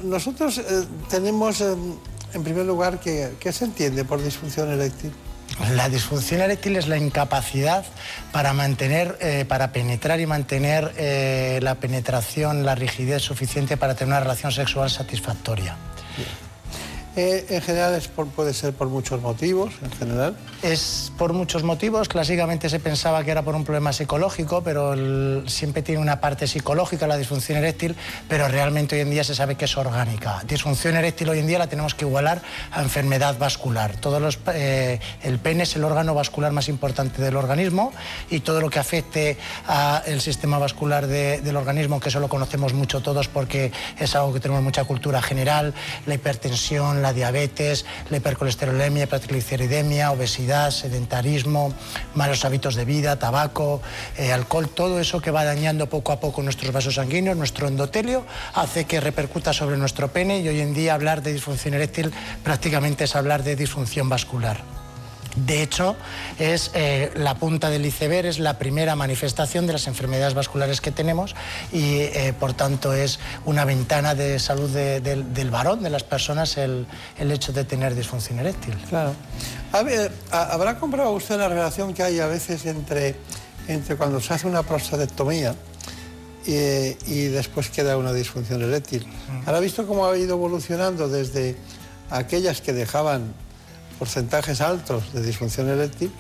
nosotros 0.03 0.61
tenemos 1.09 1.63
en 2.35 2.43
primer 2.43 2.67
lugar, 2.67 2.99
¿qué, 2.99 3.53
se 3.53 3.65
entiende 3.65 4.05
por 4.05 4.23
disfunción 4.23 4.71
eréctil? 4.71 5.13
La 5.73 5.89
disfunción 5.89 6.41
eréctil 6.41 6.77
es 6.77 6.89
la 6.89 6.97
incapacidad 6.97 7.85
para 8.33 8.53
mantener, 8.53 9.17
eh, 9.21 9.45
para 9.47 9.73
penetrar 9.73 10.21
y 10.21 10.27
mantener 10.27 10.93
eh, 10.97 11.61
la 11.63 11.77
penetración, 11.77 12.67
la 12.67 12.75
rigidez 12.75 13.23
suficiente 13.23 13.77
para 13.77 13.95
tener 13.95 14.09
una 14.09 14.21
relación 14.21 14.53
sexual 14.53 14.91
satisfactoria. 14.91 15.77
Eh, 17.17 17.47
en 17.49 17.63
general 17.63 18.03
puede 18.35 18.53
ser 18.53 18.73
por 18.73 18.89
muchos 18.89 19.21
motivos, 19.21 19.73
en 19.83 19.91
general. 19.93 20.37
Es 20.63 21.13
por 21.17 21.33
muchos 21.33 21.63
motivos. 21.63 22.09
Clásicamente 22.09 22.69
se 22.69 22.81
pensaba 22.81 23.23
que 23.23 23.31
era 23.31 23.43
por 23.43 23.55
un 23.55 23.65
problema 23.65 23.93
psicológico, 23.93 24.63
pero 24.63 24.95
siempre 25.49 25.83
tiene 25.83 26.01
una 26.01 26.21
parte 26.21 26.49
psicológica 26.49 27.07
la 27.07 27.17
disfunción 27.17 27.59
eréctil, 27.59 27.95
pero 28.29 28.49
realmente 28.49 28.97
hoy 28.97 29.03
en 29.03 29.11
día 29.11 29.23
se 29.23 29.35
sabe 29.35 29.55
que 29.55 29.67
es 29.67 29.77
orgánica. 29.77 30.43
Disfunción 30.49 30.97
eréctil 30.97 31.29
hoy 31.29 31.39
en 31.39 31.47
día 31.47 31.59
la 31.59 31.69
tenemos 31.69 31.95
que 31.95 32.05
igualar 32.05 32.43
a 32.73 32.83
enfermedad 32.83 33.39
vascular. 33.39 33.97
Todos 33.97 34.21
los, 34.21 34.39
eh, 34.53 34.99
el 35.23 35.39
pene 35.39 35.63
es 35.63 35.77
el 35.77 35.85
órgano 35.85 36.15
vascular 36.15 36.51
más 36.51 36.69
importante 36.69 37.23
del 37.23 37.37
organismo 37.37 37.93
y 38.29 38.41
todo 38.41 38.61
lo 38.61 38.71
que 38.71 38.81
afecte 38.81 39.39
al 39.67 40.21
sistema 40.21 40.59
vascular 40.59 41.07
del 41.07 41.57
organismo, 41.57 42.01
que 42.01 42.09
eso 42.09 42.19
lo 42.19 42.29
conocemos 42.29 42.73
mucho 42.73 43.01
todos 43.01 43.29
porque 43.29 43.71
es 43.99 44.17
algo 44.17 44.33
que 44.33 44.41
tenemos 44.41 44.63
mucha 44.63 44.85
cultura 44.85 45.23
general, 45.23 45.75
la 46.07 46.15
hipertensión, 46.15 47.04
la 47.05 47.13
diabetes, 47.13 47.85
la 48.11 48.17
hipercolesterolemia, 48.17 49.05
hipertrigliceridemia, 49.05 50.11
obesidad, 50.11 50.73
sedentarismo, 50.73 51.73
malos 52.15 52.45
hábitos 52.45 52.75
de 52.75 52.85
vida, 52.85 53.19
tabaco, 53.19 53.81
eh, 54.17 54.33
alcohol, 54.33 54.69
todo 54.69 54.99
eso 54.99 55.21
que 55.21 55.31
va 55.31 55.45
dañando 55.45 55.89
poco 55.89 56.11
a 56.11 56.19
poco 56.19 56.43
nuestros 56.43 56.73
vasos 56.73 56.97
sanguíneos, 56.97 57.37
nuestro 57.37 57.69
endotelio, 57.69 58.25
hace 58.55 58.87
que 58.87 59.01
repercuta 59.01 59.53
sobre 59.53 59.77
nuestro 59.77 60.09
pene 60.09 60.41
y 60.41 60.49
hoy 60.49 60.61
en 60.61 60.75
día 60.75 60.95
hablar 60.95 61.23
de 61.23 61.33
disfunción 61.35 61.75
eréctil 61.75 62.13
prácticamente 62.43 63.05
es 63.05 63.15
hablar 63.15 63.45
de 63.45 63.55
disfunción 63.55 64.09
vascular. 64.09 64.84
De 65.37 65.63
hecho, 65.63 65.97
es 66.39 66.71
eh, 66.75 67.11
la 67.17 67.35
punta 67.35 67.69
del 67.69 67.85
iceberg, 67.85 68.27
es 68.27 68.39
la 68.39 68.57
primera 68.57 68.95
manifestación 68.95 69.67
de 69.67 69.73
las 69.73 69.89
enfermedades 69.89 70.35
vasculares 70.35 70.81
que 70.81 70.93
tenemos 70.93 71.35
y, 71.73 71.97
eh, 72.01 72.35
por 72.39 72.53
tanto, 72.53 72.93
es 72.93 73.19
una 73.45 73.65
ventana 73.65 74.15
de 74.15 74.39
salud 74.39 74.71
del 74.71 75.51
varón, 75.51 75.83
de 75.83 75.91
las 75.91 76.05
personas, 76.05 76.57
el, 76.57 76.87
hecho 77.19 77.53
de 77.53 77.65
tener 77.65 77.95
disfunción 77.97 78.39
eréctil. 78.39 78.77
Claro. 78.89 79.15
¿Habrá 80.31 80.79
comprado 80.79 81.11
usted 81.13 81.37
la 81.37 81.49
relación 81.49 81.95
que 81.95 82.05
hay 82.05 82.21
a 82.21 82.29
veces 82.29 82.65
entre, 82.67 83.17
entre 83.67 83.97
cuando 83.97 84.21
se 84.21 84.35
hace 84.35 84.47
una 84.47 84.63
prostatectomía 84.63 85.57
y, 86.47 87.25
después 87.25 87.71
queda 87.71 87.97
una 87.97 88.13
disfunción 88.13 88.63
eréctil? 88.63 89.05
¿Habrá 89.47 89.59
visto 89.59 89.85
cómo 89.85 90.07
ha 90.07 90.17
ido 90.17 90.35
evolucionando 90.35 91.09
desde 91.09 91.57
aquellas 92.11 92.61
que 92.61 92.73
dejaban 92.73 93.35
porcentajes 93.99 94.61
altos 94.61 95.13
de 95.13 95.23
disfunción 95.23 95.69
eréctil 95.69 96.11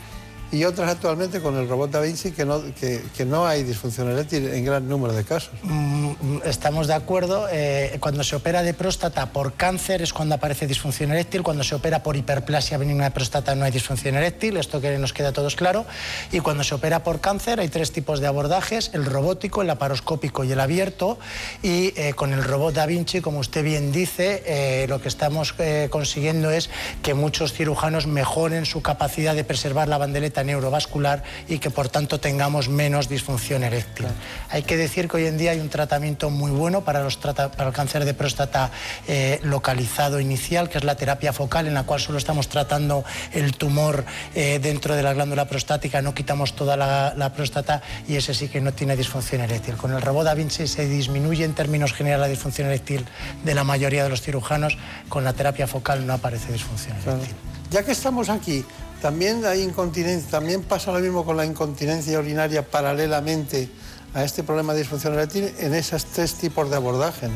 y 0.54 0.64
otras 0.64 0.88
actualmente 0.88 1.40
con 1.40 1.56
el 1.56 1.68
robot 1.68 1.90
Da 1.90 2.00
Vinci 2.00 2.30
que 2.30 2.44
no, 2.44 2.62
que, 2.80 3.24
no 3.24 3.44
hay 3.46 3.64
disfunción 3.64 4.08
eréctil 4.10 4.46
en 4.48 4.64
gran 4.64 4.88
número 4.88 5.12
de 5.12 5.24
casos. 5.24 5.50
Mm, 5.62 6.38
estamos 6.44 6.86
de 6.86 6.94
acuerdo. 6.94 7.48
Eh, 7.50 7.96
cuando 7.98 8.22
se 8.22 8.36
opera 8.36 8.62
de 8.62 8.72
próstata 8.72 9.32
por 9.32 9.54
cáncer 9.54 10.00
es 10.00 10.12
cuando 10.12 10.36
aparece 10.36 10.68
disfunción 10.68 11.10
eréctil. 11.10 11.42
Cuando 11.42 11.64
se 11.64 11.74
opera 11.74 12.04
por 12.04 12.16
hiperplasia 12.16 12.78
benigna 12.78 13.04
de 13.04 13.10
próstata 13.10 13.56
no 13.56 13.64
hay 13.64 13.72
disfunción 13.72 14.14
eréctil. 14.14 14.56
Esto 14.56 14.80
que 14.80 14.96
nos 14.96 15.12
queda 15.12 15.30
a 15.30 15.32
todos 15.32 15.56
claro. 15.56 15.86
Y 16.30 16.38
cuando 16.38 16.62
se 16.62 16.76
opera 16.76 17.02
por 17.02 17.20
cáncer 17.20 17.58
hay 17.58 17.68
tres 17.68 17.90
tipos 17.90 18.20
de 18.20 18.28
abordajes: 18.28 18.90
el 18.92 19.06
robótico, 19.06 19.60
el 19.60 19.66
laparoscópico 19.66 20.44
y 20.44 20.52
el 20.52 20.60
abierto. 20.60 21.18
Y 21.64 21.92
eh, 21.96 22.14
con 22.14 22.32
el 22.32 22.44
robot 22.44 22.74
Da 22.74 22.86
Vinci, 22.86 23.20
como 23.20 23.40
usted 23.40 23.64
bien 23.64 23.90
dice, 23.90 24.44
eh, 24.46 24.86
lo 24.88 25.00
que 25.00 25.08
estamos 25.08 25.54
consiguiendo 25.90 26.50
es 26.50 26.70
que 27.02 27.14
muchos 27.14 27.52
cirujanos 27.52 28.06
mejoren 28.06 28.66
su 28.66 28.82
capacidad 28.82 29.34
de 29.34 29.42
preservar 29.42 29.88
la 29.88 29.98
bandeleta 29.98 30.43
neurovascular 30.44 31.22
y 31.48 31.58
que 31.58 31.70
por 31.70 31.88
tanto 31.88 32.20
tengamos 32.20 32.68
menos 32.68 33.08
disfunción 33.08 33.64
eréctil. 33.64 34.06
Hay 34.50 34.62
que 34.62 34.76
decir 34.76 35.08
que 35.08 35.16
hoy 35.16 35.26
en 35.26 35.38
día 35.38 35.52
hay 35.52 35.60
un 35.60 35.68
tratamiento 35.68 36.30
muy 36.30 36.50
bueno 36.50 36.82
para, 36.82 37.02
los 37.02 37.16
para 37.16 37.66
el 37.66 37.72
cáncer 37.72 38.04
de 38.04 38.14
próstata 38.14 38.70
eh, 39.08 39.40
localizado 39.42 40.20
inicial, 40.20 40.68
que 40.68 40.78
es 40.78 40.84
la 40.84 40.96
terapia 40.96 41.32
focal, 41.32 41.66
en 41.66 41.74
la 41.74 41.84
cual 41.84 42.00
solo 42.00 42.18
estamos 42.18 42.48
tratando 42.48 43.04
el 43.32 43.56
tumor 43.56 44.04
eh, 44.34 44.58
dentro 44.62 44.94
de 44.94 45.02
la 45.02 45.12
glándula 45.12 45.46
prostática, 45.46 46.02
no 46.02 46.14
quitamos 46.14 46.54
toda 46.54 46.76
la, 46.76 47.14
la, 47.16 47.32
próstata 47.32 47.82
y 48.06 48.16
ese 48.16 48.34
sí 48.34 48.48
que 48.48 48.60
no 48.60 48.72
tiene 48.72 48.96
disfunción 48.96 49.40
eréctil. 49.40 49.76
Con 49.76 49.92
el 49.92 50.02
robot 50.02 50.24
Da 50.24 50.34
Vinci 50.34 50.66
se 50.66 50.86
disminuye 50.86 51.44
en 51.44 51.54
términos 51.54 51.92
generales 51.92 52.20
la 52.20 52.28
disfunción 52.28 52.68
eréctil 52.68 53.04
de 53.44 53.54
la 53.54 53.64
mayoría 53.64 54.04
de 54.04 54.10
los 54.10 54.22
cirujanos, 54.22 54.78
con 55.08 55.24
la 55.24 55.32
terapia 55.32 55.66
focal 55.66 56.06
no 56.06 56.12
aparece 56.12 56.52
disfunción 56.52 56.96
eréctil. 56.96 57.34
Ya 57.70 57.82
que 57.82 57.92
estamos 57.92 58.28
aquí, 58.28 58.64
también 59.04 59.44
hay 59.44 59.60
incontinencia, 59.60 60.30
también 60.30 60.62
pasa 60.62 60.90
lo 60.90 60.98
mismo 60.98 61.26
con 61.26 61.36
la 61.36 61.44
incontinencia 61.44 62.18
urinaria 62.18 62.66
paralelamente 62.66 63.68
a 64.14 64.24
este 64.24 64.42
problema 64.42 64.72
de 64.72 64.78
disfunción 64.78 65.12
eréctil 65.12 65.52
en 65.58 65.74
esos 65.74 66.06
tres 66.06 66.32
tipos 66.36 66.70
de 66.70 66.76
abordaje, 66.76 67.28
¿no? 67.28 67.34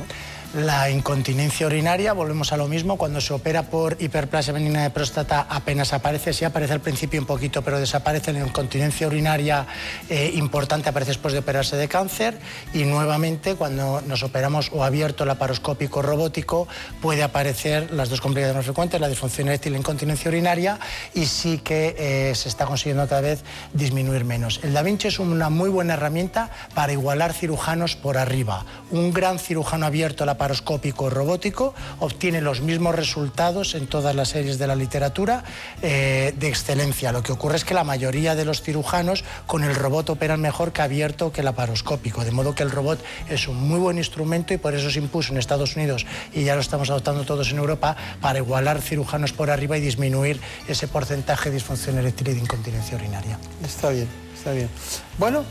La 0.55 0.89
incontinencia 0.89 1.67
urinaria, 1.67 2.15
volvemos 2.15 2.55
a 2.55 2.57
lo 2.57 2.69
mismo, 2.69 2.97
cuando 2.97 3.21
se 3.21 3.35
opera 3.35 3.65
por 3.65 3.99
hiperplasia 4.01 4.55
benigna 4.55 4.83
de 4.83 4.89
próstata 4.89 5.47
apenas 5.51 5.93
aparece, 5.93 6.33
sí 6.33 6.47
aparece 6.47 6.73
al 6.73 6.81
principio 6.81 7.21
un 7.21 7.27
poquito, 7.27 7.61
pero 7.61 7.79
desaparece 7.79 8.33
la 8.33 8.47
incontinencia 8.47 9.07
urinaria 9.07 9.67
eh, 10.09 10.31
importante, 10.37 10.89
aparece 10.89 11.11
después 11.11 11.35
de 11.35 11.41
operarse 11.41 11.77
de 11.77 11.87
cáncer 11.87 12.39
y 12.73 12.85
nuevamente 12.85 13.57
cuando 13.57 14.01
nos 14.01 14.23
operamos 14.23 14.71
o 14.73 14.85
abierto 14.85 15.27
laparoscópico 15.27 16.01
robótico 16.01 16.67
puede 17.03 17.23
aparecer 17.23 17.93
las 17.93 18.09
dos 18.09 18.23
complicaciones 18.23 18.57
más 18.57 18.65
frecuentes, 18.65 19.03
la 19.03 19.09
disfunción 19.09 19.49
eréctil 19.49 19.73
y 19.73 19.75
la 19.75 19.81
incontinencia 19.81 20.31
urinaria 20.31 20.79
y 21.13 21.27
sí 21.27 21.59
que 21.59 21.95
eh, 21.99 22.35
se 22.35 22.49
está 22.49 22.65
consiguiendo 22.65 23.07
cada 23.07 23.21
vez 23.21 23.45
disminuir 23.75 24.25
menos. 24.25 24.61
El 24.63 24.73
Da 24.73 24.81
Vinci 24.81 25.09
es 25.09 25.19
una 25.19 25.51
muy 25.51 25.69
buena 25.69 25.93
herramienta 25.93 26.49
para 26.75 26.95
igualar 26.95 27.35
cirujanos 27.35 27.97
por 27.97 28.17
arriba. 28.17 28.65
Un 28.91 29.13
gran 29.13 29.39
cirujano 29.39 29.85
abierto 29.85 30.25
la 30.25 30.38
laparoscópico 30.39 31.11
robótico 31.11 31.75
obtiene 31.99 32.41
los 32.41 32.61
mismos 32.61 32.95
resultados 32.95 33.75
en 33.75 33.89
todas 33.89 34.15
las 34.15 34.29
series 34.29 34.59
de 34.59 34.69
la 34.69 34.77
literatura 34.77 35.43
eh, 35.83 36.33
de 36.39 36.49
excelencia. 36.49 37.11
Lo 37.11 37.25
que 37.25 37.33
ocurre 37.33 37.57
es 37.57 37.65
que 37.65 37.75
la 37.75 37.83
mayoría 37.83 38.37
de 38.37 38.45
los 38.45 38.63
cirujanos 38.63 39.25
con 39.49 39.65
el 39.65 39.75
robot 39.75 40.11
operan 40.11 40.41
mejor 40.41 40.73
que 40.73 40.83
abierto 40.83 41.33
que 41.33 41.43
laparoscópico, 41.43 42.25
de 42.25 42.31
modo 42.31 42.55
que 42.55 42.63
el 42.63 42.71
robot 42.71 43.01
es 43.29 43.49
un 43.49 43.57
muy 43.69 43.81
buen 43.81 43.99
instrumento 43.99 44.55
y 44.55 44.59
por 44.59 44.75
eso 44.75 44.91
se 44.91 45.01
impuso 45.01 45.33
en 45.33 45.39
Estados 45.39 45.75
Unidos 45.75 46.07
y 46.33 46.45
ya 46.45 46.55
lo 46.55 46.61
estamos 46.61 46.89
adoptando 46.91 47.25
todos 47.25 47.51
en 47.51 47.59
Europa 47.59 47.97
para 48.21 48.39
igualar 48.39 48.81
cirujanos 48.81 49.33
por 49.33 49.51
arriba 49.51 49.77
y 49.77 49.81
disminuir 49.81 50.41
ese 50.69 50.87
porcentaje 50.87 51.51
de 51.51 51.57
disfunción 51.57 51.99
eréctil 51.99 52.29
y 52.29 52.35
de 52.35 52.41
incontinencia 52.41 52.97
urinaria. 52.97 53.39
Está 53.65 53.91
bien. 53.91 54.28
Está 54.49 54.57
bien. 54.57 54.71
Bueno, 55.19 55.45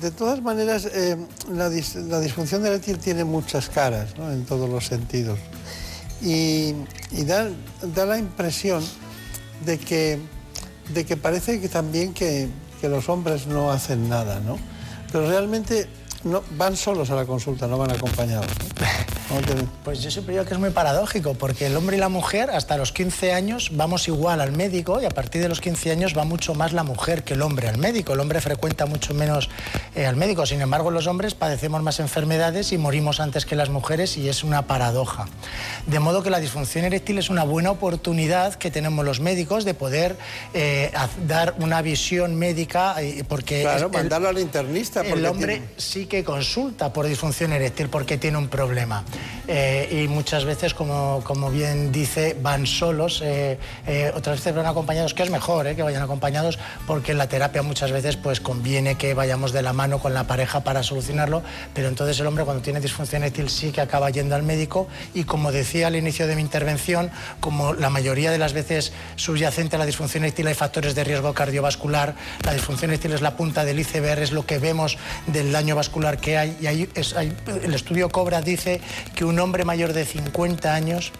de, 0.00 0.12
todas 0.12 0.40
maneras, 0.40 0.86
eh, 0.86 1.16
la, 1.52 1.68
disfunción 1.68 2.64
eréctil 2.64 2.98
tiene 2.98 3.24
muchas 3.24 3.68
caras, 3.68 4.10
en 4.16 4.44
todos 4.44 4.70
los 4.70 4.86
sentidos. 4.86 5.40
Y, 6.22 6.74
da, 7.24 7.50
la 8.06 8.18
impresión 8.18 8.84
de 9.66 9.78
que, 9.78 10.20
de 10.94 11.06
que 11.06 11.16
parece 11.16 11.60
que 11.60 11.68
también 11.68 12.14
que, 12.14 12.48
los 12.82 13.08
hombres 13.08 13.48
no 13.48 13.72
hacen 13.72 14.08
nada, 14.08 14.38
¿no? 14.38 14.60
Pero 15.10 15.28
realmente 15.28 15.88
no, 16.24 16.42
van 16.56 16.76
solos 16.76 17.10
a 17.10 17.14
la 17.14 17.24
consulta, 17.24 17.66
no 17.66 17.78
van 17.78 17.90
acompañados. 17.90 18.46
Pues 19.84 20.02
yo 20.02 20.10
siempre 20.10 20.34
digo 20.34 20.46
que 20.46 20.54
es 20.54 20.60
muy 20.60 20.70
paradójico, 20.70 21.34
porque 21.34 21.66
el 21.66 21.76
hombre 21.76 21.96
y 21.98 22.00
la 22.00 22.08
mujer 22.08 22.50
hasta 22.50 22.78
los 22.78 22.92
15 22.92 23.32
años 23.32 23.70
vamos 23.74 24.08
igual 24.08 24.40
al 24.40 24.52
médico 24.52 25.02
y 25.02 25.04
a 25.04 25.10
partir 25.10 25.42
de 25.42 25.48
los 25.50 25.60
15 25.60 25.90
años 25.90 26.14
va 26.16 26.24
mucho 26.24 26.54
más 26.54 26.72
la 26.72 26.82
mujer 26.82 27.24
que 27.24 27.34
el 27.34 27.42
hombre 27.42 27.68
al 27.68 27.76
médico. 27.76 28.14
El 28.14 28.20
hombre 28.20 28.40
frecuenta 28.40 28.86
mucho 28.86 29.12
menos 29.12 29.50
eh, 29.94 30.06
al 30.06 30.16
médico, 30.16 30.46
sin 30.46 30.62
embargo 30.62 30.90
los 30.90 31.06
hombres 31.06 31.34
padecemos 31.34 31.82
más 31.82 32.00
enfermedades 32.00 32.72
y 32.72 32.78
morimos 32.78 33.20
antes 33.20 33.44
que 33.44 33.54
las 33.54 33.68
mujeres 33.68 34.16
y 34.16 34.28
es 34.30 34.44
una 34.44 34.66
paradoja. 34.66 35.26
De 35.86 36.00
modo 36.00 36.22
que 36.22 36.30
la 36.30 36.40
disfunción 36.40 36.86
eréctil 36.86 37.18
es 37.18 37.28
una 37.28 37.44
buena 37.44 37.70
oportunidad 37.70 38.54
que 38.54 38.70
tenemos 38.70 39.04
los 39.04 39.20
médicos 39.20 39.64
de 39.66 39.74
poder 39.74 40.16
eh, 40.54 40.90
dar 41.26 41.54
una 41.58 41.82
visión 41.82 42.34
médica, 42.34 43.00
eh, 43.02 43.24
porque... 43.28 43.60
Claro, 43.60 43.90
mandarlo 43.90 44.28
al 44.28 44.38
internista. 44.38 45.02
El 45.02 45.24
hombre 45.26 45.62
sí 45.76 46.06
que 46.08 46.24
consulta 46.24 46.92
por 46.92 47.06
disfunción 47.06 47.52
eréctil 47.52 47.88
porque 47.88 48.18
tiene 48.18 48.38
un 48.38 48.48
problema. 48.48 49.04
eh, 49.46 50.02
y 50.04 50.08
muchas 50.08 50.44
veces, 50.44 50.74
como, 50.74 51.22
como 51.24 51.50
bien 51.50 51.90
dice, 51.90 52.36
van 52.40 52.66
solos, 52.66 53.22
eh, 53.24 53.58
eh, 53.86 54.12
otras 54.14 54.38
veces 54.38 54.54
van 54.54 54.66
acompañados, 54.66 55.14
que 55.14 55.22
es 55.22 55.30
mejor 55.30 55.74
que 55.74 55.82
vayan 55.82 56.02
acompañados 56.02 56.58
porque 56.86 57.12
en 57.12 57.18
la 57.18 57.28
terapia 57.28 57.62
muchas 57.62 57.90
veces 57.90 58.16
pues 58.16 58.40
conviene 58.40 58.96
que 58.96 59.14
vayamos 59.14 59.52
de 59.52 59.62
la 59.62 59.72
mano 59.72 59.98
con 59.98 60.14
la 60.14 60.24
pareja 60.24 60.60
para 60.60 60.82
solucionarlo, 60.82 61.42
pero 61.74 61.88
entonces 61.88 62.20
el 62.20 62.26
hombre 62.26 62.44
cuando 62.44 62.62
tiene 62.62 62.80
disfunción 62.80 63.22
eréctil 63.22 63.50
sí 63.50 63.72
que 63.72 63.80
acaba 63.80 64.10
yendo 64.10 64.34
al 64.34 64.42
médico 64.42 64.86
y 65.14 65.24
como 65.24 65.50
decía 65.50 65.88
al 65.88 65.96
inicio 65.96 66.26
de 66.26 66.36
mi 66.36 66.42
intervención, 66.42 67.10
como 67.40 67.74
la 67.74 67.90
mayoría 67.90 68.30
de 68.30 68.38
las 68.38 68.52
veces 68.52 68.92
subyacente 69.16 69.76
a 69.76 69.78
la 69.78 69.86
disfunción 69.86 70.24
eréctil 70.24 70.46
hay 70.46 70.54
factores 70.54 70.94
de 70.94 71.04
riesgo 71.04 71.34
cardiovascular, 71.34 72.14
la 72.44 72.52
disfunción 72.52 72.90
eréctil 72.90 73.12
es 73.12 73.20
la 73.20 73.36
punta 73.36 73.64
del 73.64 73.80
iceberg, 73.80 74.22
es 74.22 74.32
lo 74.32 74.46
que 74.46 74.58
vemos 74.58 74.96
del 75.26 75.50
daño 75.50 75.74
vascular 75.74 75.97
que 76.20 76.38
hay 76.38 76.56
y 76.60 76.66
hay, 76.66 76.88
el 77.62 77.74
estudio 77.74 78.08
Cobra 78.08 78.40
dice 78.40 78.80
que 79.14 79.24
un 79.24 79.38
hombre 79.38 79.64
mayor 79.64 79.92
de 79.92 80.04
50 80.04 80.74
años 80.74 81.12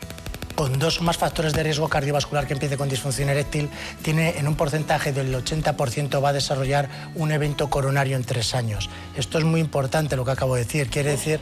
con 0.59 0.77
dos 0.77 0.99
o 0.99 1.05
más 1.05 1.17
factores 1.17 1.53
de 1.53 1.63
riesgo 1.63 1.89
cardiovascular 1.89 2.45
que 2.49 2.55
empiece 2.55 2.77
con 2.77 2.89
disfunción 2.89 3.29
eréctil, 3.29 3.71
tiene 4.03 4.39
en 4.39 4.49
un 4.49 4.57
porcentaje 4.57 5.13
del 5.13 5.33
80% 5.33 6.21
va 6.21 6.31
a 6.31 6.33
desarrollar 6.33 6.89
un 7.15 7.31
evento 7.31 7.71
coronario 7.71 8.17
en 8.17 8.25
tres 8.25 8.57
años. 8.57 8.91
Esto 9.17 9.39
es 9.39 9.45
muy 9.45 9.61
importante 9.61 10.17
lo 10.17 10.25
que 10.25 10.33
acabo 10.33 10.57
de 10.57 10.65
decir. 10.65 10.91
Quiere 10.91 11.11
decir 11.13 11.39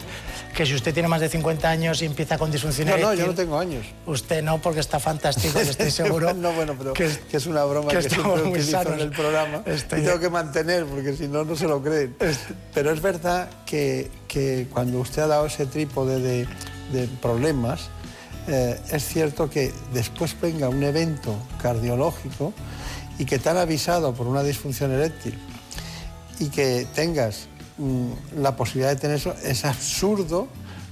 que 0.54 0.66
si 0.66 0.74
usted 0.74 0.92
tiene 0.92 1.08
más 1.08 1.22
de 1.22 1.30
50 1.30 1.66
años 1.66 2.02
y 2.02 2.04
empieza 2.04 2.36
con 2.36 2.50
disfunción 2.50 2.88
eréctil... 2.88 3.06
No, 3.06 3.14
yo 3.14 3.26
no 3.28 3.34
tengo 3.34 3.58
años. 3.58 3.86
Usted 4.04 4.42
no, 4.42 4.60
porque 4.60 4.80
está 4.80 5.00
fantástico 5.00 5.62
y 5.64 5.66
estoy 5.66 5.90
seguro... 6.02 6.34
no, 6.34 6.52
bueno, 6.52 6.74
pero 6.76 6.92
que, 6.92 7.10
es 7.32 7.46
una 7.46 7.64
broma 7.64 7.92
que, 7.92 8.02
siempre 8.02 8.42
utilizo 8.42 8.92
en 8.92 9.00
el 9.00 9.12
programa 9.12 9.62
y 9.66 9.80
tengo 9.80 10.20
que 10.20 10.28
mantener 10.28 10.84
porque 10.84 11.16
si 11.16 11.26
no, 11.26 11.42
no 11.42 11.56
se 11.56 11.66
lo 11.66 11.82
creen. 11.82 12.14
Pero 12.74 12.90
es 12.90 13.00
verdad 13.00 13.48
que, 13.64 14.10
que 14.28 14.66
cuando 14.70 14.98
usted 14.98 15.22
ha 15.22 15.26
dado 15.28 15.46
ese 15.46 15.64
trípode 15.64 16.20
de, 16.20 16.46
de 16.92 17.08
problemas, 17.22 17.88
eh, 18.48 18.80
es 18.90 19.04
cierto 19.04 19.50
que 19.50 19.72
después 19.92 20.38
venga 20.40 20.68
un 20.68 20.82
evento 20.82 21.34
cardiológico 21.60 22.52
y 23.18 23.24
que 23.24 23.38
te 23.38 23.48
han 23.48 23.56
avisado 23.56 24.14
por 24.14 24.26
una 24.26 24.42
disfunción 24.42 24.92
eréctil 24.92 25.38
y 26.38 26.48
que 26.48 26.86
tengas 26.94 27.48
mm, 27.78 28.40
la 28.40 28.56
posibilidad 28.56 28.90
de 28.90 28.96
tener 28.96 29.16
eso, 29.16 29.34
es 29.42 29.64
absurdo 29.64 30.48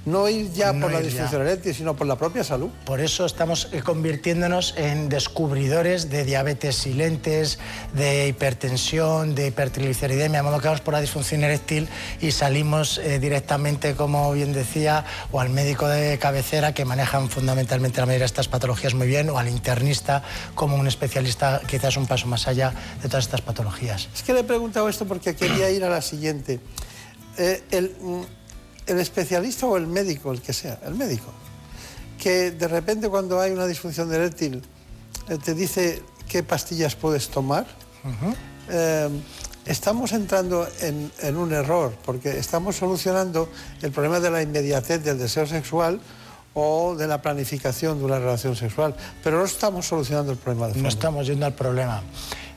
no 0.06 0.28
ir 0.28 0.52
ya 0.52 0.72
por 0.72 0.92
la 0.92 1.00
disfunción 1.00 1.42
eréctil, 1.42 1.74
sino 1.74 1.94
por 1.96 2.06
la 2.06 2.16
propia 2.16 2.44
salud. 2.44 2.70
Por 2.84 3.00
eso 3.00 3.24
estamos 3.24 3.68
eh, 3.72 3.80
convirtiéndonos 3.82 4.74
en 4.76 5.08
descubridores 5.08 6.10
de 6.10 6.24
diabetes 6.24 6.76
silentes, 6.76 7.58
de 7.94 8.28
hipertensión, 8.28 9.34
de 9.34 9.48
hipertrigliceridemia, 9.48 10.42
modo 10.42 10.60
que 10.60 10.68
vamos 10.68 10.80
por 10.80 10.94
la 10.94 11.00
disfunción 11.00 11.44
eréctil 11.44 11.88
y 12.20 12.30
salimos 12.32 12.98
eh, 12.98 13.18
directamente, 13.18 13.94
como 13.94 14.32
bien 14.32 14.52
decía, 14.52 15.04
o 15.32 15.40
al 15.40 15.50
médico 15.50 15.88
de 15.88 16.18
cabecera 16.18 16.74
que 16.74 16.84
manejan 16.84 17.30
fundamentalmente 17.30 18.00
la 18.00 18.06
mayoría 18.06 18.20
de 18.20 18.26
estas 18.26 18.48
patologías 18.48 18.94
muy 18.94 19.06
bien, 19.06 19.30
o 19.30 19.38
al 19.38 19.48
internista 19.48 20.22
como 20.54 20.76
un 20.76 20.86
especialista 20.86 21.60
quizás 21.66 21.96
un 21.96 22.06
paso 22.06 22.26
más 22.26 22.46
allá 22.46 22.72
de 23.02 23.08
todas 23.08 23.24
estas 23.24 23.40
patologías. 23.40 24.08
Es 24.14 24.22
que 24.22 24.32
le 24.32 24.40
he 24.40 24.44
preguntado 24.44 24.88
esto 24.88 25.06
porque 25.06 25.34
quería 25.34 25.70
ir 25.70 25.84
a 25.84 25.88
la 25.88 26.02
siguiente. 26.02 26.60
Eh, 27.36 27.62
el, 27.70 27.96
mm, 28.00 28.22
el 28.86 29.00
especialista 29.00 29.66
o 29.66 29.76
el 29.76 29.86
médico, 29.86 30.32
el 30.32 30.40
que 30.40 30.52
sea, 30.52 30.78
el 30.86 30.94
médico, 30.94 31.32
que 32.18 32.50
de 32.50 32.68
repente 32.68 33.08
cuando 33.08 33.40
hay 33.40 33.52
una 33.52 33.66
disfunción 33.66 34.08
de 34.08 34.16
eréctil 34.16 34.62
eh, 35.28 35.38
te 35.42 35.54
dice 35.54 36.02
qué 36.28 36.42
pastillas 36.42 36.94
puedes 36.96 37.28
tomar, 37.28 37.66
eh, 38.68 39.08
estamos 39.66 40.12
entrando 40.12 40.66
en, 40.80 41.36
un 41.36 41.52
error, 41.52 41.94
porque 42.04 42.38
estamos 42.38 42.76
solucionando 42.76 43.48
el 43.82 43.90
problema 43.92 44.20
de 44.20 44.30
la 44.30 44.42
inmediatez 44.42 45.02
del 45.02 45.18
deseo 45.18 45.46
sexual 45.46 46.00
o 46.54 46.94
de 46.94 47.06
la 47.08 47.20
planificación 47.20 47.98
de 47.98 48.04
una 48.04 48.18
relación 48.18 48.54
sexual, 48.54 48.94
pero 49.22 49.38
no 49.38 49.44
estamos 49.44 49.86
solucionando 49.86 50.32
el 50.32 50.38
problema 50.38 50.68
de 50.68 50.80
No 50.80 50.88
estamos 50.88 51.26
yendo 51.26 51.46
al 51.46 51.54
problema. 51.54 52.02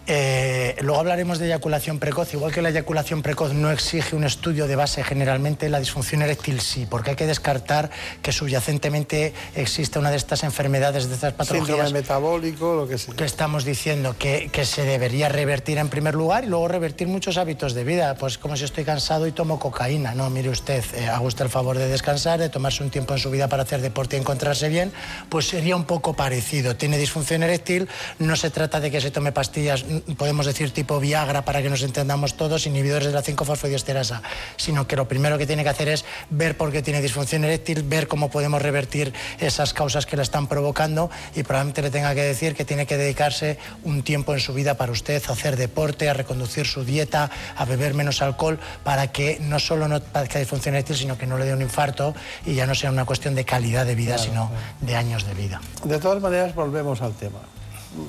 Eh, 0.10 0.76
luego 0.80 1.02
hablaremos 1.02 1.38
de 1.38 1.48
eyaculación 1.48 2.00
precoz. 2.00 2.34
Igual 2.34 2.54
que 2.54 2.62
la 2.62 2.70
eyaculación 2.70 3.22
precoz 3.22 3.54
no 3.54 3.72
exige 3.72 4.16
un 4.16 4.24
estudio 4.24 4.66
de 4.66 4.78
base, 4.78 5.04
generalmente 5.04 5.70
la 5.70 5.80
disfunción 5.80 6.22
eréctil 6.22 6.62
sí, 6.62 6.88
porque 6.90 7.12
hay 7.12 7.16
que 7.18 7.28
descartar 7.28 7.90
que 8.22 8.32
subyacentemente 8.32 9.34
existe 9.56 10.00
una 10.00 10.10
de 10.10 10.18
estas 10.18 10.44
enfermedades, 10.44 11.10
de 11.10 11.16
estas 11.16 11.34
patologías. 11.34 11.68
Síndrome 11.68 12.00
metabólico, 12.00 12.76
lo 12.76 12.88
que 12.88 12.98
sea. 12.98 13.14
Que 13.16 13.26
estamos 13.26 13.66
diciendo 13.66 14.16
que, 14.18 14.50
se 14.68 14.84
debería 14.84 15.30
revertir 15.30 15.78
en 15.78 15.88
primer 15.88 16.16
lugar 16.16 16.44
y 16.44 16.48
luego 16.48 16.68
revertir 16.68 17.08
muchos 17.08 17.38
hábitos 17.38 17.74
de 17.74 17.84
vida. 17.84 18.16
Pues 18.16 18.38
como 18.38 18.58
si 18.58 18.66
estoy 18.66 18.84
cansado 18.84 19.28
y 19.28 19.32
tomo 19.32 19.60
cocaína. 19.60 20.14
No, 20.14 20.30
mire 20.30 20.50
usted, 20.50 20.84
eh, 20.96 21.08
haga 21.08 21.22
usted 21.22 21.46
el 21.46 21.52
favor 21.52 21.78
de 21.78 21.88
descansar, 21.88 22.40
de 22.40 22.50
tomarse 22.50 22.84
un 22.84 22.90
tiempo 22.90 23.14
en 23.14 23.20
su 23.20 23.30
vida 23.30 23.48
para 23.48 23.64
hacer 23.64 23.82
deporte 23.82 24.18
y 24.18 24.20
encontrarse 24.20 24.68
bien, 24.70 24.92
pues 25.30 25.48
sería 25.48 25.76
un 25.76 25.86
poco 25.86 26.14
parecido. 26.14 26.76
Tiene 26.76 26.98
disfunción 26.98 27.44
eréctil, 27.44 27.88
no 28.20 28.36
se 28.36 28.50
trata 28.50 28.80
de 28.80 28.90
que 28.92 29.00
se 29.00 29.12
tome 29.12 29.32
pastillas 29.32 29.86
podemos 30.18 30.46
decir 30.46 30.72
tipo 30.72 31.00
Viagra 31.00 31.46
para 31.46 31.62
que 31.62 31.70
nos 31.70 31.84
entendamos 31.84 32.36
todos, 32.36 32.66
inhibidores 32.66 33.08
de 33.08 33.14
la 33.14 33.24
5-fosfodiesterasa, 33.24 34.22
sino 34.56 34.88
que 34.88 34.96
lo 34.96 35.08
primero 35.08 35.38
que 35.38 35.46
tiene 35.46 35.64
que 35.64 35.70
hacer 35.70 35.90
es 35.90 36.06
ver 36.30 36.58
por 36.58 36.72
qué 36.72 36.82
tiene 36.82 37.02
disfunción 37.02 37.44
eréctil, 37.46 37.84
ver 37.84 38.08
cómo 38.08 38.30
podemos 38.30 38.62
revertir 38.62 39.14
esas 39.40 39.74
causas 39.74 40.06
que 40.06 40.18
la 40.18 40.24
están 40.24 40.48
provocando 40.48 41.10
y 41.36 41.44
probablemente 41.44 41.82
le 41.82 41.92
tenga 41.92 42.14
que 42.16 42.24
decir 42.24 42.56
que 42.56 42.66
tiene 42.66 42.86
que 42.86 42.98
dedicarse 42.98 43.58
un 43.84 44.04
tiempo 44.04 44.34
en 44.34 44.40
su 44.40 44.54
vida 44.54 44.76
para 44.76 44.92
usted 44.92 45.22
a 45.28 45.34
hacer 45.34 45.56
deporte, 45.56 46.10
a 46.10 46.14
reconducir 46.14 46.66
su 46.66 46.84
dieta, 46.84 47.30
a 47.56 47.66
beber 47.66 47.94
menos 47.94 48.22
alcohol, 48.22 48.60
para 48.84 49.12
que 49.12 49.40
no 49.42 49.60
solo 49.60 49.88
no 49.88 50.02
padezca 50.02 50.40
disfunción 50.40 50.76
eréctil, 50.76 50.98
sino 50.98 51.18
que 51.18 51.26
no 51.26 51.38
le 51.38 51.46
dé 51.46 51.54
un 51.54 51.62
infarto 51.62 52.14
y 52.46 52.56
ya 52.56 52.66
no 52.66 52.76
sea 52.76 52.92
una 52.92 53.06
cuestión 53.06 53.36
de 53.36 53.46
calidad 53.46 53.86
de 53.86 53.96
vida, 53.96 54.18
sino 54.18 54.52
de 54.82 54.96
años 54.96 55.26
de 55.26 55.34
vida. 55.34 55.62
De 55.84 56.00
todas 56.00 56.22
maneras, 56.22 56.56
volvemos 56.56 57.02
al 57.02 57.14
tema. 57.14 57.40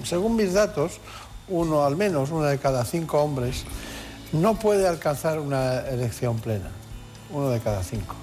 Según 0.05 0.36
mis 0.36 0.52
datos, 0.52 1.01
uno 1.51 1.85
al 1.85 1.97
menos, 1.97 2.31
uno 2.31 2.45
de 2.45 2.59
cada 2.59 2.85
cinco 2.85 3.23
hombres, 3.23 3.65
no 4.33 4.59
puede 4.59 4.87
alcanzar 4.87 5.41
una 5.41 5.81
elección 5.81 6.39
plena, 6.39 6.70
uno 7.31 7.51
de 7.51 7.61
cada 7.61 7.83
cinco. 7.83 8.15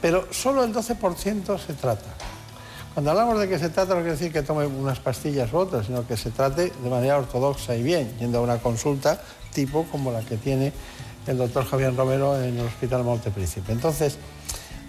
Pero 0.00 0.26
solo 0.30 0.64
el 0.64 0.74
12% 0.74 1.58
se 1.58 1.74
trata. 1.74 2.06
Cuando 2.94 3.10
hablamos 3.10 3.38
de 3.38 3.48
que 3.48 3.58
se 3.58 3.68
trata 3.68 3.94
no 3.94 4.00
quiere 4.00 4.12
decir 4.12 4.32
que 4.32 4.42
tome 4.42 4.64
unas 4.64 5.00
pastillas 5.00 5.52
u 5.52 5.58
otras, 5.58 5.86
sino 5.86 6.06
que 6.06 6.16
se 6.16 6.30
trate 6.30 6.72
de 6.82 6.90
manera 6.90 7.18
ortodoxa 7.18 7.76
y 7.76 7.82
bien, 7.82 8.16
yendo 8.18 8.38
a 8.38 8.40
una 8.40 8.58
consulta 8.58 9.20
tipo 9.52 9.84
como 9.90 10.10
la 10.12 10.20
que 10.20 10.36
tiene 10.36 10.72
el 11.26 11.38
doctor 11.38 11.66
Javier 11.66 11.94
Romero 11.94 12.40
en 12.40 12.58
el 12.58 12.66
Hospital 12.66 13.04
Montepríncipe. 13.04 13.72
Entonces, 13.72 14.16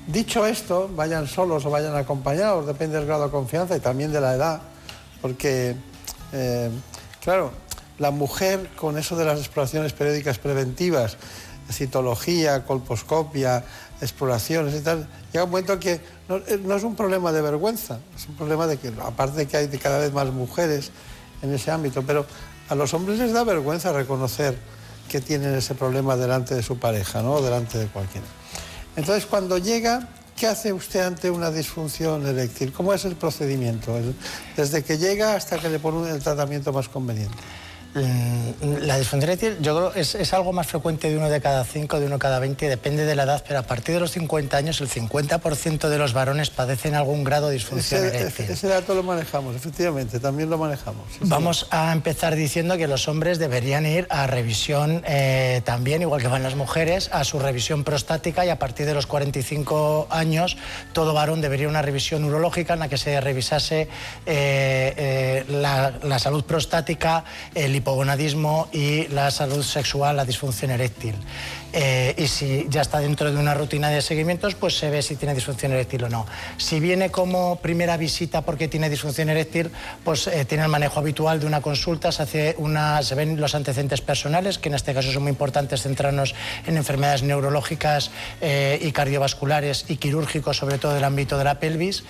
dicho 0.07 0.45
esto, 0.45 0.89
vayan 0.95 1.27
solos 1.27 1.65
o 1.65 1.69
vayan 1.69 1.95
acompañados, 1.95 2.65
depende 2.65 2.97
del 2.97 3.07
grado 3.07 3.25
de 3.25 3.31
confianza 3.31 3.75
y 3.75 3.79
también 3.79 4.11
de 4.11 4.21
la 4.21 4.35
edad, 4.35 4.61
porque 5.21 5.75
eh, 6.31 6.69
Claro, 7.27 7.51
la 7.99 8.11
mujer 8.11 8.69
con 8.77 8.97
eso 8.97 9.17
de 9.17 9.25
las 9.25 9.39
exploraciones 9.39 9.91
periódicas 9.91 10.39
preventivas, 10.39 11.17
citología, 11.69 12.63
colposcopia, 12.63 13.65
exploraciones 13.99 14.73
y 14.75 14.79
tal, 14.79 15.09
llega 15.33 15.43
un 15.43 15.49
momento 15.49 15.77
que 15.77 15.99
no, 16.29 16.37
eh, 16.37 16.61
es 16.73 16.83
un 16.83 16.95
problema 16.95 17.33
de 17.33 17.41
vergüenza, 17.41 17.99
es 18.15 18.29
un 18.29 18.37
problema 18.37 18.65
de 18.65 18.77
que, 18.77 18.93
aparte 19.03 19.39
de 19.39 19.45
que 19.45 19.57
hay 19.57 19.67
cada 19.67 19.99
vez 19.99 20.13
más 20.13 20.31
mujeres 20.31 20.91
en 21.41 21.53
ese 21.53 21.69
ámbito, 21.69 22.01
pero 22.01 22.25
a 22.69 22.75
los 22.75 22.93
hombres 22.93 23.19
les 23.19 23.33
da 23.33 23.43
vergüenza 23.43 23.91
reconocer 23.91 24.57
que 25.09 25.19
tienen 25.19 25.53
ese 25.53 25.75
problema 25.75 26.15
delante 26.15 26.55
de 26.55 26.63
su 26.63 26.79
pareja, 26.79 27.23
¿no? 27.23 27.41
delante 27.41 27.77
de 27.77 27.87
cualquiera. 27.87 28.25
Entonces, 28.95 29.25
cuando 29.25 29.57
llega, 29.57 30.07
¿Qué 30.37 30.45
hace 30.45 30.71
usted 30.71 30.99
ante 30.99 31.31
una 31.31 31.49
disfunción 31.49 32.23
eréctil? 32.27 32.71
¿Cómo 32.71 32.93
es 32.93 33.05
el 33.05 33.15
procedimiento? 33.15 33.99
Desde 34.55 34.83
que 34.83 34.99
llega 34.99 35.33
hasta 35.33 35.57
que 35.57 35.67
le 35.67 35.79
pone 35.79 36.11
el 36.11 36.21
tratamiento 36.21 36.71
más 36.71 36.87
conveniente. 36.87 37.35
Mm, 37.93 38.85
la 38.85 38.97
disfunción 38.97 39.31
eréctil 39.31 39.57
yo 39.61 39.75
creo 39.75 39.93
es, 39.93 40.13
es 40.15 40.33
algo 40.33 40.53
más 40.53 40.67
frecuente 40.67 41.09
de 41.09 41.17
uno 41.17 41.29
de 41.29 41.41
cada 41.41 41.63
cinco, 41.63 41.99
de 41.99 42.05
uno 42.05 42.19
cada 42.19 42.39
20, 42.39 42.69
depende 42.69 43.05
de 43.05 43.15
la 43.15 43.23
edad, 43.23 43.43
pero 43.47 43.59
a 43.59 43.63
partir 43.63 43.95
de 43.95 44.01
los 44.01 44.11
50 44.11 44.55
años 44.57 44.81
el 44.81 44.89
50% 44.89 45.89
de 45.89 45.97
los 45.97 46.13
varones 46.13 46.49
padecen 46.49 46.95
algún 46.95 47.23
grado 47.23 47.47
de 47.47 47.53
disfunción 47.53 48.05
ese, 48.05 48.17
eréctil. 48.17 48.49
Ese 48.49 48.67
dato 48.67 48.93
lo 48.93 49.03
manejamos, 49.03 49.55
efectivamente, 49.55 50.19
también 50.19 50.49
lo 50.49 50.57
manejamos. 50.57 51.05
Vamos 51.21 51.67
a 51.71 51.91
empezar 51.91 52.35
diciendo 52.35 52.77
que 52.77 52.87
los 52.87 53.07
hombres 53.07 53.39
deberían 53.39 53.85
ir 53.85 54.05
a 54.09 54.27
revisión 54.27 55.01
eh, 55.07 55.61
también, 55.65 56.01
igual 56.01 56.21
que 56.21 56.27
van 56.27 56.43
las 56.43 56.55
mujeres, 56.55 57.09
a 57.11 57.23
su 57.23 57.39
revisión 57.39 57.83
prostática 57.83 58.45
y 58.45 58.49
a 58.49 58.59
partir 58.59 58.85
de 58.85 58.93
los 58.93 59.07
45 59.07 60.07
años 60.09 60.57
todo 60.93 61.13
varón 61.13 61.41
debería 61.41 61.63
ir 61.63 61.67
a 61.67 61.71
una 61.71 61.81
revisión 61.81 62.23
urológica 62.23 62.73
en 62.73 62.79
la 62.79 62.89
que 62.89 62.97
se 62.97 63.19
revisase 63.21 63.81
eh, 63.81 63.87
eh, 64.97 65.45
la, 65.49 65.93
la 66.03 66.19
salud 66.19 66.43
prostática, 66.43 67.23
el 67.55 67.75
hipogonadismo 67.77 68.67
y 68.71 69.07
la 69.07 69.31
salud 69.31 69.63
sexual, 69.63 70.17
la 70.17 70.25
disfunción 70.25 70.71
eréctil. 70.71 71.15
Eh, 71.73 72.15
y 72.17 72.27
si 72.27 72.65
ya 72.69 72.81
está 72.81 72.99
dentro 72.99 73.31
de 73.31 73.37
una 73.37 73.53
rutina 73.53 73.89
de 73.89 74.01
seguimientos, 74.01 74.55
pues 74.55 74.77
se 74.77 74.89
ve 74.89 75.01
si 75.01 75.15
tiene 75.15 75.33
disfunción 75.33 75.71
eréctil 75.71 76.03
o 76.05 76.09
no. 76.09 76.25
Si 76.57 76.79
viene 76.79 77.09
como 77.11 77.57
primera 77.57 77.97
visita 77.97 78.41
porque 78.41 78.67
tiene 78.67 78.89
disfunción 78.89 79.29
eréctil, 79.29 79.71
pues 80.03 80.27
eh, 80.27 80.45
tiene 80.45 80.63
el 80.63 80.69
manejo 80.69 80.99
habitual 80.99 81.39
de 81.39 81.45
una 81.45 81.61
consulta, 81.61 82.11
se, 82.11 82.23
hace 82.23 82.55
una, 82.57 83.01
se 83.03 83.15
ven 83.15 83.39
los 83.39 83.53
antecedentes 83.55 84.01
personales, 84.01 84.57
que 84.57 84.69
en 84.69 84.75
este 84.75 84.93
caso 84.93 85.11
son 85.11 85.23
muy 85.23 85.31
importantes 85.31 85.81
centrarnos 85.81 86.35
en 86.65 86.77
enfermedades 86.77 87.23
neurológicas 87.23 88.11
eh, 88.41 88.79
y 88.81 88.91
cardiovasculares 88.91 89.85
y 89.89 89.97
quirúrgicos, 89.97 90.57
sobre 90.57 90.77
todo 90.77 90.93
del 90.93 91.03
ámbito 91.03 91.37
de 91.37 91.43
la 91.43 91.59
pelvis. 91.59 92.03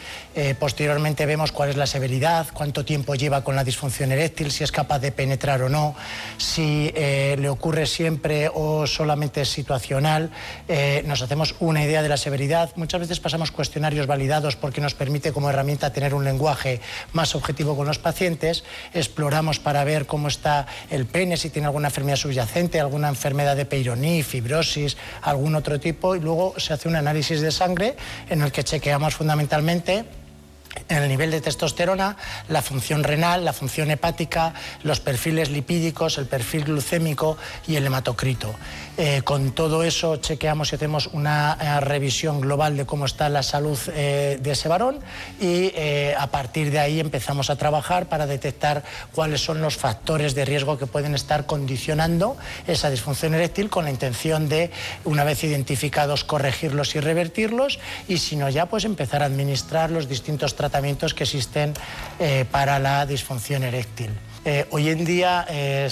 posteriormente 0.59 1.25
vemos 1.25 1.51
cuál 1.51 1.69
es 1.69 1.77
la 1.77 1.87
severidad, 1.87 2.47
cuánto 2.53 2.85
tiempo 2.85 3.15
lleva 3.15 3.43
con 3.43 3.55
la 3.55 3.63
disfunción 3.63 4.11
eréctil, 4.11 4.51
si 4.51 4.63
es 4.63 4.71
capaz 4.71 4.99
de 4.99 5.11
penetrar 5.11 5.61
o 5.63 5.69
no, 5.69 5.95
si 6.37 6.91
le 6.93 7.49
ocurre 7.49 7.85
siempre 7.85 8.49
o 8.53 8.85
solamente 8.85 9.45
situacional, 9.49 10.31
eh, 10.67 11.03
nos 11.05 11.21
hacemos 11.21 11.55
una 11.59 11.83
idea 11.83 12.01
de 12.01 12.09
la 12.09 12.17
severidad. 12.17 12.71
Muchas 12.75 13.01
veces 13.01 13.19
pasamos 13.19 13.51
cuestionarios 13.51 14.07
validados 14.07 14.55
porque 14.55 14.81
nos 14.81 14.93
permite 14.93 15.31
como 15.31 15.49
herramienta 15.49 15.93
tener 15.93 16.13
un 16.13 16.23
lenguaje 16.23 16.81
más 17.13 17.35
objetivo 17.35 17.75
con 17.75 17.87
los 17.87 17.99
pacientes. 17.99 18.63
Exploramos 18.93 19.59
para 19.59 19.83
ver 19.83 20.05
cómo 20.05 20.27
está 20.27 20.67
el 20.89 21.05
pene, 21.05 21.37
si 21.37 21.49
tiene 21.49 21.67
alguna 21.67 21.87
enfermedad 21.87 22.17
subyacente, 22.17 22.79
alguna 22.79 23.09
enfermedad 23.09 23.55
de 23.55 23.65
Peyronie, 23.65 24.23
fibrosis, 24.23 24.97
algún 25.21 25.55
otro 25.55 25.79
tipo. 25.79 26.15
Y 26.15 26.19
luego 26.19 26.53
se 26.57 26.73
hace 26.73 26.87
un 26.87 26.95
análisis 26.95 27.41
de 27.41 27.51
sangre 27.51 27.95
en 28.29 28.41
el 28.41 28.51
que 28.51 28.63
chequeamos 28.63 29.15
fundamentalmente 29.15 30.05
en 30.89 31.03
el 31.03 31.09
nivel 31.09 31.31
de 31.31 31.41
testosterona, 31.41 32.17
la 32.49 32.61
función 32.61 33.03
renal, 33.03 33.45
la 33.45 33.53
función 33.53 33.91
hepática, 33.91 34.53
los 34.83 34.99
perfiles 34.99 35.49
lipídicos, 35.49 36.17
el 36.17 36.25
perfil 36.25 36.65
glucémico 36.65 37.37
y 37.67 37.75
el 37.75 37.85
hematocrito. 37.85 38.53
Eh, 38.97 39.21
con 39.23 39.51
todo 39.51 39.83
eso 39.83 40.17
chequeamos 40.17 40.71
y 40.71 40.75
hacemos 40.75 41.07
una 41.13 41.57
eh, 41.61 41.79
revisión 41.81 42.41
global 42.41 42.75
de 42.77 42.85
cómo 42.85 43.05
está 43.05 43.29
la 43.29 43.43
salud 43.43 43.77
eh, 43.93 44.39
de 44.41 44.51
ese 44.51 44.67
varón 44.67 44.99
y 45.39 45.71
a 46.17 46.27
partir 46.27 46.71
de 46.71 46.79
ahí 46.79 46.99
empezamos 46.99 47.49
a 47.49 47.55
trabajar 47.55 48.07
para 48.07 48.25
detectar 48.25 48.83
cuáles 49.13 49.41
son 49.41 49.61
los 49.61 49.77
factores 49.77 50.33
de 50.33 50.45
riesgo 50.45 50.77
que 50.77 50.87
pueden 50.87 51.13
estar 51.13 51.45
condicionando 51.45 52.37
esa 52.65 52.89
disfunción 52.89 53.33
eréctil 53.35 53.69
con 53.69 53.85
la 53.85 53.91
intención 53.91 54.49
de, 54.49 54.71
una 55.05 55.23
vez 55.23 55.43
identificados, 55.43 56.23
corregirlos 56.23 56.95
y 56.95 56.99
revertirlos 56.99 57.79
y 58.07 58.17
si 58.17 58.35
no 58.35 58.49
ya 58.49 58.65
pues 58.65 58.85
empezar 58.85 59.21
a 59.21 59.25
administrar 59.25 59.91
los 59.91 60.09
distintos 60.09 60.55
tratamientos 60.55 60.66
que 61.13 61.23
existen 61.23 61.73
para 62.51 62.79
la 62.79 63.05
disfunción 63.05 63.63
eréctil. 63.63 64.11
Eh, 64.49 64.65
hoy 64.69 64.87
en 64.87 65.03
día 65.03 65.45
eh, 65.49 65.89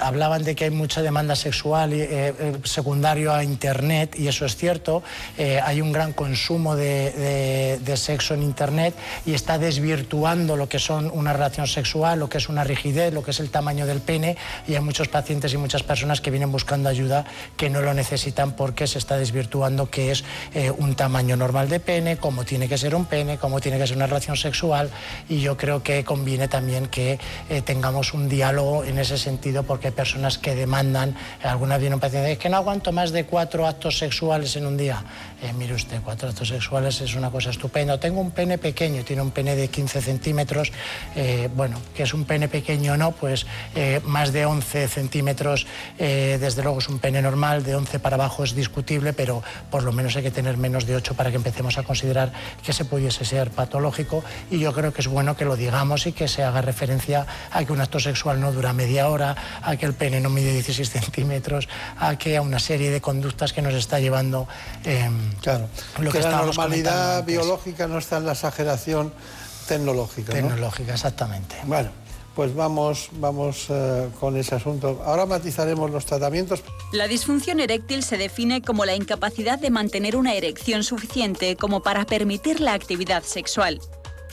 hablaban 0.00 0.44
de 0.44 0.54
que 0.54 0.64
hay 0.64 0.70
mucha 0.70 1.02
demanda 1.02 1.36
sexual 1.36 1.92
eh, 1.92 2.32
secundario 2.64 3.34
a 3.34 3.44
Internet 3.44 4.18
y 4.18 4.28
eso 4.28 4.46
es 4.46 4.56
cierto. 4.56 5.02
hay 5.36 5.82
un 5.82 5.92
gran 5.92 6.14
consumo 6.14 6.74
de, 6.74 7.92
sexo 7.96 8.32
en 8.32 8.44
Internet 8.44 8.94
y 9.26 9.34
está 9.34 9.58
desvirtuando 9.58 10.56
lo 10.56 10.70
que 10.70 10.78
son 10.78 11.10
una 11.12 11.34
relación 11.34 11.66
sexual, 11.66 12.18
lo 12.18 12.30
que 12.30 12.38
es 12.38 12.48
una 12.48 12.64
rigidez, 12.64 13.12
lo 13.12 13.22
que 13.22 13.32
es 13.32 13.40
el 13.40 13.50
tamaño 13.50 13.84
del 13.84 14.00
pene 14.00 14.38
y 14.66 14.74
hay 14.74 14.80
muchos 14.80 15.08
pacientes 15.08 15.52
y 15.52 15.58
muchas 15.58 15.82
personas 15.82 16.22
que 16.22 16.30
vienen 16.30 16.50
buscando 16.50 16.88
ayuda 16.88 17.26
que 17.58 17.68
no 17.68 17.82
lo 17.82 17.92
necesitan 17.92 18.52
porque 18.52 18.86
se 18.86 18.96
está 18.96 19.18
desvirtuando 19.18 19.90
que 19.90 20.12
es 20.12 20.24
un 20.78 20.94
tamaño 20.94 21.36
normal 21.36 21.68
de 21.68 21.78
pene, 21.78 22.16
cómo 22.16 22.44
tiene 22.44 22.70
que 22.70 22.78
ser 22.78 22.94
un 22.94 23.04
pene, 23.04 23.36
cómo 23.36 23.60
tiene 23.60 23.76
que 23.76 23.86
ser 23.86 23.96
una 23.96 24.06
relación 24.06 24.38
sexual 24.38 24.88
y 25.28 25.40
yo 25.40 25.58
creo 25.58 25.82
que 25.82 26.04
conviene 26.04 26.48
también 26.48 26.86
que 26.86 27.18
tengamos 27.66 27.81
tengamos 27.82 28.14
un 28.14 28.28
diálogo 28.28 28.84
en 28.84 28.96
ese 29.00 29.18
sentido, 29.18 29.64
porque 29.64 29.88
hay 29.88 29.92
personas 29.92 30.38
que 30.38 30.54
demandan, 30.54 31.16
algunas 31.42 31.80
vienen 31.80 31.94
un 31.94 32.00
paciente, 32.00 32.30
es 32.30 32.38
que 32.38 32.48
no 32.48 32.58
aguanto 32.58 32.92
más 32.92 33.10
de 33.10 33.24
cuatro 33.24 33.66
actos 33.66 33.98
sexuales 33.98 34.54
en 34.54 34.66
un 34.66 34.76
día. 34.76 35.02
Eh, 35.42 35.52
mire 35.52 35.74
usted, 35.74 35.98
cuatro 36.04 36.28
actos 36.28 36.46
sexuales 36.46 37.00
es 37.00 37.16
una 37.16 37.32
cosa 37.32 37.50
estupenda. 37.50 37.98
Tengo 37.98 38.20
un 38.20 38.30
pene 38.30 38.56
pequeño, 38.56 39.02
tiene 39.02 39.20
un 39.20 39.32
pene 39.32 39.56
de 39.56 39.66
15 39.66 40.00
centímetros, 40.00 40.70
eh, 41.16 41.48
bueno, 41.56 41.76
que 41.92 42.04
es 42.04 42.14
un 42.14 42.24
pene 42.24 42.46
pequeño 42.46 42.96
no, 42.96 43.10
pues 43.10 43.46
eh, 43.74 44.00
más 44.04 44.32
de 44.32 44.46
11 44.46 44.86
centímetros, 44.86 45.66
desde 45.98 46.62
luego 46.62 46.78
es 46.78 46.88
un 46.88 47.00
pene 47.00 47.20
normal, 47.20 47.64
de 47.64 47.74
11 47.74 47.98
para 47.98 48.14
abajo 48.14 48.44
es 48.44 48.54
discutible, 48.54 49.12
pero 49.12 49.42
por 49.72 49.82
lo 49.82 49.90
menos 49.90 50.14
hay 50.14 50.22
que 50.22 50.30
tener 50.30 50.56
menos 50.56 50.86
de 50.86 50.94
8 50.94 51.14
para 51.14 51.30
que 51.30 51.36
empecemos 51.36 51.78
a 51.78 51.82
considerar 51.82 52.32
que 52.64 52.72
se 52.72 52.84
pudiese 52.84 53.24
ser 53.24 53.50
patológico 53.50 54.22
y 54.52 54.60
yo 54.60 54.72
creo 54.72 54.92
que 54.92 55.00
es 55.00 55.08
bueno 55.08 55.36
que 55.36 55.44
lo 55.44 55.56
digamos 55.56 56.06
y 56.06 56.12
que 56.12 56.28
se 56.28 56.44
haga 56.44 56.60
referencia 56.60 57.26
a 57.50 57.64
que 57.64 57.71
un 57.72 57.80
acto 57.80 58.00
sexual 58.00 58.40
no 58.40 58.52
dura 58.52 58.72
media 58.72 59.08
hora, 59.08 59.36
a 59.62 59.76
que 59.76 59.86
el 59.86 59.94
pene 59.94 60.20
no 60.20 60.30
mide 60.30 60.52
16 60.52 60.90
centímetros, 60.90 61.68
a 61.98 62.16
que 62.16 62.36
a 62.36 62.42
una 62.42 62.58
serie 62.58 62.90
de 62.90 63.00
conductas 63.00 63.52
que 63.52 63.62
nos 63.62 63.74
está 63.74 64.00
llevando. 64.00 64.46
Em, 64.84 65.32
claro, 65.40 65.68
lo 65.98 66.10
que, 66.10 66.20
la 66.20 66.42
normalidad 66.42 67.24
biológica 67.24 67.86
no 67.86 67.98
está 67.98 68.18
en 68.18 68.26
la 68.26 68.32
exageración 68.32 69.12
tecnológica. 69.66 70.32
Tecnológica, 70.32 70.92
exactamente. 70.92 71.56
Bueno, 71.64 71.90
pues 72.34 72.54
vamos, 72.54 73.08
vamos 73.12 73.66
eh, 73.68 74.08
con 74.18 74.36
ese 74.36 74.54
asunto. 74.54 75.02
Ahora 75.04 75.26
matizaremos 75.26 75.90
los 75.90 76.06
tratamientos. 76.06 76.62
La 76.92 77.08
disfunción 77.08 77.60
eréctil 77.60 78.02
se 78.02 78.16
define 78.16 78.62
como 78.62 78.84
la 78.84 78.94
incapacidad 78.94 79.58
de 79.58 79.70
mantener 79.70 80.16
una 80.16 80.34
erección 80.34 80.82
suficiente 80.82 81.56
como 81.56 81.82
para 81.82 82.06
permitir 82.06 82.60
la 82.60 82.74
actividad 82.74 83.22
sexual. 83.22 83.80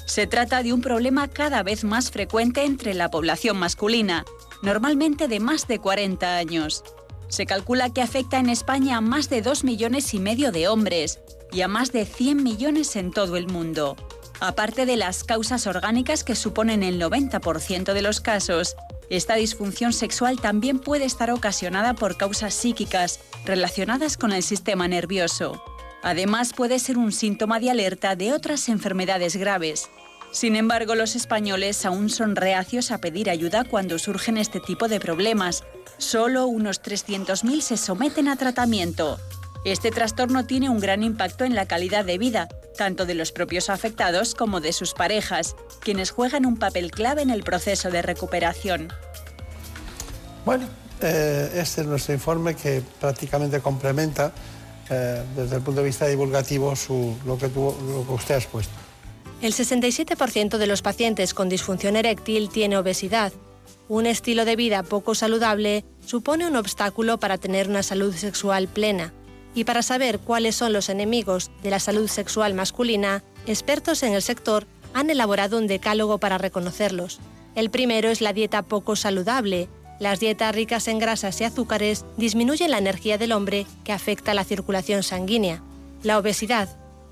Se 0.10 0.26
trata 0.26 0.64
de 0.64 0.74
un 0.74 0.82
problema 0.82 1.28
cada 1.28 1.62
vez 1.62 1.84
más 1.84 2.10
frecuente 2.10 2.64
entre 2.64 2.96
la 2.96 3.12
población 3.12 3.58
masculina, 3.58 4.26
normalmente 4.64 5.28
de 5.28 5.40
más 5.40 5.68
de 5.68 5.78
40 5.78 6.36
años. 6.36 6.84
Se 7.28 7.46
calcula 7.46 7.94
que 7.94 8.02
afecta 8.02 8.40
en 8.40 8.50
España 8.50 8.98
a 8.98 9.02
más 9.02 9.30
de 9.30 9.44
2 9.44 9.64
millones 9.64 10.16
y 10.16 10.20
medio 10.20 10.52
de 10.52 10.68
hombres 10.68 11.20
y 11.52 11.62
a 11.62 11.68
más 11.68 11.92
de 11.92 12.08
100 12.08 12.42
millones 12.42 12.96
en 12.96 13.12
todo 13.12 13.38
el 13.38 13.50
mundo. 13.50 13.96
Aparte 14.40 14.88
de 14.88 14.98
las 14.98 15.24
causas 15.24 15.68
orgánicas 15.68 16.24
que 16.24 16.34
suponen 16.34 16.82
el 16.82 17.00
90% 17.00 17.94
de 17.94 18.02
los 18.02 18.20
casos, 18.20 18.76
esta 19.12 19.36
disfunción 19.36 19.94
sexual 19.94 20.42
también 20.42 20.80
puede 20.80 21.06
estar 21.06 21.30
ocasionada 21.30 21.94
por 21.94 22.18
causas 22.18 22.56
psíquicas 22.56 23.20
relacionadas 23.46 24.18
con 24.18 24.32
el 24.32 24.42
sistema 24.42 24.88
nervioso. 24.88 25.64
Además, 26.02 26.54
puede 26.56 26.80
ser 26.80 26.98
un 26.98 27.12
síntoma 27.12 27.60
de 27.60 27.70
alerta 27.70 28.16
de 28.16 28.34
otras 28.34 28.70
enfermedades 28.70 29.36
graves. 29.36 29.90
Sin 30.32 30.56
embargo, 30.56 30.94
los 30.94 31.16
españoles 31.16 31.86
aún 31.86 32.10
son 32.10 32.36
reacios 32.36 32.92
a 32.92 33.00
pedir 33.00 33.30
ayuda 33.30 33.64
cuando 33.64 33.98
surgen 33.98 34.38
este 34.38 34.60
tipo 34.60 34.88
de 34.88 35.00
problemas. 35.00 35.64
Solo 35.98 36.46
unos 36.46 36.82
300.000 36.82 37.62
se 37.62 37.78
someten 37.78 38.28
a 38.28 38.36
tratamiento. 38.36 39.20
Este 39.66 39.92
trastorno 39.92 40.46
tiene 40.46 40.70
un 40.70 40.80
gran 40.80 41.04
impacto 41.04 41.44
en 41.44 41.56
la 41.56 41.66
calidad 41.66 42.06
de 42.06 42.18
vida, 42.18 42.48
tanto 42.78 43.06
de 43.06 43.16
los 43.16 43.32
propios 43.32 43.70
afectados 43.70 44.36
como 44.36 44.62
de 44.62 44.72
sus 44.72 44.94
parejas, 44.94 45.56
quienes 45.82 46.12
juegan 46.12 46.46
un 46.46 46.58
papel 46.58 46.92
clave 46.92 47.24
en 47.24 47.30
el 47.32 47.44
proceso 47.44 47.90
de 47.90 48.02
recuperación. 48.02 48.94
Bueno, 50.46 50.66
eh, 51.02 51.52
este 51.56 51.82
es 51.82 51.88
nuestro 51.88 52.14
informe 52.14 52.56
que 52.56 52.82
prácticamente 53.02 53.60
complementa 53.60 54.32
eh, 54.90 55.24
desde 55.36 55.58
el 55.58 55.62
punto 55.62 55.82
de 55.82 55.88
vista 55.88 56.06
divulgativo 56.08 56.74
lo, 57.26 57.38
que 57.38 57.50
lo 57.50 58.06
que 58.08 58.14
usted 58.14 58.36
ha 58.36 58.38
expuesto. 58.38 58.89
El 59.42 59.54
67% 59.54 60.58
de 60.58 60.68
los 60.68 60.82
pacientes 60.82 61.34
con 61.34 61.48
disfunción 61.48 61.96
eréctil 61.96 62.50
tiene 62.50 62.78
obesidad. 62.78 63.32
Un 63.88 64.06
estilo 64.06 64.44
de 64.44 64.58
vida 64.58 64.84
poco 64.84 65.16
saludable 65.16 65.86
supone 66.06 66.46
un 66.46 66.58
obstáculo 66.58 67.20
para 67.20 67.38
tener 67.38 67.70
una 67.70 67.82
salud 67.82 68.14
sexual 68.14 68.68
plena. 68.68 69.14
Y 69.56 69.64
para 69.64 69.82
saber 69.82 70.20
cuáles 70.20 70.56
son 70.56 70.74
los 70.74 70.90
enemigos 70.90 71.52
de 71.64 71.70
la 71.70 71.80
salud 71.80 72.08
sexual 72.10 72.54
masculina, 72.54 73.24
expertos 73.48 74.04
en 74.04 74.14
el 74.14 74.22
sector 74.22 74.68
han 74.94 75.10
elaborado 75.10 75.58
un 75.58 75.68
decálogo 75.68 76.18
para 76.18 76.38
reconocerlos. 76.38 77.20
El 77.56 77.70
primero 77.70 78.10
es 78.10 78.20
la 78.20 78.34
dieta 78.34 78.62
poco 78.64 78.98
saludable, 78.98 79.70
las 80.00 80.20
dietas 80.20 80.54
ricas 80.54 80.88
en 80.88 81.00
grasas 81.00 81.40
y 81.42 81.46
azúcares 81.46 82.06
disminuyen 82.18 82.72
la 82.72 82.78
energía 82.78 83.18
del 83.18 83.32
hombre 83.32 83.66
que 83.84 83.94
afecta 83.94 84.34
la 84.34 84.44
circulación 84.44 85.04
sanguínea. 85.04 85.64
La 86.04 86.18
obesidad, 86.18 86.70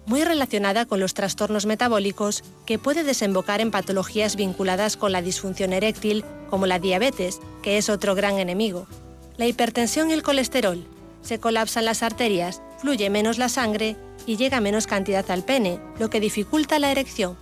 muy 0.07 0.23
relacionada 0.23 0.85
con 0.85 1.01
los 1.01 1.13
trastornos 1.13 1.65
metabólicos, 1.65 2.43
que 2.65 2.79
puede 2.79 3.03
desembocar 3.03 3.59
en 3.59 3.71
patologías 3.71 4.37
vinculadas 4.37 4.95
con 4.95 5.11
la 5.11 5.21
disfunción 5.21 5.73
eréctil, 5.73 6.23
como 6.49 6.65
la 6.65 6.79
diabetes, 6.79 7.39
que 7.61 7.77
es 7.77 7.89
otro 7.89 8.15
gran 8.15 8.39
enemigo. 8.39 8.87
La 9.35 9.45
hipertensión 9.45 10.09
y 10.09 10.13
el 10.13 10.23
colesterol. 10.23 10.87
Se 11.21 11.39
colapsan 11.39 11.83
las 11.83 12.03
arterias, 12.03 12.61
fluye 12.79 13.09
menos 13.09 13.37
la 13.37 13.49
sangre 13.49 13.97
y 14.25 14.37
llega 14.37 14.61
menos 14.61 14.87
cantidad 14.87 15.29
al 15.29 15.43
pene, 15.43 15.79
lo 15.99 16.09
que 16.09 16.21
dificulta 16.21 16.79
la 16.79 16.89
erección. 16.89 17.37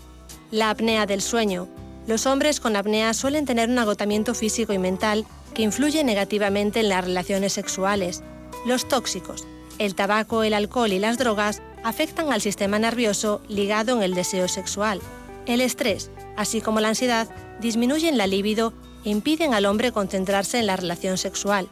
La 0.49 0.71
apnea 0.71 1.05
del 1.05 1.21
sueño, 1.21 1.67
los 2.07 2.25
hombres 2.25 2.59
con 2.59 2.75
apnea 2.75 3.13
suelen 3.13 3.45
tener 3.45 3.69
un 3.69 3.77
agotamiento 3.77 4.33
físico 4.33 4.73
y 4.73 4.79
mental 4.79 5.25
que 5.53 5.61
influye 5.61 6.03
negativamente 6.03 6.79
en 6.79 6.89
las 6.89 7.05
relaciones 7.05 7.53
sexuales. 7.53 8.23
Los 8.65 8.87
tóxicos, 8.87 9.45
el 9.79 9.95
tabaco, 9.95 10.43
el 10.43 10.53
alcohol 10.53 10.91
y 10.93 10.99
las 10.99 11.17
drogas 11.17 11.61
afectan 11.83 12.31
al 12.31 12.41
sistema 12.41 12.79
nervioso 12.79 13.41
ligado 13.47 13.95
en 13.95 14.03
el 14.03 14.15
deseo 14.15 14.47
sexual. 14.47 14.99
El 15.45 15.61
estrés, 15.61 16.09
así 16.35 16.61
como 16.61 16.79
la 16.79 16.89
ansiedad, 16.89 17.27
disminuyen 17.59 18.17
la 18.17 18.27
libido 18.27 18.73
impiden 19.03 19.53
al 19.53 19.65
hombre 19.65 19.91
concentrarse 19.91 20.59
en 20.59 20.65
la 20.65 20.75
relación 20.75 21.17
sexual. 21.17 21.69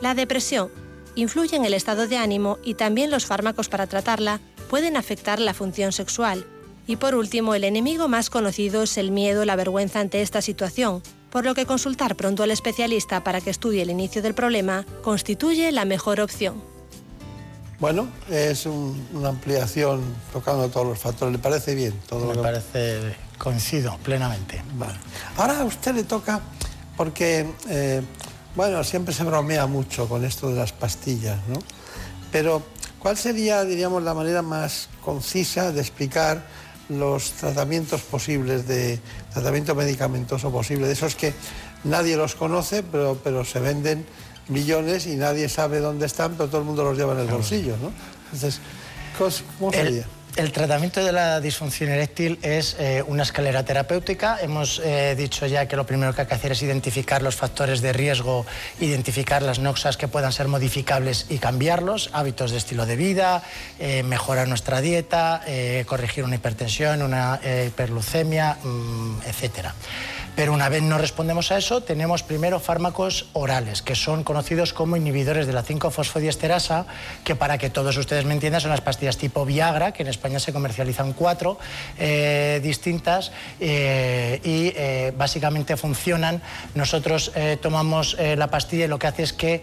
La 0.00 0.14
depresión 0.14 0.70
influye 1.14 1.56
en 1.56 1.64
el 1.64 1.74
estado 1.74 2.06
de 2.06 2.16
ánimo 2.16 2.58
y 2.62 2.74
también 2.74 3.10
los 3.10 3.26
fármacos 3.26 3.68
para 3.68 3.86
tratarla 3.86 4.40
pueden 4.70 4.96
afectar 4.96 5.40
la 5.40 5.54
función 5.54 5.92
sexual. 5.92 6.46
Y 6.86 6.96
por 6.96 7.16
último, 7.16 7.54
el 7.54 7.64
enemigo 7.64 8.06
más 8.06 8.30
conocido 8.30 8.84
es 8.84 8.96
el 8.96 9.10
miedo 9.10 9.42
o 9.42 9.44
la 9.44 9.56
vergüenza 9.56 9.98
ante 9.98 10.22
esta 10.22 10.40
situación, 10.40 11.02
por 11.30 11.44
lo 11.44 11.54
que 11.54 11.66
consultar 11.66 12.14
pronto 12.14 12.44
al 12.44 12.52
especialista 12.52 13.24
para 13.24 13.40
que 13.40 13.50
estudie 13.50 13.82
el 13.82 13.90
inicio 13.90 14.22
del 14.22 14.34
problema 14.34 14.86
constituye 15.02 15.72
la 15.72 15.84
mejor 15.84 16.20
opción. 16.20 16.75
Bueno, 17.78 18.08
es 18.30 18.64
un- 18.66 19.06
una 19.12 19.28
ampliación 19.30 20.02
tocando 20.32 20.68
todos 20.68 20.86
los 20.86 20.98
factores. 20.98 21.32
¿Le 21.32 21.38
parece 21.38 21.74
bien? 21.74 21.92
Todo 22.08 22.28
Me 22.28 22.34
lo 22.34 22.42
parece 22.42 23.14
coincido 23.38 23.98
plenamente. 24.02 24.62
Vale. 24.74 24.94
Ahora 25.36 25.60
a 25.60 25.64
usted 25.64 25.94
le 25.94 26.04
toca, 26.04 26.40
porque, 26.96 27.46
eh, 27.68 28.02
bueno, 28.54 28.82
siempre 28.82 29.12
se 29.12 29.24
bromea 29.24 29.66
mucho 29.66 30.08
con 30.08 30.24
esto 30.24 30.48
de 30.48 30.54
las 30.56 30.72
pastillas, 30.72 31.36
¿no? 31.48 31.58
Pero, 32.32 32.62
¿cuál 32.98 33.18
sería, 33.18 33.62
diríamos, 33.64 34.02
la 34.02 34.14
manera 34.14 34.40
más 34.40 34.88
concisa 35.04 35.70
de 35.70 35.80
explicar 35.82 36.46
los 36.88 37.32
tratamientos 37.32 38.00
posibles, 38.00 38.66
de 38.66 39.00
tratamiento 39.34 39.74
medicamentoso 39.74 40.50
posible, 40.50 40.86
de 40.86 40.92
esos 40.94 41.14
que 41.14 41.34
nadie 41.84 42.16
los 42.16 42.34
conoce, 42.36 42.82
pero, 42.82 43.18
pero 43.22 43.44
se 43.44 43.60
venden 43.60 44.06
millones 44.48 45.06
y 45.06 45.16
nadie 45.16 45.48
sabe 45.48 45.80
dónde 45.80 46.06
están, 46.06 46.32
pero 46.34 46.48
todo 46.48 46.58
el 46.60 46.66
mundo 46.66 46.84
los 46.84 46.96
lleva 46.96 47.12
en 47.14 47.20
el 47.20 47.26
bolsillo, 47.26 47.76
¿no? 47.82 47.92
Entonces, 48.26 48.60
¿cos- 49.18 49.42
¿cómo 49.58 49.72
El, 49.72 49.86
sería? 49.86 50.04
el 50.36 50.52
tratamiento 50.52 51.02
de 51.02 51.12
la 51.12 51.40
disfunción 51.40 51.88
eréctil 51.90 52.38
es 52.42 52.76
eh, 52.78 53.02
una 53.06 53.22
escalera 53.22 53.64
terapéutica. 53.64 54.38
Hemos 54.42 54.82
eh, 54.84 55.14
dicho 55.16 55.46
ya 55.46 55.66
que 55.66 55.76
lo 55.76 55.86
primero 55.86 56.14
que 56.14 56.20
hay 56.20 56.26
que 56.26 56.34
hacer 56.34 56.52
es 56.52 56.62
identificar 56.62 57.22
los 57.22 57.34
factores 57.36 57.80
de 57.80 57.92
riesgo, 57.94 58.44
identificar 58.78 59.40
las 59.42 59.58
noxas 59.58 59.96
que 59.96 60.08
puedan 60.08 60.32
ser 60.32 60.46
modificables 60.48 61.24
y 61.30 61.38
cambiarlos, 61.38 62.10
hábitos 62.12 62.50
de 62.50 62.58
estilo 62.58 62.84
de 62.84 62.96
vida, 62.96 63.42
eh, 63.78 64.02
mejorar 64.02 64.46
nuestra 64.46 64.80
dieta, 64.82 65.42
eh, 65.46 65.84
corregir 65.88 66.22
una 66.24 66.34
hipertensión, 66.36 67.00
una 67.02 67.40
eh, 67.42 67.66
hiperglucemia, 67.68 68.58
mm, 68.62 69.22
etcétera. 69.26 69.74
Pero 70.36 70.52
una 70.52 70.68
vez 70.68 70.82
no 70.82 70.98
respondemos 70.98 71.50
a 71.50 71.56
eso, 71.56 71.82
tenemos 71.82 72.22
primero 72.22 72.60
fármacos 72.60 73.26
orales, 73.32 73.80
que 73.80 73.94
son 73.94 74.22
conocidos 74.22 74.74
como 74.74 74.96
inhibidores 74.96 75.46
de 75.46 75.54
la 75.54 75.64
5-fosfodiesterasa, 75.64 76.84
que 77.24 77.34
para 77.34 77.56
que 77.56 77.70
todos 77.70 77.96
ustedes 77.96 78.26
me 78.26 78.34
entiendan 78.34 78.60
son 78.60 78.70
las 78.70 78.82
pastillas 78.82 79.16
tipo 79.16 79.46
Viagra, 79.46 79.92
que 79.92 80.02
en 80.02 80.08
España 80.08 80.38
se 80.38 80.52
comercializan 80.52 81.14
cuatro 81.14 81.58
eh, 81.98 82.60
distintas 82.62 83.32
eh, 83.60 84.40
y 84.44 84.72
eh, 84.76 85.14
básicamente 85.16 85.78
funcionan. 85.78 86.42
Nosotros 86.74 87.32
tomamos 87.62 88.16
la 88.18 88.48
pastilla 88.48 88.84
y 88.84 88.88
lo 88.88 88.98
que 88.98 89.06
hace 89.06 89.22
es 89.22 89.32
que 89.32 89.62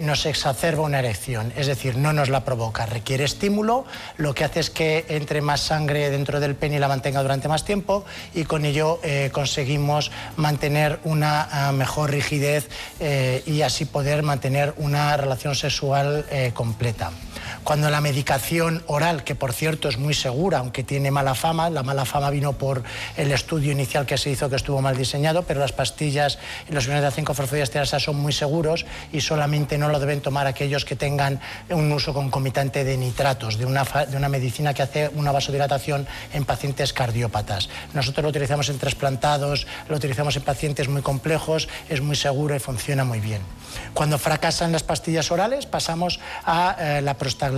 nos 0.00 0.26
exacerba 0.26 0.82
una 0.82 0.98
erección, 0.98 1.52
es 1.56 1.66
decir, 1.66 1.96
no 1.96 2.12
nos 2.12 2.28
la 2.28 2.44
provoca, 2.44 2.84
requiere 2.84 3.24
estímulo, 3.24 3.86
lo 4.18 4.34
que 4.34 4.44
hace 4.44 4.60
es 4.60 4.70
que 4.70 5.06
entre 5.08 5.40
más 5.40 5.60
sangre 5.62 6.10
dentro 6.10 6.40
del 6.40 6.54
pene 6.54 6.76
y 6.76 6.78
la 6.78 6.88
mantenga 6.88 7.22
durante 7.22 7.48
más 7.48 7.64
tiempo 7.64 8.04
y 8.34 8.44
con 8.44 8.64
ello 8.64 9.00
eh, 9.02 9.30
mantener 10.36 11.00
una 11.04 11.48
ah, 11.50 11.72
mejor 11.72 12.10
rigidez 12.10 12.68
eh, 13.00 13.42
y 13.46 13.62
así 13.62 13.84
poder 13.84 14.22
mantener 14.22 14.74
una 14.76 15.16
relación 15.16 15.54
sexual 15.54 16.26
eh, 16.30 16.52
completa. 16.54 17.10
Cuando 17.64 17.90
la 17.90 18.00
medicación 18.00 18.82
oral, 18.86 19.22
que 19.22 19.34
por 19.34 19.52
cierto 19.52 19.88
es 19.88 19.98
muy 19.98 20.14
segura, 20.14 20.58
aunque 20.58 20.82
tiene 20.82 21.10
mala 21.10 21.34
fama, 21.34 21.70
la 21.70 21.82
mala 21.82 22.04
fama 22.04 22.30
vino 22.30 22.54
por 22.54 22.82
el 23.16 23.30
estudio 23.32 23.70
inicial 23.70 24.06
que 24.06 24.16
se 24.16 24.30
hizo 24.30 24.48
que 24.48 24.56
estuvo 24.56 24.80
mal 24.80 24.96
diseñado, 24.96 25.42
pero 25.42 25.60
las 25.60 25.72
pastillas 25.72 26.38
los 26.68 26.86
iones 26.86 27.02
de 27.02 27.10
5 27.10 27.34
fosfodiesterasa 27.34 28.00
son 28.00 28.16
muy 28.16 28.32
seguros 28.32 28.86
y 29.12 29.20
solamente 29.20 29.76
no 29.78 29.88
lo 29.88 30.00
deben 30.00 30.20
tomar 30.20 30.46
aquellos 30.46 30.84
que 30.84 30.96
tengan 30.96 31.40
un 31.68 31.92
uso 31.92 32.14
concomitante 32.14 32.82
de 32.82 32.96
nitratos, 32.96 33.58
de 33.58 33.66
una, 33.66 33.84
de 33.84 34.16
una 34.16 34.28
medicina 34.28 34.74
que 34.74 34.82
hace 34.82 35.10
una 35.14 35.30
vasodilatación 35.30 36.06
en 36.32 36.44
pacientes 36.44 36.92
cardiópatas. 36.92 37.68
Nosotros 37.92 38.22
lo 38.22 38.30
utilizamos 38.30 38.68
en 38.70 38.78
trasplantados, 38.78 39.66
lo 39.88 39.96
utilizamos 39.96 40.34
en 40.36 40.42
pacientes 40.42 40.88
muy 40.88 41.02
complejos, 41.02 41.68
es 41.88 42.00
muy 42.00 42.16
seguro 42.16 42.56
y 42.56 42.58
funciona 42.58 43.04
muy 43.04 43.20
bien. 43.20 43.42
Cuando 43.94 44.18
fracasan 44.18 44.72
las 44.72 44.82
pastillas 44.82 45.30
orales 45.30 45.66
pasamos 45.66 46.20
a 46.44 46.76
eh, 46.78 47.02
la 47.02 47.14
prostaglandina. 47.14 47.49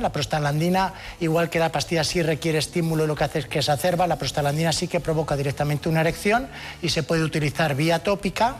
La 0.00 0.12
prostaglandina, 0.12 0.94
igual 1.20 1.50
que 1.50 1.58
la 1.58 1.72
pastilla 1.72 2.04
sí 2.04 2.22
requiere 2.22 2.58
estímulo 2.58 3.04
y 3.04 3.06
lo 3.06 3.14
que 3.14 3.24
hace 3.24 3.38
es 3.40 3.46
que 3.46 3.62
se 3.62 3.72
acerba, 3.72 4.06
la 4.06 4.16
prostaglandina 4.16 4.72
sí 4.72 4.88
que 4.88 5.00
provoca 5.00 5.36
directamente 5.36 5.88
una 5.88 6.00
erección 6.00 6.48
y 6.82 6.88
se 6.90 7.02
puede 7.02 7.24
utilizar 7.24 7.74
vía 7.74 8.02
tópica 8.02 8.56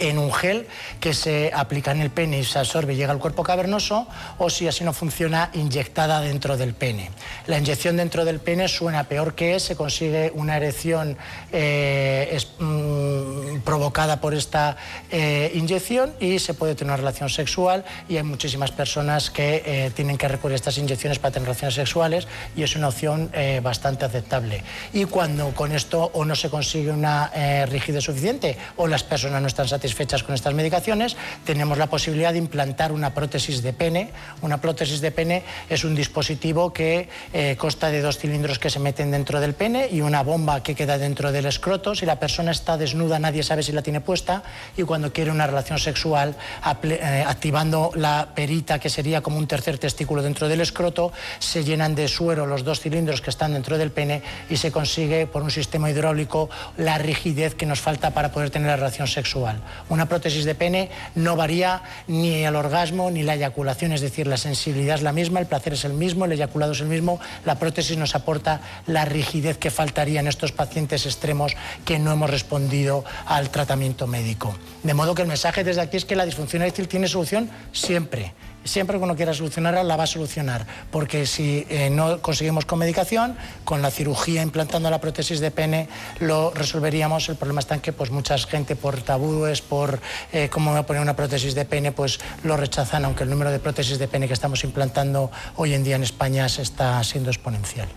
en 0.00 0.18
un 0.18 0.32
gel 0.32 0.66
que 1.00 1.14
se 1.14 1.52
aplica 1.54 1.92
en 1.92 2.00
el 2.00 2.10
pene 2.10 2.40
y 2.40 2.44
se 2.44 2.58
absorbe 2.58 2.94
y 2.94 2.96
llega 2.96 3.12
al 3.12 3.20
cuerpo 3.20 3.44
cavernoso, 3.44 4.08
o 4.38 4.50
si 4.50 4.66
así 4.66 4.82
no 4.82 4.92
funciona, 4.92 5.50
inyectada 5.54 6.20
dentro 6.20 6.56
del 6.56 6.74
pene. 6.74 7.10
La 7.46 7.58
inyección 7.58 7.96
dentro 7.96 8.24
del 8.24 8.40
pene 8.40 8.66
suena 8.66 9.04
peor 9.04 9.34
que 9.36 9.54
es, 9.54 9.62
se 9.62 9.76
consigue 9.76 10.32
una 10.34 10.56
erección 10.56 11.16
eh, 11.52 12.28
es- 12.32 12.48
mm, 12.58 13.60
provocada 13.64 14.20
por 14.20 14.34
esta 14.34 14.76
eh, 15.10 15.52
inyección 15.54 16.12
y 16.20 16.40
se 16.40 16.54
puede 16.54 16.74
tener 16.74 16.90
una 16.90 16.96
relación 16.96 17.28
sexual 17.30 17.84
y 18.08 18.16
hay 18.16 18.22
muchísimas 18.24 18.72
personas 18.72 19.30
que 19.30 19.62
eh, 19.64 19.90
tienen 19.94 20.18
que 20.18 20.26
recurrir 20.28 20.54
a 20.54 20.56
estas 20.56 20.78
inyecciones 20.78 21.18
para 21.20 21.32
tener 21.32 21.46
relaciones 21.46 21.74
sexuales 21.74 22.26
y 22.56 22.62
es 22.64 22.74
una 22.76 22.88
opción 22.88 23.30
eh, 23.32 23.60
bastante 23.62 24.04
aceptable. 24.04 24.62
Y 24.92 25.04
cuando 25.04 25.50
con 25.54 25.70
esto 25.72 26.10
o 26.12 26.24
no 26.24 26.34
se 26.34 26.50
consigue 26.50 26.90
una 26.90 27.30
eh, 27.34 27.66
rigidez 27.66 28.02
suficiente 28.04 28.56
o 28.76 28.86
las 28.88 29.04
personas 29.04 29.40
no 29.40 29.46
están 29.48 29.66
satisfechas 29.68 29.75
con 30.22 30.34
estas 30.34 30.54
medicaciones, 30.54 31.16
tenemos 31.44 31.78
la 31.78 31.88
posibilidad 31.88 32.32
de 32.32 32.38
implantar 32.38 32.92
una 32.92 33.14
prótesis 33.14 33.62
de 33.62 33.72
pene. 33.72 34.10
Una 34.42 34.60
prótesis 34.60 35.00
de 35.00 35.10
pene 35.10 35.42
es 35.68 35.84
un 35.84 35.94
dispositivo 35.94 36.72
que 36.72 37.08
eh, 37.32 37.56
consta 37.58 37.90
de 37.90 38.00
dos 38.00 38.18
cilindros 38.18 38.58
que 38.58 38.70
se 38.70 38.78
meten 38.78 39.10
dentro 39.10 39.40
del 39.40 39.54
pene 39.54 39.88
y 39.90 40.00
una 40.00 40.22
bomba 40.22 40.62
que 40.62 40.74
queda 40.74 40.98
dentro 40.98 41.32
del 41.32 41.46
escroto. 41.46 41.94
Si 41.94 42.06
la 42.06 42.18
persona 42.18 42.50
está 42.50 42.76
desnuda, 42.76 43.18
nadie 43.18 43.42
sabe 43.42 43.62
si 43.62 43.72
la 43.72 43.82
tiene 43.82 44.00
puesta 44.00 44.42
y 44.76 44.82
cuando 44.82 45.12
quiere 45.12 45.30
una 45.30 45.46
relación 45.46 45.78
sexual, 45.78 46.36
eh, 46.82 47.24
activando 47.26 47.90
la 47.94 48.28
perita, 48.34 48.78
que 48.78 48.90
sería 48.90 49.20
como 49.20 49.38
un 49.38 49.46
tercer 49.46 49.78
testículo 49.78 50.22
dentro 50.22 50.48
del 50.48 50.60
escroto, 50.60 51.12
se 51.38 51.64
llenan 51.64 51.94
de 51.94 52.08
suero 52.08 52.46
los 52.46 52.64
dos 52.64 52.80
cilindros 52.80 53.20
que 53.20 53.30
están 53.30 53.52
dentro 53.52 53.78
del 53.78 53.90
pene 53.90 54.22
y 54.50 54.56
se 54.56 54.72
consigue 54.72 55.26
por 55.26 55.42
un 55.42 55.50
sistema 55.50 55.90
hidráulico 55.90 56.50
la 56.76 56.98
rigidez 56.98 57.54
que 57.54 57.66
nos 57.66 57.80
falta 57.80 58.10
para 58.10 58.32
poder 58.32 58.50
tener 58.50 58.68
la 58.68 58.76
relación 58.76 59.06
sexual. 59.06 59.60
Una 59.88 60.06
prótesis 60.06 60.44
de 60.44 60.54
pene 60.54 60.90
no 61.14 61.36
varía 61.36 61.82
ni 62.06 62.44
el 62.44 62.56
orgasmo 62.56 63.10
ni 63.10 63.22
la 63.22 63.34
eyaculación, 63.34 63.92
es 63.92 64.00
decir, 64.00 64.26
la 64.26 64.36
sensibilidad 64.36 64.96
es 64.96 65.02
la 65.02 65.12
misma, 65.12 65.40
el 65.40 65.46
placer 65.46 65.72
es 65.74 65.84
el 65.84 65.92
mismo, 65.92 66.24
el 66.24 66.32
eyaculado 66.32 66.72
es 66.72 66.80
el 66.80 66.88
mismo, 66.88 67.20
la 67.44 67.58
prótesis 67.58 67.96
nos 67.96 68.14
aporta 68.14 68.60
la 68.86 69.04
rigidez 69.04 69.58
que 69.58 69.70
faltaría 69.70 70.20
en 70.20 70.28
estos 70.28 70.52
pacientes 70.52 71.06
extremos 71.06 71.52
que 71.84 71.98
no 71.98 72.12
hemos 72.12 72.30
respondido 72.30 73.04
al 73.26 73.50
tratamiento 73.50 74.06
médico. 74.06 74.56
De 74.82 74.94
modo 74.94 75.14
que 75.14 75.22
el 75.22 75.28
mensaje 75.28 75.64
desde 75.64 75.80
aquí 75.80 75.96
es 75.96 76.04
que 76.04 76.16
la 76.16 76.26
disfunción 76.26 76.62
eréctil 76.62 76.88
tiene 76.88 77.08
solución 77.08 77.50
siempre. 77.72 78.32
Siempre 78.66 78.98
que 78.98 79.04
uno 79.04 79.16
quiera 79.16 79.32
solucionarla, 79.32 79.82
la 79.82 79.96
va 79.96 80.04
a 80.04 80.06
solucionar. 80.06 80.66
Porque 80.90 81.26
si 81.26 81.66
eh, 81.68 81.90
no 81.90 82.20
conseguimos 82.20 82.66
con 82.66 82.78
medicación, 82.78 83.36
con 83.64 83.82
la 83.82 83.90
cirugía 83.90 84.42
implantando 84.42 84.90
la 84.90 85.00
prótesis 85.00 85.40
de 85.40 85.50
pene, 85.50 85.88
lo 86.20 86.50
resolveríamos. 86.50 87.28
El 87.28 87.36
problema 87.36 87.60
está 87.60 87.74
en 87.74 87.80
que 87.80 87.92
pues, 87.92 88.10
mucha 88.10 88.36
gente 88.38 88.76
por 88.76 89.00
tabúes, 89.02 89.62
por 89.62 90.00
eh, 90.32 90.48
cómo 90.50 90.70
voy 90.70 90.80
a 90.80 90.86
poner 90.86 91.02
una 91.02 91.16
prótesis 91.16 91.54
de 91.54 91.64
pene, 91.64 91.92
pues 91.92 92.18
lo 92.44 92.56
rechazan, 92.56 93.04
aunque 93.04 93.24
el 93.24 93.30
número 93.30 93.50
de 93.50 93.58
prótesis 93.58 93.98
de 93.98 94.08
pene 94.08 94.26
que 94.26 94.34
estamos 94.34 94.64
implantando 94.64 95.30
hoy 95.56 95.74
en 95.74 95.84
día 95.84 95.96
en 95.96 96.02
España 96.02 96.48
se 96.48 96.62
está 96.62 97.02
siendo 97.04 97.30
exponencial. 97.30 97.88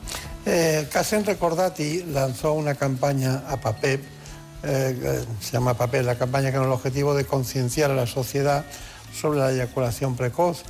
Eh, 0.46 0.88
Casen 0.92 1.26
Recordati 1.26 2.04
lanzó 2.04 2.54
una 2.54 2.76
campaña 2.76 3.44
a 3.48 3.58
PAPEP, 3.58 4.02
eh, 4.64 5.24
se 5.42 5.52
llama 5.52 5.76
PAPEP, 5.76 6.06
la 6.06 6.16
campaña 6.16 6.52
con 6.52 6.64
el 6.64 6.72
objetivo 6.72 7.14
de 7.14 7.26
concienciar 7.26 7.92
a 7.92 7.96
la 7.96 8.08
sociedad 8.08 8.66
sobre 9.14 9.40
la 9.40 9.52
eyaculación 9.52 10.16
precoz, 10.16 10.64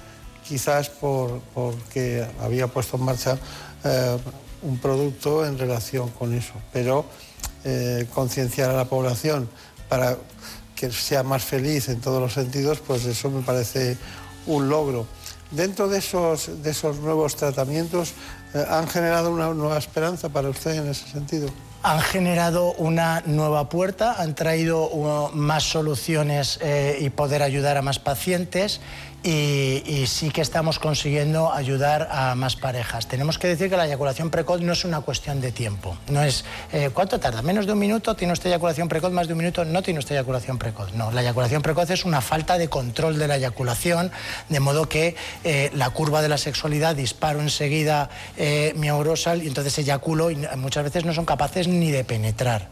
quizás 0.48 0.90
por, 0.90 1.40
porque 1.54 2.26
había 2.42 2.68
puesto 2.68 2.98
en 2.98 3.04
marcha 3.04 3.38
eh, 3.84 4.18
un 4.62 4.78
producto 4.80 5.46
en 5.46 5.58
relación 5.58 6.10
con 6.10 6.34
eso, 6.34 6.54
pero 6.74 7.06
eh, 7.64 8.08
concienciar 8.14 8.70
a 8.70 8.74
la 8.74 8.86
población 8.86 9.50
para 9.88 10.18
que 10.76 10.92
sea 10.92 11.24
más 11.24 11.44
feliz 11.44 11.90
en 11.90 12.00
todos 12.00 12.22
los 12.22 12.34
sentidos, 12.34 12.80
pues 12.80 13.06
eso 13.06 13.30
me 13.30 13.42
parece 13.42 13.98
un 14.48 14.70
logro. 14.70 15.06
Dentro 15.52 15.88
de 15.88 15.98
esos, 15.98 16.64
de 16.64 16.70
esos 16.70 17.00
nuevos 17.00 17.36
tratamientos, 17.36 18.14
eh, 18.54 18.66
¿han 18.70 18.88
generado 18.88 19.32
una 19.32 19.54
nueva 19.54 19.78
esperanza 19.78 20.30
para 20.30 20.50
usted 20.50 20.76
en 20.76 20.88
ese 20.88 21.08
sentido? 21.10 21.50
Han 21.82 22.02
generado 22.02 22.74
una 22.74 23.24
nueva 23.26 23.70
puerta, 23.70 24.16
han 24.22 24.36
traído 24.36 24.88
uh, 24.90 25.30
más 25.34 25.64
soluciones 25.64 26.60
eh, 26.62 26.98
y 27.00 27.10
poder 27.10 27.42
ayudar 27.42 27.78
a 27.78 27.82
más 27.82 28.00
pacientes 28.00 28.82
y, 29.24 29.84
y 29.86 30.08
sí 30.08 30.30
que 30.30 30.42
estamos 30.42 30.80
consiguiendo 30.80 31.52
ayudar 31.52 32.08
a 32.12 32.36
más 32.36 32.56
parejas. 32.56 33.08
Tenemos 33.08 33.38
que 33.38 33.48
decir 33.48 33.70
que 33.70 33.78
la 33.78 33.86
eyaculación 33.86 34.30
precoz 34.30 34.62
no 34.62 34.74
es 34.74 34.86
una 34.86 35.02
cuestión 35.02 35.42
de 35.42 35.52
tiempo. 35.52 35.98
No 36.10 36.24
es, 36.24 36.46
eh, 36.72 36.90
¿cuánto 36.94 37.20
tarda? 37.20 37.42
¿Menos 37.42 37.66
de 37.66 37.74
un 37.74 37.80
minuto? 37.80 38.16
¿Tiene 38.16 38.34
usted 38.34 38.50
eyaculación 38.50 38.88
precoz? 38.88 39.12
¿Más 39.12 39.28
de 39.28 39.34
un 39.34 39.40
minuto? 39.40 39.66
No 39.66 39.82
tiene 39.82 40.00
usted 40.00 40.16
eyaculación 40.16 40.58
precoz. 40.58 40.94
No, 40.94 41.12
la 41.12 41.22
eyaculación 41.22 41.62
precoz 41.62 41.90
es 41.90 42.06
una 42.06 42.22
falta 42.22 42.58
de 42.58 42.70
control 42.70 43.18
de 43.20 43.28
la 43.28 43.38
eyaculación, 43.38 44.12
de 44.48 44.60
modo 44.60 44.88
que 44.88 45.16
eh, 45.44 45.72
la 45.74 45.90
curva 45.90 46.22
de 46.22 46.30
la 46.30 46.38
sexualidad 46.38 46.96
disparo 46.96 47.42
enseguida 47.42 48.10
eh, 48.38 48.74
mi 48.76 48.88
aurosal 48.88 49.44
y 49.44 49.48
entonces 49.48 49.78
eyaculo 49.78 50.32
y 50.32 50.38
muchas 50.58 50.84
veces 50.84 51.06
no 51.06 51.14
son 51.14 51.26
capaces 51.26 51.68
ni 51.68 51.92
de 51.92 52.04
penetrar. 52.04 52.70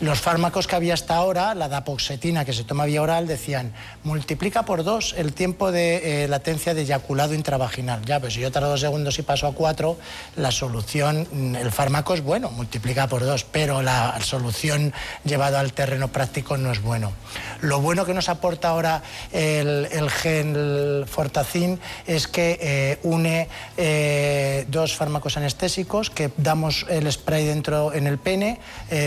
Los 0.00 0.20
fármacos 0.20 0.66
que 0.66 0.76
había 0.76 0.94
hasta 0.94 1.16
ahora, 1.16 1.54
la 1.54 1.68
dapoxetina 1.68 2.44
que 2.44 2.52
se 2.52 2.64
toma 2.64 2.84
vía 2.84 3.02
oral, 3.02 3.26
decían 3.26 3.72
multiplica 4.04 4.64
por 4.64 4.84
dos 4.84 5.14
el 5.16 5.32
tiempo 5.32 5.72
de 5.72 5.87
eh, 5.96 6.28
latencia 6.28 6.74
de 6.74 6.82
eyaculado 6.82 7.34
intravaginal. 7.34 8.04
Ya, 8.04 8.20
pues 8.20 8.34
si 8.34 8.40
yo 8.40 8.50
tardo 8.50 8.70
dos 8.70 8.80
segundos 8.80 9.18
y 9.18 9.22
paso 9.22 9.46
a 9.46 9.52
cuatro, 9.52 9.98
la 10.36 10.50
solución, 10.50 11.26
mm, 11.30 11.56
el 11.56 11.72
fármaco 11.72 12.14
es 12.14 12.22
bueno, 12.22 12.50
multiplica 12.50 13.06
por 13.06 13.24
dos, 13.24 13.44
pero 13.44 13.82
la 13.82 14.20
solución 14.20 14.92
llevada 15.24 15.60
al 15.60 15.72
terreno 15.72 16.08
práctico 16.08 16.56
no 16.56 16.72
es 16.72 16.82
bueno. 16.82 17.12
Lo 17.60 17.80
bueno 17.80 18.04
que 18.04 18.14
nos 18.14 18.28
aporta 18.28 18.68
ahora 18.68 19.02
el, 19.32 19.88
el 19.90 20.10
gen 20.10 21.04
Fortacin 21.06 21.80
es 22.06 22.28
que 22.28 22.58
eh, 22.60 22.98
une 23.02 23.48
eh, 23.76 24.64
dos 24.68 24.94
fármacos 24.94 25.36
anestésicos 25.36 26.10
que 26.10 26.30
damos 26.36 26.86
el 26.88 27.10
spray 27.10 27.46
dentro 27.46 27.92
en 27.92 28.06
el 28.06 28.18
pene, 28.18 28.60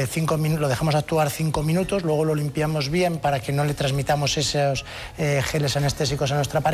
cinco 0.10 0.38
lo 0.38 0.68
dejamos 0.68 0.95
actuar 0.95 1.30
cinco 1.30 1.64
minutos, 1.64 2.03
luego 2.03 2.26
lo 2.26 2.36
limpiamos 2.36 2.90
bien 2.90 3.20
para 3.20 3.40
que 3.40 3.52
no 3.52 3.64
le 3.64 3.74
transmitamos 3.74 4.38
esos 4.38 4.86
geles 5.18 5.78
anestésicos 5.78 6.32
a 6.32 6.36
nuestra 6.36 6.62
pareja 6.62 6.70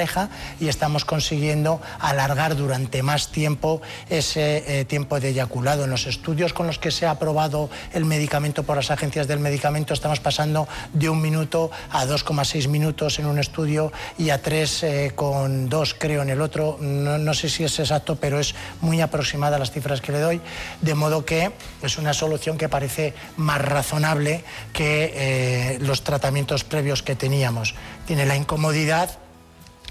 y 0.59 0.67
estamos 0.67 1.05
consiguiendo 1.05 1.81
alargar 1.99 2.55
durante 2.55 3.01
más 3.01 3.31
tiempo 3.31 3.81
ese 4.09 4.81
eh, 4.81 4.85
tiempo 4.85 5.19
de 5.19 5.29
eyaculado. 5.29 5.85
En 5.85 5.89
los 5.89 6.05
estudios 6.05 6.53
con 6.53 6.67
los 6.67 6.77
que 6.77 6.91
se 6.91 7.07
ha 7.07 7.11
aprobado 7.11 7.69
el 7.93 8.05
medicamento 8.05 8.63
por 8.63 8.75
las 8.75 8.91
agencias 8.91 9.27
del 9.27 9.39
medicamento 9.39 9.93
estamos 9.93 10.19
pasando 10.19 10.67
de 10.93 11.09
un 11.09 11.21
minuto 11.21 11.71
a 11.91 12.05
2,6 12.05 12.67
minutos 12.67 13.17
en 13.17 13.25
un 13.25 13.39
estudio 13.39 13.91
y 14.17 14.29
a 14.29 14.41
3,2 14.41 15.95
creo 15.97 16.21
en 16.21 16.29
el 16.29 16.41
otro. 16.41 16.77
No, 16.79 17.17
no 17.17 17.33
sé 17.33 17.49
si 17.49 17.63
es 17.63 17.79
exacto, 17.79 18.17
pero 18.17 18.39
es 18.39 18.53
muy 18.81 19.01
aproximada 19.01 19.57
las 19.57 19.71
cifras 19.71 20.01
que 20.01 20.11
le 20.11 20.19
doy. 20.19 20.41
De 20.81 20.93
modo 20.93 21.25
que 21.25 21.51
es 21.81 21.97
una 21.97 22.13
solución 22.13 22.57
que 22.57 22.69
parece 22.69 23.13
más 23.35 23.61
razonable 23.61 24.43
que 24.73 25.13
eh, 25.15 25.77
los 25.81 26.03
tratamientos 26.03 26.63
previos 26.63 27.01
que 27.01 27.15
teníamos. 27.15 27.73
Tiene 28.05 28.25
la 28.25 28.35
incomodidad 28.35 29.17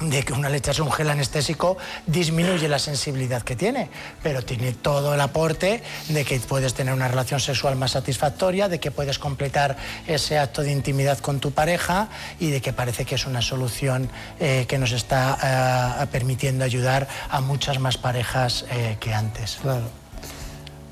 de 0.00 0.22
que 0.22 0.34
una 0.34 0.50
le 0.50 0.58
echas 0.58 0.78
un 0.78 0.92
gel 0.92 1.08
anestésico 1.08 1.78
disminuye 2.06 2.68
la 2.68 2.78
sensibilidad 2.78 3.42
que 3.42 3.56
tiene, 3.56 3.88
pero 4.22 4.42
tiene 4.42 4.72
todo 4.72 5.14
el 5.14 5.20
aporte 5.20 5.82
de 6.08 6.24
que 6.24 6.38
puedes 6.40 6.74
tener 6.74 6.92
una 6.92 7.08
relación 7.08 7.40
sexual 7.40 7.76
más 7.76 7.92
satisfactoria, 7.92 8.68
de 8.68 8.78
que 8.78 8.90
puedes 8.90 9.18
completar 9.18 9.76
ese 10.06 10.38
acto 10.38 10.62
de 10.62 10.72
intimidad 10.72 11.18
con 11.18 11.40
tu 11.40 11.52
pareja 11.52 12.08
y 12.38 12.50
de 12.50 12.60
que 12.60 12.74
parece 12.74 13.06
que 13.06 13.14
es 13.14 13.26
una 13.26 13.40
solución 13.40 14.10
eh, 14.38 14.66
que 14.68 14.76
nos 14.76 14.92
está 14.92 16.02
eh, 16.02 16.06
permitiendo 16.12 16.64
ayudar 16.64 17.08
a 17.30 17.40
muchas 17.40 17.80
más 17.80 17.96
parejas 17.96 18.66
eh, 18.70 18.98
que 19.00 19.14
antes. 19.14 19.58
Claro. 19.62 19.88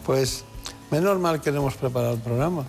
Pues 0.07 0.45
menos 0.91 1.19
mal 1.19 1.43
que 1.43 1.53
no 1.53 1.59
hemos 1.59 1.75
preparado 1.75 2.15
el 2.15 2.21
programa. 2.21 2.65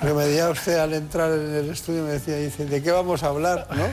Porque 0.00 0.14
me 0.14 0.24
decía 0.26 0.50
usted 0.50 0.78
al 0.78 0.92
entrar 0.92 1.32
en 1.32 1.54
el 1.54 1.70
estudio, 1.70 2.04
me 2.04 2.12
decía, 2.12 2.36
dice, 2.36 2.66
¿de 2.66 2.82
qué 2.82 2.92
vamos 2.92 3.22
a 3.22 3.28
hablar? 3.28 3.66
¿no? 3.74 3.84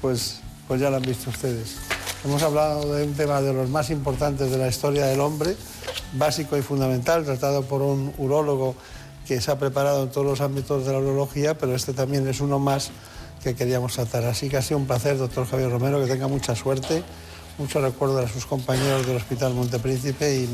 Pues, 0.00 0.40
pues 0.70 0.80
ya 0.80 0.88
lo 0.88 0.98
han 0.98 1.02
visto 1.02 1.30
ustedes. 1.30 1.78
Hemos 2.24 2.40
hablado 2.44 2.94
de 2.94 3.02
un 3.02 3.14
tema 3.14 3.40
de 3.40 3.52
los 3.52 3.68
más 3.68 3.90
importantes 3.90 4.52
de 4.52 4.56
la 4.56 4.68
historia 4.68 5.04
del 5.06 5.18
hombre, 5.18 5.56
básico 6.12 6.56
y 6.56 6.62
fundamental, 6.62 7.24
tratado 7.24 7.64
por 7.64 7.82
un 7.82 8.14
urólogo 8.18 8.76
que 9.26 9.40
se 9.40 9.50
ha 9.50 9.58
preparado 9.58 10.04
en 10.04 10.10
todos 10.10 10.24
los 10.24 10.40
ámbitos 10.40 10.86
de 10.86 10.92
la 10.92 11.00
urología, 11.00 11.58
pero 11.58 11.74
este 11.74 11.92
también 11.92 12.28
es 12.28 12.40
uno 12.40 12.60
más 12.60 12.92
que 13.42 13.56
queríamos 13.56 13.94
tratar. 13.94 14.24
Así 14.26 14.48
que 14.48 14.58
ha 14.58 14.62
sido 14.62 14.78
un 14.78 14.86
placer, 14.86 15.18
doctor 15.18 15.44
Javier 15.44 15.70
Romero, 15.70 16.00
que 16.00 16.06
tenga 16.06 16.28
mucha 16.28 16.54
suerte, 16.54 17.02
mucho 17.58 17.80
recuerdo 17.80 18.20
a 18.20 18.28
sus 18.28 18.46
compañeros 18.46 19.04
del 19.08 19.16
Hospital 19.16 19.54
Montepríncipe 19.54 20.36
y 20.36 20.48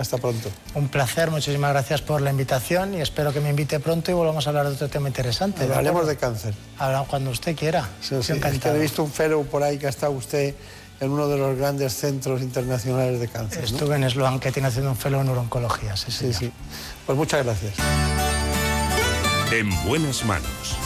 hasta 0.00 0.18
pronto. 0.18 0.48
Un 0.74 0.88
placer, 0.88 1.30
muchísimas 1.30 1.70
gracias 1.72 2.00
por 2.00 2.20
la 2.22 2.30
invitación 2.30 2.94
y 2.94 3.00
espero 3.00 3.32
que 3.32 3.40
me 3.40 3.50
invite 3.50 3.80
pronto 3.80 4.10
y 4.10 4.14
volvamos 4.14 4.46
a 4.46 4.50
hablar 4.50 4.66
de 4.68 4.74
otro 4.74 4.88
tema 4.88 5.08
interesante. 5.08 5.66
¿de 5.66 5.74
Hablemos 5.74 6.02
acuerdo? 6.02 6.08
de 6.08 6.16
cáncer. 6.16 6.54
Hablamos 6.78 7.08
cuando 7.08 7.30
usted 7.30 7.54
quiera. 7.56 7.88
Sí, 8.00 8.16
sí, 8.22 8.32
es 8.32 8.58
que 8.58 8.68
he 8.68 8.78
visto 8.78 9.02
un 9.02 9.12
fellow 9.12 9.44
por 9.44 9.62
ahí 9.62 9.78
que 9.78 9.86
ha 9.86 9.90
estado 9.90 10.12
usted 10.12 10.54
en 11.00 11.10
uno 11.10 11.28
de 11.28 11.38
los 11.38 11.56
grandes 11.56 11.94
centros 11.94 12.42
internacionales 12.42 13.20
de 13.20 13.28
cáncer. 13.28 13.60
¿no? 13.60 13.64
Estuve 13.64 13.96
en 13.96 14.08
Sloan, 14.10 14.38
que 14.40 14.52
tiene 14.52 14.68
haciendo 14.68 14.90
un 14.90 14.96
fellow 14.96 15.20
en 15.20 15.28
oncología. 15.30 15.96
Sí, 15.96 16.10
sí, 16.10 16.32
sí. 16.32 16.52
Pues 17.06 17.16
muchas 17.16 17.44
gracias. 17.44 17.74
En 19.52 19.68
buenas 19.84 20.24
manos. 20.24 20.76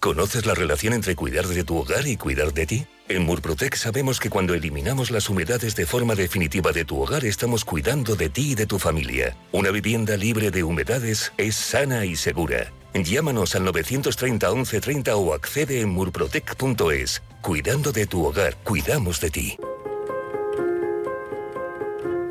¿Conoces 0.00 0.46
la 0.46 0.54
relación 0.54 0.92
entre 0.94 1.14
cuidar 1.14 1.46
de 1.46 1.62
tu 1.62 1.76
hogar 1.76 2.06
y 2.06 2.16
cuidar 2.16 2.52
de 2.52 2.66
ti? 2.66 2.86
En 3.10 3.26
Murprotec 3.26 3.74
sabemos 3.74 4.20
que 4.20 4.30
cuando 4.30 4.54
eliminamos 4.54 5.10
las 5.10 5.28
humedades 5.28 5.74
de 5.74 5.84
forma 5.84 6.14
definitiva 6.14 6.70
de 6.70 6.84
tu 6.84 7.02
hogar 7.02 7.24
estamos 7.24 7.64
cuidando 7.64 8.14
de 8.14 8.28
ti 8.28 8.52
y 8.52 8.54
de 8.54 8.66
tu 8.66 8.78
familia. 8.78 9.36
Una 9.50 9.72
vivienda 9.72 10.16
libre 10.16 10.52
de 10.52 10.62
humedades 10.62 11.32
es 11.36 11.56
sana 11.56 12.04
y 12.04 12.14
segura. 12.14 12.72
Llámanos 12.94 13.56
al 13.56 13.64
930 13.64 14.48
1130 14.54 15.16
o 15.16 15.34
accede 15.34 15.80
en 15.80 15.88
murprotec.es. 15.88 17.20
Cuidando 17.42 17.90
de 17.90 18.06
tu 18.06 18.24
hogar, 18.24 18.56
cuidamos 18.62 19.20
de 19.20 19.30
ti. 19.30 19.56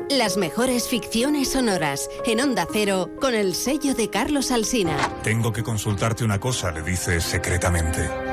Las 0.08 0.38
mejores 0.38 0.88
ficciones 0.88 1.52
sonoras 1.52 2.08
en 2.24 2.40
Onda 2.40 2.66
Cero 2.72 3.10
con 3.20 3.34
el 3.34 3.54
sello 3.54 3.92
de 3.92 4.08
Carlos 4.08 4.50
Alsina. 4.50 4.96
Tengo 5.22 5.52
que 5.52 5.62
consultarte 5.62 6.24
una 6.24 6.40
cosa, 6.40 6.70
le 6.72 6.82
dice 6.82 7.20
secretamente. 7.20 8.29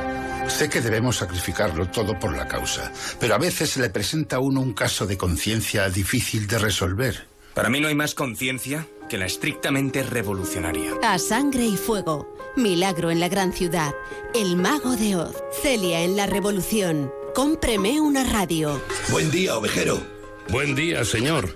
Sé 0.48 0.70
que 0.70 0.82
debemos 0.82 1.18
sacrificarlo 1.18 1.88
todo 1.88 2.18
por 2.18 2.36
la 2.36 2.48
causa, 2.48 2.92
pero 3.20 3.36
a 3.36 3.38
veces 3.38 3.72
se 3.72 3.82
le 3.82 3.90
presenta 3.90 4.38
a 4.38 4.40
uno 4.40 4.62
un 4.62 4.74
caso 4.74 5.06
de 5.06 5.18
conciencia 5.18 5.90
difícil 5.90 6.48
de 6.48 6.58
resolver. 6.58 7.28
Para 7.54 7.70
mí 7.70 7.80
no 7.80 7.88
hay 7.88 7.96
más 7.96 8.16
conciencia 8.16 8.88
que 9.10 9.18
la 9.18 9.26
estrictamente 9.26 10.04
revolucionaria. 10.04 10.94
A 11.04 11.20
sangre 11.20 11.66
y 11.66 11.78
fuego. 11.78 12.36
Milagro 12.56 13.12
en 13.12 13.20
la 13.20 13.30
gran 13.30 13.54
ciudad. 13.54 13.94
El 14.34 14.58
mago 14.58 14.96
de 14.96 15.16
Oz. 15.16 15.36
Celia 15.62 16.02
en 16.02 16.16
la 16.16 16.26
revolución. 16.26 17.12
Cómpreme 17.36 18.02
una 18.02 18.24
radio. 18.24 18.82
Buen 19.10 19.30
día, 19.32 19.58
ovejero. 19.58 20.02
Buen 20.50 20.76
día, 20.76 21.04
señor. 21.06 21.56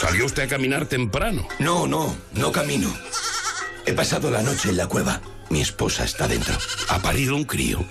¿Salió 0.00 0.26
usted 0.26 0.44
a 0.44 0.48
caminar 0.48 0.86
temprano? 0.86 1.46
No, 1.58 1.86
no, 1.86 2.14
no 2.32 2.52
camino. 2.52 2.92
He 3.86 3.92
pasado 3.92 4.30
la 4.30 4.42
noche 4.42 4.70
en 4.70 4.76
la 4.76 4.86
cueva. 4.86 5.20
Mi 5.50 5.60
esposa 5.60 6.04
está 6.04 6.26
dentro. 6.26 6.54
Ha 6.88 7.00
parido 7.00 7.36
un 7.36 7.44
crío. 7.44 7.84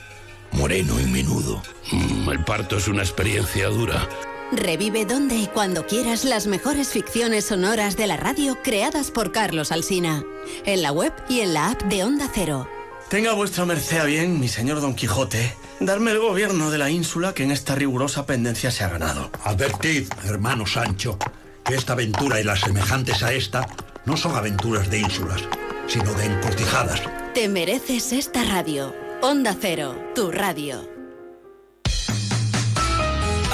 Moreno 0.53 0.99
y 0.99 1.05
menudo. 1.05 1.61
Mm, 1.91 2.30
el 2.30 2.43
parto 2.43 2.77
es 2.77 2.88
una 2.88 3.01
experiencia 3.01 3.67
dura. 3.67 4.07
Revive 4.51 5.05
donde 5.05 5.35
y 5.35 5.47
cuando 5.47 5.88
quieras 5.88 6.25
las 6.25 6.45
mejores 6.45 6.89
ficciones 6.89 7.45
sonoras 7.45 7.97
de 7.97 8.05
la 8.07 8.17
radio 8.17 8.57
creadas 8.63 9.09
por 9.09 9.31
Carlos 9.31 9.71
Alsina. 9.71 10.23
En 10.65 10.84
la 10.84 10.91
web 10.91 11.11
y 11.27 11.39
en 11.39 11.53
la 11.53 11.71
app 11.71 11.81
de 11.84 12.03
Onda 12.03 12.30
Cero. 12.34 12.67
Tenga 13.09 13.34
vuestra 13.34 13.65
merced 13.65 13.97
a 13.97 14.05
bien, 14.05 14.39
mi 14.39 14.47
señor 14.47 14.80
Don 14.80 14.95
Quijote, 14.95 15.55
darme 15.80 16.11
el 16.11 16.19
gobierno 16.19 16.71
de 16.71 16.77
la 16.77 16.89
ínsula 16.89 17.34
que 17.34 17.43
en 17.43 17.51
esta 17.51 17.75
rigurosa 17.75 18.25
pendencia 18.25 18.71
se 18.71 18.84
ha 18.84 18.89
ganado. 18.89 19.31
Advertid, 19.43 20.07
hermano 20.25 20.65
Sancho, 20.65 21.17
que 21.63 21.75
esta 21.75 21.93
aventura 21.93 22.39
y 22.39 22.43
las 22.43 22.61
semejantes 22.61 23.23
a 23.23 23.34
esta 23.34 23.67
no 24.05 24.17
son 24.17 24.35
aventuras 24.35 24.89
de 24.89 24.99
ínsulas, 24.99 25.41
sino 25.88 26.13
de 26.13 26.25
encortijadas. 26.25 27.01
Te 27.34 27.47
mereces 27.47 28.13
esta 28.13 28.43
radio. 28.43 29.02
Onda 29.25 29.55
Cero, 29.57 29.95
tu 30.13 30.31
radio. 30.33 30.85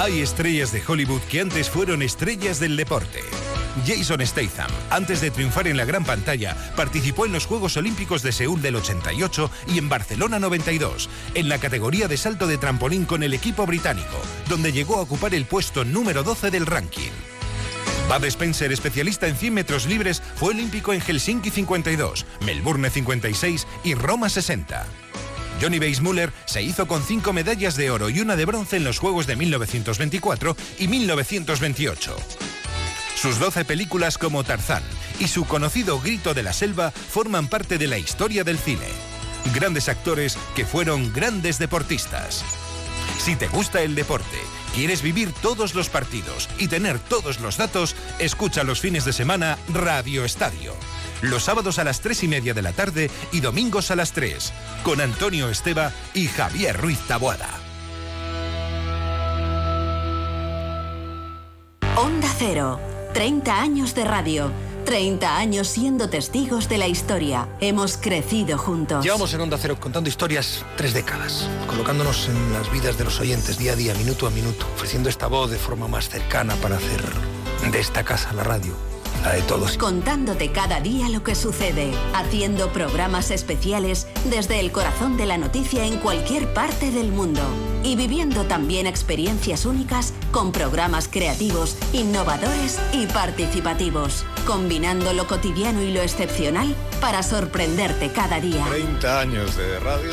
Hay 0.00 0.20
estrellas 0.20 0.72
de 0.72 0.82
Hollywood 0.84 1.20
que 1.30 1.40
antes 1.40 1.70
fueron 1.70 2.02
estrellas 2.02 2.58
del 2.58 2.76
deporte. 2.76 3.20
Jason 3.86 4.26
Statham, 4.26 4.68
antes 4.90 5.20
de 5.20 5.30
triunfar 5.30 5.68
en 5.68 5.76
la 5.76 5.84
gran 5.84 6.04
pantalla, 6.04 6.56
participó 6.74 7.24
en 7.24 7.30
los 7.30 7.46
Juegos 7.46 7.76
Olímpicos 7.76 8.24
de 8.24 8.32
Seúl 8.32 8.60
del 8.60 8.74
88 8.74 9.48
y 9.68 9.78
en 9.78 9.88
Barcelona 9.88 10.40
92, 10.40 11.08
en 11.34 11.48
la 11.48 11.58
categoría 11.58 12.08
de 12.08 12.16
salto 12.16 12.48
de 12.48 12.58
trampolín 12.58 13.04
con 13.04 13.22
el 13.22 13.32
equipo 13.32 13.64
británico, 13.64 14.20
donde 14.48 14.72
llegó 14.72 14.96
a 14.96 15.02
ocupar 15.02 15.36
el 15.36 15.44
puesto 15.44 15.84
número 15.84 16.24
12 16.24 16.50
del 16.50 16.66
ranking. 16.66 17.12
Bud 18.08 18.24
Spencer, 18.24 18.72
especialista 18.72 19.28
en 19.28 19.36
100 19.36 19.54
metros 19.54 19.86
libres, 19.86 20.20
fue 20.34 20.48
olímpico 20.48 20.92
en 20.92 21.00
Helsinki 21.00 21.50
52, 21.50 22.26
Melbourne 22.44 22.90
56 22.90 23.68
y 23.84 23.94
Roma 23.94 24.28
60. 24.28 25.09
Johnny 25.60 25.78
Weissmuller 25.78 26.32
se 26.46 26.62
hizo 26.62 26.86
con 26.86 27.02
cinco 27.02 27.32
medallas 27.32 27.76
de 27.76 27.90
oro 27.90 28.08
y 28.08 28.20
una 28.20 28.36
de 28.36 28.44
bronce 28.44 28.76
en 28.76 28.84
los 28.84 28.98
Juegos 28.98 29.26
de 29.26 29.36
1924 29.36 30.56
y 30.78 30.88
1928. 30.88 32.16
Sus 33.14 33.38
12 33.38 33.66
películas 33.66 34.16
como 34.16 34.44
Tarzán 34.44 34.82
y 35.18 35.28
su 35.28 35.44
conocido 35.44 36.00
Grito 36.00 36.32
de 36.32 36.42
la 36.42 36.54
Selva 36.54 36.90
forman 36.90 37.48
parte 37.48 37.76
de 37.76 37.86
la 37.86 37.98
historia 37.98 38.44
del 38.44 38.58
cine. 38.58 38.86
Grandes 39.54 39.88
actores 39.88 40.38
que 40.56 40.64
fueron 40.64 41.12
grandes 41.12 41.58
deportistas. 41.58 42.42
Si 43.18 43.36
te 43.36 43.48
gusta 43.48 43.82
el 43.82 43.94
deporte, 43.94 44.38
quieres 44.74 45.02
vivir 45.02 45.32
todos 45.42 45.74
los 45.74 45.90
partidos 45.90 46.48
y 46.58 46.68
tener 46.68 46.98
todos 46.98 47.40
los 47.40 47.58
datos, 47.58 47.94
escucha 48.18 48.64
los 48.64 48.80
fines 48.80 49.04
de 49.04 49.12
semana 49.12 49.58
Radio 49.68 50.24
Estadio. 50.24 50.74
Los 51.22 51.44
sábados 51.44 51.78
a 51.78 51.84
las 51.84 52.00
3 52.00 52.24
y 52.24 52.28
media 52.28 52.54
de 52.54 52.62
la 52.62 52.72
tarde 52.72 53.10
y 53.32 53.40
domingos 53.40 53.90
a 53.90 53.96
las 53.96 54.12
3, 54.12 54.52
con 54.82 55.00
Antonio 55.00 55.50
Esteba 55.50 55.92
y 56.14 56.26
Javier 56.26 56.80
Ruiz 56.80 56.98
Taboada. 57.06 57.50
Onda 61.96 62.28
Cero, 62.38 62.80
30 63.12 63.60
años 63.60 63.94
de 63.94 64.04
radio. 64.04 64.50
30 64.86 65.36
años 65.36 65.68
siendo 65.68 66.08
testigos 66.08 66.68
de 66.70 66.78
la 66.78 66.88
historia. 66.88 67.48
Hemos 67.60 67.98
crecido 67.98 68.56
juntos. 68.56 69.04
Llevamos 69.04 69.32
en 69.34 69.42
Onda 69.42 69.58
Cero 69.58 69.76
contando 69.78 70.08
historias 70.08 70.64
tres 70.76 70.94
décadas, 70.94 71.48
colocándonos 71.66 72.28
en 72.28 72.52
las 72.54 72.72
vidas 72.72 72.96
de 72.96 73.04
los 73.04 73.20
oyentes 73.20 73.58
día 73.58 73.74
a 73.74 73.76
día, 73.76 73.94
minuto 73.94 74.26
a 74.26 74.30
minuto, 74.30 74.66
ofreciendo 74.74 75.10
esta 75.10 75.26
voz 75.26 75.50
de 75.50 75.58
forma 75.58 75.86
más 75.86 76.08
cercana 76.08 76.54
para 76.56 76.76
hacer 76.76 77.02
de 77.70 77.78
esta 77.78 78.04
casa 78.04 78.32
la 78.32 78.42
radio 78.42 78.89
la 79.22 79.32
de 79.32 79.42
todos. 79.42 79.76
Contándote 79.76 80.52
cada 80.52 80.80
día 80.80 81.08
lo 81.08 81.22
que 81.22 81.34
sucede, 81.34 81.92
haciendo 82.14 82.72
programas 82.72 83.30
especiales 83.30 84.06
desde 84.24 84.60
el 84.60 84.72
corazón 84.72 85.16
de 85.16 85.26
la 85.26 85.38
noticia 85.38 85.84
en 85.84 85.98
cualquier 85.98 86.52
parte 86.52 86.90
del 86.90 87.10
mundo 87.10 87.42
y 87.82 87.96
viviendo 87.96 88.44
también 88.44 88.86
experiencias 88.86 89.64
únicas 89.64 90.12
con 90.30 90.52
programas 90.52 91.08
creativos, 91.08 91.76
innovadores 91.92 92.78
y 92.92 93.06
participativos, 93.06 94.24
combinando 94.46 95.12
lo 95.12 95.26
cotidiano 95.26 95.82
y 95.82 95.92
lo 95.92 96.02
excepcional 96.02 96.74
para 97.00 97.22
sorprenderte 97.22 98.10
cada 98.12 98.40
día. 98.40 98.64
30 98.68 99.20
años 99.20 99.56
de 99.56 99.78
radio. 99.80 100.12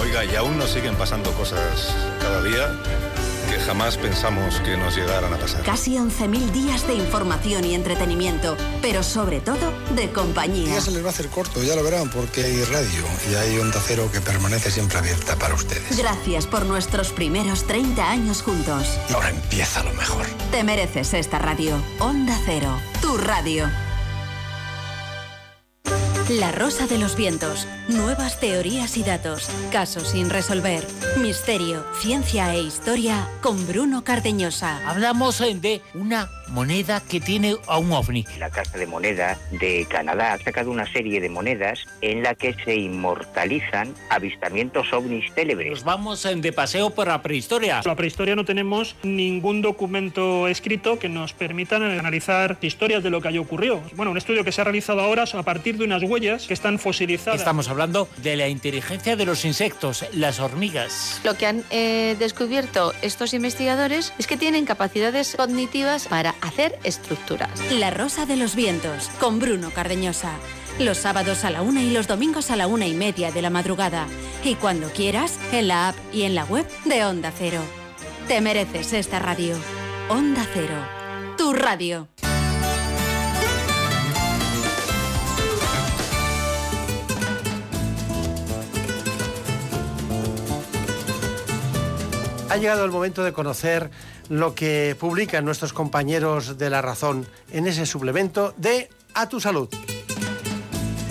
Oiga, 0.00 0.24
y 0.24 0.34
aún 0.34 0.58
nos 0.58 0.70
siguen 0.70 0.94
pasando 0.96 1.30
cosas 1.32 1.94
cada 2.20 2.42
día 2.42 3.11
que 3.52 3.60
jamás 3.60 3.98
pensamos 3.98 4.60
que 4.60 4.78
nos 4.78 4.96
llegaran 4.96 5.32
a 5.34 5.36
pasar. 5.36 5.62
Casi 5.62 5.96
11.000 5.96 6.52
días 6.52 6.86
de 6.86 6.94
información 6.94 7.64
y 7.64 7.74
entretenimiento, 7.74 8.56
pero 8.80 9.02
sobre 9.02 9.40
todo 9.40 9.72
de 9.94 10.10
compañía. 10.10 10.74
Ya 10.74 10.80
se 10.80 10.90
les 10.90 11.02
va 11.02 11.08
a 11.08 11.10
hacer 11.10 11.28
corto, 11.28 11.62
ya 11.62 11.76
lo 11.76 11.82
verán, 11.82 12.08
porque 12.08 12.44
hay 12.44 12.64
radio 12.64 13.04
y 13.30 13.34
hay 13.34 13.58
Onda 13.58 13.78
Cero 13.86 14.08
que 14.10 14.22
permanece 14.22 14.70
siempre 14.70 14.98
abierta 14.98 15.36
para 15.36 15.54
ustedes. 15.54 15.98
Gracias 15.98 16.46
por 16.46 16.64
nuestros 16.64 17.12
primeros 17.12 17.64
30 17.64 18.10
años 18.10 18.40
juntos. 18.40 18.98
Y 19.10 19.12
ahora 19.12 19.28
empieza 19.28 19.84
lo 19.84 19.92
mejor. 19.92 20.24
Te 20.50 20.64
mereces 20.64 21.12
esta 21.12 21.38
radio. 21.38 21.76
Onda 21.98 22.38
Cero, 22.46 22.78
tu 23.02 23.18
radio. 23.18 23.68
La 26.38 26.50
Rosa 26.50 26.86
de 26.86 26.96
los 26.96 27.14
Vientos. 27.14 27.66
Nuevas 27.88 28.40
teorías 28.40 28.96
y 28.96 29.02
datos. 29.02 29.50
Casos 29.70 30.08
sin 30.08 30.30
resolver. 30.30 30.86
Misterio, 31.20 31.84
ciencia 32.00 32.54
e 32.54 32.62
historia 32.62 33.28
con 33.42 33.66
Bruno 33.66 34.02
Cardeñosa. 34.02 34.80
Hablamos 34.88 35.38
de 35.40 35.82
una 35.92 36.30
moneda 36.52 37.00
que 37.00 37.20
tiene 37.20 37.56
a 37.66 37.78
un 37.78 37.92
ovni. 37.92 38.24
La 38.38 38.50
Casa 38.50 38.78
de 38.78 38.86
Moneda 38.86 39.38
de 39.50 39.86
Canadá 39.88 40.34
ha 40.34 40.38
sacado 40.38 40.70
una 40.70 40.90
serie 40.92 41.20
de 41.20 41.28
monedas 41.28 41.86
en 42.02 42.22
la 42.22 42.34
que 42.34 42.54
se 42.64 42.76
inmortalizan 42.76 43.94
avistamientos 44.10 44.92
ovnis 44.92 45.32
célebres. 45.34 45.70
Nos 45.70 45.84
vamos 45.84 46.22
de 46.22 46.52
paseo 46.52 46.90
por 46.90 47.08
la 47.08 47.22
prehistoria. 47.22 47.80
La 47.84 47.96
prehistoria 47.96 48.36
no 48.36 48.44
tenemos 48.44 48.96
ningún 49.02 49.62
documento 49.62 50.46
escrito 50.46 50.98
que 50.98 51.08
nos 51.08 51.32
permitan 51.32 51.82
analizar 51.82 52.58
historias 52.60 53.02
de 53.02 53.10
lo 53.10 53.20
que 53.20 53.28
haya 53.28 53.40
ocurrido. 53.40 53.82
Bueno, 53.94 54.10
un 54.10 54.18
estudio 54.18 54.44
que 54.44 54.52
se 54.52 54.60
ha 54.60 54.64
realizado 54.64 55.00
ahora 55.00 55.22
a 55.32 55.42
partir 55.42 55.78
de 55.78 55.84
unas 55.84 56.02
huellas 56.02 56.46
que 56.46 56.54
están 56.54 56.78
fosilizadas. 56.78 57.40
Estamos 57.40 57.68
hablando 57.68 58.08
de 58.18 58.36
la 58.36 58.48
inteligencia 58.48 59.16
de 59.16 59.24
los 59.24 59.44
insectos, 59.44 60.04
las 60.12 60.40
hormigas. 60.40 61.20
Lo 61.24 61.36
que 61.36 61.46
han 61.46 61.64
eh, 61.70 62.16
descubierto 62.18 62.92
estos 63.02 63.34
investigadores 63.34 64.12
es 64.18 64.26
que 64.26 64.36
tienen 64.36 64.64
capacidades 64.64 65.34
cognitivas 65.36 66.08
para 66.08 66.34
hacer 66.42 66.78
estructuras. 66.84 67.50
La 67.72 67.90
Rosa 67.90 68.26
de 68.26 68.36
los 68.36 68.54
Vientos, 68.54 69.08
con 69.18 69.38
Bruno 69.38 69.70
Cardeñosa. 69.70 70.32
Los 70.78 70.98
sábados 70.98 71.44
a 71.44 71.50
la 71.50 71.62
una 71.62 71.82
y 71.82 71.90
los 71.90 72.08
domingos 72.08 72.50
a 72.50 72.56
la 72.56 72.66
una 72.66 72.86
y 72.86 72.94
media 72.94 73.30
de 73.30 73.40
la 73.40 73.50
madrugada. 73.50 74.06
Y 74.44 74.56
cuando 74.56 74.88
quieras, 74.90 75.38
en 75.52 75.68
la 75.68 75.88
app 75.88 75.96
y 76.12 76.22
en 76.22 76.34
la 76.34 76.44
web 76.44 76.66
de 76.84 77.04
Onda 77.04 77.32
Cero. 77.36 77.60
Te 78.28 78.40
mereces 78.40 78.92
esta 78.92 79.18
radio. 79.18 79.56
Onda 80.08 80.46
Cero. 80.52 80.76
Tu 81.38 81.52
radio. 81.52 82.08
Ha 92.52 92.56
llegado 92.58 92.84
el 92.84 92.90
momento 92.90 93.24
de 93.24 93.32
conocer 93.32 93.90
lo 94.32 94.54
que 94.54 94.96
publican 94.98 95.44
nuestros 95.44 95.74
compañeros 95.74 96.56
de 96.56 96.70
La 96.70 96.80
Razón 96.80 97.26
en 97.50 97.66
ese 97.66 97.84
suplemento 97.84 98.54
de 98.56 98.88
A 99.12 99.28
tu 99.28 99.40
Salud. 99.40 99.68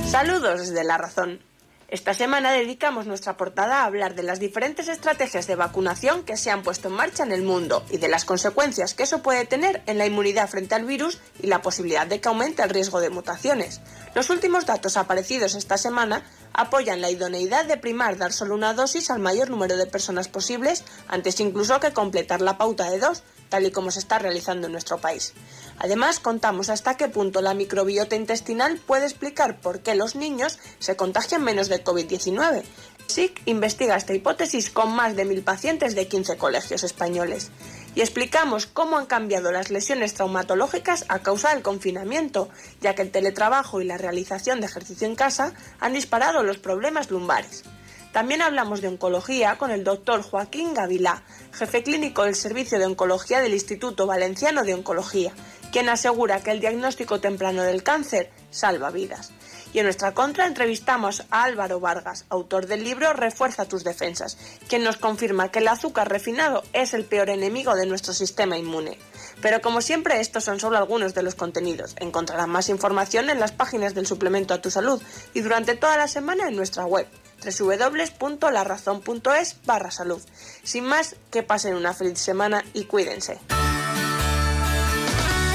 Saludos 0.10 0.62
desde 0.62 0.84
La 0.84 0.98
Razón. 0.98 1.40
Esta 1.88 2.16
semana 2.16 2.52
dedicamos 2.52 3.06
nuestra 3.06 3.38
portada 3.38 3.82
a 3.82 3.86
hablar 3.86 4.16
de 4.16 4.24
las 4.24 4.40
diferentes 4.40 4.88
estrategias 4.88 5.46
de 5.46 5.56
vacunación 5.56 6.24
que 6.24 6.36
se 6.36 6.50
han 6.50 6.64
puesto 6.64 6.88
en 6.88 6.96
marcha 6.96 7.24
en 7.24 7.32
el 7.32 7.44
mundo 7.44 7.86
y 7.92 7.98
de 7.98 8.08
las 8.08 8.26
consecuencias 8.26 8.96
que 8.96 9.04
eso 9.04 9.22
puede 9.22 9.46
tener 9.46 9.84
en 9.86 10.00
la 10.00 10.08
inmunidad 10.08 10.50
frente 10.50 10.74
al 10.74 10.86
virus 10.86 11.20
y 11.44 11.48
la 11.48 11.62
posibilidad 11.62 12.08
de 12.08 12.22
que 12.22 12.30
aumente 12.30 12.64
el 12.64 12.70
riesgo 12.72 13.02
de 13.02 13.12
mutaciones. 13.12 13.82
Los 14.16 14.32
últimos 14.32 14.66
datos 14.66 14.98
aparecidos 14.98 15.54
esta 15.54 15.78
semana 15.78 16.24
apoyan 16.54 17.02
la 17.02 17.10
idoneidad 17.10 17.66
de 17.66 17.78
primar 17.78 18.18
dar 18.18 18.34
solo 18.34 18.56
una 18.56 18.74
dosis 18.74 19.10
al 19.10 19.20
mayor 19.20 19.50
número 19.50 19.78
de 19.78 19.86
personas 19.86 20.28
posibles 20.28 20.84
antes 21.08 21.40
incluso 21.40 21.80
que 21.80 21.94
completar 21.94 22.42
la 22.42 22.58
pauta 22.58 22.90
de 22.90 23.00
dos, 23.00 23.24
tal 23.50 23.66
y 23.66 23.72
como 23.72 23.92
se 23.92 24.00
está 24.00 24.18
realizando 24.20 24.68
en 24.68 24.74
nuestro 24.74 25.00
país. 25.00 25.34
Además, 25.78 26.20
contamos 26.20 26.70
hasta 26.70 26.96
qué 26.96 27.08
punto 27.08 27.42
la 27.42 27.54
microbiota 27.54 28.16
intestinal 28.16 28.78
puede 28.78 29.06
explicar 29.06 29.60
por 29.60 29.82
qué 29.82 29.96
los 29.96 30.16
niños 30.16 30.60
se 30.80 30.96
contagian 30.96 31.44
menos 31.44 31.68
de 31.68 31.84
COVID-19. 31.84 32.64
SIC 33.08 33.42
investiga 33.46 33.98
esta 33.98 34.14
hipótesis 34.14 34.70
con 34.70 34.94
más 34.94 35.16
de 35.16 35.26
mil 35.26 35.44
pacientes 35.44 35.96
de 35.96 36.08
15 36.08 36.38
colegios 36.38 36.84
españoles. 36.84 37.52
Y 37.94 38.02
explicamos 38.02 38.68
cómo 38.68 38.98
han 38.98 39.06
cambiado 39.06 39.52
las 39.52 39.70
lesiones 39.70 40.14
traumatológicas 40.14 41.06
a 41.10 41.20
causa 41.20 41.54
del 41.54 41.62
confinamiento, 41.62 42.50
ya 42.80 42.96
que 42.96 43.02
el 43.02 43.12
teletrabajo 43.12 43.82
y 43.82 43.86
la 43.86 43.98
realización 43.98 44.62
de 44.62 44.68
ejercicio 44.68 45.08
en 45.08 45.16
casa 45.16 45.54
han 45.80 45.94
disparado 45.94 46.44
los 46.44 46.58
problemas 46.58 47.12
lumbares. 47.12 47.64
También 48.12 48.42
hablamos 48.42 48.82
de 48.82 48.90
oncología 48.90 49.58
con 49.58 49.72
el 49.72 49.84
doctor 49.84 50.22
Joaquín 50.22 50.74
Gavilá, 50.74 51.24
jefe 51.54 51.82
clínico 51.82 52.24
del 52.24 52.36
Servicio 52.36 52.78
de 52.78 52.86
Oncología 52.86 53.40
del 53.40 53.54
Instituto 53.54 54.06
Valenciano 54.06 54.64
de 54.64 54.74
Oncología, 54.74 55.32
quien 55.72 55.88
asegura 55.88 56.42
que 56.42 56.52
el 56.52 56.60
diagnóstico 56.60 57.22
temprano 57.22 57.64
del 57.64 57.84
cáncer 57.84 58.30
salva 58.50 58.92
vidas. 58.92 59.32
Y 59.74 59.80
en 59.80 59.86
nuestra 59.86 60.14
contra 60.14 60.48
entrevistamos 60.48 61.24
a 61.30 61.44
Álvaro 61.44 61.80
Vargas, 61.80 62.26
autor 62.30 62.68
del 62.68 62.84
libro 62.84 63.14
Refuerza 63.14 63.66
tus 63.66 63.84
defensas, 63.84 64.38
quien 64.68 64.84
nos 64.84 64.98
confirma 64.98 65.50
que 65.50 65.60
el 65.60 65.68
azúcar 65.68 66.10
refinado 66.10 66.64
es 66.74 66.94
el 66.94 67.06
peor 67.06 67.30
enemigo 67.30 67.76
de 67.76 67.86
nuestro 67.86 68.14
sistema 68.14 68.58
inmune. 68.58 68.98
Pero 69.42 69.62
como 69.62 69.82
siempre, 69.82 70.20
estos 70.20 70.44
son 70.44 70.60
solo 70.60 70.78
algunos 70.78 71.14
de 71.14 71.24
los 71.24 71.36
contenidos. 71.36 71.96
Encontrarán 71.98 72.50
más 72.50 72.70
información 72.70 73.30
en 73.30 73.40
las 73.40 73.52
páginas 73.52 73.96
del 73.96 74.08
suplemento 74.08 74.54
a 74.54 74.62
tu 74.62 74.72
salud 74.72 75.02
y 75.34 75.42
durante 75.42 75.76
toda 75.76 75.98
la 75.98 76.08
semana 76.08 76.48
en 76.48 76.56
nuestra 76.56 76.86
web 76.86 77.08
www.larazón.es 77.42 79.58
barra 79.66 79.92
salud. 79.92 80.22
Sin 80.64 80.86
más, 80.86 81.18
que 81.32 81.44
pasen 81.44 81.76
una 81.76 81.94
feliz 81.94 82.20
semana 82.20 82.64
y 82.74 82.86
cuídense. 82.86 83.40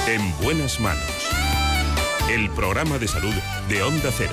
En 0.06 0.38
buenas 0.40 0.78
manos. 0.80 1.15
El 2.28 2.50
programa 2.50 2.98
de 2.98 3.06
salud 3.06 3.34
de 3.68 3.82
Onda 3.82 4.10
Cero. 4.10 4.32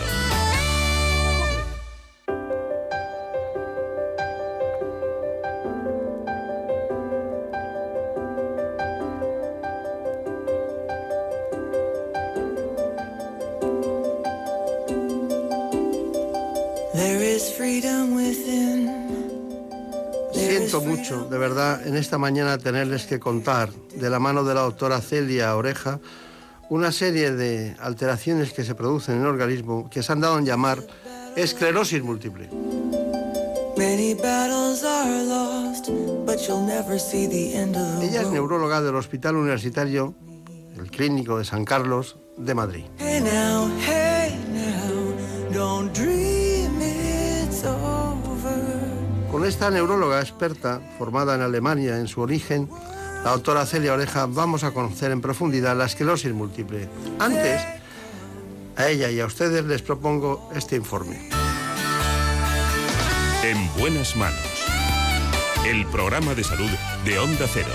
Siento 20.33 20.81
mucho, 20.81 21.25
de 21.25 21.37
verdad, 21.37 21.85
en 21.85 21.95
esta 21.95 22.17
mañana 22.17 22.57
tenerles 22.57 23.05
que 23.05 23.19
contar, 23.19 23.69
de 23.95 24.09
la 24.09 24.19
mano 24.19 24.43
de 24.43 24.55
la 24.55 24.61
doctora 24.61 24.99
Celia 24.99 25.55
Oreja, 25.55 25.99
una 26.69 26.91
serie 26.91 27.31
de 27.31 27.75
alteraciones 27.79 28.53
que 28.53 28.63
se 28.63 28.75
producen 28.75 29.15
en 29.15 29.21
el 29.21 29.27
organismo 29.27 29.89
que 29.89 30.03
se 30.03 30.11
han 30.11 30.21
dado 30.21 30.37
en 30.37 30.45
llamar 30.45 30.79
esclerosis 31.35 32.03
múltiple. 32.03 32.49
Ella 38.01 38.21
es 38.21 38.29
neuróloga 38.31 38.81
del 38.81 38.95
Hospital 38.95 39.35
Universitario, 39.35 40.13
el 40.77 40.89
Clínico 40.91 41.37
de 41.37 41.45
San 41.45 41.65
Carlos 41.65 42.17
de 42.37 42.53
Madrid. 42.53 42.85
Con 49.31 49.45
esta 49.45 49.71
neuróloga 49.71 50.21
experta, 50.21 50.79
formada 50.97 51.35
en 51.35 51.41
Alemania 51.41 51.97
en 51.97 52.07
su 52.07 52.21
origen, 52.21 52.69
la 53.23 53.31
doctora 53.31 53.65
Celia 53.65 53.93
Oreja, 53.93 54.25
vamos 54.25 54.63
a 54.63 54.71
conocer 54.71 55.11
en 55.11 55.21
profundidad 55.21 55.77
la 55.77 55.85
esclerosis 55.85 56.33
múltiple. 56.33 56.89
Antes, 57.19 57.61
a 58.75 58.87
ella 58.87 59.09
y 59.09 59.19
a 59.19 59.25
ustedes 59.25 59.63
les 59.65 59.81
propongo 59.81 60.49
este 60.55 60.75
informe. 60.75 61.29
En 63.43 63.73
buenas 63.79 64.15
manos. 64.15 64.65
El 65.65 65.85
programa 65.87 66.35
de 66.35 66.43
salud 66.43 66.69
de 67.05 67.19
Onda 67.19 67.45
Cero. 67.47 67.69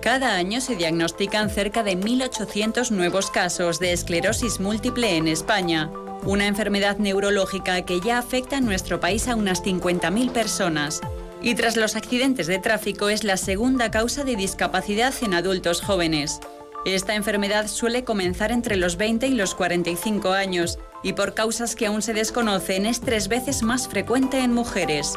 Cada 0.00 0.34
año 0.34 0.60
se 0.60 0.74
diagnostican 0.74 1.50
cerca 1.50 1.82
de 1.82 1.96
1.800 1.96 2.90
nuevos 2.90 3.30
casos 3.30 3.78
de 3.78 3.92
esclerosis 3.92 4.58
múltiple 4.58 5.16
en 5.16 5.28
España, 5.28 5.90
una 6.24 6.46
enfermedad 6.46 6.98
neurológica 6.98 7.82
que 7.82 8.00
ya 8.00 8.18
afecta 8.18 8.56
en 8.56 8.64
nuestro 8.64 9.00
país 9.00 9.28
a 9.28 9.36
unas 9.36 9.62
50.000 9.62 10.32
personas. 10.32 11.00
Y 11.42 11.54
tras 11.56 11.76
los 11.76 11.96
accidentes 11.96 12.46
de 12.46 12.58
tráfico 12.58 13.08
es 13.08 13.24
la 13.24 13.36
segunda 13.36 13.90
causa 13.90 14.22
de 14.22 14.36
discapacidad 14.36 15.12
en 15.22 15.34
adultos 15.34 15.80
jóvenes. 15.80 16.38
Esta 16.84 17.14
enfermedad 17.14 17.68
suele 17.68 18.04
comenzar 18.04 18.52
entre 18.52 18.76
los 18.76 18.96
20 18.96 19.26
y 19.26 19.34
los 19.34 19.54
45 19.54 20.32
años 20.32 20.78
y 21.02 21.12
por 21.12 21.34
causas 21.34 21.74
que 21.74 21.86
aún 21.86 22.02
se 22.02 22.14
desconocen 22.14 22.86
es 22.86 23.00
tres 23.00 23.28
veces 23.28 23.62
más 23.62 23.88
frecuente 23.88 24.38
en 24.38 24.52
mujeres. 24.52 25.14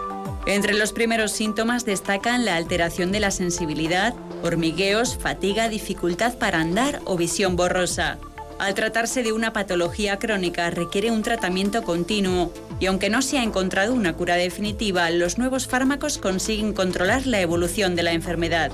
Entre 0.48 0.74
los 0.74 0.94
primeros 0.94 1.32
síntomas 1.32 1.86
destacan 1.86 2.46
la 2.46 2.56
alteración 2.56 3.12
de 3.12 3.20
la 3.20 3.32
sensibilidad, 3.32 4.14
hormigueos, 4.44 5.18
fatiga, 5.18 5.70
dificultad 5.70 6.38
para 6.38 6.60
andar 6.60 7.02
o 7.06 7.18
visión 7.18 7.56
borrosa. 7.56 8.20
Al 8.58 8.74
tratarse 8.74 9.22
de 9.22 9.34
una 9.34 9.52
patología 9.52 10.18
crónica 10.18 10.70
requiere 10.70 11.12
un 11.12 11.24
tratamiento 11.24 11.84
continuo 11.84 12.54
y 12.80 12.86
aunque 12.86 13.10
no 13.10 13.22
se 13.22 13.38
ha 13.38 13.44
encontrado 13.44 13.94
una 13.94 14.16
cura 14.16 14.36
definitiva, 14.36 15.10
los 15.10 15.38
nuevos 15.38 15.68
fármacos 15.68 16.18
consiguen 16.18 16.72
controlar 16.72 17.28
la 17.28 17.42
evolución 17.42 17.96
de 17.96 18.04
la 18.04 18.14
enfermedad. 18.14 18.72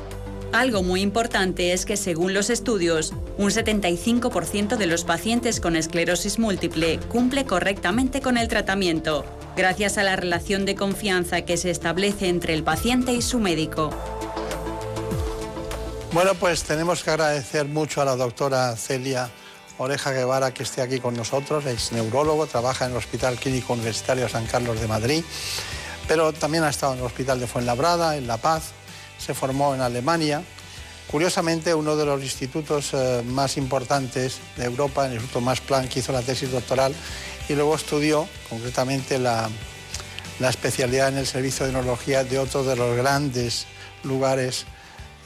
Algo 0.52 0.84
muy 0.84 1.02
importante 1.02 1.74
es 1.74 1.86
que 1.86 1.98
según 1.98 2.34
los 2.34 2.52
estudios, 2.52 3.14
un 3.38 3.50
75% 3.50 4.78
de 4.78 4.86
los 4.86 5.04
pacientes 5.04 5.60
con 5.60 5.76
esclerosis 5.76 6.38
múltiple 6.38 7.00
cumple 7.10 7.46
correctamente 7.46 8.22
con 8.22 8.38
el 8.38 8.50
tratamiento, 8.50 9.26
gracias 9.56 9.98
a 9.98 10.04
la 10.04 10.16
relación 10.16 10.66
de 10.66 10.76
confianza 10.76 11.42
que 11.42 11.58
se 11.58 11.72
establece 11.72 12.28
entre 12.28 12.54
el 12.54 12.64
paciente 12.64 13.14
y 13.14 13.22
su 13.24 13.40
médico. 13.40 13.90
Bueno, 16.12 16.36
pues 16.36 16.64
tenemos 16.64 17.02
que 17.04 17.10
agradecer 17.10 17.66
mucho 17.66 18.02
a 18.02 18.06
la 18.06 18.18
doctora 18.18 18.76
Celia 18.76 19.32
Oreja 19.78 20.12
Guevara 20.12 20.54
que 20.54 20.64
esté 20.64 20.82
aquí 20.82 21.00
con 21.00 21.16
nosotros. 21.16 21.66
Es 21.66 21.92
neurólogo, 21.92 22.48
trabaja 22.48 22.86
en 22.86 22.92
el 22.92 22.98
Hospital 22.98 23.38
Clínico 23.38 23.74
Universitario 23.74 24.30
San 24.30 24.46
Carlos 24.46 24.80
de 24.80 24.88
Madrid, 24.88 25.24
pero 26.08 26.34
también 26.34 26.64
ha 26.64 26.70
estado 26.70 26.94
en 26.94 27.00
el 27.00 27.06
Hospital 27.06 27.40
de 27.40 27.48
Fuenlabrada, 27.48 28.18
en 28.18 28.28
La 28.28 28.38
Paz, 28.38 28.72
se 29.18 29.34
formó 29.34 29.74
en 29.76 29.82
Alemania. 29.82 30.44
Curiosamente, 31.10 31.74
uno 31.74 31.96
de 31.96 32.06
los 32.06 32.22
institutos 32.22 32.92
eh, 32.94 33.22
más 33.26 33.58
importantes 33.58 34.40
de 34.56 34.66
Europa, 34.66 35.06
el 35.06 35.14
Instituto 35.14 35.42
Max 35.42 35.62
Planck, 35.62 35.96
hizo 35.98 36.12
la 36.14 36.22
tesis 36.22 36.52
doctoral 36.52 36.96
y 37.50 37.54
luego 37.54 37.76
estudió 37.76 38.28
concretamente 38.50 39.20
la, 39.20 39.50
la 40.40 40.50
especialidad 40.50 41.10
en 41.10 41.18
el 41.18 41.28
servicio 41.28 41.66
de 41.66 41.74
neurología 41.74 42.24
de 42.24 42.40
otro 42.40 42.64
de 42.64 42.76
los 42.76 42.96
grandes 42.96 43.66
lugares 44.04 44.66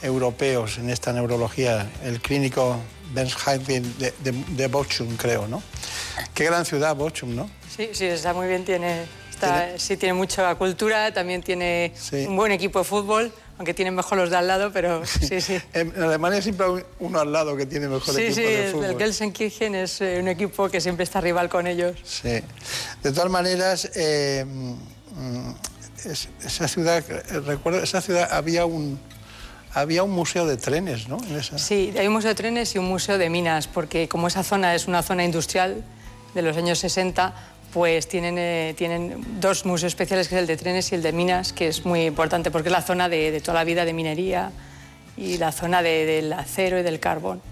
europeos 0.02 0.78
en 0.78 0.90
esta 0.90 1.12
neurología, 1.12 1.90
el 2.04 2.20
clínico 2.20 2.78
Bensheim 3.12 3.62
de, 3.64 3.80
de, 4.22 4.32
de, 4.32 4.66
Bochum, 4.68 5.16
creo, 5.16 5.46
¿no? 5.46 5.62
Qué 6.34 6.44
gran 6.44 6.64
ciudad 6.64 6.94
Bochum, 6.96 7.34
¿no? 7.34 7.50
Sí, 7.74 7.90
sí, 7.92 8.06
está 8.06 8.32
muy 8.32 8.48
bien, 8.48 8.64
tiene, 8.64 9.04
está, 9.30 9.78
sí, 9.78 9.96
tiene 9.96 10.14
mucha 10.14 10.54
cultura, 10.54 11.12
también 11.12 11.42
tiene 11.42 11.92
un 12.26 12.36
buen 12.36 12.52
equipo 12.52 12.78
de 12.80 12.84
fútbol, 12.84 13.32
aunque 13.58 13.74
tienen 13.74 13.94
mejor 13.94 14.18
los 14.18 14.30
de 14.30 14.36
al 14.36 14.46
lado, 14.46 14.72
pero 14.72 15.04
sí, 15.06 15.40
sí. 15.40 15.58
en 15.72 15.92
Alemania 16.02 16.42
siempre 16.42 16.66
hay 16.66 16.82
uno 17.00 17.20
al 17.20 17.32
lado 17.32 17.56
que 17.56 17.66
tiene 17.66 17.88
mejor 17.88 18.14
sí, 18.14 18.22
equipo 18.22 18.34
sí, 18.34 18.42
de 18.42 18.68
fútbol. 18.70 18.84
Sí, 18.84 18.90
el 18.92 18.98
Gelsenkirchen 18.98 19.74
es 19.74 20.00
eh, 20.00 20.18
un 20.20 20.28
equipo 20.28 20.68
que 20.68 20.80
siempre 20.80 21.04
está 21.04 21.20
rival 21.20 21.48
con 21.48 21.66
ellos. 21.66 21.96
Sí. 22.04 22.40
De 23.02 23.12
todas 23.12 23.30
maneras, 23.30 23.90
eh, 23.94 24.44
es, 26.04 26.28
esa 26.44 26.68
ciudad, 26.68 27.04
recuerdo, 27.46 27.82
esa 27.82 28.00
ciudad 28.00 28.28
había 28.32 28.66
un, 28.66 28.98
había 29.76 30.02
un 30.02 30.10
museo 30.10 30.46
de 30.46 30.56
trenes, 30.56 31.06
¿no? 31.06 31.18
En 31.28 31.36
esa... 31.36 31.58
Sí, 31.58 31.92
hay 31.98 32.06
un 32.06 32.14
museo 32.14 32.30
de 32.30 32.34
trenes 32.34 32.74
y 32.74 32.78
un 32.78 32.88
museo 32.88 33.18
de 33.18 33.28
minas, 33.28 33.68
porque 33.68 34.08
como 34.08 34.26
esa 34.26 34.42
zona 34.42 34.74
es 34.74 34.88
una 34.88 35.02
zona 35.02 35.22
industrial 35.22 35.84
de 36.34 36.40
los 36.40 36.56
años 36.56 36.78
60, 36.78 37.34
pues 37.74 38.08
tienen, 38.08 38.38
eh, 38.38 38.74
tienen 38.74 39.38
dos 39.38 39.66
museos 39.66 39.92
especiales, 39.92 40.28
que 40.28 40.36
es 40.36 40.40
el 40.40 40.46
de 40.46 40.56
trenes 40.56 40.90
y 40.92 40.94
el 40.94 41.02
de 41.02 41.12
minas, 41.12 41.52
que 41.52 41.68
es 41.68 41.84
muy 41.84 42.06
importante 42.06 42.50
porque 42.50 42.70
es 42.70 42.72
la 42.72 42.80
zona 42.80 43.10
de, 43.10 43.30
de 43.30 43.40
toda 43.42 43.52
la 43.52 43.64
vida 43.64 43.84
de 43.84 43.92
minería 43.92 44.50
y 45.14 45.36
la 45.36 45.52
zona 45.52 45.82
de, 45.82 46.06
del 46.06 46.32
acero 46.32 46.78
y 46.78 46.82
del 46.82 46.98
carbón. 46.98 47.42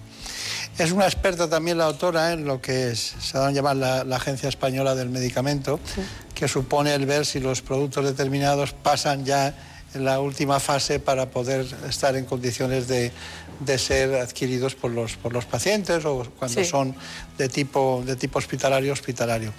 Es 0.79 0.91
una 0.91 1.05
experta 1.05 1.47
también 1.47 1.77
la 1.77 1.85
autora 1.85 2.33
en 2.33 2.45
lo 2.45 2.59
que 2.59 2.89
es, 2.89 3.13
se 3.19 3.37
da 3.37 3.47
a 3.47 3.51
llamar 3.51 3.75
la, 3.75 4.03
la, 4.03 4.15
Agencia 4.15 4.49
Española 4.49 4.95
del 4.95 5.09
Medicamento, 5.09 5.79
sí. 5.93 6.01
que 6.33 6.47
supone 6.47 6.95
el 6.95 7.05
ver 7.05 7.27
si 7.27 7.39
los 7.39 7.61
productos 7.61 8.03
determinados 8.03 8.73
pasan 8.73 9.25
ya 9.25 9.53
la 9.95 10.19
última 10.19 10.59
fase 10.59 10.99
para 10.99 11.29
poder 11.29 11.65
estar 11.89 12.15
en 12.15 12.25
condiciones 12.25 12.87
de, 12.87 13.11
de 13.59 13.77
ser 13.77 14.13
adquiridos 14.15 14.75
por 14.75 14.91
los, 14.91 15.15
por 15.15 15.31
los 15.33 15.45
pacientes 15.45 16.03
o 16.05 16.25
cuando 16.37 16.63
Sí. 16.63 16.69
son 16.69 16.95
de 17.37 17.47
tipo, 17.49 18.03
de 18.05 18.15
tipo 18.15 18.39
hospitalario, 18.39 18.93
hospitalario. 18.93 19.53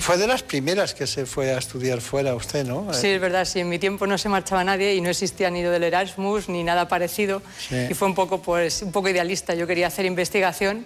Fue 0.00 0.16
de 0.16 0.26
las 0.26 0.42
primeras 0.42 0.94
que 0.94 1.06
se 1.06 1.26
fue 1.26 1.52
a 1.54 1.58
estudiar 1.58 2.00
fuera 2.00 2.34
usted, 2.34 2.64
¿no? 2.64 2.92
Sí, 2.94 3.08
es 3.08 3.20
verdad, 3.20 3.44
sí, 3.44 3.60
en 3.60 3.68
mi 3.68 3.78
tiempo 3.78 4.06
no 4.06 4.16
se 4.18 4.28
marchaba 4.28 4.64
nadie 4.64 4.94
y 4.94 5.00
no 5.00 5.10
existía 5.10 5.50
ni 5.50 5.62
lo 5.62 5.70
del 5.70 5.84
Erasmus 5.84 6.48
ni 6.48 6.62
nada 6.64 6.88
parecido 6.88 7.42
Sí. 7.68 7.76
y 7.90 7.94
fue 7.94 8.08
un 8.08 8.14
poco, 8.14 8.40
pues, 8.42 8.82
un 8.82 8.92
poco 8.92 9.08
idealista. 9.08 9.54
Yo 9.54 9.66
quería 9.66 9.88
hacer 9.88 10.04
investigación 10.06 10.84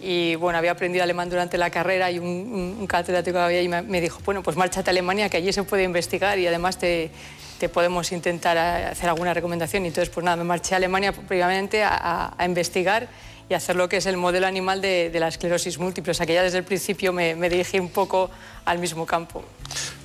y 0.00 0.34
bueno, 0.36 0.58
había 0.58 0.72
aprendido 0.72 1.02
alemán 1.02 1.30
durante 1.30 1.56
la 1.58 1.70
carrera 1.70 2.10
y 2.10 2.18
un, 2.18 2.26
un- 2.26 2.76
un 2.80 2.86
catedrático 2.86 3.38
había 3.38 3.60
ahí 3.60 3.68
me, 3.68 4.00
dijo, 4.00 4.20
bueno, 4.24 4.42
pues 4.42 4.56
márchate 4.56 4.90
a 4.90 4.92
Alemania 4.92 5.28
que 5.28 5.36
allí 5.38 5.52
se 5.52 5.62
puede 5.62 5.84
investigar 5.84 6.38
y 6.38 6.46
además 6.46 6.78
te, 6.78 7.10
te 7.58 7.68
podemos 7.68 8.12
intentar 8.12 8.58
hacer 8.58 9.08
alguna 9.08 9.32
recomendación. 9.32 9.84
Y 9.84 9.88
entonces, 9.88 10.12
pues 10.12 10.22
nada, 10.24 10.36
me 10.36 10.44
marché 10.44 10.74
a 10.74 10.76
Alemania 10.76 11.12
previamente 11.12 11.82
a, 11.82 11.96
a- 11.96 12.34
a 12.36 12.44
investigar 12.44 13.08
y 13.48 13.54
hacer 13.54 13.76
lo 13.76 13.88
que 13.88 13.98
es 13.98 14.06
el 14.06 14.16
modelo 14.16 14.46
animal 14.46 14.80
de, 14.82 15.08
de 15.08 15.20
la 15.20 15.28
esclerosis 15.28 15.78
múltiple. 15.78 16.10
O 16.10 16.14
sea 16.14 16.26
que 16.26 16.34
ya 16.34 16.42
desde 16.42 16.58
el 16.58 16.64
principio 16.64 17.12
me, 17.12 17.34
me 17.36 17.48
dirigí 17.48 17.78
un 17.78 17.88
poco 17.90 18.28
al 18.64 18.78
mismo 18.78 19.06
campo. 19.06 19.44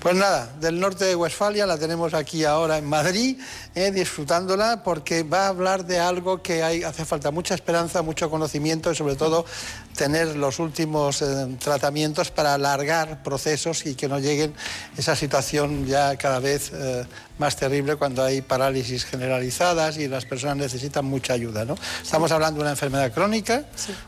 Pues 0.02 0.16
nada, 0.16 0.52
del 0.60 0.80
norte 0.80 1.06
de 1.06 1.16
Westfalia 1.16 1.68
la 1.68 1.78
tenemos 1.78 2.16
aquí 2.16 2.44
ahora 2.44 2.80
en 2.80 2.86
Madrid, 2.86 3.38
eh, 3.76 3.92
disfrutándola, 3.92 4.82
porque 4.84 5.22
va 5.22 5.46
a 5.46 5.50
hablar 5.50 5.86
de 5.86 6.00
algo 6.00 6.42
que 6.42 6.64
hay, 6.64 6.82
hace 6.82 7.06
falta 7.06 7.30
mucha 7.30 7.54
esperanza, 7.54 8.02
mucho 8.02 8.28
conocimiento 8.32 8.92
y 8.92 8.96
sobre 8.96 9.16
todo 9.16 9.46
tener 9.96 10.36
los 10.38 10.58
últimos 10.58 11.22
eh, 11.22 11.56
tratamientos 11.60 12.32
para 12.32 12.56
alargar 12.56 13.22
procesos 13.22 13.86
y 13.86 13.94
que 13.94 14.08
no 14.08 14.18
lleguen 14.18 14.56
esa 14.98 15.16
situación 15.16 15.86
ya 15.86 16.16
cada 16.16 16.40
vez 16.40 16.72
eh, 16.74 17.06
más 17.38 17.56
terrible 17.56 17.96
cuando 17.96 18.24
hay 18.24 18.42
parálisis 18.42 19.06
generalizadas 19.06 19.98
y 19.98 20.08
las 20.08 20.26
personas 20.26 20.58
necesitan 20.58 21.06
mucha 21.06 21.34
ayuda. 21.34 21.64
¿no? 21.64 21.76
Estamos 22.02 22.32
hablando 22.32 22.58
de 22.58 22.62
una 22.64 22.72
enfermedad 22.72 23.14
crónica, 23.14 23.66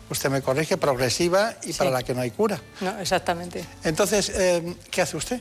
usted 0.10 0.32
me 0.32 0.42
corrige, 0.42 0.76
progresiva 0.76 1.54
y 1.66 1.74
para 1.74 1.92
la 1.92 2.02
que 2.02 2.16
no 2.16 2.22
hay 2.22 2.32
cura. 2.32 2.60
No, 2.82 3.00
exactamente. 3.00 3.64
Entonces, 3.84 4.32
¿qué 4.90 5.02
hace 5.04 5.18
usted? 5.18 5.40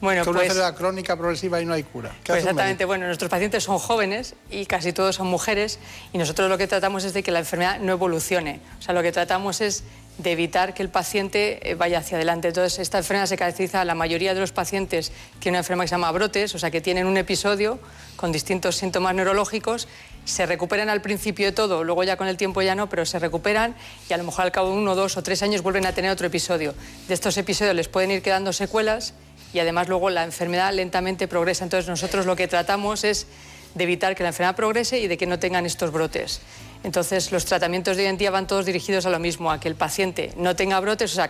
Bueno, 0.00 0.22
que 0.22 0.30
una 0.30 0.38
pues- 0.38 0.50
enfermedad 0.50 0.76
crónica 0.76 1.16
progresiva 1.16 1.60
y 1.60 1.64
no 1.64 1.74
hay 1.74 1.82
cura. 1.82 2.10
¿Qué 2.22 2.32
Pues 2.32 2.40
exactamente, 2.40 2.84
bueno, 2.84 3.06
nuestros 3.06 3.30
pacientes 3.30 3.64
son 3.64 3.78
jóvenes 3.78 4.34
y 4.50 4.66
casi 4.66 4.92
todos 4.92 5.16
son 5.16 5.26
mujeres 5.26 5.78
y 6.12 6.18
nosotros 6.18 6.48
lo 6.48 6.56
que 6.56 6.66
tratamos 6.66 7.04
es 7.04 7.14
de 7.14 7.22
que 7.22 7.30
la 7.30 7.40
enfermedad 7.40 7.80
no 7.80 7.92
evolucione. 7.92 8.60
O 8.78 8.82
sea, 8.82 8.94
lo 8.94 9.02
que 9.02 9.12
tratamos 9.12 9.60
es 9.60 9.84
de 10.18 10.32
evitar 10.32 10.74
que 10.74 10.82
el 10.82 10.88
paciente 10.88 11.70
eh, 11.70 11.74
vaya 11.74 11.98
hacia 11.98 12.16
adelante. 12.16 12.48
Entonces, 12.48 12.80
esta 12.80 12.98
enfermedad 12.98 13.26
se 13.26 13.36
caracteriza, 13.36 13.84
la 13.84 13.94
mayoría 13.94 14.34
de 14.34 14.40
los 14.40 14.52
pacientes 14.52 15.12
tienen 15.38 15.54
una 15.54 15.58
enfermedad 15.60 15.84
que 15.84 15.88
se 15.88 15.94
llama 15.94 16.10
brotes, 16.12 16.54
o 16.54 16.58
sea, 16.58 16.70
que 16.70 16.80
tienen 16.80 17.06
un 17.06 17.16
episodio 17.16 17.78
con 18.16 18.32
distintos 18.32 18.76
síntomas 18.76 19.14
neurológicos, 19.14 19.86
se 20.24 20.44
recuperan 20.44 20.90
al 20.90 21.00
principio 21.00 21.46
de 21.46 21.52
todo, 21.52 21.84
luego 21.84 22.02
ya 22.02 22.16
con 22.16 22.26
el 22.26 22.36
tiempo 22.36 22.60
ya 22.62 22.74
no, 22.74 22.88
pero 22.88 23.06
se 23.06 23.18
recuperan 23.18 23.76
y 24.10 24.12
a 24.12 24.16
lo 24.16 24.24
mejor 24.24 24.44
al 24.44 24.52
cabo 24.52 24.70
de 24.70 24.76
uno, 24.76 24.94
dos 24.96 25.16
o 25.16 25.22
tres 25.22 25.42
años 25.42 25.62
vuelven 25.62 25.86
a 25.86 25.92
tener 25.92 26.10
otro 26.10 26.26
episodio. 26.26 26.74
De 27.06 27.14
estos 27.14 27.36
episodios 27.38 27.74
les 27.74 27.88
pueden 27.88 28.10
ir 28.10 28.20
quedando 28.20 28.52
secuelas 28.52 29.14
y 29.52 29.58
además 29.58 29.88
luego 29.88 30.10
la 30.10 30.24
enfermedad 30.24 30.72
lentamente 30.72 31.28
progresa. 31.28 31.64
Entonces 31.64 31.88
nosotros 31.88 32.26
lo 32.26 32.36
que 32.36 32.48
tratamos 32.48 33.04
es 33.04 33.26
de 33.74 33.84
evitar 33.84 34.14
que 34.16 34.22
la 34.22 34.30
enfermedad 34.30 34.56
progrese 34.56 34.98
y 34.98 35.08
de 35.08 35.16
que 35.16 35.26
no 35.26 35.38
tengan 35.38 35.66
estos 35.66 35.92
brotes. 35.92 36.40
Entonces 36.84 37.32
los 37.32 37.44
tratamientos 37.44 37.96
de 37.96 38.04
hoy 38.04 38.08
en 38.08 38.18
día 38.18 38.30
van 38.30 38.46
todos 38.46 38.64
dirigidos 38.64 39.06
a 39.06 39.10
lo 39.10 39.18
mismo, 39.18 39.50
a 39.50 39.58
que 39.58 39.68
el 39.68 39.74
paciente 39.74 40.32
no 40.36 40.54
tenga 40.54 40.78
brotes, 40.80 41.12
o 41.12 41.14
sea, 41.14 41.28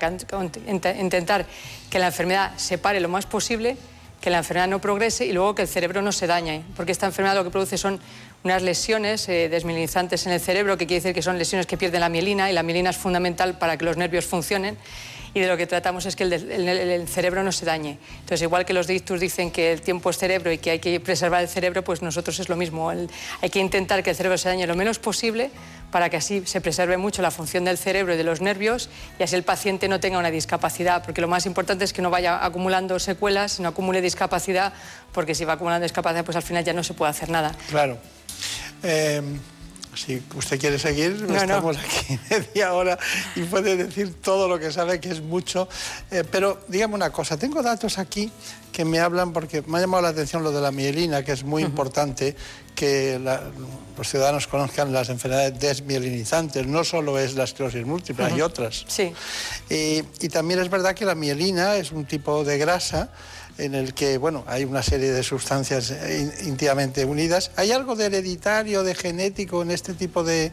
intentar 0.99 1.47
que 1.91 1.99
la 1.99 2.07
enfermedad 2.07 2.53
se 2.57 2.77
pare 2.77 3.01
lo 3.01 3.09
más 3.09 3.27
posible, 3.27 3.77
que 4.21 4.31
la 4.31 4.39
enfermedad 4.39 4.69
no 4.69 4.81
progrese 4.81 5.27
y 5.27 5.33
luego 5.33 5.55
que 5.55 5.63
el 5.63 5.69
cerebro 5.69 6.03
no 6.03 6.13
se 6.13 6.27
dañe, 6.27 6.63
porque 6.77 6.93
esta 6.93 7.07
enfermedad 7.07 7.37
lo 7.37 7.45
que 7.45 7.51
produce 7.51 7.79
son 7.79 8.01
unas 8.45 8.63
lesiones 8.63 9.29
eh, 9.29 9.45
en 9.47 10.33
el 10.33 10.41
cerebro, 10.41 10.77
que 10.77 10.87
quiere 10.87 11.01
decir 11.01 11.15
que 11.15 11.23
son 11.23 11.39
lesiones 11.39 11.67
que 11.67 11.77
pierden 11.77 12.01
la 12.01 12.09
mielina 12.09 12.51
y 12.51 12.53
la 12.53 12.63
mielina 12.63 12.91
es 12.91 12.97
fundamental 12.97 13.59
para 13.59 13.77
que 13.77 13.85
los 13.85 13.97
nervios 13.97 14.27
funcionen 14.27 14.77
y 15.35 15.41
de 15.41 15.47
lo 15.47 15.57
que 15.57 15.67
tratamos 15.67 16.07
es 16.07 16.17
que 16.17 16.25
el, 16.25 17.09
cerebro 17.09 17.43
no 17.43 17.53
se 17.53 17.65
dañe. 17.65 17.99
Entonces, 18.21 18.43
igual 18.43 18.65
que 18.65 18.73
los 18.73 18.87
de 18.87 18.99
dicen 19.19 19.51
que 19.51 19.73
el 19.73 19.81
tiempo 19.81 20.11
es 20.11 20.19
cerebro 20.19 20.53
y 20.53 20.59
que 20.59 20.71
hay 20.73 20.79
que 20.79 21.01
preservar 21.01 21.43
el 21.43 21.49
cerebro, 21.49 21.83
pues 21.83 22.03
nosotros 22.03 22.39
es 22.39 22.49
lo 22.49 22.57
mismo. 22.57 22.91
hay 22.91 23.51
que 23.51 23.59
intentar 23.59 24.03
que 24.03 24.11
el 24.11 24.17
cerebro 24.17 24.39
se 24.39 24.49
dañe 24.49 24.67
lo 24.67 24.77
menos 24.77 24.99
posible 24.99 25.51
para 25.91 26.11
que 26.11 26.19
así 26.19 26.43
se 26.45 26.61
preserve 26.61 26.97
mucho 26.97 27.23
la 27.23 27.31
función 27.31 27.65
del 27.65 27.79
cerebro 27.79 28.15
y 28.15 28.17
de 28.17 28.25
los 28.25 28.41
nervios 28.41 28.91
y 29.19 29.23
así 29.23 29.35
el 29.35 29.43
paciente 29.43 29.89
no 29.89 30.01
tenga 30.01 30.19
una 30.19 30.31
discapacidad, 30.31 31.03
porque 31.03 31.21
lo 31.21 31.29
más 31.29 31.47
importante 31.47 31.85
es 31.85 31.93
que 31.93 32.03
no 32.03 32.11
vaya 32.11 32.45
acumulando 32.45 32.99
secuelas, 32.99 33.53
sino 33.53 33.71
acumule 33.71 34.03
discapacidad, 34.03 34.73
porque 35.13 35.35
si 35.35 35.45
va 35.45 35.55
acumulando 35.55 35.85
discapacidad, 35.85 36.25
pues 36.25 36.37
al 36.37 36.43
final 36.43 36.65
ya 36.65 36.73
no 36.73 36.85
se 36.85 36.95
puede 36.95 37.11
hacer 37.11 37.31
nada. 37.31 37.55
Claro. 37.71 37.99
Eh, 38.83 39.23
si 39.95 40.23
usted 40.37 40.61
quiere 40.61 40.79
seguir, 40.79 41.27
estamos 41.31 41.77
aquí 41.77 42.19
media 42.31 42.73
hora 42.73 42.99
y 43.35 43.43
puede 43.43 43.77
decir 43.77 44.15
todo 44.21 44.49
lo 44.49 44.59
que 44.59 44.73
sabe, 44.73 45.01
que 45.01 45.11
es 45.11 45.21
mucho. 45.21 45.69
Eh, 46.11 46.25
pero 46.31 46.61
dígame 46.69 46.95
una 46.95 47.11
cosa, 47.11 47.37
tengo 47.37 47.63
datos 47.63 47.99
aquí 47.99 48.31
que 48.73 48.85
me 48.85 49.01
hablan, 49.01 49.33
porque 49.33 49.63
me 49.63 49.79
ha 49.79 49.81
llamado 49.81 50.03
la 50.03 50.11
atención 50.11 50.43
lo 50.43 50.53
de 50.53 50.61
la 50.61 50.71
mielina, 50.71 51.25
que 51.25 51.33
es 51.33 51.43
muy 51.43 51.63
importante 51.63 52.37
que 52.75 53.19
los 53.97 54.09
ciudadanos 54.09 54.47
conozcan 54.47 54.93
las 54.93 55.09
enfermedades 55.09 55.59
desmielinizantes. 55.59 56.67
No 56.67 56.85
solo 56.85 57.19
es 57.19 57.35
la 57.35 57.45
esclerosis 57.45 57.85
múltiple, 57.85 58.27
hay 58.27 58.41
otras. 58.41 58.85
Sí. 58.87 59.13
y 59.69 60.29
también 60.29 60.61
es 60.61 60.71
verdad 60.71 60.95
que 60.95 61.05
la 61.05 61.15
mielina 61.15 61.77
es 61.77 61.91
un 61.91 62.05
tipo 62.05 62.45
de 62.45 62.59
grasa 62.59 63.11
en 63.59 63.75
el 63.75 63.93
que 63.93 64.19
bueno, 64.19 64.45
hay 64.47 64.65
una 64.65 64.83
serie 64.83 65.11
de 65.11 65.23
sustancias 65.23 65.91
eh, 65.91 66.33
íntimamente 66.45 67.05
unidas. 67.05 67.51
¿Hay 67.57 67.73
algo 67.73 67.97
de 67.97 68.07
hereditario, 68.07 68.85
de 68.85 68.95
genético 68.95 69.63
en 69.63 69.71
este 69.71 69.95
tipo 69.95 70.23
de, 70.25 70.53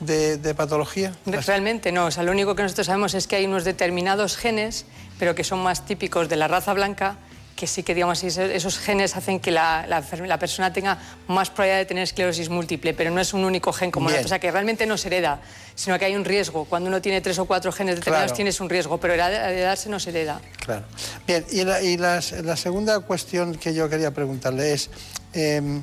de, 0.00 0.54
patología? 0.54 1.12
Realmente 1.26 1.92
no. 1.92 2.06
O 2.06 2.10
sea, 2.10 2.22
lo 2.22 2.32
único 2.32 2.54
que 2.54 2.62
nosotros 2.62 2.86
sabemos 2.86 3.14
es 3.14 3.26
que 3.26 3.36
hay 3.36 3.46
unos 3.46 3.64
determinados 3.64 4.36
genes, 4.36 4.86
pero 5.18 5.34
que 5.34 5.44
son 5.44 5.62
más 5.62 5.84
típicos 5.84 6.28
de 6.28 6.36
la 6.36 6.48
raza 6.48 6.72
blanca 6.72 7.18
que 7.54 7.66
sí 7.66 7.82
que 7.82 7.94
digamos 7.94 8.22
esos 8.24 8.78
genes 8.78 9.16
hacen 9.16 9.40
que 9.40 9.50
la, 9.50 9.86
la, 9.86 10.38
persona 10.38 10.72
tenga 10.72 10.98
más 11.28 11.50
probabilidad 11.50 11.78
de 11.78 11.84
tener 11.86 12.02
esclerosis 12.02 12.48
múltiple, 12.48 12.94
pero 12.94 13.10
no 13.10 13.20
es 13.20 13.32
un 13.32 13.44
único 13.44 13.72
gen 13.72 13.90
como 13.90 14.08
o 14.08 14.28
sea 14.28 14.38
que 14.38 14.50
realmente 14.50 14.86
no 14.86 14.96
se 14.96 15.08
hereda, 15.08 15.40
sino 15.74 15.98
que 15.98 16.04
hay 16.04 16.16
un 16.16 16.24
riesgo. 16.24 16.64
Cuando 16.64 16.88
uno 16.88 17.00
tiene 17.00 17.20
tres 17.20 17.38
o 17.38 17.44
cuatro 17.44 17.70
genes 17.72 17.96
determinados 17.96 18.32
tienes 18.34 18.60
un 18.60 18.68
riesgo, 18.68 18.98
pero 18.98 19.14
heredarse 19.14 19.88
no 19.88 20.00
se 20.00 20.10
hereda. 20.10 20.40
Claro. 20.64 20.84
Bien, 21.26 21.44
y, 21.50 21.96
la, 21.96 22.20
segunda 22.20 23.00
cuestión 23.00 23.54
que 23.54 23.74
yo 23.74 23.88
quería 23.88 24.12
preguntarle 24.12 24.72
es... 24.72 24.90
Em, 25.32 25.82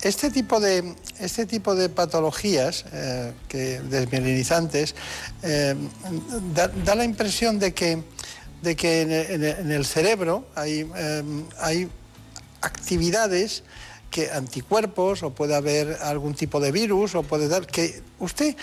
este 0.00 0.30
tipo 0.30 0.60
de, 0.60 0.94
este 1.18 1.44
tipo 1.44 1.74
de 1.74 1.88
patologías 1.88 2.84
eh, 2.92 3.32
que, 3.48 3.80
desmielinizantes 3.80 4.94
em, 5.42 5.88
da 6.54 6.94
la 6.94 7.02
impresión 7.02 7.58
de 7.58 7.74
que 7.74 7.98
de 8.62 8.76
que 8.76 9.02
en 9.02 9.70
el, 9.70 9.84
cerebro 9.84 10.46
hay, 10.54 10.80
em, 10.96 11.44
hay 11.58 11.88
actividades 12.60 13.62
que 14.10 14.30
anticuerpos 14.30 15.22
o 15.22 15.30
puede 15.30 15.54
haber 15.54 15.98
algún 16.02 16.34
tipo 16.34 16.60
de 16.60 16.72
virus 16.72 17.14
o 17.14 17.22
puede 17.22 17.48
dar 17.48 17.66
que 17.66 18.02
usted 18.18 18.56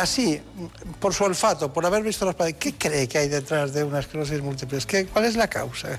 así, 0.00 0.40
por 1.00 1.12
su 1.12 1.24
olfato, 1.24 1.72
por 1.72 1.84
haber 1.84 2.02
visto 2.02 2.24
las 2.24 2.34
paredes, 2.34 2.56
¿qué 2.58 2.74
cree 2.74 3.08
que 3.08 3.18
hay 3.18 3.28
detrás 3.28 3.72
de 3.72 3.84
una 3.84 4.00
esclerosis 4.00 4.40
múltiple? 4.40 4.78
¿Cuál 5.12 5.24
es 5.24 5.36
la 5.36 5.48
causa? 5.48 5.98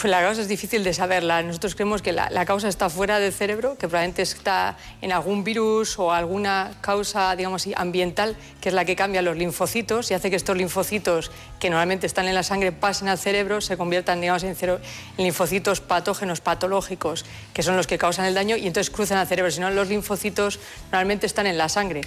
Pues 0.00 0.10
la 0.10 0.20
causa 0.20 0.42
es 0.42 0.48
difícil 0.48 0.84
de 0.84 0.92
saberla. 0.92 1.42
Nosotros 1.42 1.74
creemos 1.74 2.02
que 2.02 2.12
la, 2.12 2.44
causa 2.46 2.68
está 2.68 2.90
fuera 2.90 3.18
del 3.18 3.32
cerebro, 3.32 3.72
que 3.78 3.88
probablemente 3.88 4.22
está 4.22 4.76
en 5.00 5.12
algún 5.12 5.44
virus 5.44 5.98
o 5.98 6.12
alguna 6.12 6.72
causa, 6.80 7.34
digamos 7.36 7.66
ambiental, 7.76 8.36
que 8.60 8.70
es 8.70 8.74
la 8.74 8.84
que 8.84 8.96
cambia 8.96 9.22
los 9.22 9.36
linfocitos 9.36 10.10
y 10.10 10.14
hace 10.14 10.30
que 10.30 10.36
estos 10.36 10.56
linfocitos, 10.56 11.30
que 11.60 11.70
normalmente 11.70 12.06
están 12.06 12.26
en 12.26 12.34
la 12.34 12.42
sangre, 12.42 12.72
pasen 12.72 13.08
al 13.08 13.18
cerebro, 13.18 13.60
se 13.60 13.76
conviertan, 13.76 14.20
digamos, 14.20 14.42
en, 14.42 14.56
en 14.58 14.78
linfocitos 15.16 15.80
patógenos, 15.80 16.40
patológicos, 16.40 17.24
que 17.52 17.62
son 17.62 17.76
los 17.76 17.86
que 17.86 17.98
causan 17.98 18.24
el 18.24 18.34
daño 18.34 18.56
y 18.56 18.66
entonces 18.66 18.90
cruzan 18.90 19.18
al 19.18 19.26
cerebro. 19.26 19.50
Si 19.50 19.60
no, 19.60 19.70
los 19.70 19.88
linfocitos 19.88 20.58
normalmente 20.90 21.26
están 21.26 21.46
en 21.46 21.58
la 21.58 21.68
sangre 21.68 22.02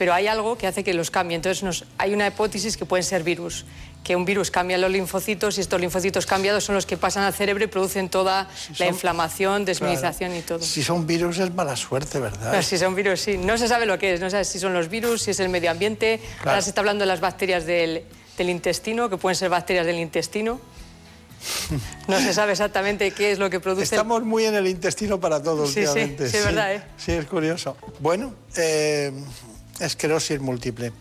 pero 0.00 0.14
hay 0.14 0.28
algo 0.28 0.56
que 0.56 0.66
hace 0.66 0.82
que 0.82 0.94
los 0.94 1.10
cambie. 1.10 1.36
Entonces 1.36 1.84
hay 1.98 2.14
una 2.14 2.26
hipótesis 2.26 2.78
que 2.78 2.86
pueden 2.86 3.04
ser 3.04 3.22
virus, 3.22 3.66
que 4.02 4.16
un 4.16 4.24
virus 4.24 4.50
cambia 4.50 4.78
los 4.78 4.90
linfocitos 4.90 5.58
y 5.58 5.60
estos 5.60 5.78
linfocitos 5.78 6.24
cambiados 6.24 6.64
son 6.64 6.74
los 6.74 6.86
que 6.86 6.96
pasan 6.96 7.22
al 7.24 7.34
cerebro 7.34 7.64
y 7.64 7.66
producen 7.66 8.08
toda 8.08 8.48
la 8.78 8.86
inflamación, 8.86 9.66
desminización 9.66 10.34
y 10.34 10.40
todo. 10.40 10.62
Si 10.62 10.82
son 10.82 11.06
virus 11.06 11.38
es 11.38 11.54
mala 11.54 11.76
suerte, 11.76 12.18
¿verdad? 12.18 12.62
si 12.62 12.78
son 12.78 12.94
virus, 12.94 13.20
sí. 13.20 13.36
No 13.36 13.58
se 13.58 13.68
sabe 13.68 13.84
lo 13.84 13.98
que 13.98 14.14
es, 14.14 14.20
no 14.20 14.28
se 14.28 14.30
sabe 14.30 14.44
si 14.46 14.58
son 14.58 14.72
los 14.72 14.88
virus, 14.88 15.20
si 15.20 15.32
es 15.32 15.40
el 15.40 15.50
medio 15.50 15.70
ambiente. 15.70 16.18
Ahora 16.46 16.62
se 16.62 16.70
está 16.70 16.80
hablando 16.80 17.02
de 17.02 17.06
las 17.06 17.20
bacterias 17.20 17.66
del, 17.66 18.02
intestino, 18.38 19.10
que 19.10 19.18
pueden 19.18 19.36
ser 19.36 19.50
bacterias 19.50 19.84
del 19.84 19.98
intestino. 19.98 20.58
No 22.08 22.18
se 22.18 22.32
sabe 22.32 22.52
exactamente 22.52 23.10
qué 23.10 23.32
es 23.32 23.38
lo 23.38 23.50
que 23.50 23.60
produce. 23.60 23.84
Estamos 23.84 24.22
muy 24.22 24.44
en 24.44 24.54
el 24.54 24.66
intestino 24.66 25.20
para 25.20 25.42
todos, 25.42 25.70
sí, 25.70 25.86
Sí, 25.86 26.16
sí, 26.18 26.36
es 26.36 26.44
verdad, 26.44 26.74
¿eh? 26.74 26.82
Sí, 26.96 27.12
es 27.12 27.26
curioso. 27.26 27.76
Bueno, 27.98 28.34
eh, 28.56 29.12
esclerosis 29.80 30.40
múltiple. 30.40 30.92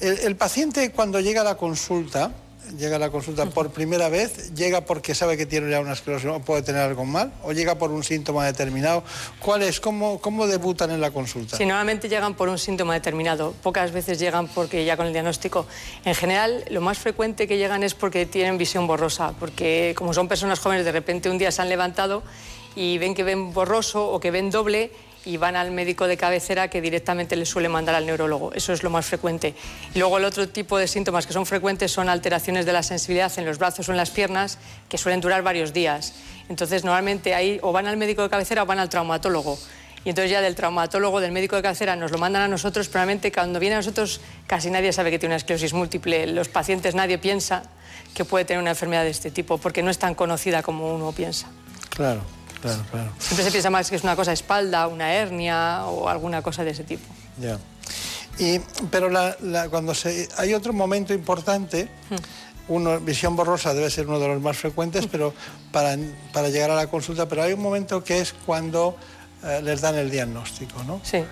El, 0.00 0.36
paciente 0.36 0.90
cuando 0.92 1.20
llega 1.20 1.42
a 1.42 1.44
la 1.44 1.56
consulta, 1.56 2.32
llega 2.78 2.96
a 2.96 2.98
la 2.98 3.10
consulta 3.10 3.46
por 3.46 3.70
primera 3.70 4.08
vez, 4.08 4.54
llega 4.54 4.82
porque 4.82 5.14
sabe 5.14 5.36
que 5.36 5.44
tiene 5.44 5.70
ya 5.70 5.80
una 5.80 5.92
esclerosis 5.92 6.30
o 6.30 6.40
puede 6.40 6.62
tener 6.62 6.80
algo 6.80 7.04
mal, 7.04 7.32
o 7.42 7.52
llega 7.52 7.74
por 7.74 7.90
un 7.90 8.02
síntoma 8.02 8.46
determinado. 8.46 9.02
¿Cuál 9.40 9.62
es? 9.62 9.78
¿Cómo, 9.80 10.18
cómo 10.20 10.46
debutan 10.46 10.90
en 10.90 11.00
la 11.00 11.10
consulta? 11.10 11.56
Sí, 11.56 11.66
normalmente 11.66 12.08
llegan 12.08 12.34
por 12.34 12.48
un 12.48 12.58
síntoma 12.58 12.94
determinado. 12.94 13.54
Pocas 13.62 13.92
veces 13.92 14.18
llegan 14.18 14.48
porque 14.48 14.84
ya 14.84 14.96
con 14.96 15.06
el 15.06 15.12
diagnóstico. 15.12 15.66
En 16.04 16.14
general, 16.14 16.64
lo 16.70 16.80
más 16.80 16.98
frecuente 16.98 17.46
que 17.46 17.58
llegan 17.58 17.82
es 17.82 17.94
porque 17.94 18.24
tienen 18.24 18.56
visión 18.56 18.86
borrosa, 18.86 19.34
porque 19.38 19.94
como 19.96 20.14
son 20.14 20.28
personas 20.28 20.60
jóvenes, 20.60 20.84
de 20.84 20.92
repente 20.92 21.28
un 21.28 21.38
día 21.38 21.50
se 21.50 21.60
han 21.60 21.68
levantado 21.68 22.22
y 22.74 22.98
ven 22.98 23.14
que 23.14 23.24
ven 23.24 23.52
borroso 23.52 24.08
o 24.10 24.20
que 24.20 24.30
ven 24.30 24.50
doble 24.50 24.92
y 25.24 25.36
van 25.36 25.56
al 25.56 25.70
médico 25.70 26.06
de 26.06 26.16
cabecera 26.16 26.68
que 26.68 26.80
directamente 26.80 27.36
les 27.36 27.48
suele 27.48 27.68
mandar 27.68 27.94
al 27.94 28.06
neurólogo. 28.06 28.52
Eso 28.54 28.72
es 28.72 28.82
lo 28.82 28.90
más 28.90 29.06
frecuente. 29.06 29.54
Y 29.94 29.98
luego 29.98 30.18
el 30.18 30.24
otro 30.24 30.48
tipo 30.48 30.78
de 30.78 30.88
síntomas 30.88 31.26
que 31.26 31.32
son 31.32 31.46
frecuentes 31.46 31.92
son 31.92 32.08
alteraciones 32.08 32.66
de 32.66 32.72
la 32.72 32.82
sensibilidad 32.82 33.32
en 33.38 33.44
los 33.44 33.58
brazos 33.58 33.88
o 33.88 33.92
en 33.92 33.98
las 33.98 34.10
piernas 34.10 34.58
que 34.88 34.98
suelen 34.98 35.20
durar 35.20 35.42
varios 35.42 35.72
días. 35.72 36.14
Entonces 36.48 36.84
normalmente 36.84 37.34
ahí 37.34 37.58
o 37.62 37.72
van 37.72 37.86
al 37.86 37.96
médico 37.96 38.22
de 38.22 38.30
cabecera 38.30 38.62
o 38.62 38.66
van 38.66 38.78
al 38.78 38.88
traumatólogo. 38.88 39.58
Y 40.02 40.08
entonces 40.08 40.30
ya 40.30 40.40
del 40.40 40.54
traumatólogo, 40.54 41.20
del 41.20 41.32
médico 41.32 41.56
de 41.56 41.62
cabecera, 41.62 41.94
nos 41.94 42.10
lo 42.10 42.16
mandan 42.16 42.42
a 42.42 42.48
nosotros, 42.48 42.88
pero 42.88 43.00
realmente 43.00 43.30
cuando 43.30 43.60
viene 43.60 43.74
a 43.74 43.78
nosotros 43.78 44.22
casi 44.46 44.70
nadie 44.70 44.94
sabe 44.94 45.10
que 45.10 45.18
tiene 45.18 45.34
una 45.34 45.36
esclerosis 45.36 45.74
múltiple. 45.74 46.26
Los 46.28 46.48
pacientes 46.48 46.94
nadie 46.94 47.18
piensa 47.18 47.64
que 48.14 48.24
puede 48.24 48.46
tener 48.46 48.62
una 48.62 48.70
enfermedad 48.70 49.04
de 49.04 49.10
este 49.10 49.30
tipo 49.30 49.58
porque 49.58 49.82
no 49.82 49.90
es 49.90 49.98
tan 49.98 50.14
conocida 50.14 50.62
como 50.62 50.94
uno 50.94 51.12
piensa. 51.12 51.48
Claro. 51.90 52.39
Claro, 52.60 52.84
claro. 52.90 53.12
Siempre 53.18 53.44
se 53.44 53.50
piensa 53.50 53.70
más 53.70 53.88
que 53.88 53.96
es 53.96 54.02
una 54.02 54.16
cosa 54.16 54.32
espalda, 54.32 54.86
una 54.86 55.12
hernia 55.12 55.86
o 55.86 56.08
alguna 56.08 56.42
cosa 56.42 56.64
de 56.64 56.70
ese 56.70 56.84
tipo. 56.84 57.04
Ya. 57.38 57.58
Y, 58.38 58.58
pero 58.90 59.10
cuando 59.70 59.94
se, 59.94 60.28
hay 60.36 60.54
otro 60.54 60.72
momento 60.72 61.12
importante, 61.12 61.88
hmm. 62.10 62.72
uno, 62.72 63.00
visión 63.00 63.36
borrosa 63.36 63.74
debe 63.74 63.90
ser 63.90 64.06
uno 64.06 64.18
de 64.18 64.28
los 64.28 64.40
más 64.40 64.56
frecuentes, 64.56 65.06
pero 65.06 65.34
para, 65.72 65.96
para 66.32 66.48
llegar 66.48 66.70
a 66.70 66.74
la 66.74 66.86
consulta, 66.86 67.28
pero 67.28 67.42
hay 67.42 67.52
un 67.52 67.60
momento 67.60 68.02
que 68.02 68.20
es 68.20 68.34
cuando 68.46 68.96
eh, 69.42 69.60
les 69.62 69.80
dan 69.80 69.96
el 69.96 70.10
diagnóstico, 70.10 70.82
¿no? 70.84 71.00
Sí. 71.02 71.24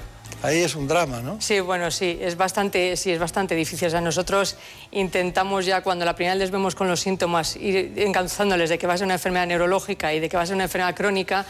Ahí 0.42 0.62
es 0.62 0.76
un 0.76 0.86
drama, 0.86 1.20
¿no? 1.20 1.40
Sí, 1.40 1.58
bueno, 1.60 1.90
sí, 1.90 2.18
es 2.20 2.36
bastante, 2.36 2.96
sí, 2.96 3.10
es 3.10 3.18
bastante 3.18 3.54
difícil. 3.54 3.92
O 3.94 4.00
nosotros 4.00 4.56
intentamos 4.92 5.66
ya, 5.66 5.82
cuando 5.82 6.04
la 6.04 6.14
primera 6.14 6.34
vez 6.34 6.42
les 6.42 6.50
vemos 6.50 6.74
con 6.74 6.86
los 6.86 7.00
síntomas, 7.00 7.56
ir 7.56 7.92
encauzándoles 7.96 8.70
de 8.70 8.78
que 8.78 8.86
va 8.86 8.94
a 8.94 8.98
ser 8.98 9.06
una 9.06 9.14
enfermedad 9.14 9.46
neurológica 9.46 10.14
y 10.14 10.20
de 10.20 10.28
que 10.28 10.36
va 10.36 10.44
a 10.44 10.46
ser 10.46 10.54
una 10.54 10.64
enfermedad 10.64 10.94
crónica, 10.94 11.44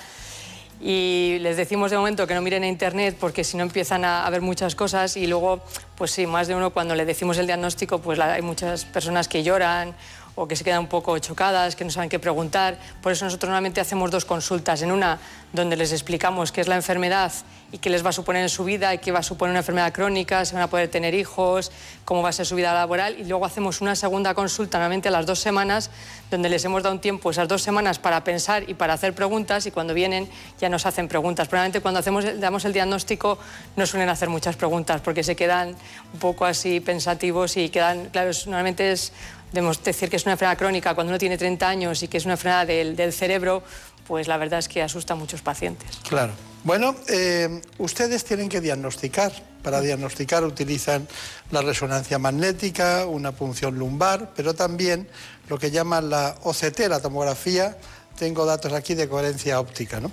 y 0.81 1.39
les 1.41 1.57
decimos 1.57 1.91
de 1.91 1.97
momento 1.97 2.27
que 2.27 2.35
no 2.35 2.43
miren 2.43 2.63
a 2.63 2.69
internet 2.69 3.17
porque 3.19 3.43
si 3.43 3.57
no 3.57 3.65
empiezan 3.65 4.05
a, 4.05 4.29
ver 4.31 4.43
muchas 4.43 4.75
cosas 4.75 5.17
y 5.17 5.27
luego, 5.27 5.61
pues 5.97 6.13
sí, 6.13 6.27
más 6.27 6.47
de 6.47 6.55
uno 6.55 6.71
cuando 6.71 6.95
le 6.95 7.05
decimos 7.05 7.37
el 7.39 7.47
diagnóstico, 7.47 7.99
pues 7.99 8.19
hay 8.21 8.43
muchas 8.43 8.85
personas 8.85 9.27
que 9.27 9.43
lloran 9.43 9.95
o 10.39 10.47
que 10.47 10.55
se 10.55 10.63
quedan 10.63 10.79
un 10.79 10.87
poco 10.87 11.19
chocadas, 11.19 11.75
que 11.75 11.85
no 11.85 11.91
saben 11.91 12.09
qué 12.09 12.21
preguntar. 12.21 12.79
Por 13.03 13.11
eso 13.11 13.25
nosotros 13.25 13.49
normalmente 13.49 13.81
hacemos 13.81 14.11
dos 14.13 14.25
consultas. 14.25 14.83
En 14.83 14.93
una 14.93 15.19
donde 15.53 15.77
les 15.77 15.91
explicamos 15.93 16.53
qué 16.53 16.61
es 16.61 16.69
la 16.69 16.77
enfermedad 16.77 17.33
y 17.73 17.79
qué 17.79 17.91
les 17.91 18.05
va 18.05 18.11
a 18.11 18.13
suponer 18.13 18.43
en 18.43 18.49
su 18.49 18.65
vida 18.65 18.95
y 18.95 18.99
qué 18.99 19.11
va 19.11 19.19
a 19.19 19.23
suponer 19.23 19.51
una 19.51 19.61
enfermedad 19.61 19.93
crónica, 19.93 20.45
si 20.45 20.55
van 20.55 20.63
a 20.63 20.69
poder 20.69 20.89
tener 20.89 21.15
hijos, 21.15 21.73
cómo 22.05 22.23
va 22.23 22.29
a 22.29 22.33
ser 22.33 22.47
su 22.47 22.55
vida 22.55 22.73
laboral. 22.73 23.17
Y 23.19 23.25
luego 23.25 23.45
hacemos 23.45 23.81
una 23.81 23.97
segunda 23.97 24.33
consulta, 24.35 24.79
normalmente 24.79 25.09
a 25.09 25.11
las 25.11 25.27
dos 25.27 25.41
semanas, 25.41 25.91
donde 26.31 26.49
les 26.49 26.65
hemos 26.65 26.85
dado 26.85 26.95
un 26.95 27.01
tiempo, 27.01 27.31
esas 27.31 27.49
dos 27.49 27.63
semanas, 27.63 27.99
para 27.99 28.23
pensar 28.23 28.69
y 28.71 28.75
para 28.75 28.93
hacer 28.93 29.15
preguntas. 29.15 29.67
Y 29.67 29.73
cuando 29.73 29.93
vienen 29.93 30.29
ya 30.61 30.69
nos 30.69 30.87
hacen 30.87 31.09
preguntas. 31.09 31.49
Probablemente 31.49 31.81
cuando 31.81 31.99
hacemos, 31.99 32.25
damos 32.39 32.65
el 32.65 32.73
diagnóstico 32.73 33.39
no 33.75 33.87
suelen 33.87 34.09
hacer 34.09 34.29
muchas 34.29 34.55
preguntas 34.55 35.01
porque 35.01 35.25
se 35.25 35.35
quedan 35.35 35.75
un 36.13 36.21
poco 36.21 36.45
así 36.45 36.79
pensativos 36.81 37.57
y 37.57 37.71
quedan, 37.71 38.07
claro, 38.11 38.31
normalmente 38.47 38.93
es 38.93 39.13
debemos 39.53 39.83
decir 39.83 40.09
que 40.11 40.17
es 40.17 40.25
una 40.25 40.33
enfermedad 40.33 40.59
crónica 40.59 40.95
cuando 40.95 41.11
uno 41.11 41.19
tiene 41.19 41.39
30 41.39 41.69
años 41.69 42.03
y 42.03 42.09
que 42.09 42.19
es 42.19 42.25
una 42.25 42.35
enfermedad 42.35 42.67
del, 42.67 43.13
cerebro, 43.13 43.63
pues 44.07 44.29
la 44.29 44.37
verdad 44.37 44.59
es 44.59 44.69
que 44.69 44.83
asusta 44.83 45.15
a 45.15 45.17
muchos 45.17 45.43
pacientes. 45.43 45.99
Claro. 46.09 46.33
Bueno, 46.65 46.95
eh, 47.09 47.61
ustedes 47.79 48.25
tienen 48.25 48.49
que 48.49 48.61
diagnosticar. 48.61 49.33
Para 49.63 49.81
diagnosticar 49.81 50.45
utilizan 50.45 51.07
la 51.51 51.63
resonancia 51.63 52.19
magnética, 52.19 53.07
una 53.07 53.33
punción 53.33 53.79
lumbar, 53.79 54.33
pero 54.37 54.55
también 54.55 55.09
lo 55.49 55.59
que 55.59 55.71
llaman 55.71 56.11
la 56.11 56.37
OCT, 56.43 56.81
la 56.89 57.01
tomografía 57.01 57.77
tengo 58.19 58.45
datos 58.45 58.73
aquí 58.73 58.95
de 58.95 59.09
coherencia 59.09 59.61
óptica. 59.61 60.01
¿no? 60.01 60.11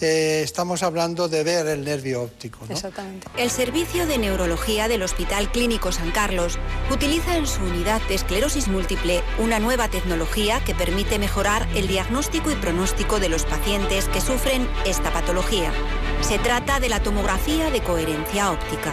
Eh, 0.00 0.42
estamos 0.44 0.82
hablando 0.82 1.28
de 1.28 1.44
ver 1.44 1.66
el 1.68 1.84
nervio 1.84 2.22
óptico. 2.22 2.60
¿no? 2.68 2.74
Exactamente. 2.74 3.26
El 3.38 3.50
Servicio 3.50 4.06
de 4.06 4.18
Neurología 4.18 4.88
del 4.88 5.02
Hospital 5.02 5.50
Clínico 5.50 5.92
San 5.92 6.10
Carlos 6.10 6.58
utiliza 6.90 7.36
en 7.36 7.46
su 7.46 7.62
unidad 7.62 8.02
de 8.08 8.16
esclerosis 8.16 8.68
múltiple 8.68 9.22
una 9.38 9.60
nueva 9.60 9.88
tecnología 9.88 10.62
que 10.64 10.74
permite 10.74 11.18
mejorar 11.18 11.66
el 11.74 11.86
diagnóstico 11.86 12.50
y 12.50 12.56
pronóstico 12.56 13.20
de 13.20 13.28
los 13.28 13.44
pacientes 13.44 14.08
que 14.08 14.20
sufren 14.20 14.68
esta 14.84 15.12
patología. 15.12 15.72
Se 16.20 16.38
trata 16.38 16.80
de 16.80 16.88
la 16.88 17.02
tomografía 17.02 17.70
de 17.70 17.82
coherencia 17.82 18.50
óptica. 18.50 18.92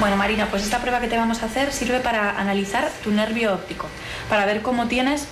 Bueno, 0.00 0.16
Marina, 0.16 0.48
pues 0.50 0.64
esta 0.64 0.80
prueba 0.80 1.00
que 1.00 1.06
te 1.06 1.16
vamos 1.16 1.42
a 1.42 1.46
hacer 1.46 1.72
sirve 1.72 2.00
para 2.00 2.38
analizar 2.38 2.90
tu 3.04 3.12
nervio 3.12 3.54
óptico, 3.54 3.86
para 4.28 4.44
ver 4.44 4.60
cómo 4.60 4.88
tienes 4.88 5.28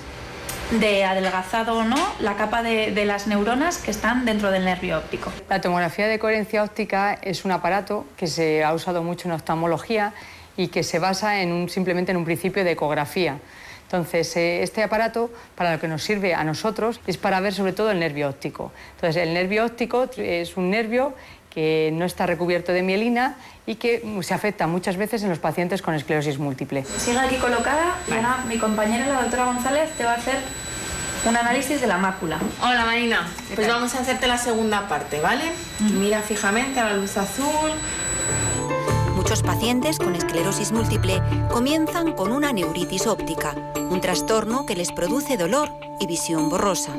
de 0.71 1.05
adelgazado 1.05 1.79
o 1.79 1.85
no 1.85 1.97
la 2.21 2.37
capa 2.37 2.63
de, 2.63 2.93
de, 2.93 3.05
las 3.05 3.27
neuronas 3.27 3.79
que 3.79 3.91
están 3.91 4.25
dentro 4.25 4.51
del 4.51 4.65
nervio 4.65 4.99
óptico. 4.99 5.33
La 5.49 5.61
tomografía 5.61 6.07
de 6.07 6.19
coherencia 6.19 6.63
óptica 6.63 7.19
es 7.21 7.45
un 7.45 7.51
aparato 7.51 8.07
que 8.17 8.27
se 8.27 8.65
ha 8.65 8.73
usado 8.73 9.03
mucho 9.03 9.29
en 9.29 9.33
oftalmología 9.33 10.15
y 10.57 10.69
que 10.69 10.83
se 10.83 10.99
basa 10.99 11.41
en 11.41 11.53
un, 11.53 11.69
simplemente 11.69 12.13
en 12.13 12.19
un 12.19 12.25
principio 12.25 12.65
de 12.65 12.73
ecografía. 12.73 13.39
Entonces, 13.93 14.35
eh, 14.37 14.63
este 14.63 14.83
aparato, 14.83 15.31
para 15.55 15.75
lo 15.75 15.79
que 15.79 15.87
nos 15.87 16.03
sirve 16.03 16.35
a 16.35 16.45
nosotros, 16.45 17.01
es 17.07 17.19
para 17.19 17.41
ver 17.41 17.53
sobre 17.53 17.75
todo 17.75 17.91
el 17.91 17.99
nervio 17.99 18.29
óptico. 18.29 18.73
Entonces, 18.95 19.23
el 19.23 19.35
nervio 19.35 19.67
óptico 19.67 20.09
es 20.17 20.57
un 20.57 20.71
nervio 20.71 21.15
que 21.53 21.91
no 21.93 22.05
está 22.05 22.27
recubierto 22.27 22.73
de 22.73 22.83
mielina 22.83 23.37
y 23.67 23.77
que 23.77 24.03
se 24.23 24.35
afecta 24.35 24.67
muchas 24.67 24.97
veces 24.97 25.23
en 25.23 25.29
los 25.29 25.39
pacientes 25.39 25.83
con 25.83 25.95
esclerosis 25.95 26.39
múltiple. 26.39 26.85
Sigue 26.85 27.19
aquí 27.19 27.37
colocada 27.37 27.97
y 28.09 28.13
ahora 28.13 28.45
mi 28.49 28.59
compañera, 28.59 29.07
la 29.07 29.23
doctora 29.23 29.47
González, 29.47 29.91
te 29.97 30.05
va 30.05 30.13
a 30.13 30.17
hacer 30.17 30.37
un 31.25 31.37
análisis 31.37 31.81
de 31.81 31.87
la 31.87 31.99
mácula. 31.99 32.39
Hola 32.63 32.85
Marina, 32.85 33.29
pues 33.55 33.69
vamos 33.69 33.95
a 33.95 34.01
hacerte 34.01 34.27
la 34.27 34.39
segunda 34.39 34.89
parte, 34.89 35.21
¿vale? 35.21 35.45
Mira 35.79 36.21
fijamente 36.23 36.81
a 36.81 36.85
la 36.87 36.95
luz 36.95 37.17
azul. 37.17 37.71
Muchos 39.15 39.43
pacientes 39.43 39.99
con 39.99 40.17
esclerosis 40.17 40.73
múltiple 40.73 41.23
comienzan 41.49 42.13
con 42.13 42.33
una 42.33 42.53
neuritis 42.53 43.07
óptica, 43.07 43.55
un 43.77 44.01
trastorno 44.01 44.67
que 44.67 44.75
les 44.75 44.91
produce 44.91 45.37
dolor 45.37 45.71
y 46.01 46.07
visión 46.07 46.49
borrosa. 46.49 46.93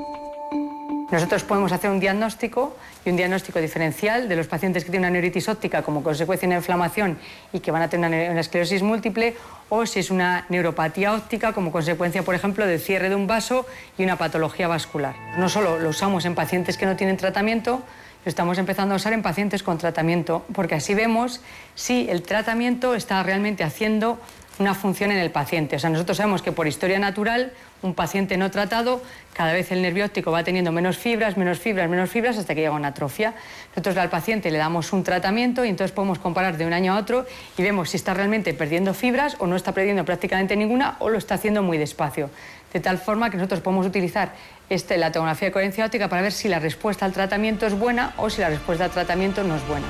Nosotros 1.13 1.43
podemos 1.43 1.71
hacer 1.71 1.91
un 1.91 1.99
diagnóstico 1.99 2.75
y 3.05 3.11
un 3.11 3.17
diagnóstico 3.17 3.59
diferencial 3.59 4.27
de 4.27 4.35
los 4.35 4.47
pacientes 4.47 4.83
que 4.83 4.89
tienen 4.89 5.11
una 5.11 5.13
neuritis 5.13 5.47
óptica 5.47 5.83
como 5.83 6.01
consecuencia 6.01 6.47
de 6.47 6.53
una 6.53 6.57
inflamación 6.57 7.19
y 7.53 7.59
que 7.59 7.69
van 7.69 7.83
a 7.83 7.87
tener 7.87 8.31
una, 8.31 8.39
esclerosis 8.39 8.81
múltiple 8.81 9.35
o 9.69 9.85
si 9.85 9.99
es 9.99 10.09
una 10.09 10.47
neuropatía 10.49 11.13
óptica 11.13 11.53
como 11.53 11.71
consecuencia, 11.71 12.23
por 12.23 12.33
ejemplo, 12.33 12.65
del 12.65 12.79
cierre 12.79 13.09
de 13.09 13.15
un 13.15 13.27
vaso 13.27 13.67
y 13.95 14.03
una 14.03 14.17
patología 14.17 14.67
vascular. 14.67 15.13
No 15.37 15.49
solo 15.49 15.77
lo 15.77 15.89
usamos 15.89 16.25
en 16.25 16.33
pacientes 16.33 16.79
que 16.79 16.87
no 16.87 16.95
tienen 16.95 17.17
tratamiento, 17.17 17.83
lo 18.25 18.29
estamos 18.29 18.57
empezando 18.57 18.95
a 18.95 18.97
usar 18.97 19.13
en 19.13 19.21
pacientes 19.21 19.61
con 19.61 19.77
tratamiento, 19.77 20.43
porque 20.51 20.73
así 20.73 20.95
vemos 20.95 21.41
si 21.75 22.09
el 22.09 22.23
tratamiento 22.23 22.95
está 22.95 23.21
realmente 23.21 23.63
haciendo 23.63 24.17
una 24.59 24.75
función 24.75 25.11
en 25.11 25.17
el 25.17 25.31
paciente. 25.31 25.75
O 25.75 25.79
sea, 25.79 25.89
nosotros 25.89 26.17
sabemos 26.17 26.41
que 26.41 26.51
por 26.51 26.67
historia 26.67 26.99
natural, 26.99 27.53
un 27.81 27.95
paciente 27.95 28.37
no 28.37 28.51
tratado, 28.51 29.01
cada 29.33 29.51
vez 29.51 29.71
el 29.71 29.81
nervio 29.81 30.05
óptico 30.05 30.31
va 30.31 30.43
teniendo 30.43 30.71
menos 30.71 30.97
fibras, 30.97 31.37
menos 31.37 31.59
fibras, 31.59 31.89
menos 31.89 32.09
fibras, 32.09 32.37
hasta 32.37 32.53
que 32.53 32.61
llega 32.61 32.73
una 32.73 32.89
atrofia. 32.89 33.33
Nosotros 33.69 33.97
al 33.97 34.09
paciente 34.09 34.51
le 34.51 34.57
damos 34.57 34.93
un 34.93 35.03
tratamiento 35.03 35.65
y 35.65 35.69
entonces 35.69 35.91
podemos 35.91 36.19
comparar 36.19 36.57
de 36.57 36.65
un 36.65 36.73
año 36.73 36.93
a 36.93 36.99
otro 36.99 37.25
y 37.57 37.63
vemos 37.63 37.89
si 37.89 37.97
está 37.97 38.13
realmente 38.13 38.53
perdiendo 38.53 38.93
fibras 38.93 39.35
o 39.39 39.47
no 39.47 39.55
está 39.55 39.71
perdiendo 39.71 40.05
prácticamente 40.05 40.55
ninguna 40.55 40.97
o 40.99 41.09
lo 41.09 41.17
está 41.17 41.35
haciendo 41.35 41.63
muy 41.63 41.77
despacio. 41.77 42.29
De 42.71 42.79
tal 42.79 42.97
forma 42.97 43.29
que 43.29 43.37
nosotros 43.37 43.61
podemos 43.61 43.85
utilizar 43.85 44.33
este, 44.69 44.97
la 44.97 45.11
tomografía 45.11 45.49
de 45.49 45.51
coherencia 45.51 45.85
óptica 45.85 46.09
para 46.09 46.21
ver 46.21 46.31
si 46.31 46.47
la 46.47 46.59
respuesta 46.59 47.05
al 47.05 47.13
tratamiento 47.13 47.65
es 47.67 47.73
buena 47.73 48.13
o 48.17 48.29
si 48.29 48.41
la 48.41 48.49
respuesta 48.49 48.85
al 48.85 48.91
tratamiento 48.91 49.43
no 49.43 49.55
es 49.55 49.67
buena. 49.67 49.87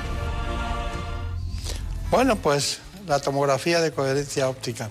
Bueno, 2.10 2.36
pues 2.36 2.80
la 3.06 3.20
tomografía 3.20 3.80
de 3.80 3.92
coherencia 3.92 4.48
óptica. 4.48 4.90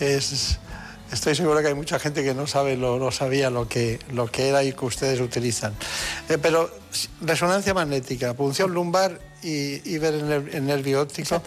Es, 0.00 0.58
estoy 1.12 1.34
seguro 1.34 1.60
que 1.60 1.68
hay 1.68 1.74
mucha 1.74 1.98
gente 1.98 2.22
que 2.24 2.34
no 2.34 2.46
sabe, 2.46 2.76
lo, 2.76 2.98
no 2.98 3.10
sabía 3.10 3.50
lo 3.50 3.68
que, 3.68 3.98
lo 4.12 4.26
que 4.26 4.48
era 4.48 4.64
y 4.64 4.72
que 4.72 4.84
ustedes 4.84 5.20
utilizan. 5.20 5.74
Eh, 6.28 6.38
pero 6.40 6.70
resonancia 7.20 7.74
magnética, 7.74 8.34
punción 8.34 8.72
lumbar 8.72 9.20
y, 9.42 9.88
y 9.88 9.98
ver 9.98 10.14
el, 10.14 10.28
ner 10.28 10.50
el, 10.52 10.66
nervio 10.66 11.02
óptico. 11.02 11.42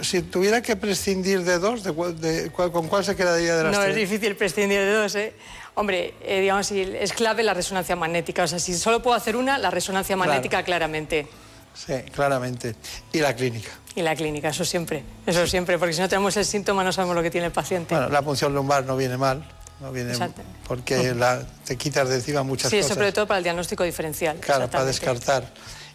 Si 0.00 0.22
tuviera 0.22 0.62
que 0.62 0.76
prescindir 0.76 1.44
de 1.44 1.58
dos, 1.58 1.82
de, 1.82 1.92
de, 2.14 2.50
¿con 2.50 2.88
cuál 2.88 3.04
se 3.04 3.14
quedaría 3.14 3.56
de 3.56 3.64
las 3.64 3.72
No, 3.72 3.82
tres? 3.82 3.90
es 3.90 3.96
difícil 3.96 4.36
prescindir 4.36 4.80
de 4.80 4.92
dos, 4.92 5.14
¿eh? 5.14 5.34
Hombre, 5.74 6.14
eh, 6.22 6.40
digamos, 6.40 6.70
es 6.70 7.12
clave 7.12 7.42
la 7.42 7.54
resonancia 7.54 7.96
magnética. 7.96 8.42
O 8.42 8.46
sea, 8.46 8.58
si 8.58 8.74
solo 8.74 9.02
puedo 9.02 9.16
hacer 9.16 9.36
una, 9.36 9.56
la 9.56 9.70
resonancia 9.70 10.16
magnética 10.16 10.58
claro. 10.58 10.66
claramente. 10.66 11.28
Sí, 11.74 11.94
claramente. 12.12 12.76
Y 13.12 13.18
la 13.18 13.34
clínica. 13.34 13.70
Y 13.94 14.02
la 14.02 14.16
clínica, 14.16 14.48
eso 14.48 14.64
siempre, 14.64 15.04
eso 15.26 15.46
siempre, 15.46 15.78
porque 15.78 15.92
si 15.92 16.00
no 16.00 16.08
tenemos 16.08 16.36
el 16.38 16.46
síntoma 16.46 16.82
no 16.82 16.92
sabemos 16.92 17.14
lo 17.14 17.22
que 17.22 17.30
tiene 17.30 17.48
el 17.48 17.52
paciente. 17.52 17.94
Bueno, 17.94 18.08
la 18.08 18.22
punción 18.22 18.54
lumbar 18.54 18.86
no 18.86 18.96
viene 18.96 19.18
mal, 19.18 19.46
no 19.80 19.92
viene 19.92 20.14
porque 20.66 21.14
la, 21.14 21.44
te 21.66 21.76
quitas 21.76 22.08
de 22.08 22.14
encima 22.14 22.42
muchas 22.42 22.70
sí, 22.70 22.78
cosas. 22.78 22.88
Sí, 22.88 22.94
sobre 22.94 23.12
todo 23.12 23.26
para 23.26 23.38
el 23.38 23.44
diagnóstico 23.44 23.84
diferencial. 23.84 24.38
Claro, 24.38 24.70
para 24.70 24.84
descartar. 24.84 25.52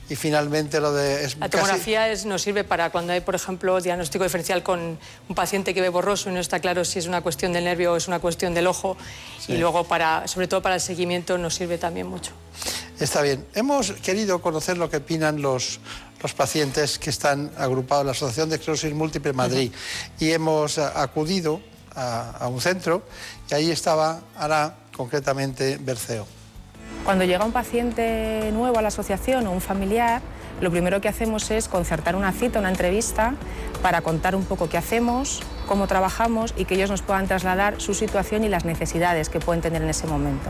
Y 0.09 0.15
finalmente 0.15 0.79
lo 0.79 0.93
de... 0.93 1.25
Es 1.25 1.37
la 1.37 1.49
tomografía 1.49 2.01
casi... 2.01 2.13
es, 2.13 2.25
nos 2.25 2.41
sirve 2.41 2.63
para 2.63 2.89
cuando 2.91 3.11
hay, 3.13 3.21
por 3.21 3.35
ejemplo, 3.35 3.81
diagnóstico 3.81 4.23
diferencial 4.23 4.63
con 4.63 4.97
un 5.27 5.35
paciente 5.35 5.73
que 5.73 5.81
ve 5.81 5.89
borroso 5.89 6.29
y 6.29 6.33
no 6.33 6.39
está 6.39 6.59
claro 6.59 6.85
si 6.85 6.99
es 6.99 7.07
una 7.07 7.21
cuestión 7.21 7.51
del 7.51 7.65
nervio 7.65 7.93
o 7.93 7.97
es 7.97 8.07
una 8.07 8.19
cuestión 8.19 8.53
del 8.53 8.67
ojo. 8.67 8.95
Sí. 9.45 9.53
Y 9.53 9.57
luego, 9.57 9.83
para, 9.83 10.27
sobre 10.27 10.47
todo 10.47 10.61
para 10.61 10.75
el 10.75 10.81
seguimiento, 10.81 11.37
nos 11.37 11.55
sirve 11.55 11.77
también 11.77 12.07
mucho. 12.07 12.31
Está 12.99 13.21
bien. 13.21 13.45
Hemos 13.53 13.91
querido 13.91 14.41
conocer 14.41 14.77
lo 14.77 14.89
que 14.89 14.97
opinan 14.97 15.41
los, 15.41 15.79
los 16.21 16.33
pacientes 16.33 16.97
que 16.97 17.09
están 17.09 17.51
agrupados 17.57 18.01
en 18.01 18.07
la 18.07 18.11
Asociación 18.13 18.49
de 18.49 18.55
Esclerosis 18.55 18.93
Múltiple 18.93 19.33
Madrid. 19.33 19.71
Uh 19.71 19.75
-huh. 19.75 20.25
Y 20.25 20.31
hemos 20.31 20.77
acudido 20.77 21.59
a, 21.95 22.31
a, 22.31 22.47
un 22.47 22.61
centro 22.61 23.03
y 23.51 23.53
ahí 23.53 23.71
estaba 23.71 24.21
Ana, 24.37 24.73
concretamente 24.95 25.77
Berceo. 25.81 26.36
Cuando 27.07 27.23
llega 27.23 27.45
un 27.45 27.53
paciente 27.53 28.51
nuevo 28.51 28.79
a 28.79 28.81
la 28.81 28.89
asociación 28.89 29.47
o 29.47 29.51
un 29.53 29.61
familiar, 29.61 30.21
lo 30.59 30.69
primero 30.71 30.99
que 30.99 31.07
hacemos 31.07 31.49
es 31.51 31.69
concertar 31.69 32.17
una 32.17 32.33
cita, 32.33 32.59
una 32.59 32.67
entrevista, 32.67 33.35
para 33.81 34.01
contar 34.01 34.35
un 34.35 34.43
poco 34.43 34.67
qué 34.67 34.77
hacemos, 34.77 35.41
cómo 35.67 35.87
trabajamos 35.87 36.53
y 36.57 36.65
que 36.65 36.75
ellos 36.75 36.89
nos 36.89 37.01
puedan 37.03 37.25
trasladar 37.25 37.79
su 37.79 37.93
situación 37.93 38.43
y 38.43 38.49
las 38.49 38.65
necesidades 38.65 39.29
que 39.29 39.39
pueden 39.39 39.61
tener 39.61 39.83
en 39.83 39.87
ese 39.87 40.05
momento. 40.05 40.49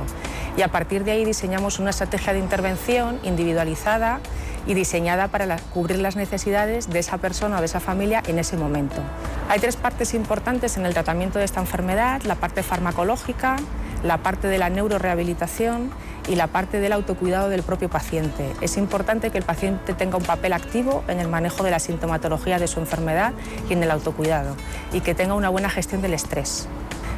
Y 0.57 0.63
a 0.63 0.69
partir 0.69 1.03
de 1.03 1.11
ahí 1.11 1.25
diseñamos 1.25 1.77
una 1.77 1.91
estrategia 1.91 2.33
de 2.33 2.39
intervención 2.39 3.19
individualizada 3.21 4.19
y 4.65 4.73
diseñada 4.73 5.27
para 5.27 5.45
la, 5.45 5.57
cubrir 5.57 5.99
las 5.99 6.15
necesidades 6.15 6.89
de 6.89 6.97
esa 6.97 7.19
persona 7.19 7.57
o 7.57 7.59
de 7.59 7.67
esa 7.67 7.79
familia 7.79 8.23
en 8.25 8.39
ese 8.39 8.57
momento. 8.57 9.03
Hay 9.47 9.59
tres 9.59 9.75
partes 9.75 10.15
importantes 10.15 10.75
en 10.77 10.87
el 10.87 10.95
tratamiento 10.95 11.37
de 11.37 11.45
esta 11.45 11.59
enfermedad, 11.59 12.23
la 12.23 12.33
parte 12.33 12.63
farmacológica, 12.63 13.57
la 14.03 14.17
parte 14.17 14.47
de 14.47 14.57
la 14.57 14.69
neurorehabilitación 14.69 15.91
y 16.27 16.35
la 16.35 16.47
parte 16.47 16.79
del 16.79 16.93
autocuidado 16.93 17.49
del 17.49 17.63
propio 17.63 17.89
paciente. 17.89 18.53
Es 18.61 18.77
importante 18.77 19.29
que 19.29 19.37
el 19.37 19.43
paciente 19.43 19.93
tenga 19.93 20.17
un 20.17 20.23
papel 20.23 20.53
activo 20.53 21.03
en 21.07 21.19
el 21.19 21.27
manejo 21.27 21.63
de 21.63 21.71
la 21.71 21.79
sintomatología 21.79 22.59
de 22.59 22.67
su 22.67 22.79
enfermedad 22.79 23.33
y 23.69 23.73
en 23.73 23.83
el 23.83 23.91
autocuidado 23.91 24.55
y 24.93 25.01
que 25.01 25.15
tenga 25.15 25.33
una 25.33 25.49
buena 25.49 25.69
gestión 25.69 26.01
del 26.01 26.13
estrés. 26.13 26.67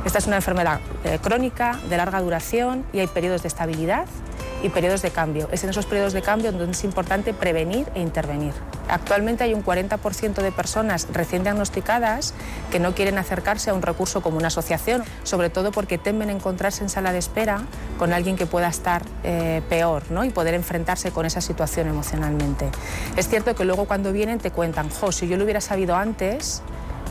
Esta 0.06 0.19
es 0.19 0.27
una 0.27 0.38
enfermedad 0.38 0.80
eh, 1.03 1.19
crónica, 1.22 1.77
de 1.90 1.98
larga 1.98 2.22
duración 2.22 2.86
y 2.94 2.99
hay 2.99 3.07
periodos 3.07 3.41
de 3.41 3.49
estabilidad 3.49 4.06
y 4.64 4.69
periodos 4.69 5.02
de 5.02 5.11
cambio. 5.11 5.49
Es 5.52 5.64
en 5.64 5.69
esos 5.69 5.86
periodos 5.86 6.14
de 6.14 6.22
cambio 6.22 6.52
donde 6.52 6.72
es 6.72 6.84
importante 6.84 7.34
prevenir 7.34 7.88
e 7.95 8.02
intervenir. 8.02 8.53
Actualmente 8.90 9.44
hay 9.44 9.53
un 9.53 9.64
40% 9.64 10.41
de 10.41 10.52
personas 10.52 11.07
recién 11.14 11.44
diagnosticadas 11.44 12.34
que 12.72 12.80
no 12.80 12.94
quieren 12.95 13.18
acercarse 13.18 13.69
a 13.69 13.73
un 13.73 13.81
recurso 13.81 14.22
como 14.22 14.38
una 14.38 14.48
asociación, 14.48 15.03
sobre 15.23 15.49
todo 15.49 15.72
porque 15.72 15.98
temen 15.98 16.30
encontrarse 16.30 16.84
en 16.84 16.90
sala 16.90 17.11
de 17.11 17.19
espera 17.19 17.61
con 17.98 18.14
alguien 18.14 18.36
que 18.36 18.45
pueda 18.45 18.68
estar 18.68 19.03
eh, 19.23 19.61
peor 19.69 20.03
¿no? 20.10 20.26
y 20.26 20.30
poder 20.30 20.53
enfrentarse 20.53 21.11
con 21.11 21.26
esa 21.26 21.41
situación 21.41 21.88
emocionalmente. 21.88 22.69
Es 23.15 23.27
cierto 23.27 23.56
que 23.56 23.65
luego 23.65 23.86
cuando 23.86 24.11
vienen 24.11 24.40
te 24.40 24.52
cuentan, 24.52 24.90
jo, 24.90 25.11
si 25.11 25.27
yo 25.27 25.38
lo 25.38 25.44
hubiera 25.44 25.61
sabido 25.61 25.95
antes, 25.95 26.61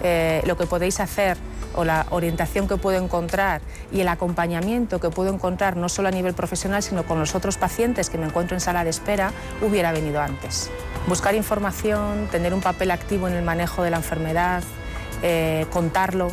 eh, 0.02 0.42
lo 0.46 0.56
que 0.56 0.66
podéis 0.66 1.00
hacer 1.00 1.36
o 1.74 1.84
la 1.84 2.06
orientación 2.10 2.66
que 2.66 2.76
puedo 2.76 3.02
encontrar 3.02 3.60
y 3.92 4.00
el 4.00 4.08
acompañamiento 4.08 5.00
que 5.00 5.10
puedo 5.10 5.32
encontrar 5.32 5.76
no 5.76 5.88
solo 5.88 6.08
a 6.08 6.10
nivel 6.10 6.34
profesional 6.34 6.82
sino 6.82 7.04
con 7.04 7.18
los 7.18 7.34
otros 7.34 7.56
pacientes 7.56 8.10
que 8.10 8.18
me 8.18 8.26
encuentro 8.26 8.56
en 8.56 8.60
sala 8.60 8.84
de 8.84 8.90
espera 8.90 9.32
hubiera 9.60 9.92
venido 9.92 10.20
antes. 10.20 10.70
Buscar 11.06 11.34
información, 11.34 12.28
tener 12.30 12.52
un 12.54 12.60
papel 12.60 12.90
activo 12.90 13.28
en 13.28 13.34
el 13.34 13.44
manejo 13.44 13.82
de 13.82 13.90
la 13.90 13.98
enfermedad, 13.98 14.62
eh, 15.22 15.66
contarlo 15.72 16.30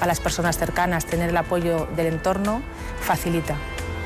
a 0.00 0.06
las 0.06 0.20
personas 0.20 0.58
cercanas, 0.58 1.06
tener 1.06 1.30
el 1.30 1.36
apoyo 1.36 1.86
del 1.96 2.06
entorno 2.06 2.62
facilita 3.00 3.56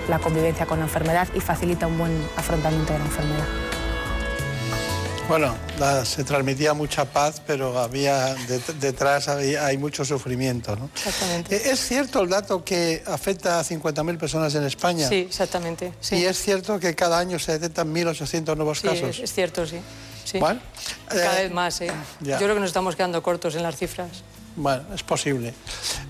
la 0.09 0.19
convivencia 0.19 0.67
con 0.67 0.79
la 0.79 0.87
enfermedad 0.87 1.29
y 1.35 1.41
facilita 1.41 1.87
un 1.87 1.99
buen 1.99 2.13
afrontamiento 2.37 2.93
de 2.93 2.99
la 2.99 3.05
enfermedad. 3.05 3.78
Bueno, 5.29 5.55
se 6.05 6.25
transmitía 6.25 6.73
mucha 6.73 7.05
paz, 7.05 7.43
pero 7.47 7.79
había 7.79 8.35
detrás 8.81 9.29
hay 9.29 9.77
mucho 9.77 10.03
sufrimiento. 10.03 10.75
¿no? 10.75 10.89
Exactamente. 10.95 11.55
Eh, 11.55 11.71
¿Es 11.71 11.81
cierto 11.81 12.23
el 12.23 12.31
dato 12.31 12.65
que 12.65 13.03
afecta 13.07 13.61
a 13.61 13.63
50.000 13.63 14.17
personas 14.19 14.55
en 14.55 14.65
España? 14.65 15.07
Sí, 15.07 15.27
exactamente. 15.29 15.93
Y 16.13 16.25
es 16.25 16.41
cierto 16.41 16.81
que 16.81 16.95
cada 16.95 17.19
año 17.19 17.39
se 17.39 17.53
detectan 17.53 17.95
1.800 17.95 18.57
nuevos 18.57 18.79
sí, 18.79 18.89
casos. 18.89 19.19
Es, 19.19 19.35
cierto, 19.35 19.67
sí. 19.67 19.77
sí. 20.25 20.39
Bueno, 20.39 20.61
cada 21.07 21.41
eh, 21.41 21.43
vez 21.45 21.53
más, 21.53 21.79
¿eh? 21.83 21.93
Yo 22.21 22.37
creo 22.39 22.55
que 22.55 22.61
nos 22.61 22.69
estamos 22.69 22.97
quedando 22.97 23.23
cortos 23.23 23.55
en 23.55 23.65
las 23.65 23.77
cifras. 23.77 24.23
Bueno, 24.57 24.83
es 24.95 25.03
posible. 25.03 25.55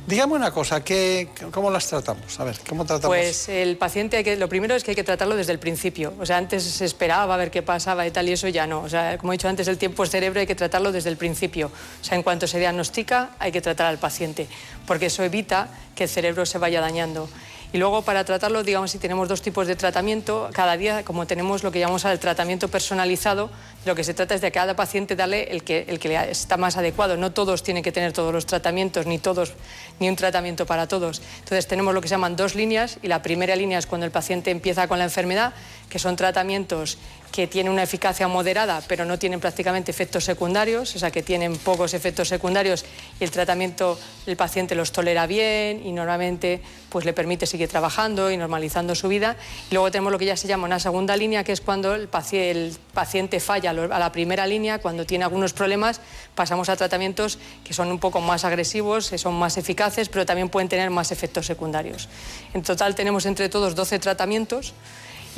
Dígame 0.06 0.34
una 0.34 0.50
cosa, 0.50 0.82
¿qué, 0.82 1.28
¿cómo 1.52 1.70
las 1.70 1.86
tratamos? 1.86 2.40
A 2.40 2.44
ver, 2.44 2.56
¿cómo 2.66 2.84
tratamos? 2.84 3.14
Pues 3.14 3.48
el 3.48 3.76
paciente, 3.76 4.16
hay 4.16 4.24
que, 4.24 4.36
lo 4.36 4.48
primero 4.48 4.74
es 4.74 4.84
que 4.84 4.92
hay 4.92 4.94
que 4.94 5.04
tratarlo 5.04 5.36
desde 5.36 5.52
el 5.52 5.58
principio. 5.58 6.14
O 6.18 6.24
sea, 6.24 6.38
antes 6.38 6.62
se 6.62 6.84
esperaba 6.84 7.34
a 7.34 7.36
ver 7.36 7.50
qué 7.50 7.62
pasaba 7.62 8.06
y 8.06 8.10
tal, 8.10 8.28
y 8.28 8.32
eso 8.32 8.48
ya 8.48 8.66
no. 8.66 8.80
O 8.80 8.88
sea, 8.88 9.18
como 9.18 9.32
he 9.32 9.36
dicho 9.36 9.48
antes, 9.48 9.68
el 9.68 9.76
tiempo 9.76 10.04
es 10.04 10.10
cerebro, 10.10 10.40
hay 10.40 10.46
que 10.46 10.54
tratarlo 10.54 10.92
desde 10.92 11.10
el 11.10 11.18
principio. 11.18 11.70
O 12.00 12.04
sea, 12.04 12.16
en 12.16 12.22
cuanto 12.22 12.46
se 12.46 12.58
diagnostica, 12.58 13.30
hay 13.38 13.52
que 13.52 13.60
tratar 13.60 13.86
al 13.86 13.98
paciente, 13.98 14.48
porque 14.86 15.06
eso 15.06 15.22
evita 15.22 15.68
que 15.94 16.04
el 16.04 16.08
cerebro 16.08 16.46
se 16.46 16.56
vaya 16.58 16.80
dañando. 16.80 17.28
Y 17.70 17.76
luego 17.76 18.00
para 18.00 18.24
tratarlo, 18.24 18.62
digamos, 18.62 18.90
si 18.90 18.98
tenemos 18.98 19.28
dos 19.28 19.42
tipos 19.42 19.66
de 19.66 19.76
tratamiento, 19.76 20.48
cada 20.54 20.78
día, 20.78 21.04
como 21.04 21.26
tenemos 21.26 21.62
lo 21.62 21.70
que 21.70 21.78
llamamos 21.78 22.02
el 22.06 22.18
tratamiento 22.18 22.68
personalizado, 22.68 23.50
lo 23.84 23.94
que 23.94 24.04
se 24.04 24.14
trata 24.14 24.34
es 24.34 24.40
de 24.40 24.46
a 24.46 24.50
cada 24.50 24.74
paciente 24.74 25.16
darle 25.16 25.50
el 25.50 25.62
que, 25.62 25.84
el 25.86 25.98
que 25.98 26.08
le 26.08 26.30
está 26.30 26.56
más 26.56 26.78
adecuado. 26.78 27.18
No 27.18 27.32
todos 27.32 27.62
tienen 27.62 27.82
que 27.82 27.92
tener 27.92 28.14
todos 28.14 28.32
los 28.32 28.46
tratamientos, 28.46 29.04
ni 29.04 29.18
todos, 29.18 29.52
ni 30.00 30.08
un 30.08 30.16
tratamiento 30.16 30.64
para 30.64 30.88
todos. 30.88 31.20
Entonces 31.40 31.66
tenemos 31.66 31.92
lo 31.92 32.00
que 32.00 32.08
se 32.08 32.14
llaman 32.14 32.36
dos 32.36 32.54
líneas 32.54 32.98
y 33.02 33.08
la 33.08 33.20
primera 33.20 33.54
línea 33.54 33.78
es 33.78 33.86
cuando 33.86 34.06
el 34.06 34.12
paciente 34.12 34.50
empieza 34.50 34.88
con 34.88 34.98
la 34.98 35.04
enfermedad, 35.04 35.52
que 35.90 35.98
son 35.98 36.16
tratamientos 36.16 36.96
que 37.32 37.46
tienen 37.46 37.72
una 37.72 37.82
eficacia 37.82 38.28
moderada, 38.28 38.82
pero 38.88 39.04
no 39.04 39.18
tienen 39.18 39.40
prácticamente 39.40 39.90
efectos 39.90 40.24
secundarios, 40.24 40.96
o 40.96 40.98
sea 40.98 41.10
que 41.10 41.22
tienen 41.22 41.56
pocos 41.56 41.94
efectos 41.94 42.28
secundarios 42.28 42.84
y 43.20 43.24
el 43.24 43.30
tratamiento 43.30 43.98
el 44.26 44.36
paciente 44.36 44.74
los 44.74 44.92
tolera 44.92 45.26
bien 45.26 45.86
y 45.86 45.92
normalmente 45.92 46.60
pues 46.88 47.04
le 47.04 47.12
permite 47.12 47.46
seguir 47.46 47.68
trabajando 47.68 48.30
y 48.30 48.36
normalizando 48.36 48.94
su 48.94 49.08
vida. 49.08 49.36
Y 49.70 49.74
luego 49.74 49.90
tenemos 49.90 50.12
lo 50.12 50.18
que 50.18 50.24
ya 50.24 50.36
se 50.36 50.48
llama 50.48 50.66
una 50.66 50.80
segunda 50.80 51.16
línea, 51.16 51.44
que 51.44 51.52
es 51.52 51.60
cuando 51.60 51.94
el 51.94 52.08
paciente, 52.08 52.50
el 52.50 52.76
paciente 52.92 53.40
falla 53.40 53.70
a 53.70 53.98
la 53.98 54.12
primera 54.12 54.46
línea, 54.46 54.78
cuando 54.78 55.06
tiene 55.06 55.24
algunos 55.24 55.52
problemas, 55.52 56.00
pasamos 56.34 56.68
a 56.68 56.76
tratamientos 56.76 57.38
que 57.64 57.74
son 57.74 57.90
un 57.90 57.98
poco 57.98 58.20
más 58.20 58.44
agresivos, 58.44 59.10
que 59.10 59.18
son 59.18 59.34
más 59.34 59.56
eficaces, 59.56 60.08
pero 60.08 60.26
también 60.26 60.48
pueden 60.48 60.68
tener 60.68 60.90
más 60.90 61.12
efectos 61.12 61.46
secundarios. 61.46 62.08
En 62.54 62.62
total 62.62 62.94
tenemos 62.94 63.26
entre 63.26 63.48
todos 63.48 63.74
12 63.74 63.98
tratamientos 63.98 64.74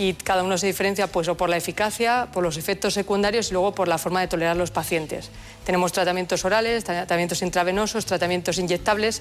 y 0.00 0.14
cada 0.14 0.42
uno 0.42 0.56
se 0.56 0.66
diferencia 0.66 1.08
pues, 1.08 1.28
o 1.28 1.36
por 1.36 1.50
la 1.50 1.58
eficacia, 1.58 2.28
por 2.32 2.42
los 2.42 2.56
efectos 2.56 2.94
secundarios 2.94 3.50
y 3.50 3.52
luego 3.52 3.74
por 3.74 3.86
la 3.86 3.98
forma 3.98 4.22
de 4.22 4.28
tolerar 4.28 4.56
los 4.56 4.70
pacientes. 4.70 5.28
Tenemos 5.66 5.92
tratamientos 5.92 6.42
orales, 6.46 6.84
tratamientos 6.84 7.42
intravenosos, 7.42 8.06
tratamientos 8.06 8.56
inyectables 8.56 9.20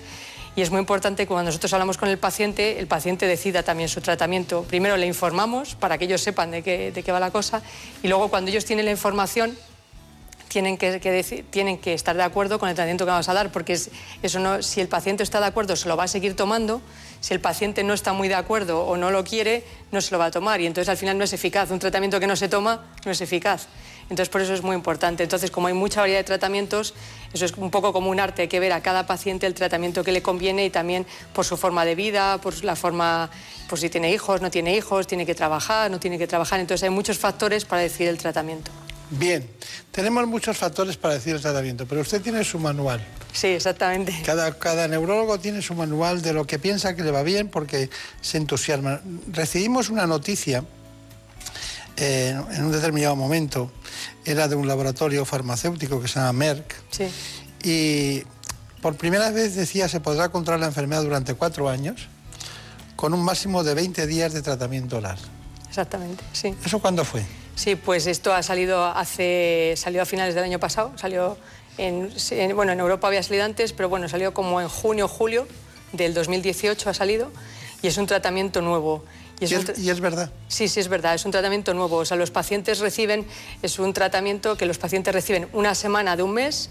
y 0.55 0.61
es 0.61 0.71
muy 0.71 0.79
importante 0.79 1.23
que 1.23 1.27
cuando 1.27 1.49
nosotros 1.49 1.73
hablamos 1.73 1.97
con 1.97 2.07
el 2.07 2.17
paciente, 2.17 2.79
el 2.79 2.87
paciente 2.87 3.27
decida 3.27 3.61
también 3.61 3.89
su 3.89 3.99
tratamiento. 3.99 4.63
Primero 4.69 4.95
le 4.95 5.05
informamos 5.05 5.75
para 5.75 5.97
que 5.97 6.05
ellos 6.05 6.21
sepan 6.21 6.51
de 6.51 6.63
qué, 6.63 6.93
de 6.93 7.03
qué 7.03 7.11
va 7.11 7.19
la 7.19 7.31
cosa 7.31 7.61
y 8.01 8.07
luego 8.07 8.29
cuando 8.29 8.49
ellos 8.49 8.63
tienen 8.63 8.85
la 8.85 8.91
información 8.91 9.57
tienen 10.49 10.77
que, 10.77 10.99
tienen 11.49 11.77
que 11.77 11.93
estar 11.93 12.17
de 12.17 12.23
acuerdo 12.23 12.59
con 12.59 12.67
el 12.67 12.75
tratamiento 12.75 13.05
que 13.05 13.11
vamos 13.11 13.29
a 13.29 13.33
dar, 13.33 13.51
porque 13.51 13.73
eso 13.73 14.61
si 14.61 14.81
el 14.81 14.87
paciente 14.87 15.23
está 15.23 15.39
de 15.39 15.45
acuerdo 15.45 15.75
se 15.75 15.87
lo 15.87 15.95
va 15.95 16.03
a 16.03 16.07
seguir 16.07 16.35
tomando, 16.35 16.81
si 17.21 17.33
el 17.33 17.39
paciente 17.39 17.83
no 17.83 17.93
está 17.93 18.13
muy 18.13 18.27
de 18.27 18.35
acuerdo 18.35 18.83
o 18.85 18.97
no 18.97 19.11
lo 19.11 19.23
quiere, 19.23 19.63
no 19.91 20.01
se 20.01 20.11
lo 20.11 20.19
va 20.19 20.25
a 20.25 20.31
tomar 20.31 20.59
y 20.59 20.65
entonces 20.65 20.89
al 20.89 20.97
final 20.97 21.17
no 21.17 21.23
es 21.23 21.33
eficaz. 21.33 21.69
Un 21.69 21.79
tratamiento 21.79 22.19
que 22.19 22.27
no 22.27 22.35
se 22.35 22.49
toma 22.49 22.85
no 23.05 23.11
es 23.11 23.21
eficaz. 23.21 23.67
Entonces 24.03 24.29
por 24.29 24.41
eso 24.41 24.53
es 24.53 24.63
muy 24.63 24.75
importante. 24.75 25.23
Entonces 25.23 25.51
como 25.51 25.67
hay 25.67 25.73
mucha 25.73 26.01
variedad 26.01 26.19
de 26.19 26.23
tratamientos, 26.23 26.95
eso 27.31 27.45
es 27.45 27.53
un 27.53 27.69
poco 27.69 27.93
como 27.93 28.09
un 28.09 28.19
arte, 28.19 28.43
hay 28.43 28.47
que 28.47 28.59
ver 28.59 28.73
a 28.73 28.81
cada 28.81 29.05
paciente 29.05 29.45
el 29.45 29.53
tratamiento 29.53 30.03
que 30.03 30.11
le 30.11 30.21
conviene 30.21 30.65
y 30.65 30.69
también 30.69 31.05
por 31.33 31.45
su 31.45 31.57
forma 31.57 31.85
de 31.85 31.95
vida, 31.95 32.39
por 32.39 32.63
la 32.63 32.75
forma, 32.75 33.29
por 33.69 33.79
si 33.79 33.89
tiene 33.89 34.11
hijos, 34.11 34.41
no 34.41 34.49
tiene 34.49 34.75
hijos, 34.75 35.05
tiene 35.05 35.25
que 35.25 35.35
trabajar, 35.35 35.91
no 35.91 35.99
tiene 35.99 36.17
que 36.17 36.25
trabajar. 36.25 36.59
Entonces 36.59 36.83
hay 36.83 36.89
muchos 36.89 37.19
factores 37.19 37.65
para 37.65 37.81
decidir 37.81 38.09
el 38.09 38.17
tratamiento. 38.17 38.71
Bien, 39.11 39.49
tenemos 39.91 40.27
muchos 40.27 40.57
factores 40.57 40.97
para 40.97 41.15
decir 41.15 41.35
el 41.35 41.41
tratamiento, 41.41 41.85
pero 41.87 42.01
usted 42.01 42.21
tiene 42.21 42.43
su 42.43 42.59
manual. 42.59 43.03
Sí, 43.33 43.47
exactamente. 43.47 44.13
Cada, 44.25 44.57
cada 44.57 44.87
neurólogo 44.87 45.39
tiene 45.39 45.61
su 45.61 45.73
manual 45.73 46.21
de 46.21 46.33
lo 46.33 46.45
que 46.45 46.59
piensa 46.59 46.95
que 46.95 47.03
le 47.03 47.11
va 47.11 47.23
bien 47.23 47.49
porque 47.49 47.89
se 48.21 48.37
entusiasma. 48.37 49.01
Recibimos 49.31 49.89
una 49.89 50.05
noticia 50.05 50.63
eh, 51.97 52.39
en 52.51 52.63
un 52.63 52.71
determinado 52.71 53.15
momento, 53.15 53.71
era 54.25 54.47
de 54.47 54.55
un 54.55 54.67
laboratorio 54.67 55.25
farmacéutico 55.25 56.01
que 56.01 56.07
se 56.07 56.19
llama 56.19 56.33
Merck. 56.33 56.75
Sí. 56.91 57.09
Y 57.63 58.23
por 58.81 58.95
primera 58.95 59.31
vez 59.31 59.55
decía 59.55 59.89
se 59.89 59.99
podrá 59.99 60.29
controlar 60.29 60.61
la 60.61 60.67
enfermedad 60.67 61.03
durante 61.03 61.33
cuatro 61.33 61.67
años 61.67 62.07
con 62.95 63.13
un 63.13 63.23
máximo 63.23 63.63
de 63.63 63.73
20 63.73 64.07
días 64.07 64.33
de 64.33 64.41
tratamiento 64.41 64.97
oral. 64.97 65.17
Exactamente, 65.67 66.23
sí. 66.31 66.55
¿Eso 66.63 66.79
cuándo 66.79 67.03
fue? 67.03 67.23
Sí, 67.59 67.75
pues 67.75 68.07
esto 68.07 68.33
ha 68.33 68.41
salido 68.41 68.85
hace 68.85 69.73
salió 69.75 70.01
a 70.01 70.05
finales 70.05 70.33
del 70.33 70.45
año 70.45 70.61
pasado, 70.61 70.93
salió 70.95 71.35
en, 71.77 72.09
bueno, 72.55 72.71
en 72.71 72.79
Europa 72.79 73.07
había 73.07 73.21
salido 73.21 73.43
antes, 73.43 73.73
pero 73.73 73.89
bueno, 73.89 74.07
salió 74.07 74.33
como 74.33 74.61
en 74.61 74.69
junio, 74.69 75.09
julio 75.09 75.45
del 75.91 76.13
2018 76.13 76.89
ha 76.89 76.93
salido 76.93 77.29
y 77.81 77.87
es 77.87 77.97
un 77.97 78.07
tratamiento 78.07 78.61
nuevo. 78.61 79.03
Y 79.41 79.43
es, 79.43 79.77
¿Y 79.77 79.89
es, 79.89 79.99
verdad? 79.99 80.31
Sí, 80.47 80.69
sí, 80.69 80.79
es 80.79 80.87
verdad, 80.87 81.15
es 81.15 81.25
un 81.25 81.31
tratamiento 81.31 81.73
nuevo. 81.73 81.97
O 81.97 82.05
sea, 82.05 82.15
los 82.15 82.31
pacientes 82.31 82.79
reciben, 82.79 83.27
es 83.61 83.77
un 83.77 83.91
tratamiento 83.91 84.55
que 84.55 84.65
los 84.65 84.77
pacientes 84.77 85.13
reciben 85.13 85.49
una 85.51 85.75
semana 85.75 86.15
de 86.15 86.23
un 86.23 86.31
mes, 86.31 86.69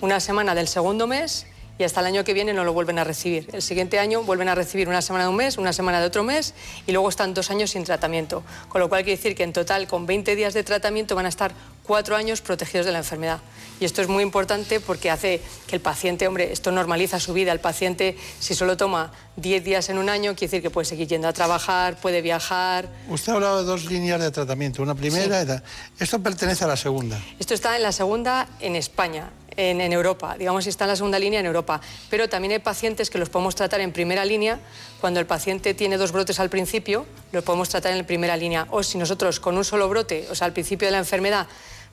una 0.00 0.20
semana 0.20 0.54
del 0.54 0.68
segundo 0.68 1.06
mes 1.06 1.44
y 1.80 1.84
hasta 1.84 2.00
el 2.00 2.06
año 2.06 2.24
que 2.24 2.34
viene 2.34 2.52
no 2.52 2.62
lo 2.62 2.74
vuelven 2.74 2.98
a 2.98 3.04
recibir. 3.04 3.48
El 3.54 3.62
siguiente 3.62 3.98
año 3.98 4.22
vuelven 4.22 4.50
a 4.50 4.54
recibir 4.54 4.86
una 4.86 5.00
semana 5.00 5.24
de 5.24 5.30
un 5.30 5.36
mes, 5.36 5.56
una 5.56 5.72
semana 5.72 5.98
de 5.98 6.06
otro 6.06 6.22
mes 6.22 6.52
y 6.86 6.92
luego 6.92 7.08
están 7.08 7.32
dos 7.32 7.50
años 7.50 7.70
sin 7.70 7.84
tratamiento. 7.84 8.42
Con 8.68 8.82
lo 8.82 8.90
cual 8.90 9.02
quiere 9.02 9.16
decir 9.16 9.34
que 9.34 9.44
en 9.44 9.54
total 9.54 9.88
con 9.88 10.04
20 10.04 10.36
días 10.36 10.52
de 10.52 10.62
tratamiento 10.62 11.14
van 11.14 11.24
a 11.24 11.30
estar 11.30 11.54
cuatro 11.82 12.16
años 12.16 12.42
protegidos 12.42 12.84
de 12.84 12.92
la 12.92 12.98
enfermedad. 12.98 13.40
Y 13.80 13.86
esto 13.86 14.02
es 14.02 14.08
muy 14.08 14.22
importante 14.22 14.78
porque 14.78 15.10
hace 15.10 15.40
que 15.66 15.74
el 15.74 15.80
paciente, 15.80 16.28
hombre, 16.28 16.52
esto 16.52 16.70
normaliza 16.70 17.18
su 17.18 17.32
vida. 17.32 17.50
El 17.50 17.60
paciente, 17.60 18.14
si 18.38 18.54
solo 18.54 18.76
toma 18.76 19.10
10 19.36 19.64
días 19.64 19.88
en 19.88 19.96
un 19.96 20.10
año, 20.10 20.34
quiere 20.34 20.50
decir 20.50 20.62
que 20.62 20.68
puede 20.68 20.84
seguir 20.84 21.08
yendo 21.08 21.28
a 21.28 21.32
trabajar, 21.32 21.96
puede 21.96 22.20
viajar. 22.20 22.90
Usted 23.08 23.32
ha 23.32 23.36
hablado 23.36 23.60
de 23.60 23.64
dos 23.64 23.86
líneas 23.86 24.20
de 24.20 24.30
tratamiento, 24.30 24.82
una 24.82 24.94
primera 24.94 25.42
y 25.42 26.02
Esto 26.02 26.22
pertenece 26.22 26.62
a 26.64 26.66
la 26.66 26.76
segunda. 26.76 27.18
Esto 27.38 27.54
está 27.54 27.74
en 27.74 27.82
la 27.82 27.92
segunda 27.92 28.46
en 28.60 28.76
España 28.76 29.30
en, 29.56 29.80
Europa, 29.92 30.36
digamos, 30.38 30.64
si 30.64 30.70
está 30.70 30.84
en 30.84 30.90
la 30.90 30.96
segunda 30.96 31.18
línea 31.18 31.40
en 31.40 31.46
Europa. 31.46 31.80
Pero 32.08 32.28
también 32.28 32.52
hay 32.52 32.58
pacientes 32.58 33.10
que 33.10 33.18
los 33.18 33.28
podemos 33.28 33.54
tratar 33.54 33.80
en 33.80 33.92
primera 33.92 34.24
línea. 34.24 34.58
Cuando 35.00 35.20
el 35.20 35.26
paciente 35.26 35.74
tiene 35.74 35.96
dos 35.96 36.12
brotes 36.12 36.40
al 36.40 36.50
principio, 36.50 37.06
los 37.32 37.44
podemos 37.44 37.68
tratar 37.68 37.96
en 37.96 38.04
primera 38.04 38.36
línea. 38.36 38.66
O 38.70 38.82
si 38.82 38.98
nosotros 38.98 39.40
con 39.40 39.56
un 39.56 39.64
solo 39.64 39.88
brote, 39.88 40.26
o 40.30 40.34
sea, 40.34 40.46
al 40.46 40.52
principio 40.52 40.88
de 40.88 40.92
la 40.92 40.98
enfermedad, 40.98 41.46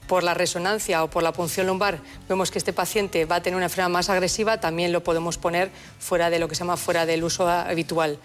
por 0.08 0.24
la 0.24 0.34
resonancia 0.34 1.04
o 1.04 1.10
por 1.10 1.22
la 1.22 1.34
punción 1.34 1.68
lumbar 1.68 2.00
vemos 2.30 2.50
que 2.50 2.58
este 2.58 2.72
paciente 2.72 3.26
va 3.26 3.36
a 3.36 3.44
tener 3.44 3.58
una 3.58 3.66
enfermedad 3.66 3.90
más 3.90 4.10
agresiva, 4.10 4.58
también 4.58 4.94
lo 4.94 5.04
podemos 5.04 5.38
poner 5.38 5.70
fuera 6.00 6.30
de 6.30 6.40
lo 6.40 6.48
que 6.48 6.56
se 6.56 6.60
llama 6.60 6.78
fuera 6.78 7.06
del 7.06 7.26
uso 7.26 7.48
habitual 7.50 8.18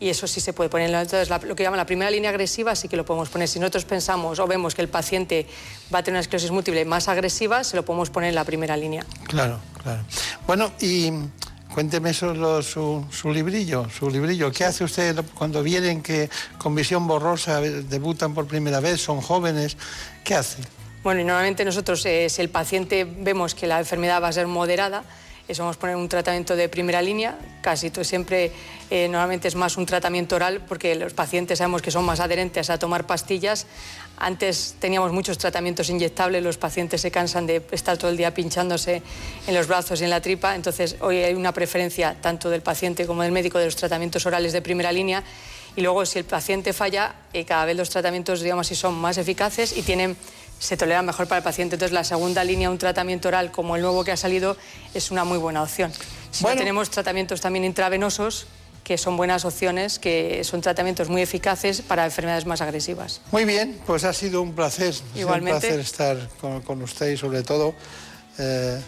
y 0.00 0.08
eso 0.08 0.26
sí 0.26 0.40
se 0.40 0.52
puede 0.52 0.70
poner. 0.70 0.90
Entonces, 0.90 1.28
lo 1.28 1.54
que 1.56 1.62
llaman 1.62 1.78
la 1.78 1.86
primera 1.86 2.10
línea 2.10 2.30
agresiva 2.30 2.74
sí 2.74 2.88
que 2.88 2.96
lo 2.96 3.04
podemos 3.04 3.28
poner. 3.28 3.48
Si 3.48 3.58
nosotros 3.58 3.84
pensamos 3.84 4.38
o 4.38 4.46
vemos 4.46 4.74
que 4.74 4.82
el 4.82 4.88
paciente 4.88 5.46
va 5.92 6.00
a 6.00 6.02
tener 6.02 6.16
una 6.16 6.20
esclerosis 6.20 6.50
múltiple 6.50 6.84
más 6.84 7.08
agresiva, 7.08 7.64
se 7.64 7.76
lo 7.76 7.84
podemos 7.84 8.10
poner 8.10 8.30
en 8.30 8.34
la 8.34 8.44
primera 8.44 8.76
línea. 8.76 9.04
Claro, 9.26 9.58
claro. 9.82 10.02
Bueno, 10.46 10.72
y 10.80 11.10
cuénteme 11.72 12.12
solo 12.12 12.62
su, 12.62 13.04
su 13.10 13.32
librillo, 13.32 13.88
su 13.90 14.10
librillo. 14.10 14.52
¿Qué 14.52 14.64
hace 14.64 14.84
usted 14.84 15.24
cuando 15.34 15.62
vienen 15.62 16.02
que 16.02 16.28
con 16.58 16.74
visión 16.74 17.06
borrosa 17.06 17.60
debutan 17.60 18.34
por 18.34 18.46
primera 18.46 18.80
vez, 18.80 19.00
son 19.00 19.20
jóvenes? 19.20 19.76
¿Qué 20.22 20.34
hace? 20.34 20.62
Bueno, 21.02 21.20
y 21.20 21.24
normalmente 21.24 21.66
nosotros, 21.66 22.04
eh, 22.06 22.28
si 22.30 22.40
el 22.40 22.48
paciente 22.48 23.04
vemos 23.04 23.54
que 23.54 23.66
la 23.66 23.78
enfermedad 23.78 24.22
va 24.22 24.28
a 24.28 24.32
ser 24.32 24.46
moderada, 24.46 25.04
eso 25.46 25.62
vamos 25.62 25.76
a 25.76 25.80
poner 25.80 25.96
un 25.96 26.08
tratamiento 26.08 26.56
de 26.56 26.68
primera 26.70 27.02
línea, 27.02 27.36
casi 27.60 27.90
todo, 27.90 28.02
siempre 28.02 28.50
eh, 28.90 29.08
normalmente 29.08 29.48
es 29.48 29.54
más 29.54 29.76
un 29.76 29.84
tratamiento 29.84 30.36
oral 30.36 30.62
porque 30.66 30.94
los 30.94 31.12
pacientes 31.12 31.58
sabemos 31.58 31.82
que 31.82 31.90
son 31.90 32.04
más 32.04 32.20
adherentes 32.20 32.70
a 32.70 32.78
tomar 32.78 33.06
pastillas. 33.06 33.66
Antes 34.16 34.76
teníamos 34.78 35.12
muchos 35.12 35.36
tratamientos 35.36 35.90
inyectables, 35.90 36.42
los 36.42 36.56
pacientes 36.56 37.02
se 37.02 37.10
cansan 37.10 37.46
de 37.46 37.62
estar 37.72 37.98
todo 37.98 38.10
el 38.10 38.16
día 38.16 38.32
pinchándose 38.32 39.02
en 39.46 39.54
los 39.54 39.66
brazos 39.66 40.00
y 40.00 40.04
en 40.04 40.10
la 40.10 40.22
tripa, 40.22 40.54
entonces 40.54 40.96
hoy 41.00 41.18
hay 41.18 41.34
una 41.34 41.52
preferencia 41.52 42.16
tanto 42.20 42.48
del 42.48 42.62
paciente 42.62 43.06
como 43.06 43.22
del 43.22 43.32
médico 43.32 43.58
de 43.58 43.66
los 43.66 43.76
tratamientos 43.76 44.24
orales 44.24 44.52
de 44.52 44.62
primera 44.62 44.92
línea 44.92 45.22
y 45.76 45.80
luego 45.82 46.06
si 46.06 46.20
el 46.20 46.24
paciente 46.24 46.72
falla, 46.72 47.16
eh, 47.32 47.44
cada 47.44 47.64
vez 47.64 47.76
los 47.76 47.90
tratamientos 47.90 48.40
digamos 48.40 48.66
así 48.66 48.76
son 48.76 48.94
más 48.94 49.18
eficaces 49.18 49.76
y 49.76 49.82
tienen 49.82 50.16
se 50.64 50.78
tolera 50.78 51.02
mejor 51.02 51.26
para 51.26 51.38
el 51.38 51.44
paciente. 51.44 51.76
Entonces, 51.76 51.92
la 51.92 52.04
segunda 52.04 52.42
línea, 52.42 52.70
un 52.70 52.78
tratamiento 52.78 53.28
oral 53.28 53.50
como 53.50 53.76
el 53.76 53.82
nuevo 53.82 54.02
que 54.02 54.12
ha 54.12 54.16
salido, 54.16 54.56
es 54.94 55.10
una 55.10 55.24
muy 55.24 55.36
buena 55.36 55.62
opción. 55.62 55.92
Si 56.30 56.44
tenemos 56.56 56.88
tratamientos 56.88 57.42
también 57.42 57.64
intravenosos, 57.66 58.46
que 58.82 58.96
son 58.96 59.18
buenas 59.18 59.44
opciones, 59.44 59.98
que 59.98 60.42
son 60.42 60.62
tratamientos 60.62 61.10
muy 61.10 61.20
eficaces 61.20 61.82
para 61.82 62.06
enfermedades 62.06 62.46
más 62.46 62.62
agresivas. 62.62 63.20
Muy 63.30 63.44
bien, 63.44 63.78
pues 63.86 64.04
ha 64.04 64.14
sido 64.14 64.40
un 64.40 64.54
placer. 64.54 64.94
Igualmente. 65.14 65.54
un 65.54 65.60
placer 65.60 65.80
estar 65.80 66.28
con, 66.40 66.62
con 66.62 66.80
usted 66.80 67.10
y 67.10 67.18
sobre 67.18 67.42
todo 67.42 67.74
eh, 68.38 68.80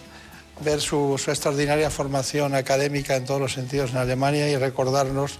ver 0.60 0.80
su, 0.80 1.18
su, 1.18 1.30
extraordinaria 1.30 1.90
formación 1.90 2.54
académica 2.54 3.16
en 3.16 3.24
todos 3.24 3.40
los 3.40 3.52
sentidos 3.52 3.90
en 3.90 3.98
Alemania 3.98 4.48
y 4.48 4.56
recordarnos 4.56 5.38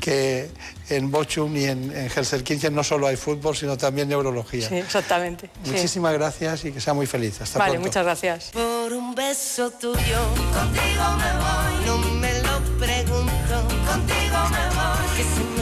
que 0.00 0.48
en 0.88 1.10
Bochum 1.10 1.56
y 1.56 1.64
en, 1.64 1.96
en 1.96 2.08
Helsinki 2.08 2.70
no 2.70 2.84
solo 2.84 3.06
hay 3.06 3.16
fútbol, 3.16 3.56
sino 3.56 3.76
también 3.76 4.08
neurología. 4.08 4.68
Sí, 4.68 4.76
exactamente. 4.76 5.50
Muchísimas 5.64 6.12
sí. 6.12 6.18
gracias 6.18 6.64
y 6.64 6.72
que 6.72 6.80
sea 6.80 6.94
muy 6.94 7.06
feliz. 7.06 7.40
Hasta 7.40 7.58
vale, 7.58 7.72
pronto. 7.72 7.88
muchas 7.88 8.04
gracias. 8.04 8.50
Por 8.52 8.92
un 8.92 9.14
beso 9.14 9.70
tuyo, 9.70 10.20
contigo 10.52 11.04
me 11.18 11.32
voy, 11.42 11.86
no 11.86 11.98
me 12.18 12.38
lo 12.40 12.78
pregunto, 12.78 13.68
contigo 13.86 14.38
me 14.50 14.68
voy, 14.74 15.53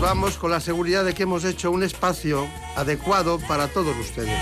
Nos 0.00 0.08
vamos 0.08 0.38
con 0.38 0.50
la 0.50 0.60
seguridad 0.60 1.04
de 1.04 1.12
que 1.12 1.24
hemos 1.24 1.44
hecho 1.44 1.70
un 1.70 1.82
espacio 1.82 2.48
adecuado 2.74 3.38
para 3.38 3.68
todos 3.68 3.94
ustedes. 3.98 4.34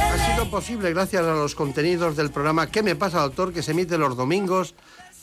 Ha 0.00 0.32
sido 0.32 0.48
posible 0.48 0.90
gracias 0.90 1.24
a 1.24 1.32
los 1.32 1.56
contenidos 1.56 2.16
del 2.16 2.30
programa 2.30 2.68
¿Qué 2.68 2.84
me 2.84 2.94
pasa, 2.94 3.18
doctor? 3.22 3.52
que 3.52 3.64
se 3.64 3.72
emite 3.72 3.98
los 3.98 4.16
domingos 4.16 4.76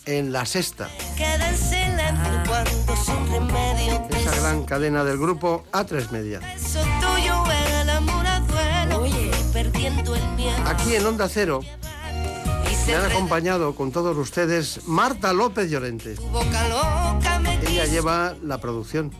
en 0.06 0.34
La 0.34 0.45
Sexta. 0.45 0.90
Esa 4.18 4.36
gran 4.41 4.66
cadena 4.66 5.06
del 5.06 5.18
grupo 5.18 5.64
A3 5.72 6.10
Media. 6.10 6.41
Eso 6.53 6.82
tuyo 6.99 7.45
era 7.45 7.84
el 7.84 7.90
amor 7.90 8.28
a 8.28 8.41
duelo 8.41 9.06
y 9.06 9.32
perdiendo 9.53 10.14
el 10.14 10.28
miedo. 10.32 10.57
Aquí 10.66 10.94
en 10.94 11.06
Onda 11.06 11.30
Cero 11.30 11.61
me 12.90 12.95
han 12.95 13.11
acompañado 13.11 13.76
con 13.76 13.91
todos 13.91 14.18
ustedes 14.18 14.88
Marta 14.88 15.32
López 15.32 15.70
Llorente. 15.70 16.16
Ella 17.68 17.86
lleva 17.86 18.36
la 18.44 18.60
producción. 18.60 19.11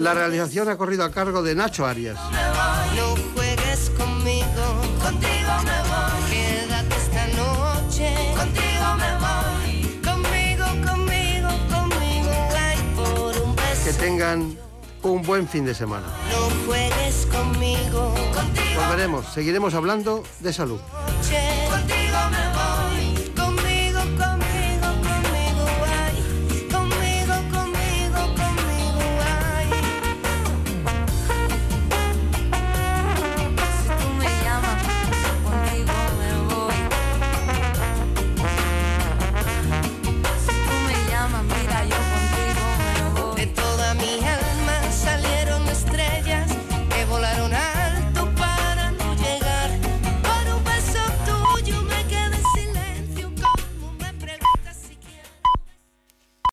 La 0.00 0.12
realización 0.12 0.68
ha 0.68 0.76
corrido 0.76 1.04
a 1.04 1.10
cargo 1.12 1.42
de 1.42 1.54
Nacho 1.54 1.86
Arias. 1.86 2.18
No 2.96 3.14
juegues 3.34 3.90
conmigo, 3.96 4.46
contigo 5.00 5.52
me 5.64 5.78
voy. 5.88 6.30
Quédate 6.30 6.96
esta 6.96 7.26
noche, 7.28 8.14
contigo 8.36 8.94
me 8.98 9.12
voy. 9.24 10.00
Conmigo, 10.04 10.66
conmigo, 10.84 11.48
conmigo, 11.70 12.30
ay, 12.58 12.78
por 12.96 13.40
un 13.40 13.56
beso. 13.56 13.84
Que 13.84 13.92
tengan 13.92 14.63
un 15.12 15.22
buen 15.22 15.46
fin 15.48 15.64
de 15.64 15.74
semana. 15.74 16.06
No 16.30 16.66
juegues 16.66 17.26
conmigo. 17.26 18.14
Volveremos, 18.76 19.26
seguiremos 19.32 19.74
hablando 19.74 20.22
de 20.40 20.52
salud. 20.52 20.80